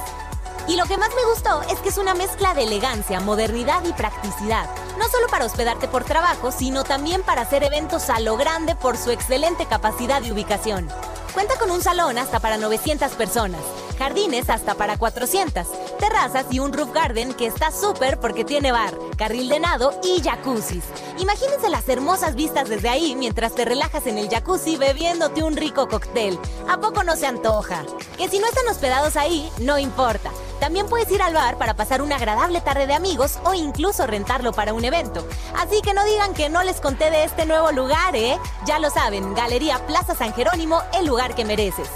Y 0.67 0.77
lo 0.77 0.85
que 0.85 0.97
más 0.97 1.09
me 1.13 1.25
gustó 1.25 1.61
es 1.63 1.79
que 1.79 1.89
es 1.89 1.97
una 1.97 2.13
mezcla 2.13 2.53
de 2.53 2.63
elegancia, 2.63 3.19
modernidad 3.19 3.83
y 3.83 3.91
practicidad. 3.91 4.67
No 4.97 5.07
solo 5.09 5.27
para 5.27 5.45
hospedarte 5.45 5.87
por 5.87 6.05
trabajo, 6.05 6.51
sino 6.51 6.83
también 6.83 7.21
para 7.21 7.41
hacer 7.41 7.63
eventos 7.63 8.09
a 8.09 8.19
lo 8.21 8.37
grande 8.37 8.75
por 8.75 8.97
su 8.97 9.11
excelente 9.11 9.65
capacidad 9.65 10.21
de 10.21 10.31
ubicación. 10.31 10.87
Cuenta 11.33 11.57
con 11.57 11.69
un 11.69 11.81
salón 11.81 12.17
hasta 12.17 12.39
para 12.39 12.57
900 12.57 13.11
personas, 13.13 13.61
jardines 13.95 14.49
hasta 14.49 14.75
para 14.75 14.97
400, 14.97 15.67
terrazas 15.99 16.45
y 16.51 16.59
un 16.59 16.73
roof 16.73 16.91
garden 16.93 17.33
que 17.33 17.47
está 17.47 17.71
súper 17.71 18.19
porque 18.19 18.43
tiene 18.43 18.71
bar, 18.71 18.93
carril 19.17 19.49
de 19.49 19.59
nado 19.59 19.91
y 20.03 20.21
jacuzzis. 20.21 20.83
Imagínense 21.17 21.69
las 21.69 21.87
hermosas 21.89 22.35
vistas 22.35 22.69
desde 22.69 22.89
ahí 22.89 23.15
mientras 23.15 23.55
te 23.55 23.65
relajas 23.65 24.07
en 24.07 24.17
el 24.17 24.29
jacuzzi 24.29 24.77
bebiéndote 24.77 25.43
un 25.43 25.55
rico 25.55 25.87
cóctel. 25.87 26.39
¿A 26.69 26.79
poco 26.79 27.03
no 27.03 27.15
se 27.15 27.27
antoja? 27.27 27.83
Que 28.17 28.29
si 28.29 28.39
no 28.39 28.47
están 28.47 28.67
hospedados 28.67 29.15
ahí, 29.15 29.49
no 29.59 29.77
importa. 29.77 30.31
También 30.59 30.87
puedes 30.87 31.11
ir 31.11 31.21
al 31.21 31.33
bar 31.33 31.57
para 31.57 31.75
pasar 31.75 32.01
una 32.01 32.15
agradable 32.15 32.61
tarde 32.61 32.87
de 32.87 32.93
amigos 32.93 33.39
o 33.43 33.53
incluso 33.53 34.07
rentarlo 34.07 34.53
para 34.53 34.73
un 34.73 34.85
evento. 34.85 35.27
Así 35.57 35.81
que 35.81 35.93
no 35.93 36.05
digan 36.05 36.33
que 36.33 36.49
no 36.49 36.63
les 36.63 36.79
conté 36.79 37.11
de 37.11 37.25
este 37.25 37.45
nuevo 37.45 37.71
lugar, 37.71 38.15
¿eh? 38.15 38.39
Ya 38.65 38.79
lo 38.79 38.89
saben, 38.89 39.33
Galería 39.33 39.85
Plaza 39.85 40.15
San 40.15 40.33
Jerónimo, 40.33 40.81
el 40.93 41.05
lugar 41.05 41.35
que 41.35 41.43
mereces. 41.43 41.89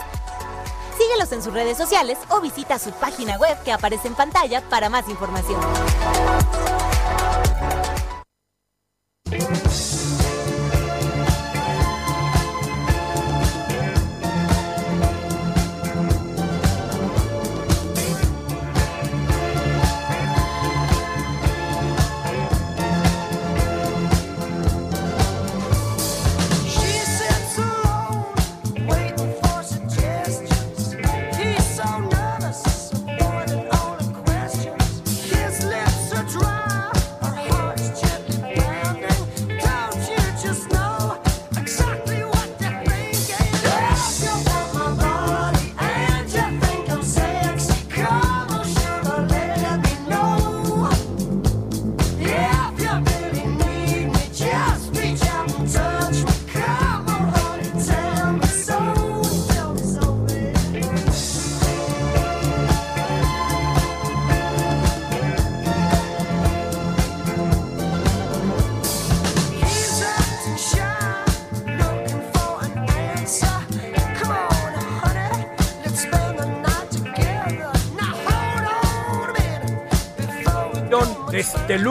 Síguelos 1.07 1.31
en 1.31 1.41
sus 1.41 1.53
redes 1.53 1.77
sociales 1.77 2.17
o 2.27 2.41
visita 2.41 2.77
su 2.77 2.91
página 2.91 3.37
web 3.37 3.57
que 3.63 3.71
aparece 3.71 4.09
en 4.09 4.15
pantalla 4.15 4.61
para 4.69 4.89
más 4.89 5.07
información. 5.07 5.61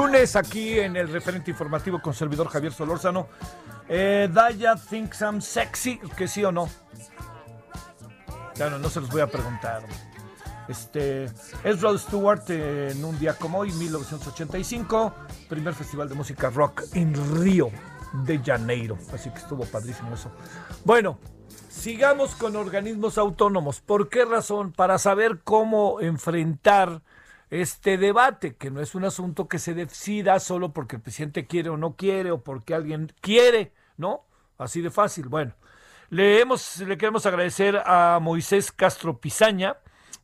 Lunes 0.06 0.36
aquí 0.36 0.78
en 0.78 0.96
el 0.96 1.08
referente 1.08 1.50
informativo 1.50 2.00
con 2.00 2.14
servidor 2.14 2.46
Javier 2.46 2.72
Solórzano. 2.72 3.26
Eh, 3.88 4.28
Daya 4.32 4.76
thinks 4.76 5.20
I'm 5.20 5.40
sexy, 5.40 5.98
que 6.16 6.28
sí 6.28 6.44
o 6.44 6.52
no. 6.52 6.68
Claro, 8.54 8.78
no 8.78 8.88
se 8.88 9.00
los 9.00 9.10
voy 9.10 9.22
a 9.22 9.26
preguntar. 9.26 9.82
Este 10.68 11.24
es 11.64 11.80
Rod 11.80 11.98
Stewart 11.98 12.48
en 12.50 13.04
un 13.04 13.18
día 13.18 13.34
como 13.34 13.58
hoy, 13.58 13.72
1985, 13.72 15.12
primer 15.48 15.74
festival 15.74 16.08
de 16.08 16.14
música 16.14 16.50
rock 16.50 16.84
en 16.94 17.12
Río 17.42 17.70
de 18.24 18.38
Janeiro. 18.38 18.96
Así 19.12 19.30
que 19.30 19.38
estuvo 19.38 19.64
padrísimo 19.64 20.14
eso. 20.14 20.30
Bueno, 20.84 21.18
sigamos 21.68 22.36
con 22.36 22.54
organismos 22.54 23.18
autónomos. 23.18 23.80
¿Por 23.80 24.08
qué 24.08 24.24
razón? 24.24 24.70
Para 24.70 24.98
saber 24.98 25.40
cómo 25.42 26.00
enfrentar 26.00 27.02
este 27.50 27.96
debate, 27.98 28.56
que 28.56 28.70
no 28.70 28.80
es 28.80 28.94
un 28.94 29.04
asunto 29.04 29.48
que 29.48 29.58
se 29.58 29.74
decida 29.74 30.38
solo 30.40 30.72
porque 30.72 30.96
el 30.96 31.02
presidente 31.02 31.46
quiere 31.46 31.68
o 31.70 31.76
no 31.76 31.94
quiere 31.94 32.30
o 32.30 32.42
porque 32.42 32.74
alguien 32.74 33.12
quiere, 33.20 33.72
¿no? 33.96 34.24
Así 34.58 34.80
de 34.80 34.90
fácil. 34.90 35.28
Bueno, 35.28 35.54
le, 36.10 36.40
hemos, 36.40 36.80
le 36.80 36.98
queremos 36.98 37.26
agradecer 37.26 37.82
a 37.84 38.18
Moisés 38.20 38.72
Castro 38.72 39.18
Pizaña, 39.18 39.76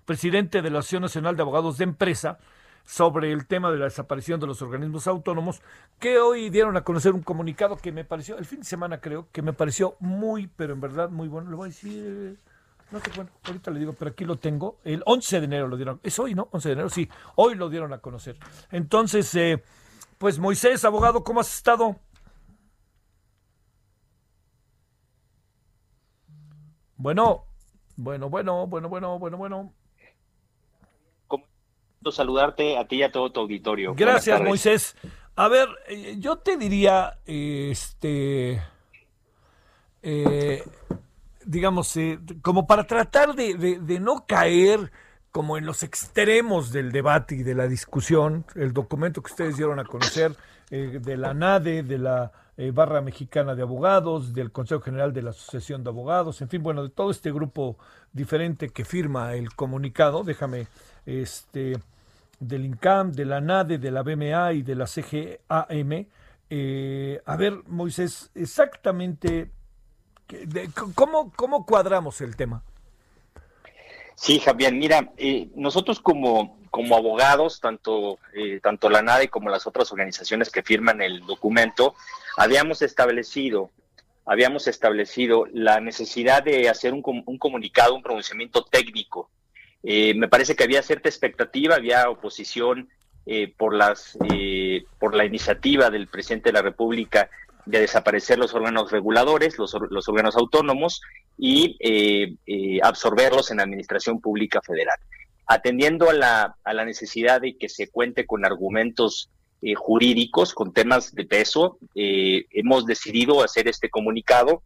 presidente 0.05 0.63
de 0.63 0.71
la 0.71 0.81
Asociación 0.81 1.03
Nacional 1.03 1.37
de 1.37 1.43
Abogados 1.43 1.79
de 1.79 1.85
Empresa, 1.85 2.39
sobre 2.85 3.31
el 3.31 3.47
tema 3.47 3.71
de 3.71 3.79
la 3.79 3.85
desaparición 3.85 4.41
de 4.41 4.49
los 4.49 4.61
organismos 4.61 5.07
autónomos, 5.07 5.63
que 6.01 6.19
hoy 6.19 6.51
dieron 6.51 6.77
a 6.77 6.83
conocer 6.83 7.13
un 7.13 7.23
comunicado 7.23 7.77
que 7.77 7.93
me 7.93 8.05
pareció, 8.05 8.37
el 8.37 8.45
fin 8.45 8.61
de 8.61 8.65
semana 8.65 9.01
creo, 9.01 9.29
que 9.31 9.43
me 9.43 9.53
pareció 9.53 9.97
muy, 10.01 10.49
pero 10.49 10.73
en 10.73 10.81
verdad 10.81 11.09
muy 11.09 11.29
bueno. 11.29 11.51
Le 11.51 11.57
voy 11.57 11.67
a 11.67 11.71
decir 11.71 12.39
no 12.93 13.01
sé, 13.01 13.11
bueno, 13.17 13.31
ahorita 13.45 13.71
le 13.71 13.81
digo, 13.81 13.95
pero 13.95 14.11
aquí 14.11 14.25
lo 14.25 14.37
tengo. 14.37 14.79
El 14.85 15.03
11 15.07 15.41
de 15.41 15.47
enero 15.47 15.69
lo 15.69 15.77
dieron. 15.77 16.01
Es 16.03 16.19
hoy, 16.19 16.35
¿no? 16.35 16.49
11 16.53 16.69
de 16.69 16.73
enero, 16.75 16.89
sí. 16.91 17.09
Hoy 17.37 17.55
lo 17.55 17.71
dieron 17.71 17.93
a 17.93 17.99
conocer. 17.99 18.37
Entonces, 18.71 19.35
eh, 19.35 19.63
pues 20.19 20.39
Moisés, 20.39 20.85
abogado, 20.85 21.25
¿cómo 21.25 21.41
has 21.41 21.53
estado? 21.55 21.97
Bueno, 26.97 27.47
bueno, 27.97 28.29
bueno, 28.29 28.67
bueno, 28.67 28.89
bueno, 28.89 29.19
bueno, 29.19 29.37
bueno. 29.37 29.73
saludarte 32.11 32.77
a 32.77 32.87
ti 32.87 32.97
y 32.97 33.03
a 33.05 33.11
todo 33.11 33.33
tu 33.33 33.41
auditorio. 33.41 33.95
Gracias, 33.95 34.41
Moisés. 34.43 34.97
A 35.35 35.49
ver, 35.49 35.69
eh, 35.89 36.17
yo 36.19 36.37
te 36.37 36.59
diría, 36.59 37.19
este, 37.25 38.63
eh, 40.03 40.63
digamos, 41.47 41.97
eh, 41.97 42.19
como 42.43 42.67
para 42.67 42.87
tratar 42.87 43.35
de, 43.35 44.01
no 44.01 44.27
caer 44.27 44.91
como 45.31 45.57
en 45.57 45.65
los 45.65 45.83
extremos 45.83 46.73
del 46.73 46.93
debate 46.93 47.37
y 47.37 47.43
de 47.43 47.55
la 47.55 47.67
discusión, 47.67 48.45
el 48.55 48.73
documento 48.73 49.23
que 49.23 49.31
ustedes 49.31 49.57
dieron 49.57 49.79
a 49.79 49.85
conocer 49.85 50.37
eh, 50.71 51.01
de 51.03 51.17
la 51.17 51.33
NADE, 51.33 51.83
de 51.83 51.99
la 51.99 52.33
eh, 52.57 52.71
Barra 52.71 53.01
Mexicana 53.01 53.55
de 53.55 53.63
Abogados, 53.63 54.35
del 54.35 54.53
Consejo 54.53 54.83
General 54.83 55.13
de 55.13 55.23
la 55.23 55.31
Asociación 55.31 55.83
de 55.83 55.91
Abogados, 55.91 56.43
en 56.43 56.49
fin, 56.49 56.63
bueno, 56.63 56.83
de 56.83 56.91
todo 56.91 57.11
este 57.11 57.33
grupo 57.33 57.79
diferente 58.13 58.69
que 58.69 58.85
firma 58.85 59.35
el 59.35 59.55
comunicado, 59.55 60.23
déjame, 60.23 60.67
este, 61.07 61.79
del 62.39 62.67
INCAM, 62.67 63.13
de 63.13 63.25
la 63.25 63.41
NADE, 63.41 63.79
de 63.79 63.91
la 63.91 64.03
BMA 64.03 64.53
y 64.53 64.63
de 64.63 64.75
la 64.75 64.87
CGAM. 64.87 66.07
a 67.25 67.37
ver, 67.37 67.63
Moisés, 67.69 68.31
exactamente 68.35 69.51
¿Cómo, 70.95 71.33
cómo 71.35 71.67
cuadramos 71.67 72.21
el 72.21 72.37
tema? 72.37 72.63
Sí, 74.15 74.39
Javier, 74.39 74.73
mira, 74.73 75.11
eh, 75.17 75.49
nosotros 75.57 76.01
como, 76.01 76.59
como 76.71 76.97
abogados, 76.97 77.61
tanto, 77.61 78.19
eh, 78.35 78.61
tanto 78.63 78.89
la 78.89 79.03
NADE 79.03 79.29
como 79.29 79.51
las 79.51 79.67
otras 79.67 79.91
organizaciones 79.91 80.51
que 80.51 80.63
firman 80.63 81.03
el 81.03 81.27
documento, 81.27 81.95
habíamos 82.37 82.83
establecido, 82.83 83.71
habíamos 84.25 84.69
establecido 84.69 85.47
la 85.53 85.81
necesidad 85.81 86.43
de 86.43 86.69
hacer 86.69 86.95
un, 86.95 87.03
un 87.05 87.39
comunicado, 87.39 87.95
un 87.95 88.03
pronunciamiento 88.03 88.65
técnico. 88.65 89.29
Eh, 89.83 90.15
me 90.15 90.29
parece 90.29 90.55
que 90.55 90.65
había 90.65 90.83
cierta 90.83 91.09
expectativa, 91.09 91.75
había 91.75 92.09
oposición 92.09 92.89
por, 93.57 93.73
las, 93.73 94.19
por 94.99 95.15
la 95.15 95.25
iniciativa 95.25 95.91
del 95.91 96.09
presidente 96.09 96.49
de 96.49 96.55
la 96.55 96.63
República 96.63 97.31
de 97.67 97.81
desaparecer 97.81 98.39
los 98.39 98.55
órganos 98.55 98.91
reguladores, 98.91 99.59
los, 99.59 99.77
los 99.91 100.09
órganos 100.09 100.37
autónomos 100.37 101.01
y 101.39 101.77
eh, 101.81 102.35
eh, 102.47 102.79
absorberlos 102.83 103.51
en 103.51 103.59
la 103.59 103.65
Administración 103.65 104.21
Pública 104.21 104.61
Federal. 104.63 104.99
Atendiendo 105.47 106.11
a 106.11 106.15
la, 106.15 106.57
a 106.65 106.73
la 106.73 106.85
necesidad 106.85 107.41
de 107.41 107.57
que 107.57 107.69
se 107.69 107.89
cuente 107.89 108.27
con 108.27 108.45
argumentos 108.45 109.31
eh, 109.61 109.75
jurídicos, 109.75 110.55
con 110.55 110.73
temas 110.73 111.15
de 111.15 111.25
peso, 111.25 111.79
hemos 111.95 112.87
decidido 112.87 113.43
hacer 113.43 113.69
este 113.69 113.91
comunicado 113.91 114.63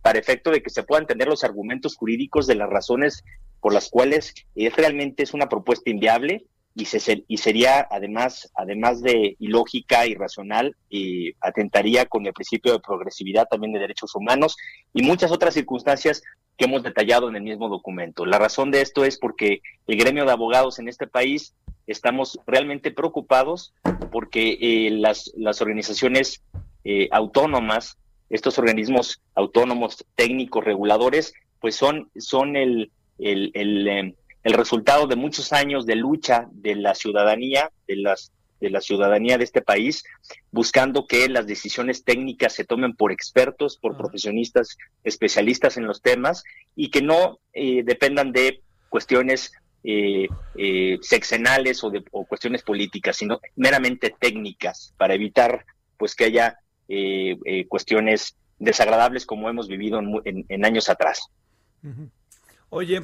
para 0.00 0.18
efecto 0.18 0.50
de 0.50 0.62
que 0.62 0.70
se 0.70 0.84
puedan 0.84 1.06
tener 1.06 1.28
los 1.28 1.44
argumentos 1.44 1.96
jurídicos 1.96 2.46
de 2.46 2.54
las 2.54 2.70
razones 2.70 3.24
por 3.60 3.74
las 3.74 3.90
cuales 3.90 4.32
realmente 4.54 5.24
es 5.24 5.34
una 5.34 5.48
propuesta 5.48 5.90
inviable, 5.90 6.46
y, 6.76 6.84
se, 6.84 7.24
y 7.26 7.38
sería 7.38 7.88
además, 7.90 8.52
además 8.54 9.00
de 9.00 9.34
ilógica, 9.38 10.06
irracional, 10.06 10.76
y 10.90 11.32
atentaría 11.40 12.04
con 12.04 12.26
el 12.26 12.34
principio 12.34 12.72
de 12.72 12.80
progresividad 12.80 13.46
también 13.50 13.72
de 13.72 13.78
derechos 13.78 14.14
humanos 14.14 14.58
y 14.92 15.02
muchas 15.02 15.32
otras 15.32 15.54
circunstancias 15.54 16.22
que 16.58 16.66
hemos 16.66 16.82
detallado 16.82 17.30
en 17.30 17.36
el 17.36 17.42
mismo 17.42 17.70
documento. 17.70 18.26
La 18.26 18.38
razón 18.38 18.70
de 18.70 18.82
esto 18.82 19.06
es 19.06 19.18
porque 19.18 19.62
el 19.86 19.96
gremio 19.96 20.26
de 20.26 20.32
abogados 20.32 20.78
en 20.78 20.88
este 20.88 21.06
país 21.06 21.54
estamos 21.86 22.38
realmente 22.46 22.90
preocupados 22.90 23.72
porque 24.12 24.58
eh, 24.60 24.90
las, 24.90 25.32
las 25.34 25.62
organizaciones 25.62 26.42
eh, 26.84 27.08
autónomas, 27.10 27.96
estos 28.28 28.58
organismos 28.58 29.22
autónomos 29.34 30.04
técnicos 30.14 30.62
reguladores, 30.62 31.32
pues 31.58 31.74
son, 31.74 32.10
son 32.18 32.54
el, 32.54 32.90
el, 33.18 33.50
el 33.54 33.88
em, 33.88 34.14
el 34.46 34.52
resultado 34.52 35.08
de 35.08 35.16
muchos 35.16 35.52
años 35.52 35.86
de 35.86 35.96
lucha 35.96 36.46
de 36.52 36.76
la 36.76 36.94
ciudadanía, 36.94 37.72
de 37.88 37.96
las 37.96 38.30
de 38.60 38.70
la 38.70 38.80
ciudadanía 38.80 39.38
de 39.38 39.44
este 39.44 39.60
país, 39.60 40.04
buscando 40.52 41.08
que 41.08 41.28
las 41.28 41.48
decisiones 41.48 42.04
técnicas 42.04 42.54
se 42.54 42.64
tomen 42.64 42.94
por 42.94 43.10
expertos, 43.10 43.76
por 43.76 43.96
profesionistas 43.96 44.78
especialistas 45.02 45.76
en 45.76 45.88
los 45.88 46.00
temas 46.00 46.44
y 46.76 46.90
que 46.90 47.02
no 47.02 47.40
eh, 47.52 47.82
dependan 47.84 48.30
de 48.30 48.62
cuestiones 48.88 49.52
eh, 49.82 50.28
eh, 50.56 50.98
sexenales 51.02 51.82
o 51.82 51.90
de 51.90 52.04
cuestiones 52.04 52.62
políticas, 52.62 53.16
sino 53.16 53.40
meramente 53.56 54.14
técnicas 54.16 54.94
para 54.96 55.14
evitar 55.14 55.66
pues 55.98 56.14
que 56.14 56.24
haya 56.24 56.56
cuestiones 57.68 58.36
desagradables 58.60 59.26
como 59.26 59.50
hemos 59.50 59.66
vivido 59.66 60.00
en, 60.24 60.64
años 60.64 60.88
atrás. 60.88 61.30
Oye, 62.70 63.02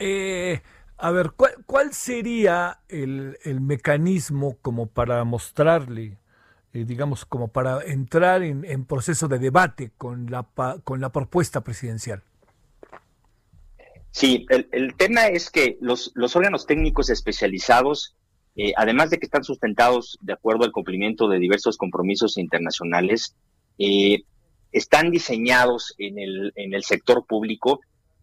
eh, 0.00 0.60
a 1.02 1.10
ver, 1.10 1.30
¿cuál, 1.66 1.94
sería 1.94 2.80
el, 2.88 3.36
mecanismo 3.60 4.58
como 4.60 4.86
para 4.86 5.24
mostrarle, 5.24 6.18
eh, 6.74 6.84
digamos, 6.84 7.24
como 7.24 7.48
para 7.48 7.82
entrar 7.84 8.42
en, 8.42 8.84
proceso 8.84 9.28
de 9.28 9.38
debate 9.38 9.92
con 9.96 10.30
la, 10.30 10.46
con 10.84 11.00
la 11.00 11.10
propuesta 11.10 11.62
presidencial? 11.62 12.22
Sí, 14.10 14.46
el, 14.50 14.94
tema 14.96 15.28
es 15.28 15.50
que 15.50 15.78
los, 15.80 16.12
los 16.14 16.34
órganos 16.36 16.66
técnicos 16.66 17.10
especializados, 17.10 18.16
eh, 18.56 18.72
además 18.76 19.10
de 19.10 19.18
que 19.18 19.26
están 19.26 19.44
sustentados 19.44 20.18
de 20.20 20.32
acuerdo 20.32 20.64
al 20.64 20.72
cumplimiento 20.72 21.28
de 21.28 21.38
diversos 21.38 21.76
compromisos 21.78 22.36
internacionales, 22.36 23.36
eh, 23.78 24.24
están 24.72 25.10
diseñados 25.10 25.94
en 25.98 26.18
el, 26.18 26.52
en 26.56 26.74
el 26.74 26.82
sector 26.84 27.24
público 27.26 27.80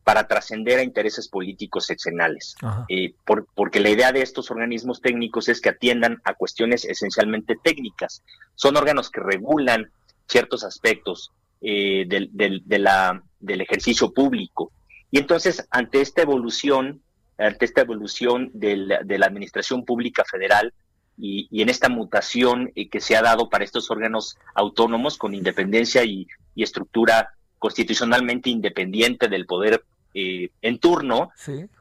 para 0.08 0.26
trascender 0.26 0.80
a 0.80 0.84
intereses 0.84 1.28
políticos 1.28 1.86
seccionales. 1.86 2.56
Eh, 2.88 3.14
porque 3.56 3.82
la 3.82 3.90
idea 3.90 4.14
de 4.14 4.22
estos 4.22 4.50
organismos 4.52 5.02
técnicos 5.02 5.50
es 5.50 5.60
que 5.60 5.68
atiendan 5.68 6.22
a 6.24 6.34
cuestiones 6.34 6.86
esencialmente 6.86 7.58
técnicas. 7.62 8.24
Son 8.56 8.78
órganos 8.78 9.10
que 9.12 9.20
regulan 9.20 9.92
ciertos 10.26 10.64
aspectos 10.64 11.34
eh, 11.60 12.06
del, 12.08 12.30
de 12.32 12.80
la, 12.80 13.22
del 13.42 13.60
ejercicio 13.60 14.14
público. 14.14 14.72
Y 15.12 15.20
entonces, 15.20 15.68
ante 15.72 16.00
esta 16.00 16.22
evolución, 16.22 17.02
ante 17.38 17.66
esta 17.66 17.82
evolución 17.82 18.50
de 18.54 18.78
la, 18.78 19.26
administración 19.26 19.84
pública 19.84 20.24
federal, 20.24 20.74
y, 21.18 21.50
en 21.62 21.68
esta 21.68 21.90
mutación 21.90 22.72
eh, 22.76 22.88
que 22.88 23.02
se 23.02 23.18
ha 23.18 23.22
dado 23.22 23.50
para 23.50 23.66
estos 23.66 23.92
órganos 23.92 24.38
autónomos 24.56 25.18
con 25.18 25.34
independencia 25.34 26.06
y, 26.06 26.28
y 26.56 26.64
estructura 26.64 27.34
constitucionalmente 27.60 28.50
independiente 28.50 29.28
del 29.28 29.46
poder 29.46 29.84
eh, 30.20 30.50
en 30.64 30.80
turno, 30.80 31.30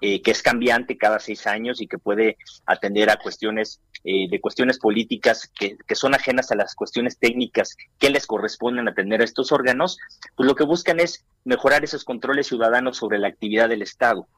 eh, 0.02 0.20
que 0.20 0.30
es 0.30 0.42
cambiante 0.42 0.98
cada 0.98 1.18
seis 1.20 1.46
años 1.46 1.80
y 1.80 1.86
que 1.86 1.96
puede 1.96 2.36
atender 2.66 3.08
a 3.08 3.16
cuestiones 3.16 3.80
eh, 4.04 4.28
de 4.30 4.40
cuestiones 4.42 4.78
políticas 4.78 5.50
que, 5.58 5.78
son 5.94 6.14
ajenas 6.14 6.52
a 6.52 6.54
las 6.54 6.74
cuestiones 6.74 7.16
técnicas 7.16 7.74
que 7.98 8.10
les 8.10 8.26
corresponden 8.26 8.88
atender 8.88 9.22
a 9.22 9.24
estos 9.24 9.52
órganos, 9.52 9.96
pues 10.34 10.46
lo 10.46 10.54
que 10.54 10.64
buscan 10.64 11.00
es 11.00 11.24
mejorar 11.44 11.82
esos 11.82 12.04
controles 12.04 12.48
ciudadanos 12.48 12.98
sobre 12.98 13.18
la 13.18 13.28
actividad 13.28 13.70
del 13.70 13.80
Estado. 13.80 14.28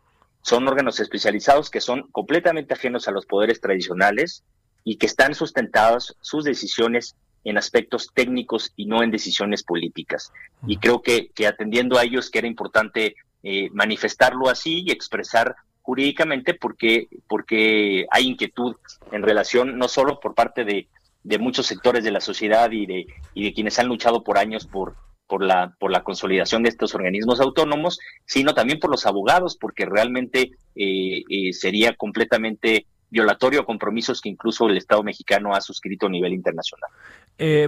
Son 0.43 0.69
órganos 0.69 1.01
especializados 1.01 1.69
que 1.69 1.81
son 1.81 2.09
completamente 2.13 2.75
ajenos 2.75 3.09
a 3.09 3.11
los 3.11 3.27
poderes 3.27 3.61
tradicionales 3.61 4.45
y 4.85 4.99
que 4.99 5.07
están 5.07 5.35
sustentados 5.35 6.17
sus 6.21 6.45
decisiones 6.45 7.17
en 7.43 7.59
aspectos 7.59 8.11
técnicos 8.15 8.73
y 8.77 8.87
no 8.87 9.03
en 9.03 9.11
decisiones 9.11 9.65
políticas. 9.65 10.33
Y 10.69 10.77
creo 10.77 11.03
que, 11.03 11.31
que 11.35 11.49
atendiendo 11.49 11.99
a 11.99 12.05
ellos 12.05 12.31
que 12.31 12.39
era 12.39 12.47
importante 12.47 13.17
eh, 13.45 13.69
manifestarlo 13.73 14.49
así 14.49 14.83
y 14.85 14.91
expresar 14.91 15.55
jurídicamente 15.81 16.55
porque, 16.55 17.07
porque 17.29 18.05
hay 18.11 18.27
inquietud 18.27 18.75
en 19.13 19.23
relación 19.23 19.79
no 19.79 19.87
solo 19.87 20.19
por 20.19 20.35
parte 20.35 20.65
de, 20.65 20.89
de 21.23 21.39
muchos 21.39 21.67
sectores 21.67 22.03
de 22.03 22.11
la 22.11 22.21
sociedad 22.21 22.71
y 22.73 22.85
de, 22.85 23.07
y 23.35 23.45
de 23.45 23.55
quienes 23.55 23.79
han 23.79 23.87
luchado 23.87 24.25
por 24.25 24.39
años 24.39 24.67
por, 24.67 24.97
por 25.29 25.45
la, 25.45 25.73
por 25.79 25.93
la 25.93 26.03
consolidación 26.03 26.65
de 26.65 26.71
estos 26.71 26.97
organismos 26.97 27.41
autónomos, 27.41 28.01
sino 28.27 28.55
también 28.55 28.81
por 28.81 28.91
los 28.91 29.07
abogados, 29.07 29.57
porque 29.57 29.87
realmente 29.87 30.51
eh, 30.75 31.23
eh, 31.31 31.53
sería 31.53 31.95
completamente 31.95 32.87
violatorio 33.09 33.61
a 33.61 33.65
compromisos 33.65 34.21
que 34.21 34.31
incluso 34.31 34.67
el 34.67 34.77
Estado 34.77 35.05
mexicano 35.05 35.55
ha 35.55 35.61
suscrito 35.61 36.07
a 36.07 36.11
nivel 36.11 36.33
internacional. 36.33 36.91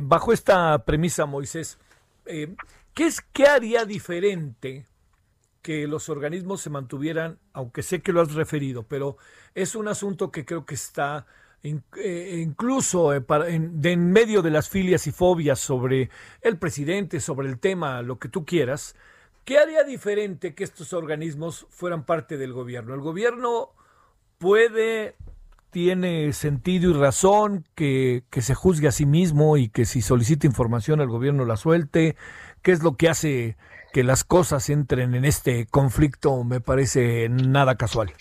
bajo 0.03 0.33
esta 0.33 0.85
premisa, 0.85 1.27
Moisés, 1.27 1.79
¿qué, 2.25 3.07
es, 3.07 3.21
¿qué 3.33 3.47
haría 3.47 3.85
diferente 3.85 4.90
que 5.62 5.87
los 5.87 6.09
organismos 6.09 6.61
se 6.61 6.70
mantuvieran, 6.70 7.39
aunque 7.53 7.82
sé 7.82 8.01
que 8.01 8.12
lo 8.12 8.20
has 8.20 8.35
referido, 8.35 8.85
pero 8.85 9.16
es 9.55 9.74
un 9.74 9.89
asunto 9.89 10.31
que 10.31 10.45
creo 10.45 10.65
que 10.65 10.74
está 10.74 11.27
eh, 11.62 12.41
incluso 12.43 13.15
eh, 13.15 13.23
en, 13.49 14.12
medio 14.12 14.41
de 14.41 14.51
las 14.51 14.70
filias 14.70 15.07
y 15.07 15.12
fobias 15.12 15.59
sobre 15.59 16.09
el 16.41 16.57
presidente, 16.57 17.20
sobre 17.20 17.49
el 17.49 17.59
tema, 17.59 18.01
lo 18.03 18.19
que 18.19 18.28
tú 18.28 18.45
quieras. 18.47 18.97
¿Qué 19.45 19.59
haría 19.59 19.85
diferente 19.85 20.55
que 20.55 20.65
estos 20.65 20.93
organismos 20.93 21.66
fueran 21.69 22.05
parte 22.05 22.39
del 22.39 22.53
gobierno? 22.53 22.95
El 22.95 23.01
gobierno 23.01 23.70
puede, 24.39 25.16
tiene 25.70 26.32
sentido 26.32 26.91
y 26.91 26.95
razón 26.95 27.66
que, 27.74 28.24
que 28.31 28.41
se 28.41 28.55
juzgue 28.55 28.89
a 28.89 28.93
sí 28.93 29.05
mismo 29.05 29.59
y 29.59 29.69
que 29.69 29.85
si 29.85 30.01
solicita 30.01 30.47
información 30.47 31.01
el 31.01 31.09
gobierno 31.09 31.45
la 31.45 31.57
suelte. 31.57 32.16
¿Qué 32.62 32.73
es 32.73 32.82
lo 32.82 32.97
que 32.97 33.11
hace 33.11 33.57
que 33.93 34.05
las 34.05 34.25
cosas 34.25 34.69
entren 34.71 35.15
en 35.15 35.25
este 35.25 35.67
conflicto 35.67 36.45
me 36.45 36.61
parece 36.61 37.29
nada 37.29 37.77
casual. 37.77 38.12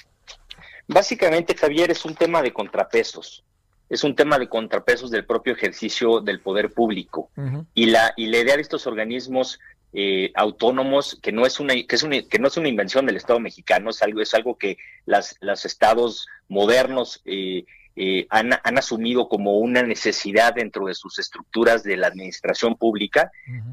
Básicamente, 0.87 1.55
Javier, 1.55 1.91
es 1.91 2.03
un 2.05 2.15
tema 2.15 2.41
de 2.41 2.51
contrapesos. 2.51 3.43
Es 3.89 4.03
un 4.03 4.15
tema 4.15 4.37
de 4.37 4.47
contrapesos 4.47 5.11
del 5.11 5.25
propio 5.25 5.53
ejercicio 5.53 6.19
del 6.19 6.41
poder 6.41 6.73
público. 6.73 7.29
y, 7.73 7.87
la, 7.87 8.13
y 8.17 8.27
la 8.27 8.37
idea 8.37 8.55
de 8.55 8.61
estos 8.61 8.87
organismos 8.87 9.59
eh, 9.93 10.31
autónomos, 10.35 11.17
que 11.21 11.31
no, 11.31 11.45
es 11.45 11.59
una, 11.59 11.73
que, 11.73 11.95
es 11.95 12.03
una, 12.03 12.21
que 12.21 12.37
no 12.39 12.47
es 12.47 12.57
una 12.57 12.67
invención 12.67 13.05
del 13.05 13.17
Estado 13.17 13.39
mexicano, 13.39 13.89
es 13.89 14.01
algo, 14.03 14.21
es 14.21 14.33
algo 14.35 14.57
que 14.57 14.77
las, 15.05 15.37
los 15.41 15.65
estados 15.65 16.27
modernos 16.47 17.21
eh, 17.25 17.65
eh, 17.95 18.27
han, 18.29 18.53
asumido 18.77 19.27
como 19.27 19.57
una 19.57 19.83
necesidad 19.83 20.53
dentro 20.53 20.85
de 20.85 20.93
sus 20.93 21.19
estructuras 21.19 21.83
de 21.83 21.97
la 21.97 22.07
administración 22.07 22.75
pública, 22.75 23.31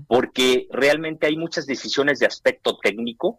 porque 0.08 0.66
realmente 0.70 1.26
hay 1.26 1.36
muchas 1.36 1.66
decisiones 1.66 2.18
de 2.18 2.26
aspecto 2.26 2.78
técnico 2.78 3.38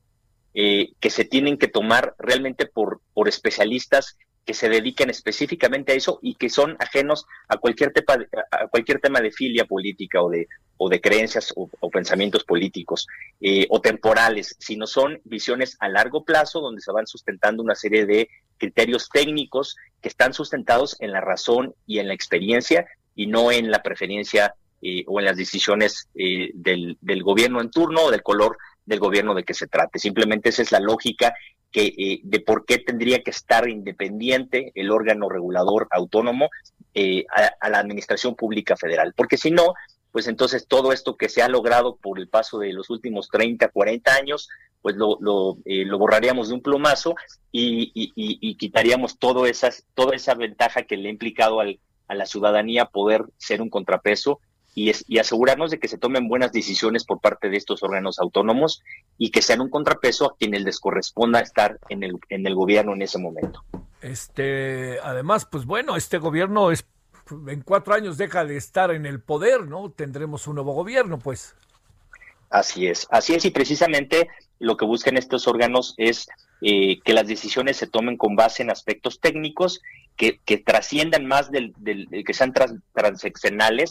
eh, 0.53 0.93
que 0.99 1.09
se 1.09 1.25
tienen 1.25 1.57
que 1.57 1.67
tomar 1.67 2.15
realmente 2.17 2.65
por, 2.65 3.01
por 3.13 3.27
especialistas 3.27 4.17
que 4.47 4.53
se 4.53 4.69
dediquen 4.69 5.09
específicamente 5.09 5.91
a 5.91 5.95
eso 5.95 6.19
y 6.21 6.35
que 6.35 6.49
son 6.49 6.77
ajenos 6.79 7.25
a 7.49 7.57
cualquier, 7.57 7.91
tema, 7.91 8.25
a 8.49 8.67
cualquier 8.67 9.01
tema 9.01 9.19
de 9.19 9.29
filia 9.29 9.65
política 9.65 10.21
o 10.23 10.29
de, 10.29 10.47
o 10.77 10.87
de 10.87 11.01
creencias 11.01 11.53
o, 11.57 11.69
pensamientos 11.91 12.45
políticos 12.45 13.07
eh, 13.41 13.67
o 13.69 13.81
temporales, 13.81 14.55
sino 14.57 14.87
son 14.87 15.19
visiones 15.25 15.75
a 15.81 15.89
largo 15.89 16.23
plazo 16.23 16.61
donde 16.61 16.81
se 16.81 16.93
van 16.93 17.07
sustentando 17.07 17.61
una 17.61 17.75
serie 17.75 18.05
de 18.05 18.29
criterios 18.57 19.09
técnicos 19.09 19.75
que 20.01 20.07
están 20.07 20.33
sustentados 20.33 20.95
en 21.01 21.11
la 21.11 21.19
razón 21.19 21.75
y 21.85 21.99
en 21.99 22.07
la 22.07 22.13
experiencia 22.13 22.87
y 23.15 23.27
no 23.27 23.51
en 23.51 23.69
la 23.69 23.83
preferencia 23.83 24.55
eh, 24.81 25.03
o 25.07 25.19
en 25.19 25.25
las 25.25 25.35
decisiones 25.35 26.07
eh, 26.15 26.51
del 26.53 27.23
gobierno 27.23 27.59
en 27.59 27.69
turno 27.69 28.03
o 28.03 28.11
del 28.11 28.23
color 28.23 28.57
del 28.85 28.99
gobierno 28.99 29.35
de 29.35 29.43
que 29.43 29.53
se 29.53 29.67
trate. 29.67 29.99
Simplemente 29.99 30.49
esa 30.49 30.61
es 30.61 30.71
la 30.71 30.79
lógica 30.79 31.33
que, 31.71 31.93
eh, 31.97 32.21
de 32.23 32.39
por 32.39 32.65
qué 32.65 32.79
tendría 32.79 33.23
que 33.23 33.31
estar 33.31 33.67
independiente 33.67 34.71
el 34.75 34.91
órgano 34.91 35.29
regulador 35.29 35.87
autónomo 35.91 36.49
eh, 36.93 37.25
a, 37.59 37.69
la 37.69 37.79
Administración 37.79 38.35
Pública 38.35 38.75
Federal. 38.75 39.13
Porque 39.15 39.37
si 39.37 39.51
no, 39.51 39.73
pues 40.11 40.27
entonces 40.27 40.67
todo 40.67 40.91
esto 40.93 41.15
que 41.17 41.29
se 41.29 41.41
ha 41.41 41.47
logrado 41.47 41.97
por 41.97 42.19
el 42.19 42.27
paso 42.27 42.59
de 42.59 42.73
los 42.73 42.89
últimos 42.89 43.29
30, 43.29 43.69
40 43.69 44.13
años, 44.13 44.49
pues 44.81 44.95
lo, 44.95 45.17
lo, 45.19 45.57
eh, 45.65 45.85
lo 45.85 45.97
borraríamos 45.97 46.47
de 46.47 46.55
un 46.55 46.61
plumazo 46.61 47.15
y, 47.51 47.91
y, 47.93 48.55
quitaríamos 48.55 49.17
todo 49.17 49.45
esas, 49.45 49.85
toda 49.95 50.15
esa 50.15 50.35
ventaja 50.35 50.83
que 50.83 50.97
le 50.97 51.09
ha 51.09 51.11
implicado 51.11 51.59
al, 51.59 51.79
a 52.07 52.15
la 52.15 52.25
ciudadanía 52.25 52.85
poder 52.85 53.25
ser 53.37 53.61
un 53.61 53.69
contrapeso 53.69 54.39
y, 54.77 54.91
y, 55.07 55.17
asegurarnos 55.17 55.71
de 55.71 55.79
que 55.79 55.87
se 55.87 55.97
tomen 55.97 56.27
buenas 56.27 56.51
decisiones 56.51 57.03
por 57.03 57.19
parte 57.19 57.49
de 57.49 57.57
estos 57.57 57.81
órganos 57.81 58.19
autónomos 58.19 58.83
y 59.17 59.31
que 59.31 59.41
sean 59.41 59.59
un 59.61 59.71
contrapeso 59.71 60.25
a 60.27 60.37
quienes 60.37 60.61
les 60.61 60.79
corresponda 60.79 61.39
estar 61.39 61.79
en 61.89 62.03
el, 62.03 62.19
en 62.29 62.45
el 62.45 62.53
gobierno 62.53 62.93
en 62.93 63.01
ese 63.01 63.17
momento. 63.17 63.63
Este, 64.01 64.99
además, 65.01 65.47
pues 65.51 65.65
bueno, 65.65 65.95
este 65.95 66.19
gobierno 66.19 66.69
es 66.69 66.85
en 67.47 67.61
cuatro 67.61 67.95
años 67.95 68.19
deja 68.19 68.45
de 68.45 68.55
estar 68.55 68.91
en 68.91 69.07
el 69.07 69.19
poder, 69.19 69.65
¿no? 69.65 69.89
Tendremos 69.89 70.45
un 70.45 70.55
nuevo 70.55 70.73
gobierno, 70.73 71.17
pues. 71.17 71.55
Así 72.51 72.85
es, 72.85 73.07
así 73.09 73.33
es, 73.33 73.45
y 73.45 73.49
precisamente 73.49 74.29
lo 74.59 74.77
que 74.77 74.85
buscan 74.85 75.17
estos 75.17 75.47
órganos 75.47 75.95
es 75.97 76.27
eh, 76.61 76.99
que 77.03 77.13
las 77.13 77.27
decisiones 77.27 77.77
se 77.77 77.87
tomen 77.87 78.15
con 78.15 78.35
base 78.35 78.61
en 78.61 78.69
aspectos 78.69 79.19
técnicos 79.19 79.81
que, 80.17 80.57
trasciendan 80.65 81.25
más 81.25 81.51
del, 81.51 81.73
del, 81.77 82.07
que 82.25 82.33
sean 82.33 82.51
trans, 82.51 82.81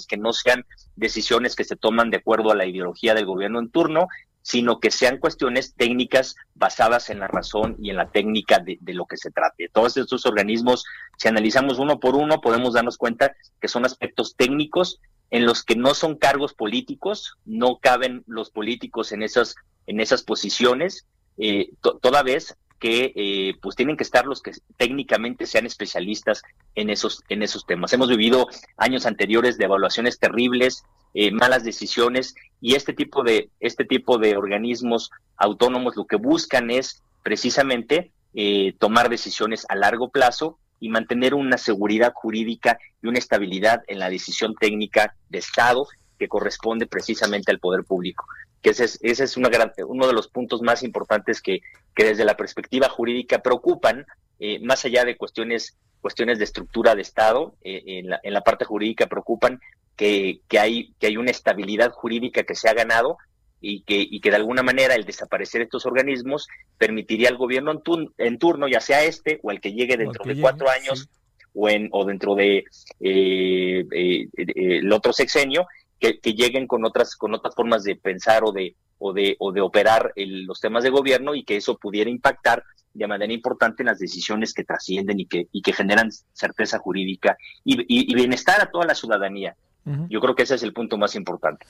que 0.06 0.16
no 0.16 0.32
sean 0.32 0.66
decisiones 0.96 1.54
que 1.54 1.64
se 1.64 1.76
toman 1.76 2.10
de 2.10 2.18
acuerdo 2.18 2.50
a 2.50 2.56
la 2.56 2.66
ideología 2.66 3.14
del 3.14 3.26
gobierno 3.26 3.60
en 3.60 3.70
turno, 3.70 4.08
sino 4.42 4.78
que 4.78 4.90
sean 4.90 5.18
cuestiones 5.18 5.74
técnicas 5.74 6.36
basadas 6.54 7.10
en 7.10 7.20
la 7.20 7.28
razón 7.28 7.76
y 7.80 7.90
en 7.90 7.96
la 7.96 8.10
técnica 8.10 8.58
de, 8.58 8.78
de, 8.80 8.94
lo 8.94 9.06
que 9.06 9.16
se 9.16 9.30
trate. 9.30 9.68
Todos 9.72 9.96
estos 9.96 10.26
organismos, 10.26 10.84
si 11.16 11.28
analizamos 11.28 11.78
uno 11.78 11.98
por 11.98 12.14
uno, 12.16 12.40
podemos 12.40 12.74
darnos 12.74 12.96
cuenta 12.96 13.34
que 13.60 13.68
son 13.68 13.84
aspectos 13.84 14.36
técnicos 14.36 15.00
en 15.30 15.46
los 15.46 15.64
que 15.64 15.76
no 15.76 15.94
son 15.94 16.16
cargos 16.16 16.54
políticos, 16.54 17.36
no 17.44 17.78
caben 17.78 18.22
los 18.26 18.50
políticos 18.50 19.12
en 19.12 19.22
esas, 19.22 19.56
en 19.86 20.00
esas 20.00 20.22
posiciones, 20.22 21.06
eh, 21.38 21.70
toda 22.00 22.22
vez 22.22 22.56
que 22.78 23.12
eh, 23.16 23.54
pues 23.62 23.76
tienen 23.76 23.96
que 23.96 24.04
estar 24.04 24.26
los 24.26 24.42
que 24.42 24.52
técnicamente 24.76 25.46
sean 25.46 25.66
especialistas 25.66 26.42
en 26.74 26.90
esos 26.90 27.22
en 27.28 27.42
esos 27.42 27.64
temas. 27.66 27.92
Hemos 27.92 28.08
vivido 28.08 28.48
años 28.76 29.06
anteriores 29.06 29.56
de 29.58 29.64
evaluaciones 29.64 30.18
terribles, 30.18 30.84
eh, 31.14 31.30
malas 31.30 31.64
decisiones 31.64 32.34
y 32.60 32.74
este 32.74 32.92
tipo 32.92 33.22
de 33.22 33.48
este 33.60 33.84
tipo 33.84 34.18
de 34.18 34.36
organismos 34.36 35.10
autónomos 35.36 35.96
lo 35.96 36.06
que 36.06 36.16
buscan 36.16 36.70
es 36.70 37.02
precisamente 37.22 38.12
eh, 38.34 38.74
tomar 38.78 39.08
decisiones 39.08 39.64
a 39.68 39.76
largo 39.76 40.10
plazo 40.10 40.58
y 40.78 40.90
mantener 40.90 41.34
una 41.34 41.56
seguridad 41.56 42.12
jurídica 42.14 42.78
y 43.02 43.06
una 43.06 43.18
estabilidad 43.18 43.82
en 43.86 43.98
la 43.98 44.10
decisión 44.10 44.54
técnica 44.54 45.16
de 45.30 45.38
Estado 45.38 45.86
que 46.18 46.28
corresponde 46.28 46.86
precisamente 46.86 47.50
al 47.50 47.60
poder 47.60 47.84
público 47.84 48.26
que 48.62 48.70
ese 48.70 48.84
es, 48.84 48.98
ese 49.02 49.24
es 49.24 49.36
una 49.36 49.48
gran, 49.48 49.72
uno 49.86 50.06
de 50.06 50.12
los 50.12 50.28
puntos 50.28 50.62
más 50.62 50.82
importantes 50.82 51.40
que, 51.40 51.60
que 51.94 52.04
desde 52.04 52.24
la 52.24 52.36
perspectiva 52.36 52.88
jurídica 52.88 53.42
preocupan, 53.42 54.06
eh, 54.38 54.60
más 54.60 54.84
allá 54.84 55.04
de 55.04 55.16
cuestiones, 55.16 55.76
cuestiones 56.00 56.38
de 56.38 56.44
estructura 56.44 56.94
de 56.94 57.02
Estado, 57.02 57.54
eh, 57.62 57.82
en, 57.86 58.10
la, 58.10 58.20
en 58.22 58.32
la 58.32 58.42
parte 58.42 58.64
jurídica 58.64 59.06
preocupan 59.06 59.60
que, 59.96 60.40
que, 60.48 60.58
hay, 60.58 60.94
que 60.98 61.06
hay 61.06 61.16
una 61.16 61.30
estabilidad 61.30 61.90
jurídica 61.90 62.42
que 62.42 62.54
se 62.54 62.68
ha 62.68 62.74
ganado 62.74 63.18
y 63.60 63.80
que, 63.82 64.06
y 64.08 64.20
que 64.20 64.30
de 64.30 64.36
alguna 64.36 64.62
manera 64.62 64.94
el 64.94 65.04
desaparecer 65.04 65.62
estos 65.62 65.86
organismos 65.86 66.46
permitiría 66.78 67.28
al 67.30 67.38
gobierno 67.38 67.72
en, 67.72 67.82
turno, 67.82 68.12
en 68.18 68.38
turno 68.38 68.68
ya 68.68 68.80
sea 68.80 69.02
este 69.04 69.40
o 69.42 69.50
el 69.50 69.60
que 69.60 69.72
llegue 69.72 69.96
dentro 69.96 70.22
que 70.22 70.28
de 70.28 70.34
llegue, 70.34 70.42
cuatro 70.42 70.68
años 70.68 71.08
sí. 71.10 71.48
o, 71.54 71.68
en, 71.68 71.88
o 71.92 72.04
dentro 72.04 72.34
de 72.34 72.64
eh, 73.00 74.28
el 74.36 74.92
otro 74.92 75.12
sexenio, 75.12 75.66
que, 75.98 76.20
que, 76.20 76.35
lleguen 76.35 76.66
con 76.66 76.85
otras 76.85 77.16
con 77.16 77.35
otras 77.35 77.55
formas 77.55 77.82
de 77.85 77.97
pensar 77.97 78.44
o 78.44 78.52
de 78.52 78.77
o 78.98 79.12
de 79.12 79.36
o 79.39 79.52
de 79.52 79.60
operar 79.60 80.12
el, 80.16 80.44
los 80.44 80.60
temas 80.60 80.85
de 80.85 80.90
gobierno 80.90 81.35
y 81.35 81.44
que 81.44 81.56
eso 81.56 81.77
pudiera 81.78 82.10
impactar 82.10 82.62
de 82.93 83.06
manera 83.06 83.32
importante 83.32 83.82
en 83.82 83.89
las 83.89 83.98
decisiones 83.98 84.55
que 84.55 84.64
trascienden 84.64 85.20
y 85.20 85.27
que 85.27 85.48
y 85.52 85.62
que 85.62 85.73
generan 85.73 86.10
certeza 86.32 86.78
jurídica 86.78 87.36
y, 87.64 87.81
y, 87.82 88.10
y 88.10 88.14
bienestar 88.14 88.60
a 88.60 88.70
toda 88.70 88.86
la 88.86 88.94
ciudadanía. 88.94 89.55
Uh 89.85 89.90
-huh. 89.90 90.09
Yo 90.09 90.20
creo 90.20 90.35
que 90.35 90.43
ese 90.44 90.55
es 90.55 90.62
el 90.62 90.73
punto 90.73 90.97
más 90.97 91.14
importante. 91.14 91.66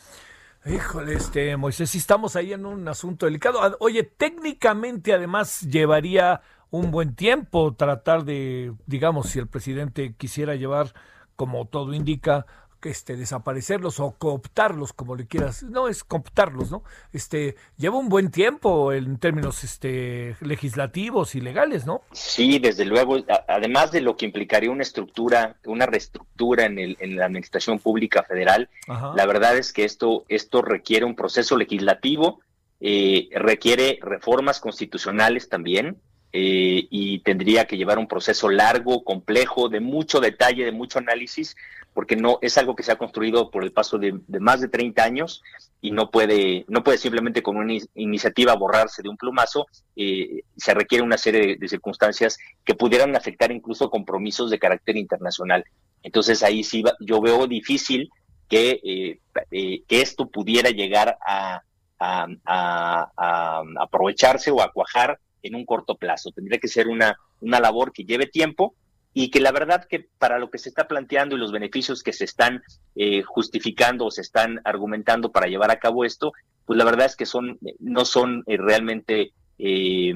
Híjole, 0.65 1.15
este 1.15 1.57
Moisés, 1.57 1.91
si 1.91 1.99
estamos 1.99 2.35
ahí 2.35 2.53
en 2.53 2.67
un 2.67 2.89
asunto 2.89 3.27
delicado. 3.27 3.61
Oye, 3.79 4.03
técnicamente 4.03 5.13
además 5.13 5.61
llevaría 5.61 6.41
un 6.71 6.91
buen 6.91 7.15
tiempo 7.15 7.75
tratar 7.75 8.25
de, 8.25 8.73
digamos, 8.87 9.31
si 9.31 9.39
el 9.39 9.47
presidente 9.47 10.15
quisiera 10.17 10.57
llevar, 10.57 10.93
como 11.37 11.67
todo 11.67 11.95
indica, 11.95 12.47
este, 12.83 13.17
desaparecerlos 13.17 14.01
o 14.01 14.13
cooptarlos, 14.13 14.93
como 14.93 15.17
le 15.17 15.27
quieras, 15.27 15.63
no 15.63 15.89
es 15.89 16.05
cooptarlos, 16.05 16.71
¿no? 16.71 16.85
Este, 17.13 17.57
lleva 17.77 17.99
un 17.99 18.09
buen 18.09 18.31
tiempo 18.31 18.93
en 18.93 19.19
términos 19.19 19.65
este, 19.65 20.37
legislativos 20.41 21.35
y 21.35 21.41
legales, 21.41 21.87
¿no? 21.87 22.03
Sí, 22.13 22.59
desde 22.59 22.85
luego, 22.85 23.19
además 23.49 23.93
de 23.93 24.01
lo 24.01 24.17
que 24.17 24.27
implicaría 24.27 24.71
una 24.71 24.83
estructura, 24.83 25.57
una 25.65 25.87
reestructura 25.87 26.67
en, 26.67 26.79
el, 26.79 26.97
en 27.01 27.17
la 27.17 27.27
administración 27.27 27.79
pública 27.79 28.23
federal, 28.23 28.69
Ajá. 28.89 29.13
la 29.17 29.27
verdad 29.27 29.57
es 29.57 29.73
que 29.73 29.85
esto, 29.85 30.25
esto 30.29 30.63
requiere 30.63 31.05
un 31.05 31.17
proceso 31.17 31.57
legislativo, 31.57 32.41
eh, 32.81 33.29
requiere 33.33 33.99
reformas 34.03 34.61
constitucionales 34.61 35.49
también, 35.49 35.99
eh, 36.39 36.87
y 36.91 37.21
tendría 37.21 37.67
que 37.67 37.79
llevar 37.79 37.99
un 37.99 38.09
proceso 38.09 38.51
largo, 38.51 39.05
complejo, 39.05 39.71
de 39.71 39.81
mucho 39.81 40.21
detalle, 40.21 40.67
de 40.67 40.73
mucho 40.73 40.99
análisis, 40.99 41.57
porque 41.97 42.15
no 42.15 42.39
es 42.43 42.59
algo 42.59 42.77
que 42.77 42.83
se 42.83 42.93
ha 42.93 42.99
construido 42.99 43.51
por 43.51 43.65
el 43.65 43.73
paso 43.73 43.97
de, 43.97 44.21
más 44.39 44.61
de 44.61 44.69
30 44.69 45.03
años 45.03 45.43
y 45.81 45.93
no 45.93 46.11
puede, 46.11 46.67
no 46.69 46.85
puede 46.85 46.99
simplemente 46.99 47.43
con 47.43 47.57
una 47.57 47.73
iniciativa 47.95 48.55
borrarse 48.55 49.01
de 49.03 49.09
un 49.09 49.17
plumazo. 49.17 49.67
Eh, 49.97 50.43
se 50.59 50.75
requiere 50.75 51.03
una 51.03 51.17
serie 51.17 51.57
de, 51.57 51.69
circunstancias 51.69 52.37
que 52.67 52.75
pudieran 52.75 53.17
afectar 53.17 53.51
incluso 53.51 53.89
compromisos 53.89 54.51
de 54.51 54.59
carácter 54.59 54.99
internacional. 54.99 55.65
Entonces 56.03 56.43
ahí 56.43 56.65
sí 56.65 56.83
va, 56.83 56.93
yo 57.01 57.19
veo 57.23 57.47
difícil 57.47 58.11
que, 58.47 58.79
eh, 58.85 59.19
eh, 59.51 59.83
que 59.89 60.03
esto 60.03 60.29
pudiera 60.29 60.69
llegar 60.69 61.17
a, 61.27 61.63
a 61.99 63.53
aprovecharse 63.81 64.51
o 64.51 64.61
a 64.61 64.71
cuajar 64.71 65.19
en 65.43 65.55
un 65.55 65.65
corto 65.65 65.95
plazo. 65.95 66.31
Tendría 66.31 66.59
que 66.59 66.69
ser 66.69 66.89
una, 66.89 67.17
una 67.41 67.59
labor 67.59 67.91
que 67.91 68.05
lleve 68.05 68.27
tiempo 68.27 68.75
y 69.19 69.31
que 69.31 69.41
la 69.41 69.51
verdad 69.51 69.87
que 69.89 70.11
para 70.19 70.39
lo 70.39 70.51
que 70.51 70.59
se 70.59 70.69
está 70.69 70.87
planteando 70.87 71.35
y 71.37 71.39
los 71.39 71.51
beneficios 71.51 72.03
que 72.03 72.13
se 72.13 72.25
están 72.27 72.63
eh, 72.97 73.23
justificando 73.23 74.05
o 74.05 74.11
se 74.11 74.21
están 74.21 74.61
argumentando 74.63 75.33
para 75.33 75.47
llevar 75.47 75.71
a 75.71 75.79
cabo 75.79 76.05
esto, 76.05 76.35
pues 76.67 76.77
la 76.77 76.85
verdad 76.85 77.07
es 77.07 77.17
que 77.17 77.25
son 77.25 77.59
no 77.79 78.05
son 78.05 78.45
eh, 78.47 78.59
realmente 78.59 79.33
eh, 79.59 80.13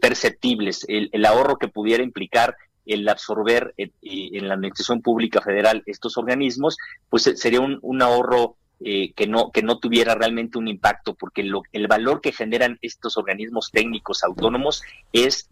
perceptibles. 0.00 0.86
El, 0.88 1.26
ahorro 1.26 1.58
que 1.58 1.68
pudiera 1.68 2.02
implicar 2.02 2.56
el 2.86 3.06
absorber 3.10 3.74
en 3.76 4.48
la 4.48 4.54
administración 4.54 5.02
pública 5.02 5.42
federal 5.42 5.82
estos 5.84 6.16
organismos, 6.16 6.78
pues 7.10 7.24
sería 7.24 7.60
un, 7.60 8.00
ahorro 8.02 8.56
eh, 8.80 9.12
que 9.12 9.26
no 9.26 9.50
que 9.50 9.62
no 9.62 9.78
tuviera 9.80 10.14
realmente 10.14 10.56
un 10.56 10.68
impacto 10.68 11.12
porque 11.12 11.42
lo, 11.42 11.62
el 11.72 11.88
valor 11.88 12.22
que 12.22 12.32
generan 12.32 12.78
estos 12.80 13.18
organismos 13.18 13.70
técnicos 13.70 14.24
autónomos 14.24 14.82
es 15.12 15.50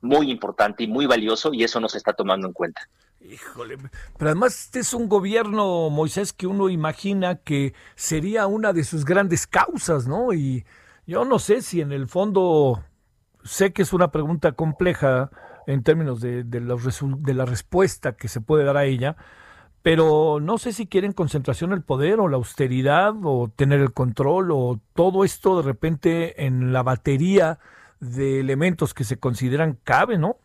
muy 0.00 0.30
importante 0.30 0.84
y 0.84 0.88
muy 0.88 1.06
valioso 1.06 1.52
y 1.52 1.64
eso 1.64 1.80
no 1.80 1.88
se 1.88 1.98
está 1.98 2.12
tomando 2.12 2.46
en 2.46 2.52
cuenta. 2.52 2.82
Híjole, 3.20 3.76
pero 4.18 4.30
además 4.30 4.66
este 4.66 4.80
es 4.80 4.94
un 4.94 5.08
gobierno, 5.08 5.90
Moisés, 5.90 6.32
que 6.32 6.46
uno 6.46 6.68
imagina 6.68 7.36
que 7.36 7.74
sería 7.94 8.46
una 8.46 8.72
de 8.72 8.84
sus 8.84 9.04
grandes 9.04 9.46
causas, 9.46 10.06
¿no? 10.06 10.32
Y 10.32 10.64
yo 11.06 11.24
no 11.24 11.38
sé 11.38 11.62
si 11.62 11.80
en 11.80 11.92
el 11.92 12.08
fondo, 12.08 12.84
sé 13.42 13.72
que 13.72 13.82
es 13.82 13.92
una 13.92 14.12
pregunta 14.12 14.52
compleja 14.52 15.30
en 15.66 15.82
términos 15.82 16.20
de, 16.20 16.44
la 16.60 17.44
respuesta 17.44 18.16
que 18.16 18.28
se 18.28 18.40
puede 18.40 18.64
dar 18.64 18.76
a 18.76 18.84
ella, 18.84 19.16
pero 19.82 20.38
no 20.40 20.58
sé 20.58 20.72
si 20.72 20.86
quieren 20.86 21.12
concentración 21.12 21.70
del 21.70 21.82
poder 21.82 22.20
o 22.20 22.28
la 22.28 22.36
austeridad 22.36 23.14
o 23.24 23.48
tener 23.54 23.80
el 23.80 23.92
control 23.92 24.50
o 24.52 24.80
todo 24.94 25.24
esto 25.24 25.56
de 25.56 25.62
repente 25.62 26.46
en 26.46 26.72
la 26.72 26.82
batería 26.82 27.58
de 28.00 28.40
elementos 28.40 28.94
que 28.94 29.04
se 29.04 29.18
consideran 29.18 29.78
cabe, 29.84 30.18
¿no? 30.18 30.38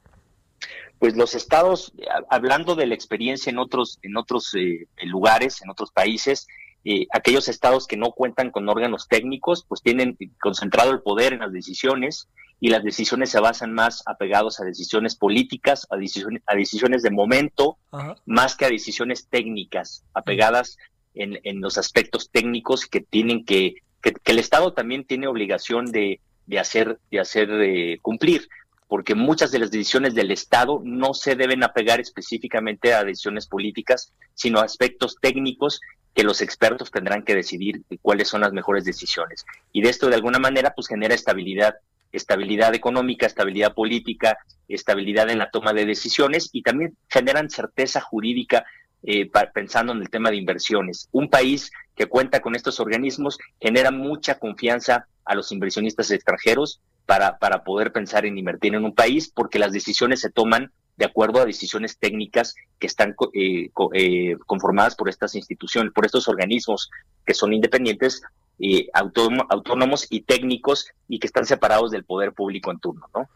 Pues 0.99 1.15
los 1.15 1.33
estados, 1.33 1.93
hablando 2.29 2.75
de 2.75 2.85
la 2.85 2.93
experiencia 2.93 3.49
en 3.49 3.57
otros, 3.57 3.97
en 4.03 4.17
otros 4.17 4.53
eh, 4.53 4.87
lugares, 5.03 5.61
en 5.63 5.69
otros 5.69 5.91
países, 5.91 6.47
eh, 6.83 7.07
aquellos 7.11 7.47
estados 7.47 7.87
que 7.87 7.97
no 7.97 8.11
cuentan 8.11 8.51
con 8.51 8.69
órganos 8.69 9.07
técnicos, 9.07 9.65
pues 9.67 9.81
tienen 9.81 10.17
concentrado 10.39 10.91
el 10.91 11.01
poder 11.01 11.33
en 11.33 11.39
las 11.39 11.51
decisiones 11.51 12.27
y 12.59 12.69
las 12.69 12.83
decisiones 12.83 13.31
se 13.31 13.39
basan 13.39 13.73
más 13.73 14.03
apegados 14.05 14.59
a 14.59 14.65
decisiones 14.65 15.15
políticas, 15.15 15.87
a 15.89 15.97
decisiones, 15.97 16.43
a 16.45 16.55
decisiones 16.55 17.01
de 17.01 17.09
momento, 17.09 17.77
Ajá. 17.91 18.15
más 18.25 18.55
que 18.55 18.65
a 18.65 18.69
decisiones 18.69 19.27
técnicas, 19.27 20.03
apegadas 20.13 20.77
en, 21.15 21.39
en, 21.43 21.61
los 21.61 21.79
aspectos 21.79 22.29
técnicos 22.31 22.85
que 22.85 23.01
tienen 23.01 23.43
que, 23.43 23.75
que, 24.03 24.13
que 24.13 24.31
el 24.31 24.39
Estado 24.39 24.73
también 24.73 25.05
tiene 25.05 25.27
obligación 25.27 25.87
de, 25.87 26.19
de 26.51 26.59
hacer, 26.59 26.99
de 27.09 27.19
hacer 27.19 27.49
eh, 27.49 27.97
cumplir 28.01 28.47
porque 28.89 29.15
muchas 29.15 29.51
de 29.51 29.59
las 29.59 29.71
decisiones 29.71 30.13
del 30.15 30.31
Estado 30.31 30.81
no 30.83 31.13
se 31.13 31.37
deben 31.37 31.63
apegar 31.63 32.01
específicamente 32.01 32.93
a 32.93 33.05
decisiones 33.05 33.47
políticas, 33.47 34.11
sino 34.33 34.59
a 34.59 34.65
aspectos 34.65 35.15
técnicos 35.21 35.79
que 36.13 36.25
los 36.25 36.41
expertos 36.41 36.91
tendrán 36.91 37.23
que 37.23 37.33
decidir 37.33 37.83
cuáles 38.01 38.27
son 38.27 38.41
las 38.41 38.51
mejores 38.51 38.83
decisiones. 38.83 39.45
Y 39.71 39.81
de 39.81 39.87
esto, 39.87 40.09
de 40.09 40.15
alguna 40.15 40.39
manera, 40.39 40.73
pues 40.75 40.89
genera 40.89 41.15
estabilidad, 41.15 41.75
estabilidad 42.11 42.75
económica, 42.75 43.25
estabilidad 43.25 43.73
política, 43.73 44.37
estabilidad 44.67 45.29
en 45.29 45.37
la 45.37 45.51
toma 45.51 45.71
de 45.71 45.85
decisiones 45.85 46.49
y 46.51 46.61
también 46.61 46.97
generan 47.07 47.49
certeza 47.49 48.01
jurídica 48.01 48.65
eh, 49.03 49.29
pensando 49.53 49.93
en 49.93 50.01
el 50.01 50.09
tema 50.09 50.29
de 50.29 50.37
inversiones. 50.37 51.07
Un 51.11 51.29
país 51.29 51.71
que 51.95 52.07
cuenta 52.07 52.41
con 52.41 52.55
estos 52.55 52.79
organismos 52.79 53.37
genera 53.59 53.91
mucha 53.91 54.39
confianza 54.39 55.07
a 55.25 55.35
los 55.35 55.51
inversionistas 55.51 56.11
extranjeros 56.11 56.81
para, 57.05 57.37
para 57.37 57.63
poder 57.63 57.91
pensar 57.91 58.25
en 58.25 58.37
invertir 58.37 58.75
en 58.75 58.85
un 58.85 58.95
país 58.95 59.31
porque 59.33 59.59
las 59.59 59.71
decisiones 59.71 60.21
se 60.21 60.29
toman 60.29 60.71
de 60.97 61.05
acuerdo 61.05 61.41
a 61.41 61.45
decisiones 61.45 61.97
técnicas 61.97 62.53
que 62.79 62.87
están 62.87 63.15
eh, 63.33 63.71
eh, 63.93 64.37
conformadas 64.45 64.95
por 64.95 65.09
estas 65.09 65.33
instituciones, 65.35 65.93
por 65.93 66.05
estos 66.05 66.27
organismos 66.27 66.91
que 67.25 67.33
son 67.33 67.53
independientes, 67.53 68.21
eh, 68.59 68.87
autónomos 68.93 70.05
y 70.09 70.21
técnicos 70.21 70.87
y 71.07 71.17
que 71.17 71.25
están 71.25 71.45
separados 71.47 71.89
del 71.89 72.03
poder 72.03 72.33
público 72.33 72.69
en 72.71 72.79
turno, 72.79 73.07
¿no? 73.15 73.27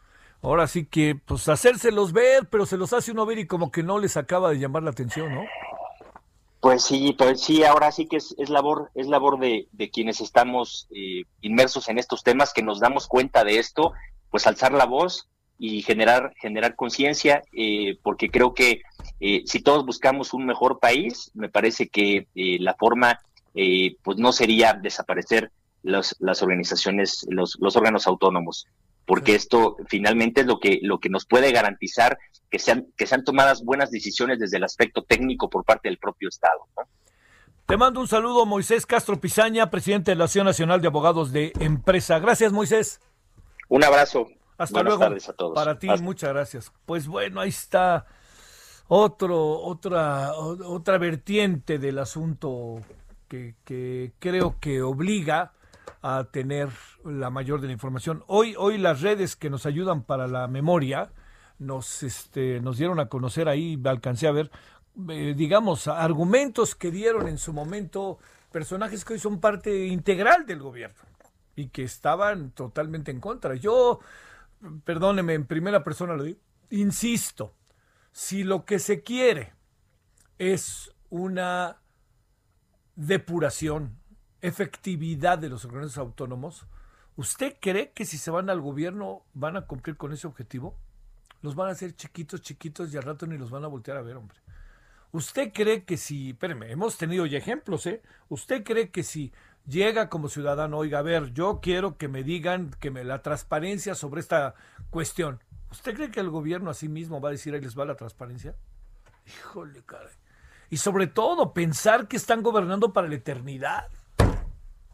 Ahora 0.45 0.67
sí 0.67 0.85
que, 0.85 1.15
pues, 1.15 1.49
hacérselos 1.49 2.13
ver, 2.13 2.47
pero 2.51 2.67
se 2.67 2.77
los 2.77 2.93
hace 2.93 3.11
uno 3.11 3.25
ver 3.25 3.39
y 3.39 3.47
como 3.47 3.71
que 3.71 3.81
no 3.81 3.97
les 3.97 4.15
acaba 4.15 4.51
de 4.51 4.59
llamar 4.59 4.83
la 4.83 4.91
atención, 4.91 5.33
¿no? 5.33 5.41
Pues 6.59 6.83
sí, 6.83 7.15
pues 7.17 7.41
sí, 7.41 7.63
ahora 7.63 7.91
sí 7.91 8.05
que 8.05 8.17
es, 8.17 8.35
labor, 8.49 8.91
es 8.93 9.07
labor 9.07 9.39
de, 9.39 9.67
quienes 9.91 10.21
estamos 10.21 10.87
eh, 10.91 11.23
inmersos 11.41 11.89
en 11.89 11.97
estos 11.97 12.21
temas, 12.21 12.53
que 12.53 12.61
nos 12.61 12.79
damos 12.79 13.07
cuenta 13.07 13.43
de 13.43 13.57
esto, 13.57 13.93
pues 14.29 14.45
alzar 14.45 14.71
la 14.71 14.85
voz 14.85 15.27
y 15.57 15.81
generar, 15.81 16.31
generar 16.39 16.75
conciencia, 16.75 17.41
eh, 17.51 17.97
porque 18.03 18.29
creo 18.29 18.53
que 18.53 18.83
eh, 19.21 19.41
si 19.47 19.63
todos 19.63 19.83
buscamos 19.83 20.31
un 20.31 20.45
mejor 20.45 20.77
país, 20.77 21.31
me 21.33 21.49
parece 21.49 21.87
que 21.87 22.27
la 22.35 22.75
forma, 22.75 23.19
pues 23.51 24.17
no 24.19 24.31
sería 24.31 24.73
desaparecer 24.73 25.51
las 25.81 26.43
organizaciones, 26.43 27.25
los, 27.31 27.57
los 27.59 27.75
órganos 27.75 28.05
autónomos 28.05 28.67
porque 29.05 29.35
esto 29.35 29.77
finalmente 29.87 30.41
es 30.41 30.47
lo 30.47 30.59
que, 30.59 30.79
lo 30.81 30.99
que 30.99 31.09
nos 31.09 31.25
puede 31.25 31.51
garantizar 31.51 32.17
que 32.49 32.59
sean, 32.59 32.87
que 32.97 33.07
sean 33.07 33.23
tomadas 33.23 33.63
buenas 33.63 33.91
decisiones 33.91 34.39
desde 34.39 34.57
el 34.57 34.63
aspecto 34.63 35.03
técnico 35.03 35.49
por 35.49 35.63
parte 35.63 35.89
del 35.89 35.97
propio 35.97 36.29
Estado. 36.29 36.67
Te 37.65 37.77
mando 37.77 37.99
un 37.99 38.07
saludo, 38.07 38.45
Moisés 38.45 38.85
Castro 38.85 39.19
Pizaña, 39.19 39.69
presidente 39.71 40.11
de 40.11 40.15
la 40.15 40.25
Asociación 40.25 40.45
Nacional 40.45 40.81
de 40.81 40.87
Abogados 40.87 41.31
de 41.31 41.51
Empresa. 41.59 42.19
Gracias, 42.19 42.51
Moisés. 42.51 42.99
Un 43.69 43.83
abrazo. 43.83 44.27
Hasta 44.57 44.83
luego. 44.83 44.99
Tardes 44.99 45.29
a 45.29 45.33
todos. 45.33 45.55
Para 45.55 45.79
ti, 45.79 45.87
muchas 46.01 46.29
gracias. 46.31 46.71
Pues 46.85 47.07
bueno, 47.07 47.41
ahí 47.41 47.49
está 47.49 48.05
otro, 48.87 49.59
otra, 49.61 50.33
otra 50.35 50.97
vertiente 50.99 51.79
del 51.79 51.97
asunto 51.97 52.81
que, 53.27 53.55
que 53.63 54.13
creo 54.19 54.59
que 54.59 54.83
obliga 54.83 55.53
a 56.07 56.25
tener 56.25 56.69
la 57.03 57.31
mayor 57.31 57.61
de 57.61 57.67
la 57.67 57.73
información. 57.73 58.23
Hoy, 58.27 58.53
hoy 58.59 58.77
las 58.77 59.01
redes 59.01 59.35
que 59.35 59.49
nos 59.49 59.65
ayudan 59.65 60.03
para 60.03 60.27
la 60.27 60.47
memoria 60.47 61.11
nos, 61.57 62.03
este, 62.03 62.59
nos 62.61 62.77
dieron 62.77 62.99
a 62.99 63.09
conocer 63.09 63.49
ahí, 63.49 63.81
alcancé 63.83 64.27
a 64.27 64.31
ver, 64.31 64.51
eh, 65.09 65.33
digamos, 65.35 65.87
argumentos 65.87 66.75
que 66.75 66.91
dieron 66.91 67.27
en 67.27 67.39
su 67.39 67.53
momento 67.53 68.19
personajes 68.51 69.03
que 69.03 69.13
hoy 69.13 69.19
son 69.19 69.39
parte 69.39 69.87
integral 69.87 70.45
del 70.45 70.59
gobierno 70.59 71.01
y 71.55 71.69
que 71.69 71.81
estaban 71.81 72.51
totalmente 72.51 73.09
en 73.09 73.19
contra. 73.19 73.55
Yo, 73.55 73.99
perdóneme, 74.83 75.33
en 75.33 75.47
primera 75.47 75.83
persona 75.83 76.13
lo 76.13 76.23
digo, 76.23 76.39
insisto, 76.69 77.55
si 78.11 78.43
lo 78.43 78.63
que 78.63 78.77
se 78.77 79.01
quiere 79.01 79.53
es 80.37 80.91
una 81.09 81.81
depuración, 82.95 83.97
efectividad 84.47 85.37
de 85.37 85.49
los 85.49 85.65
organismos 85.65 85.97
autónomos, 85.97 86.67
¿usted 87.15 87.55
cree 87.59 87.91
que 87.91 88.05
si 88.05 88.17
se 88.17 88.31
van 88.31 88.49
al 88.49 88.61
gobierno 88.61 89.23
van 89.33 89.57
a 89.57 89.65
cumplir 89.65 89.97
con 89.97 90.13
ese 90.13 90.27
objetivo? 90.27 90.77
Los 91.41 91.55
van 91.55 91.69
a 91.69 91.71
hacer 91.71 91.95
chiquitos, 91.95 92.41
chiquitos 92.41 92.93
y 92.93 92.97
al 92.97 93.03
rato 93.03 93.25
ni 93.25 93.37
los 93.37 93.49
van 93.49 93.63
a 93.63 93.67
voltear 93.67 93.97
a 93.97 94.01
ver, 94.01 94.17
hombre. 94.17 94.37
¿Usted 95.11 95.53
cree 95.53 95.83
que 95.83 95.97
si, 95.97 96.31
espérame, 96.31 96.63
hemos 96.63 96.97
tenido 96.97 97.25
ya 97.25 97.37
ejemplos, 97.37 97.85
¿eh? 97.85 98.01
¿Usted 98.29 98.63
cree 98.63 98.89
que 98.89 99.03
si 99.03 99.31
llega 99.65 100.09
como 100.09 100.29
ciudadano, 100.29 100.77
oiga, 100.77 100.99
a 100.99 101.03
ver, 101.03 101.33
yo 101.33 101.59
quiero 101.61 101.97
que 101.97 102.07
me 102.07 102.23
digan 102.23 102.71
que 102.79 102.91
me 102.91 103.03
la 103.03 103.21
transparencia 103.21 103.95
sobre 103.95 104.21
esta 104.21 104.55
cuestión, 104.89 105.39
¿usted 105.71 105.95
cree 105.95 106.11
que 106.11 106.19
el 106.19 106.29
gobierno 106.29 106.69
a 106.69 106.73
sí 106.73 106.89
mismo 106.89 107.21
va 107.21 107.29
a 107.29 107.31
decir 107.31 107.53
ahí 107.53 107.61
les 107.61 107.77
va 107.77 107.85
la 107.85 107.95
transparencia? 107.95 108.55
Híjole, 109.25 109.81
caray. 109.85 110.13
Y 110.69 110.77
sobre 110.77 111.07
todo, 111.07 111.53
pensar 111.53 112.07
que 112.07 112.17
están 112.17 112.43
gobernando 112.43 112.91
para 112.91 113.07
la 113.07 113.15
eternidad. 113.15 113.89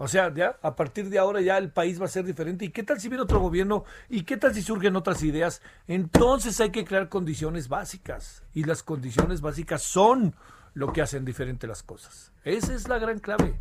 O 0.03 0.07
sea, 0.07 0.33
ya 0.33 0.57
a 0.63 0.75
partir 0.75 1.11
de 1.11 1.19
ahora 1.19 1.41
ya 1.41 1.59
el 1.59 1.69
país 1.69 2.01
va 2.01 2.05
a 2.05 2.07
ser 2.07 2.25
diferente. 2.25 2.65
¿Y 2.65 2.69
qué 2.69 2.81
tal 2.81 2.99
si 2.99 3.07
viene 3.07 3.21
otro 3.21 3.39
gobierno? 3.39 3.83
¿Y 4.09 4.23
qué 4.23 4.35
tal 4.35 4.51
si 4.51 4.63
surgen 4.63 4.95
otras 4.95 5.21
ideas? 5.21 5.61
Entonces 5.87 6.59
hay 6.59 6.71
que 6.71 6.85
crear 6.85 7.07
condiciones 7.07 7.67
básicas. 7.69 8.41
Y 8.55 8.63
las 8.63 8.81
condiciones 8.81 9.41
básicas 9.41 9.83
son 9.83 10.33
lo 10.73 10.91
que 10.91 11.03
hacen 11.03 11.23
diferente 11.23 11.67
las 11.67 11.83
cosas. 11.83 12.31
Esa 12.43 12.73
es 12.73 12.87
la 12.87 12.97
gran 12.97 13.19
clave. 13.19 13.59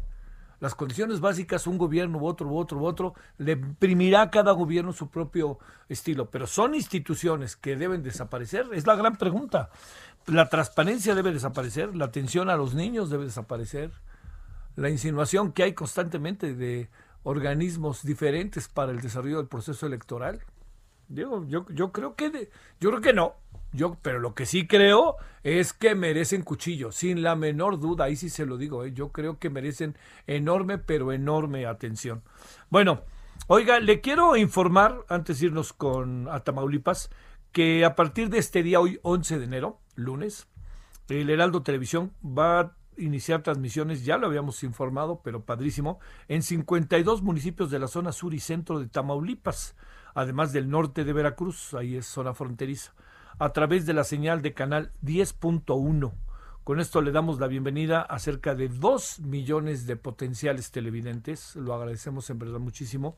Las 0.61 0.75
condiciones 0.75 1.21
básicas, 1.21 1.67
un 1.67 1.77
gobierno 1.77 2.17
u 2.17 2.27
otro, 2.27 2.49
u 2.49 2.57
otro, 2.57 2.79
u 2.79 2.87
otro, 2.87 3.13
le 3.37 3.53
imprimirá 3.53 4.23
a 4.23 4.31
cada 4.31 4.53
gobierno 4.53 4.95
su 4.95 5.11
propio 5.11 5.59
estilo. 5.91 6.31
Pero 6.31 6.47
son 6.47 6.75
instituciones 6.75 7.55
que 7.55 7.77
deben 7.77 8.03
desaparecer. 8.03 8.67
Es 8.73 8.87
la 8.87 8.95
gran 8.95 9.17
pregunta. 9.17 9.69
La 10.25 10.49
transparencia 10.49 11.15
debe 11.15 11.33
desaparecer, 11.33 11.95
la 11.95 12.07
atención 12.07 12.49
a 12.49 12.57
los 12.57 12.73
niños 12.73 13.11
debe 13.11 13.27
desaparecer 13.27 13.91
la 14.77 14.91
insinuación 14.91 15.53
que 15.53 15.65
hay 15.65 15.75
constantemente 15.75 16.55
de 16.55 16.89
organismos 17.23 18.03
diferentes 18.03 18.69
para 18.69 18.93
el 18.93 19.01
desarrollo 19.01 19.39
del 19.39 19.49
proceso 19.49 19.87
electoral. 19.87 20.41
Digo, 21.09 21.45
yo, 21.47 21.67
yo 21.71 21.93
creo 21.93 22.15
que 22.15 22.51
yo 22.81 22.91
creo 22.91 23.01
que 23.01 23.13
no. 23.13 23.35
Yo, 23.73 23.97
pero 24.03 24.19
lo 24.19 24.35
que 24.35 24.47
sí 24.47 24.67
creo 24.67 25.17
es 25.45 25.73
que 25.73 25.95
merecen 25.95 26.43
cuchillo, 26.43 26.91
sin 26.91 27.23
la 27.23 27.37
menor 27.37 27.79
duda, 27.79 28.07
ahí 28.07 28.17
sí 28.17 28.29
se 28.29 28.45
lo 28.45 28.57
digo, 28.57 28.85
¿eh? 28.85 28.93
yo 28.93 29.13
creo 29.13 29.39
que 29.39 29.49
merecen 29.49 29.97
enorme, 30.27 30.79
pero 30.79 31.13
enorme 31.13 31.67
atención. 31.67 32.23
Bueno, 32.69 33.03
oiga, 33.47 33.79
le 33.79 34.01
quiero 34.01 34.37
informar, 34.37 35.05
antes 35.09 35.39
de 35.39 35.47
irnos 35.47 35.73
con 35.73 36.29
a 36.29 36.41
Tamaulipas, 36.41 37.11
que 37.53 37.85
a 37.85 37.95
partir 37.95 38.29
de 38.29 38.39
este 38.39 38.65
día, 38.65 38.81
hoy 38.81 38.99
11 39.03 39.39
de 39.39 39.45
enero, 39.45 39.81
lunes, 39.95 40.49
el 41.09 41.31
Heraldo 41.31 41.63
Televisión 41.63 42.13
va 42.25 42.77
iniciar 43.01 43.43
transmisiones, 43.43 44.05
ya 44.05 44.19
lo 44.19 44.27
habíamos 44.27 44.63
informado, 44.63 45.21
pero 45.23 45.45
padrísimo, 45.45 45.99
en 46.29 46.43
52 46.43 47.23
municipios 47.23 47.71
de 47.71 47.79
la 47.79 47.89
zona 47.89 48.13
sur 48.13 48.35
y 48.35 48.41
centro 48.41 48.79
de 48.79 48.87
Tamaulipas, 48.87 49.75
además 50.15 50.53
del 50.53 50.71
norte 50.71 51.05
de 51.05 51.13
Veracruz, 51.13 51.75
ahí 51.75 51.97
es 51.97 52.07
zona 52.07 52.35
fronteriza, 52.35 52.93
a 53.39 53.53
través 53.53 53.87
de 53.87 53.95
la 53.95 54.05
señal 54.05 54.43
de 54.43 54.55
canal 54.55 54.93
10.1. 55.05 56.13
Con 56.65 56.79
esto 56.79 57.01
le 57.01 57.11
damos 57.11 57.41
la 57.41 57.47
bienvenida 57.47 58.03
a 58.03 58.19
cerca 58.19 58.55
de 58.55 58.69
2 58.69 59.21
millones 59.21 59.87
de 59.87 59.97
potenciales 59.97 60.71
televidentes, 60.71 61.57
lo 61.57 61.75
agradecemos 61.75 62.29
en 62.31 62.39
verdad 62.39 62.61
muchísimo 62.61 63.17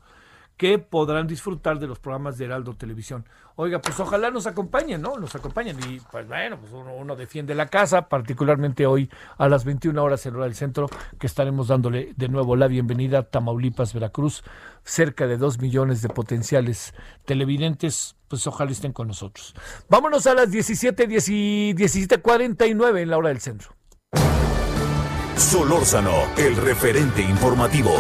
que 0.57 0.79
podrán 0.79 1.27
disfrutar 1.27 1.79
de 1.79 1.87
los 1.87 1.99
programas 1.99 2.39
de 2.39 2.45
Heraldo 2.47 2.75
Televisión. 2.75 3.25
Oiga, 3.57 3.81
pues 3.81 3.99
ojalá 4.01 4.31
nos 4.31 4.47
acompañen, 4.47 5.03
¿no? 5.03 5.19
Nos 5.19 5.35
acompañen 5.35 5.77
y 5.89 6.01
pues 6.01 6.27
bueno, 6.27 6.59
pues 6.59 6.73
uno, 6.73 7.17
defiende 7.17 7.55
la 7.55 7.67
casa, 7.67 8.09
particularmente 8.09 8.87
hoy 8.87 9.11
a 9.37 9.49
las 9.49 9.65
21 9.65 10.03
horas 10.03 10.25
en 10.25 10.37
hora 10.37 10.45
del 10.45 10.55
centro, 10.55 10.89
que 11.19 11.27
estaremos 11.27 11.69
dándole 11.69 12.15
de 12.17 12.29
nuevo 12.29 12.57
la 12.57 12.67
bienvenida 12.67 13.19
a 13.19 13.23
Tamaulipas, 13.25 13.93
Veracruz, 13.93 14.43
cerca 14.85 15.27
de 15.27 15.37
2 15.37 15.61
millones 15.61 16.01
de 16.01 16.09
potenciales 16.09 16.95
televidentes, 17.27 18.17
pues 18.29 18.47
ojalá 18.47 18.71
estén 18.71 18.93
con 18.93 19.09
nosotros. 19.09 19.55
Vámonos 19.89 20.27
a 20.27 20.35
las 20.35 20.51
17, 20.51 21.09
17.49 21.09 23.01
en 23.03 23.11
la 23.11 23.19
hora 23.19 23.29
del 23.29 23.41
centro. 23.41 23.75
Solórzano, 25.37 26.15
el 26.37 26.57
referente 26.57 27.21
informativo. 27.21 27.93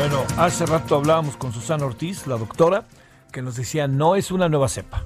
Bueno, 0.00 0.22
hace 0.38 0.64
rato 0.64 0.96
hablábamos 0.96 1.36
con 1.36 1.52
Susana 1.52 1.84
Ortiz, 1.84 2.26
la 2.26 2.38
doctora, 2.38 2.84
que 3.34 3.42
nos 3.42 3.56
decía 3.56 3.86
no 3.86 4.16
es 4.16 4.30
una 4.30 4.48
nueva 4.48 4.66
cepa 4.68 5.02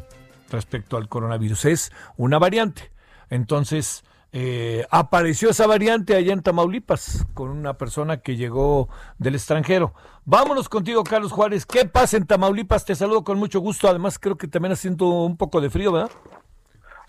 respecto 0.52 0.96
al 0.96 1.08
coronavirus, 1.08 1.64
es 1.64 1.92
una 2.16 2.38
variante. 2.38 2.92
Entonces, 3.28 4.04
eh, 4.30 4.86
apareció 4.92 5.50
esa 5.50 5.66
variante 5.66 6.14
allá 6.14 6.32
en 6.32 6.44
Tamaulipas 6.44 7.26
con 7.34 7.50
una 7.50 7.74
persona 7.74 8.18
que 8.18 8.36
llegó 8.36 8.88
del 9.18 9.34
extranjero. 9.34 9.94
Vámonos 10.26 10.68
contigo, 10.68 11.02
Carlos 11.02 11.32
Juárez. 11.32 11.66
¿Qué 11.66 11.86
pasa 11.86 12.16
en 12.16 12.28
Tamaulipas? 12.28 12.84
Te 12.84 12.94
saludo 12.94 13.24
con 13.24 13.36
mucho 13.36 13.58
gusto. 13.58 13.88
Además, 13.88 14.20
creo 14.20 14.36
que 14.36 14.46
también 14.46 14.74
haciendo 14.74 15.08
un 15.08 15.36
poco 15.36 15.60
de 15.60 15.70
frío, 15.70 15.90
¿verdad? 15.90 16.12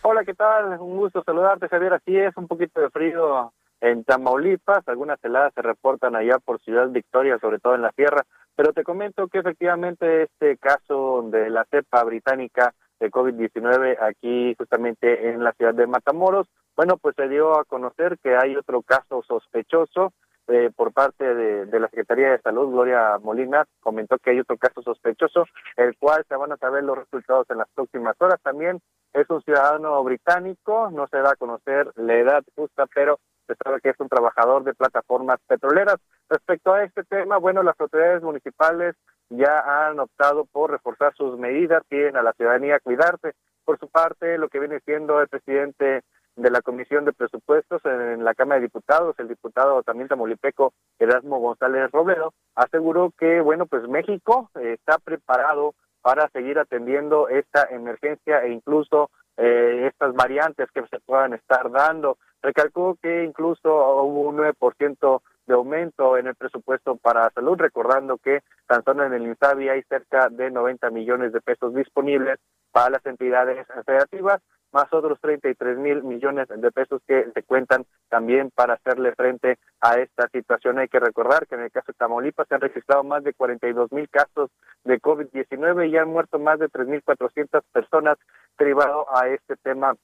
Hola, 0.02 0.26
¿qué 0.26 0.34
tal? 0.34 0.82
Un 0.82 0.98
gusto 0.98 1.22
saludarte, 1.24 1.70
Javier. 1.70 1.94
Así 1.94 2.18
es, 2.18 2.36
un 2.36 2.48
poquito 2.48 2.82
de 2.82 2.90
frío 2.90 3.53
en 3.86 4.03
Tamaulipas, 4.03 4.88
algunas 4.88 5.24
heladas 5.24 5.53
se 5.53 5.62
reportan 5.62 6.16
allá 6.16 6.40
por 6.40 6.60
Ciudad 6.62 6.90
Victoria, 6.90 7.38
sobre 7.38 7.60
todo 7.60 7.76
en 7.76 7.84
la 7.84 7.91
sierra, 7.91 8.24
pero 8.56 8.74
te 8.74 8.84
comento 8.84 9.28
que 9.28 9.38
efectivamente 9.38 10.24
este 10.24 10.57
caso 10.57 11.22
de 11.30 11.52
la 11.52 11.66
cepa 11.66 12.03
británica 12.03 12.74
de 12.99 13.12
COVID-19 13.12 13.98
aquí 14.02 14.56
justamente 14.57 15.30
en 15.30 15.44
la 15.44 15.52
ciudad 15.52 15.76
de 15.76 15.86
Matamoros, 15.86 16.48
bueno, 16.76 16.98
pues 16.98 17.16
se 17.16 17.30
dio 17.30 17.60
a 17.60 17.66
conocer 17.66 18.18
que 18.24 18.36
hay 18.36 18.56
otro 18.56 18.82
caso 18.82 19.22
sospechoso 19.22 20.14
eh, 20.48 20.72
por 20.76 20.91
parte 20.91 21.36
de, 21.36 21.80
la 21.80 21.88
Secretaría 21.88 22.32
de 22.32 22.41
Salud, 22.41 22.72
Gloria 22.72 23.20
Molina, 23.22 23.66
comentó 23.82 24.18
que 24.18 24.32
hay 24.32 24.40
otro 24.40 24.57
caso 24.57 24.82
sospechoso, 24.82 25.45
el 25.76 25.95
cual 25.98 26.24
se 26.28 26.36
van 26.36 26.52
a 26.52 26.57
saber 26.57 26.84
los 26.84 26.98
resultados 26.98 27.48
en 27.52 27.60
las 27.60 27.68
próximas 27.76 28.16
horas. 28.20 28.40
También 28.41 28.80
es 29.14 29.30
un 29.30 29.41
ciudadano 29.44 30.03
británico, 30.03 30.90
no 30.91 31.07
se 31.07 31.18
da 31.18 31.32
a 31.32 31.36
conocer 31.36 31.91
la 31.95 32.16
edad 32.16 32.44
justa, 32.56 32.86
pero 32.94 33.20
sabe 33.53 33.81
que 33.81 33.89
es 33.89 33.99
un 33.99 34.09
trabajador 34.09 34.63
de 34.63 34.73
plataformas 34.73 35.39
petroleras. 35.47 35.97
Respecto 36.30 36.73
a 36.73 36.84
este 36.84 37.03
tema, 37.03 37.38
bueno, 37.38 37.61
las 37.61 37.80
autoridades 37.80 38.23
municipales 38.23 38.95
ya 39.30 39.88
han 39.88 39.99
optado 39.99 40.45
por 40.45 40.72
reforzar 40.72 41.13
sus 41.15 41.38
medidas, 41.38 41.84
piden 41.88 42.17
a 42.17 42.23
la 42.23 42.34
ciudadanía 42.34 42.80
cuidarse. 42.80 43.34
Por 43.63 43.80
su 43.80 43.88
parte, 43.89 44.38
lo 44.38 44.49
que 44.49 44.59
viene 44.59 44.80
siendo 44.81 45.22
el 45.22 45.27
presidente 45.27 46.01
de 46.35 46.51
la 46.51 46.61
Comisión 46.61 47.05
de 47.05 47.13
Presupuestos 47.13 47.84
en 47.85 48.23
la 48.23 48.34
Cámara 48.34 48.59
de 48.59 48.67
Diputados, 48.67 49.15
el 49.19 49.27
diputado 49.27 49.84
también 49.84 50.09
tamaulipeco 50.09 50.73
Erasmo 50.99 51.39
González 51.39 51.89
Robledo, 51.91 52.34
aseguró 52.55 53.11
que, 53.17 53.41
bueno, 53.41 53.65
pues 53.65 53.88
México 53.88 54.49
está 54.55 54.97
preparado 54.97 55.73
para 56.01 56.30
seguir 56.30 56.59
atendiendo 56.59 57.30
esta 57.30 57.67
emergencia 57.72 58.43
e 58.43 58.51
incluso 58.51 59.09
eh, 59.38 59.88
estas 59.88 60.14
variantes 60.14 60.70
que 60.72 60.86
se 60.88 60.99
puedan 60.99 61.34
estar 61.34 61.70
dando. 61.72 62.18
Recalcó 62.41 62.98
que 63.02 63.24
incluso 63.24 63.70
hubo 64.02 64.30
un 64.30 64.38
9% 64.38 65.22
de 65.48 65.53
aumento 65.53 66.18
en 66.18 66.28
el 66.28 66.36
presupuesto 66.36 66.95
para 66.95 67.30
salud, 67.32 67.57
recordando 67.57 68.18
que 68.18 68.41
tan 68.68 68.84
solo 68.84 69.06
en 69.06 69.14
el 69.14 69.24
INSABI 69.24 69.70
hay 69.70 69.84
cerca 69.84 70.30
de 70.30 70.49
90 70.49 70.90
millones 70.90 71.34
de 71.34 71.41
pesos 71.41 71.74
disponibles 71.74 72.40
para 72.72 72.91
las 72.91 73.06
entidades 73.06 73.66
federativas 73.86 74.41
más 74.76 74.91
otros 74.91 75.18
33 75.22 75.77
mil 75.77 76.03
millones 76.03 76.49
de 76.49 76.72
pesos 76.72 77.02
que 77.07 77.31
se 77.34 77.43
cuentan 77.43 77.85
también 78.10 78.52
para 78.53 78.73
hacerle 78.73 79.15
frente 79.15 79.57
a 79.80 79.95
esta 79.95 80.27
situación. 80.27 80.80
Hay 80.80 80.89
que 80.89 80.99
recordar 80.99 81.47
que 81.47 81.56
en 81.56 81.61
el 81.61 81.72
caso 81.72 81.93
de 81.93 81.97
Tamaulipas 81.97 82.45
se 82.49 82.56
han 82.56 82.61
registrado 82.61 83.06
más 83.06 83.23
de 83.23 83.34
42 83.34 83.93
mil 83.93 84.10
casos 84.10 84.52
de 84.84 84.99
COVID-19 84.99 85.89
y 85.89 85.97
han 85.97 86.10
muerto 86.10 86.39
más 86.39 86.60
de 86.60 86.68
3.400 86.68 87.61
personas 87.72 88.18
derivado 88.60 89.06
a 89.15 89.30
este 89.30 89.56
tema 89.56 89.95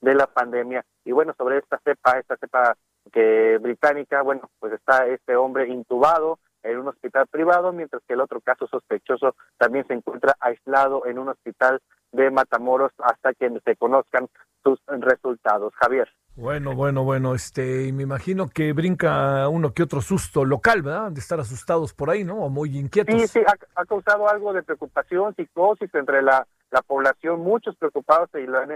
de 0.00 0.14
la 0.14 0.26
pandemia. 0.26 0.82
Y 1.04 1.12
bueno, 1.12 1.34
sobre 1.36 1.58
esta 1.58 1.78
cepa, 1.84 2.18
esta 2.18 2.38
cepa 2.38 2.78
que 3.12 3.58
británica, 3.58 4.22
bueno, 4.22 4.48
pues 4.58 4.72
está 4.72 5.06
este 5.06 5.36
hombre 5.36 5.68
intubado 5.68 6.38
en 6.70 6.78
un 6.78 6.88
hospital 6.88 7.26
privado, 7.28 7.72
mientras 7.72 8.02
que 8.06 8.14
el 8.14 8.20
otro 8.20 8.40
caso 8.40 8.66
sospechoso 8.66 9.34
también 9.56 9.86
se 9.86 9.94
encuentra 9.94 10.36
aislado 10.40 11.06
en 11.06 11.18
un 11.18 11.28
hospital 11.28 11.80
de 12.12 12.30
Matamoros 12.30 12.92
hasta 12.98 13.34
que 13.34 13.50
se 13.64 13.76
conozcan 13.76 14.28
sus 14.62 14.80
resultados. 14.86 15.72
Javier. 15.76 16.08
Bueno, 16.34 16.74
bueno, 16.76 17.02
bueno, 17.02 17.34
este, 17.34 17.88
y 17.88 17.92
me 17.92 18.04
imagino 18.04 18.48
que 18.48 18.72
brinca 18.72 19.48
uno 19.48 19.72
que 19.72 19.82
otro 19.82 20.00
susto 20.00 20.44
local, 20.44 20.82
¿verdad? 20.82 21.10
De 21.10 21.18
estar 21.18 21.40
asustados 21.40 21.92
por 21.92 22.10
ahí, 22.10 22.22
¿no? 22.22 22.36
O 22.36 22.48
muy 22.48 22.78
inquietos. 22.78 23.20
Sí, 23.22 23.26
sí, 23.26 23.40
ha, 23.74 23.84
causado 23.84 24.28
algo 24.28 24.52
de 24.52 24.62
preocupación, 24.62 25.34
psicosis 25.34 25.92
entre 25.94 26.22
la, 26.22 26.46
la 26.70 26.82
población, 26.82 27.40
muchos 27.40 27.74
preocupados 27.76 28.28
y 28.34 28.46
lo 28.46 28.58
han 28.58 28.70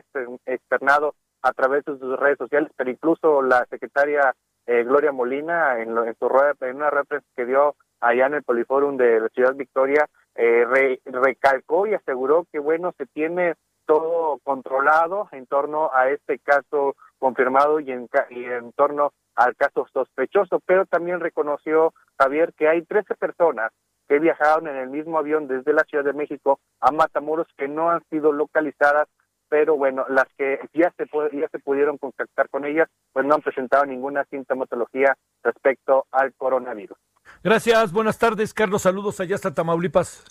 externado 0.45 1.15
a 1.43 1.53
través 1.53 1.85
de 1.85 1.99
sus 1.99 2.19
redes 2.19 2.39
sociales, 2.39 2.73
pero 2.77 2.91
incluso 2.91 3.43
la 3.43 3.65
secretaria 3.71 4.35
eh, 4.67 4.85
Gloria 4.85 5.13
Molina 5.13 5.81
en, 5.81 5.97
en, 5.97 6.15
su 6.19 6.29
rueda, 6.29 6.55
una 6.73 6.91
que 7.37 7.47
dio 7.47 7.75
allá 8.01 8.27
en 8.27 8.35
el 8.35 8.43
Poliforum 8.43 8.97
de 8.97 9.21
la 9.21 9.29
Ciudad 9.29 9.55
Victoria, 9.55 10.07
eh, 10.35 10.99
recalcó 11.05 11.87
y 11.87 11.95
aseguró 11.95 12.47
que, 12.51 12.59
bueno, 12.59 12.93
se 12.97 13.07
tiene 13.07 13.55
todo 13.87 14.39
controlado 14.43 15.29
en 15.33 15.47
torno 15.47 15.91
a 15.93 16.09
este 16.09 16.39
caso 16.39 16.95
confirmado 17.19 17.81
y 17.81 17.91
en, 17.93 18.09
y 18.31 18.45
en 18.45 18.73
torno 18.73 19.13
al 19.35 19.57
caso 19.57 19.87
sospechoso, 19.93 20.61
pero 20.67 20.87
también 20.87 21.21
reconoció 21.21 21.95
Javier 22.19 22.53
que 22.55 22.69
hay 22.69 22.83
13 22.83 23.15
personas 23.15 23.73
que 24.09 24.19
viajaron 24.19 24.69
en 24.69 24.77
el 24.77 24.91
mismo 24.91 25.19
avión 25.19 25.49
desde 25.49 25.73
la 25.73 25.85
Ciudad 25.85 26.05
de 26.05 26.13
México 26.13 26.61
a 26.81 26.91
Matamoros 26.91 27.47
que 27.57 27.69
no 27.69 27.91
han 27.91 28.03
sido 28.11 28.33
localizadas, 28.33 29.09
pero 29.53 29.77
bueno, 29.77 30.07
las 30.09 30.25
que 30.39 30.61
ya 30.73 30.91
se, 30.97 31.05
ya 31.37 31.47
se 31.51 31.59
pudieron 31.59 31.99
contactar 31.99 32.49
con 32.49 32.65
ellas, 32.65 32.89
pues 33.13 33.27
no 33.27 33.35
han 33.35 33.43
presentado 33.43 33.85
ninguna 33.85 34.25
sintomatología 34.31 35.15
respecto 35.43 36.07
al 36.11 36.33
coronavirus. 36.39 36.97
Gracias, 37.45 37.93
buenas 37.93 38.19
tardes, 38.19 38.55
Carlos. 38.55 38.81
Saludos 38.81 39.21
allá 39.21 39.35
hasta 39.35 39.53
Tamaulipas. 39.53 40.25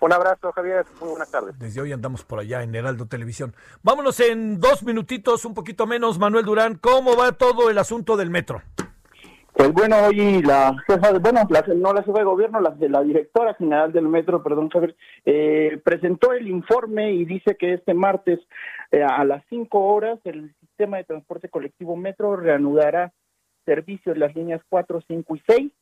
Un 0.00 0.10
abrazo, 0.10 0.52
Javier. 0.52 0.86
Muy 1.00 1.10
buenas 1.10 1.30
tardes. 1.30 1.58
Desde 1.58 1.82
hoy 1.82 1.92
andamos 1.92 2.24
por 2.24 2.38
allá 2.38 2.62
en 2.62 2.74
Heraldo 2.74 3.04
Televisión. 3.04 3.54
Vámonos 3.82 4.18
en 4.20 4.58
dos 4.58 4.82
minutitos, 4.84 5.44
un 5.44 5.52
poquito 5.52 5.86
menos, 5.86 6.18
Manuel 6.18 6.46
Durán. 6.46 6.76
¿Cómo 6.76 7.14
va 7.14 7.32
todo 7.32 7.68
el 7.68 7.76
asunto 7.76 8.16
del 8.16 8.30
metro? 8.30 8.62
Pues 9.54 9.72
bueno, 9.72 9.96
hoy 10.06 10.42
la 10.42 10.74
jefa, 10.86 11.18
bueno, 11.18 11.42
no 11.76 11.92
la 11.92 12.02
jefa 12.02 12.18
de 12.18 12.24
gobierno, 12.24 12.60
la, 12.60 12.74
la 12.78 13.02
directora 13.02 13.54
general 13.54 13.92
del 13.92 14.08
metro, 14.08 14.42
perdón, 14.42 14.70
Javier, 14.70 14.96
eh, 15.24 15.80
presentó 15.84 16.32
el 16.32 16.48
informe 16.48 17.12
y 17.12 17.24
dice 17.24 17.56
que 17.56 17.74
este 17.74 17.94
martes 17.94 18.40
eh, 18.90 19.02
a 19.02 19.24
las 19.24 19.44
cinco 19.48 19.80
horas 19.80 20.18
el 20.24 20.54
sistema 20.60 20.96
de 20.96 21.04
transporte 21.04 21.48
colectivo 21.48 21.96
metro 21.96 22.36
reanudará 22.36 23.12
servicios 23.64 24.16
las 24.18 24.34
líneas 24.34 24.62
4, 24.68 25.02
5 25.06 25.36
y 25.36 25.42
6 25.46 25.72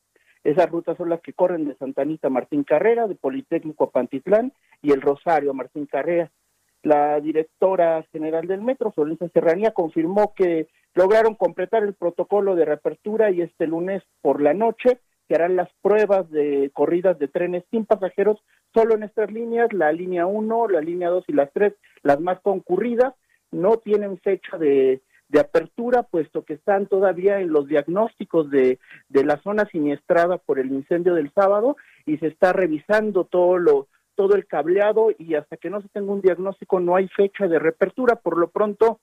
esas 0.43 0.71
rutas 0.71 0.97
son 0.97 1.11
las 1.11 1.21
que 1.21 1.35
corren 1.35 1.69
de 1.69 1.77
Santanita 1.77 2.29
a 2.29 2.31
Martín 2.31 2.65
Carrera, 2.65 3.07
de 3.07 3.15
Politécnico 3.15 3.85
a 3.85 3.91
Pantitlán 3.91 4.53
y 4.81 4.93
el 4.93 5.03
Rosario 5.03 5.51
a 5.51 5.55
Martín 5.55 5.87
Carrera. 5.87 6.31
La 6.83 7.21
directora 7.21 8.03
general 8.11 8.47
del 8.47 8.63
metro, 8.63 8.91
Florencia 8.91 9.29
Serranía, 9.35 9.73
confirmó 9.73 10.33
que 10.35 10.69
lograron 10.95 11.35
completar 11.35 11.83
el 11.83 11.95
protocolo 11.95 12.55
de 12.55 12.65
reapertura 12.65 13.31
y 13.31 13.43
este 13.43 13.67
lunes 13.67 14.03
por 14.23 14.41
la 14.41 14.55
noche 14.55 15.01
se 15.29 15.35
harán 15.35 15.57
las 15.57 15.69
pruebas 15.81 16.29
de 16.31 16.71
corridas 16.75 17.19
de 17.19 17.29
trenes 17.29 17.65
sin 17.71 17.87
pasajeros 17.87 18.39
solo 18.75 18.95
en 18.95 19.05
estas 19.05 19.31
líneas, 19.31 19.73
la 19.73 19.93
línea 19.93 20.27
1, 20.27 20.69
la 20.69 20.81
línea 20.81 21.09
2 21.09 21.25
y 21.29 21.33
las 21.33 21.53
3, 21.53 21.73
las 22.03 22.21
más 22.21 22.41
concurridas, 22.41 23.15
no 23.53 23.79
tienen 23.79 24.19
fecha 24.19 24.59
de 24.59 25.03
de 25.31 25.41
apertura, 25.41 26.03
puesto 26.03 26.45
que 26.45 26.55
están 26.55 26.87
todavía 26.87 27.41
en 27.41 27.53
los 27.53 27.69
diagnósticos 27.69 28.51
de, 28.51 28.79
la 29.11 29.41
zona 29.43 29.65
siniestrada 29.67 30.39
por 30.39 30.59
el 30.59 30.73
incendio 30.73 31.15
del 31.15 31.33
sábado 31.33 31.77
y 32.05 32.19
se 32.19 32.27
está 32.27 32.53
revisando 32.53 33.25
todo 33.25 33.59
lo 33.59 33.89
todo 34.17 34.35
el 34.35 34.47
cableado 34.47 35.09
y 35.17 35.35
hasta 35.35 35.57
que 35.57 35.71
no 35.71 35.81
se 35.81 35.89
tenga 35.89 36.13
un 36.13 36.21
diagnóstico 36.21 36.79
no 36.79 36.95
hay 36.95 37.09
fecha 37.09 37.47
de 37.47 37.59
reapertura. 37.59 38.17
Por 38.17 38.37
lo 38.37 38.51
pronto, 38.51 39.01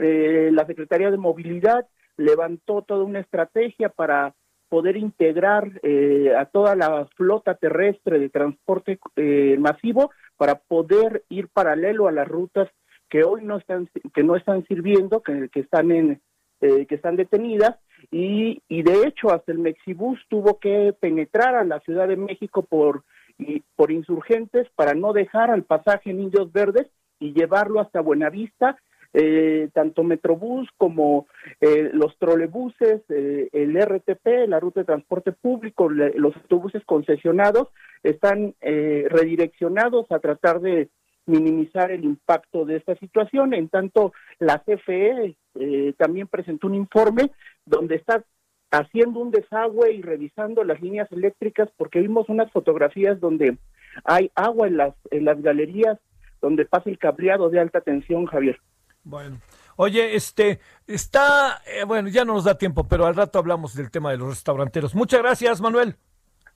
eh, 0.00 0.50
la 0.52 0.66
Secretaría 0.66 1.10
de 1.10 1.16
Movilidad 1.16 1.86
levantó 2.16 2.82
toda 2.82 3.04
una 3.04 3.20
estrategia 3.20 3.88
para 3.88 4.34
poder 4.68 4.96
integrar 4.96 5.80
eh, 5.82 6.34
a 6.36 6.44
toda 6.46 6.76
la 6.76 7.06
flota 7.16 7.54
terrestre 7.54 8.18
de 8.18 8.28
transporte 8.28 8.98
eh, 9.16 9.56
masivo 9.58 10.10
para 10.36 10.56
poder 10.56 11.24
ir 11.28 11.48
paralelo 11.48 12.06
a 12.06 12.12
las 12.12 12.28
rutas 12.28 12.68
que 13.08 13.24
hoy 13.24 13.42
no 13.42 13.56
están 13.56 13.88
que 14.14 14.22
no 14.22 14.36
están 14.36 14.66
sirviendo, 14.66 15.22
que, 15.22 15.48
están 15.54 15.90
en 15.90 16.20
eh, 16.60 16.86
que 16.86 16.94
están 16.94 17.16
detenidas. 17.16 17.76
Y, 18.10 18.62
y 18.68 18.82
de 18.82 19.06
hecho 19.06 19.32
hasta 19.32 19.50
el 19.50 19.58
Mexibus 19.58 20.20
tuvo 20.28 20.58
que 20.58 20.94
penetrar 21.00 21.54
a 21.56 21.64
la 21.64 21.80
Ciudad 21.80 22.06
de 22.06 22.16
México 22.16 22.62
por 22.62 23.04
y, 23.38 23.62
por 23.76 23.90
insurgentes 23.90 24.68
para 24.76 24.94
no 24.94 25.12
dejar 25.12 25.50
al 25.50 25.62
pasaje 25.62 26.10
en 26.10 26.20
Indios 26.20 26.52
Verdes 26.52 26.88
y 27.18 27.32
llevarlo 27.32 27.80
hasta 27.80 28.00
Buenavista 28.00 28.76
eh, 29.14 29.68
tanto 29.72 30.04
Metrobús 30.04 30.68
como 30.76 31.26
eh, 31.60 31.90
los 31.92 32.16
trolebuses, 32.18 33.02
eh, 33.08 33.48
el 33.52 33.76
RTP, 33.80 34.48
la 34.48 34.60
ruta 34.60 34.80
de 34.80 34.86
transporte 34.86 35.32
público, 35.32 35.88
los 35.88 36.36
autobuses 36.36 36.84
concesionados 36.84 37.68
están 38.02 38.54
eh, 38.60 39.06
redireccionados 39.08 40.10
a 40.10 40.18
tratar 40.18 40.60
de 40.60 40.88
minimizar 41.26 41.90
el 41.90 42.04
impacto 42.04 42.64
de 42.64 42.76
esta 42.76 42.96
situación. 42.96 43.54
En 43.54 43.68
tanto, 43.68 44.12
la 44.38 44.62
CFE 44.64 45.36
eh, 45.54 45.94
también 45.96 46.26
presentó 46.26 46.66
un 46.66 46.74
informe 46.74 47.30
donde 47.66 47.96
está 47.96 48.24
haciendo 48.70 49.20
un 49.20 49.30
desagüe 49.30 49.92
y 49.92 50.02
revisando 50.02 50.64
las 50.64 50.80
líneas 50.82 51.10
eléctricas 51.12 51.70
porque 51.76 52.00
vimos 52.00 52.28
unas 52.28 52.50
fotografías 52.52 53.18
donde 53.20 53.56
hay 54.04 54.30
agua 54.34 54.66
en 54.66 54.76
las, 54.76 54.94
en 55.10 55.24
las 55.24 55.40
galerías 55.40 55.98
donde 56.40 56.66
pasa 56.66 56.90
el 56.90 56.98
cableado 56.98 57.50
de 57.50 57.60
alta 57.60 57.80
tensión, 57.80 58.26
Javier. 58.26 58.60
Bueno. 59.08 59.40
Oye, 59.76 60.14
este, 60.16 60.60
está, 60.86 61.62
eh, 61.66 61.84
bueno, 61.84 62.08
ya 62.08 62.24
no 62.24 62.34
nos 62.34 62.44
da 62.44 62.58
tiempo, 62.58 62.84
pero 62.84 63.06
al 63.06 63.14
rato 63.14 63.38
hablamos 63.38 63.74
del 63.74 63.90
tema 63.90 64.10
de 64.10 64.18
los 64.18 64.28
restauranteros. 64.28 64.94
Muchas 64.94 65.20
gracias, 65.20 65.60
Manuel. 65.60 65.96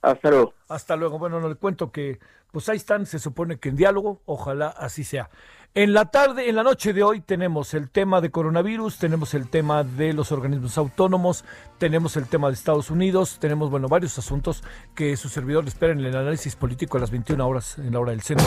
Hasta 0.02 0.30
luego. 0.30 0.54
Hasta 0.68 0.96
luego. 0.96 1.18
Bueno, 1.18 1.40
no 1.40 1.48
le 1.48 1.54
cuento 1.54 1.90
que, 1.90 2.18
pues 2.50 2.68
ahí 2.68 2.76
están, 2.76 3.06
se 3.06 3.18
supone 3.18 3.58
que 3.58 3.70
en 3.70 3.76
diálogo, 3.76 4.20
ojalá 4.26 4.68
así 4.68 5.04
sea. 5.04 5.30
En 5.74 5.94
la 5.94 6.10
tarde, 6.10 6.50
en 6.50 6.56
la 6.56 6.62
noche 6.62 6.92
de 6.92 7.02
hoy 7.02 7.20
tenemos 7.20 7.72
el 7.72 7.88
tema 7.88 8.20
de 8.20 8.30
coronavirus, 8.30 8.98
tenemos 8.98 9.32
el 9.32 9.48
tema 9.48 9.84
de 9.84 10.12
los 10.12 10.30
organismos 10.30 10.76
autónomos, 10.76 11.46
tenemos 11.78 12.18
el 12.18 12.28
tema 12.28 12.48
de 12.48 12.54
Estados 12.54 12.90
Unidos, 12.90 13.38
tenemos, 13.40 13.70
bueno, 13.70 13.88
varios 13.88 14.18
asuntos 14.18 14.62
que 14.94 15.16
su 15.16 15.30
servidor 15.30 15.66
espera 15.66 15.94
en 15.94 16.00
el 16.00 16.14
análisis 16.14 16.56
político 16.56 16.98
a 16.98 17.00
las 17.00 17.10
21 17.10 17.48
horas 17.48 17.78
en 17.78 17.92
la 17.92 18.00
hora 18.00 18.10
del 18.10 18.20
centro. 18.20 18.46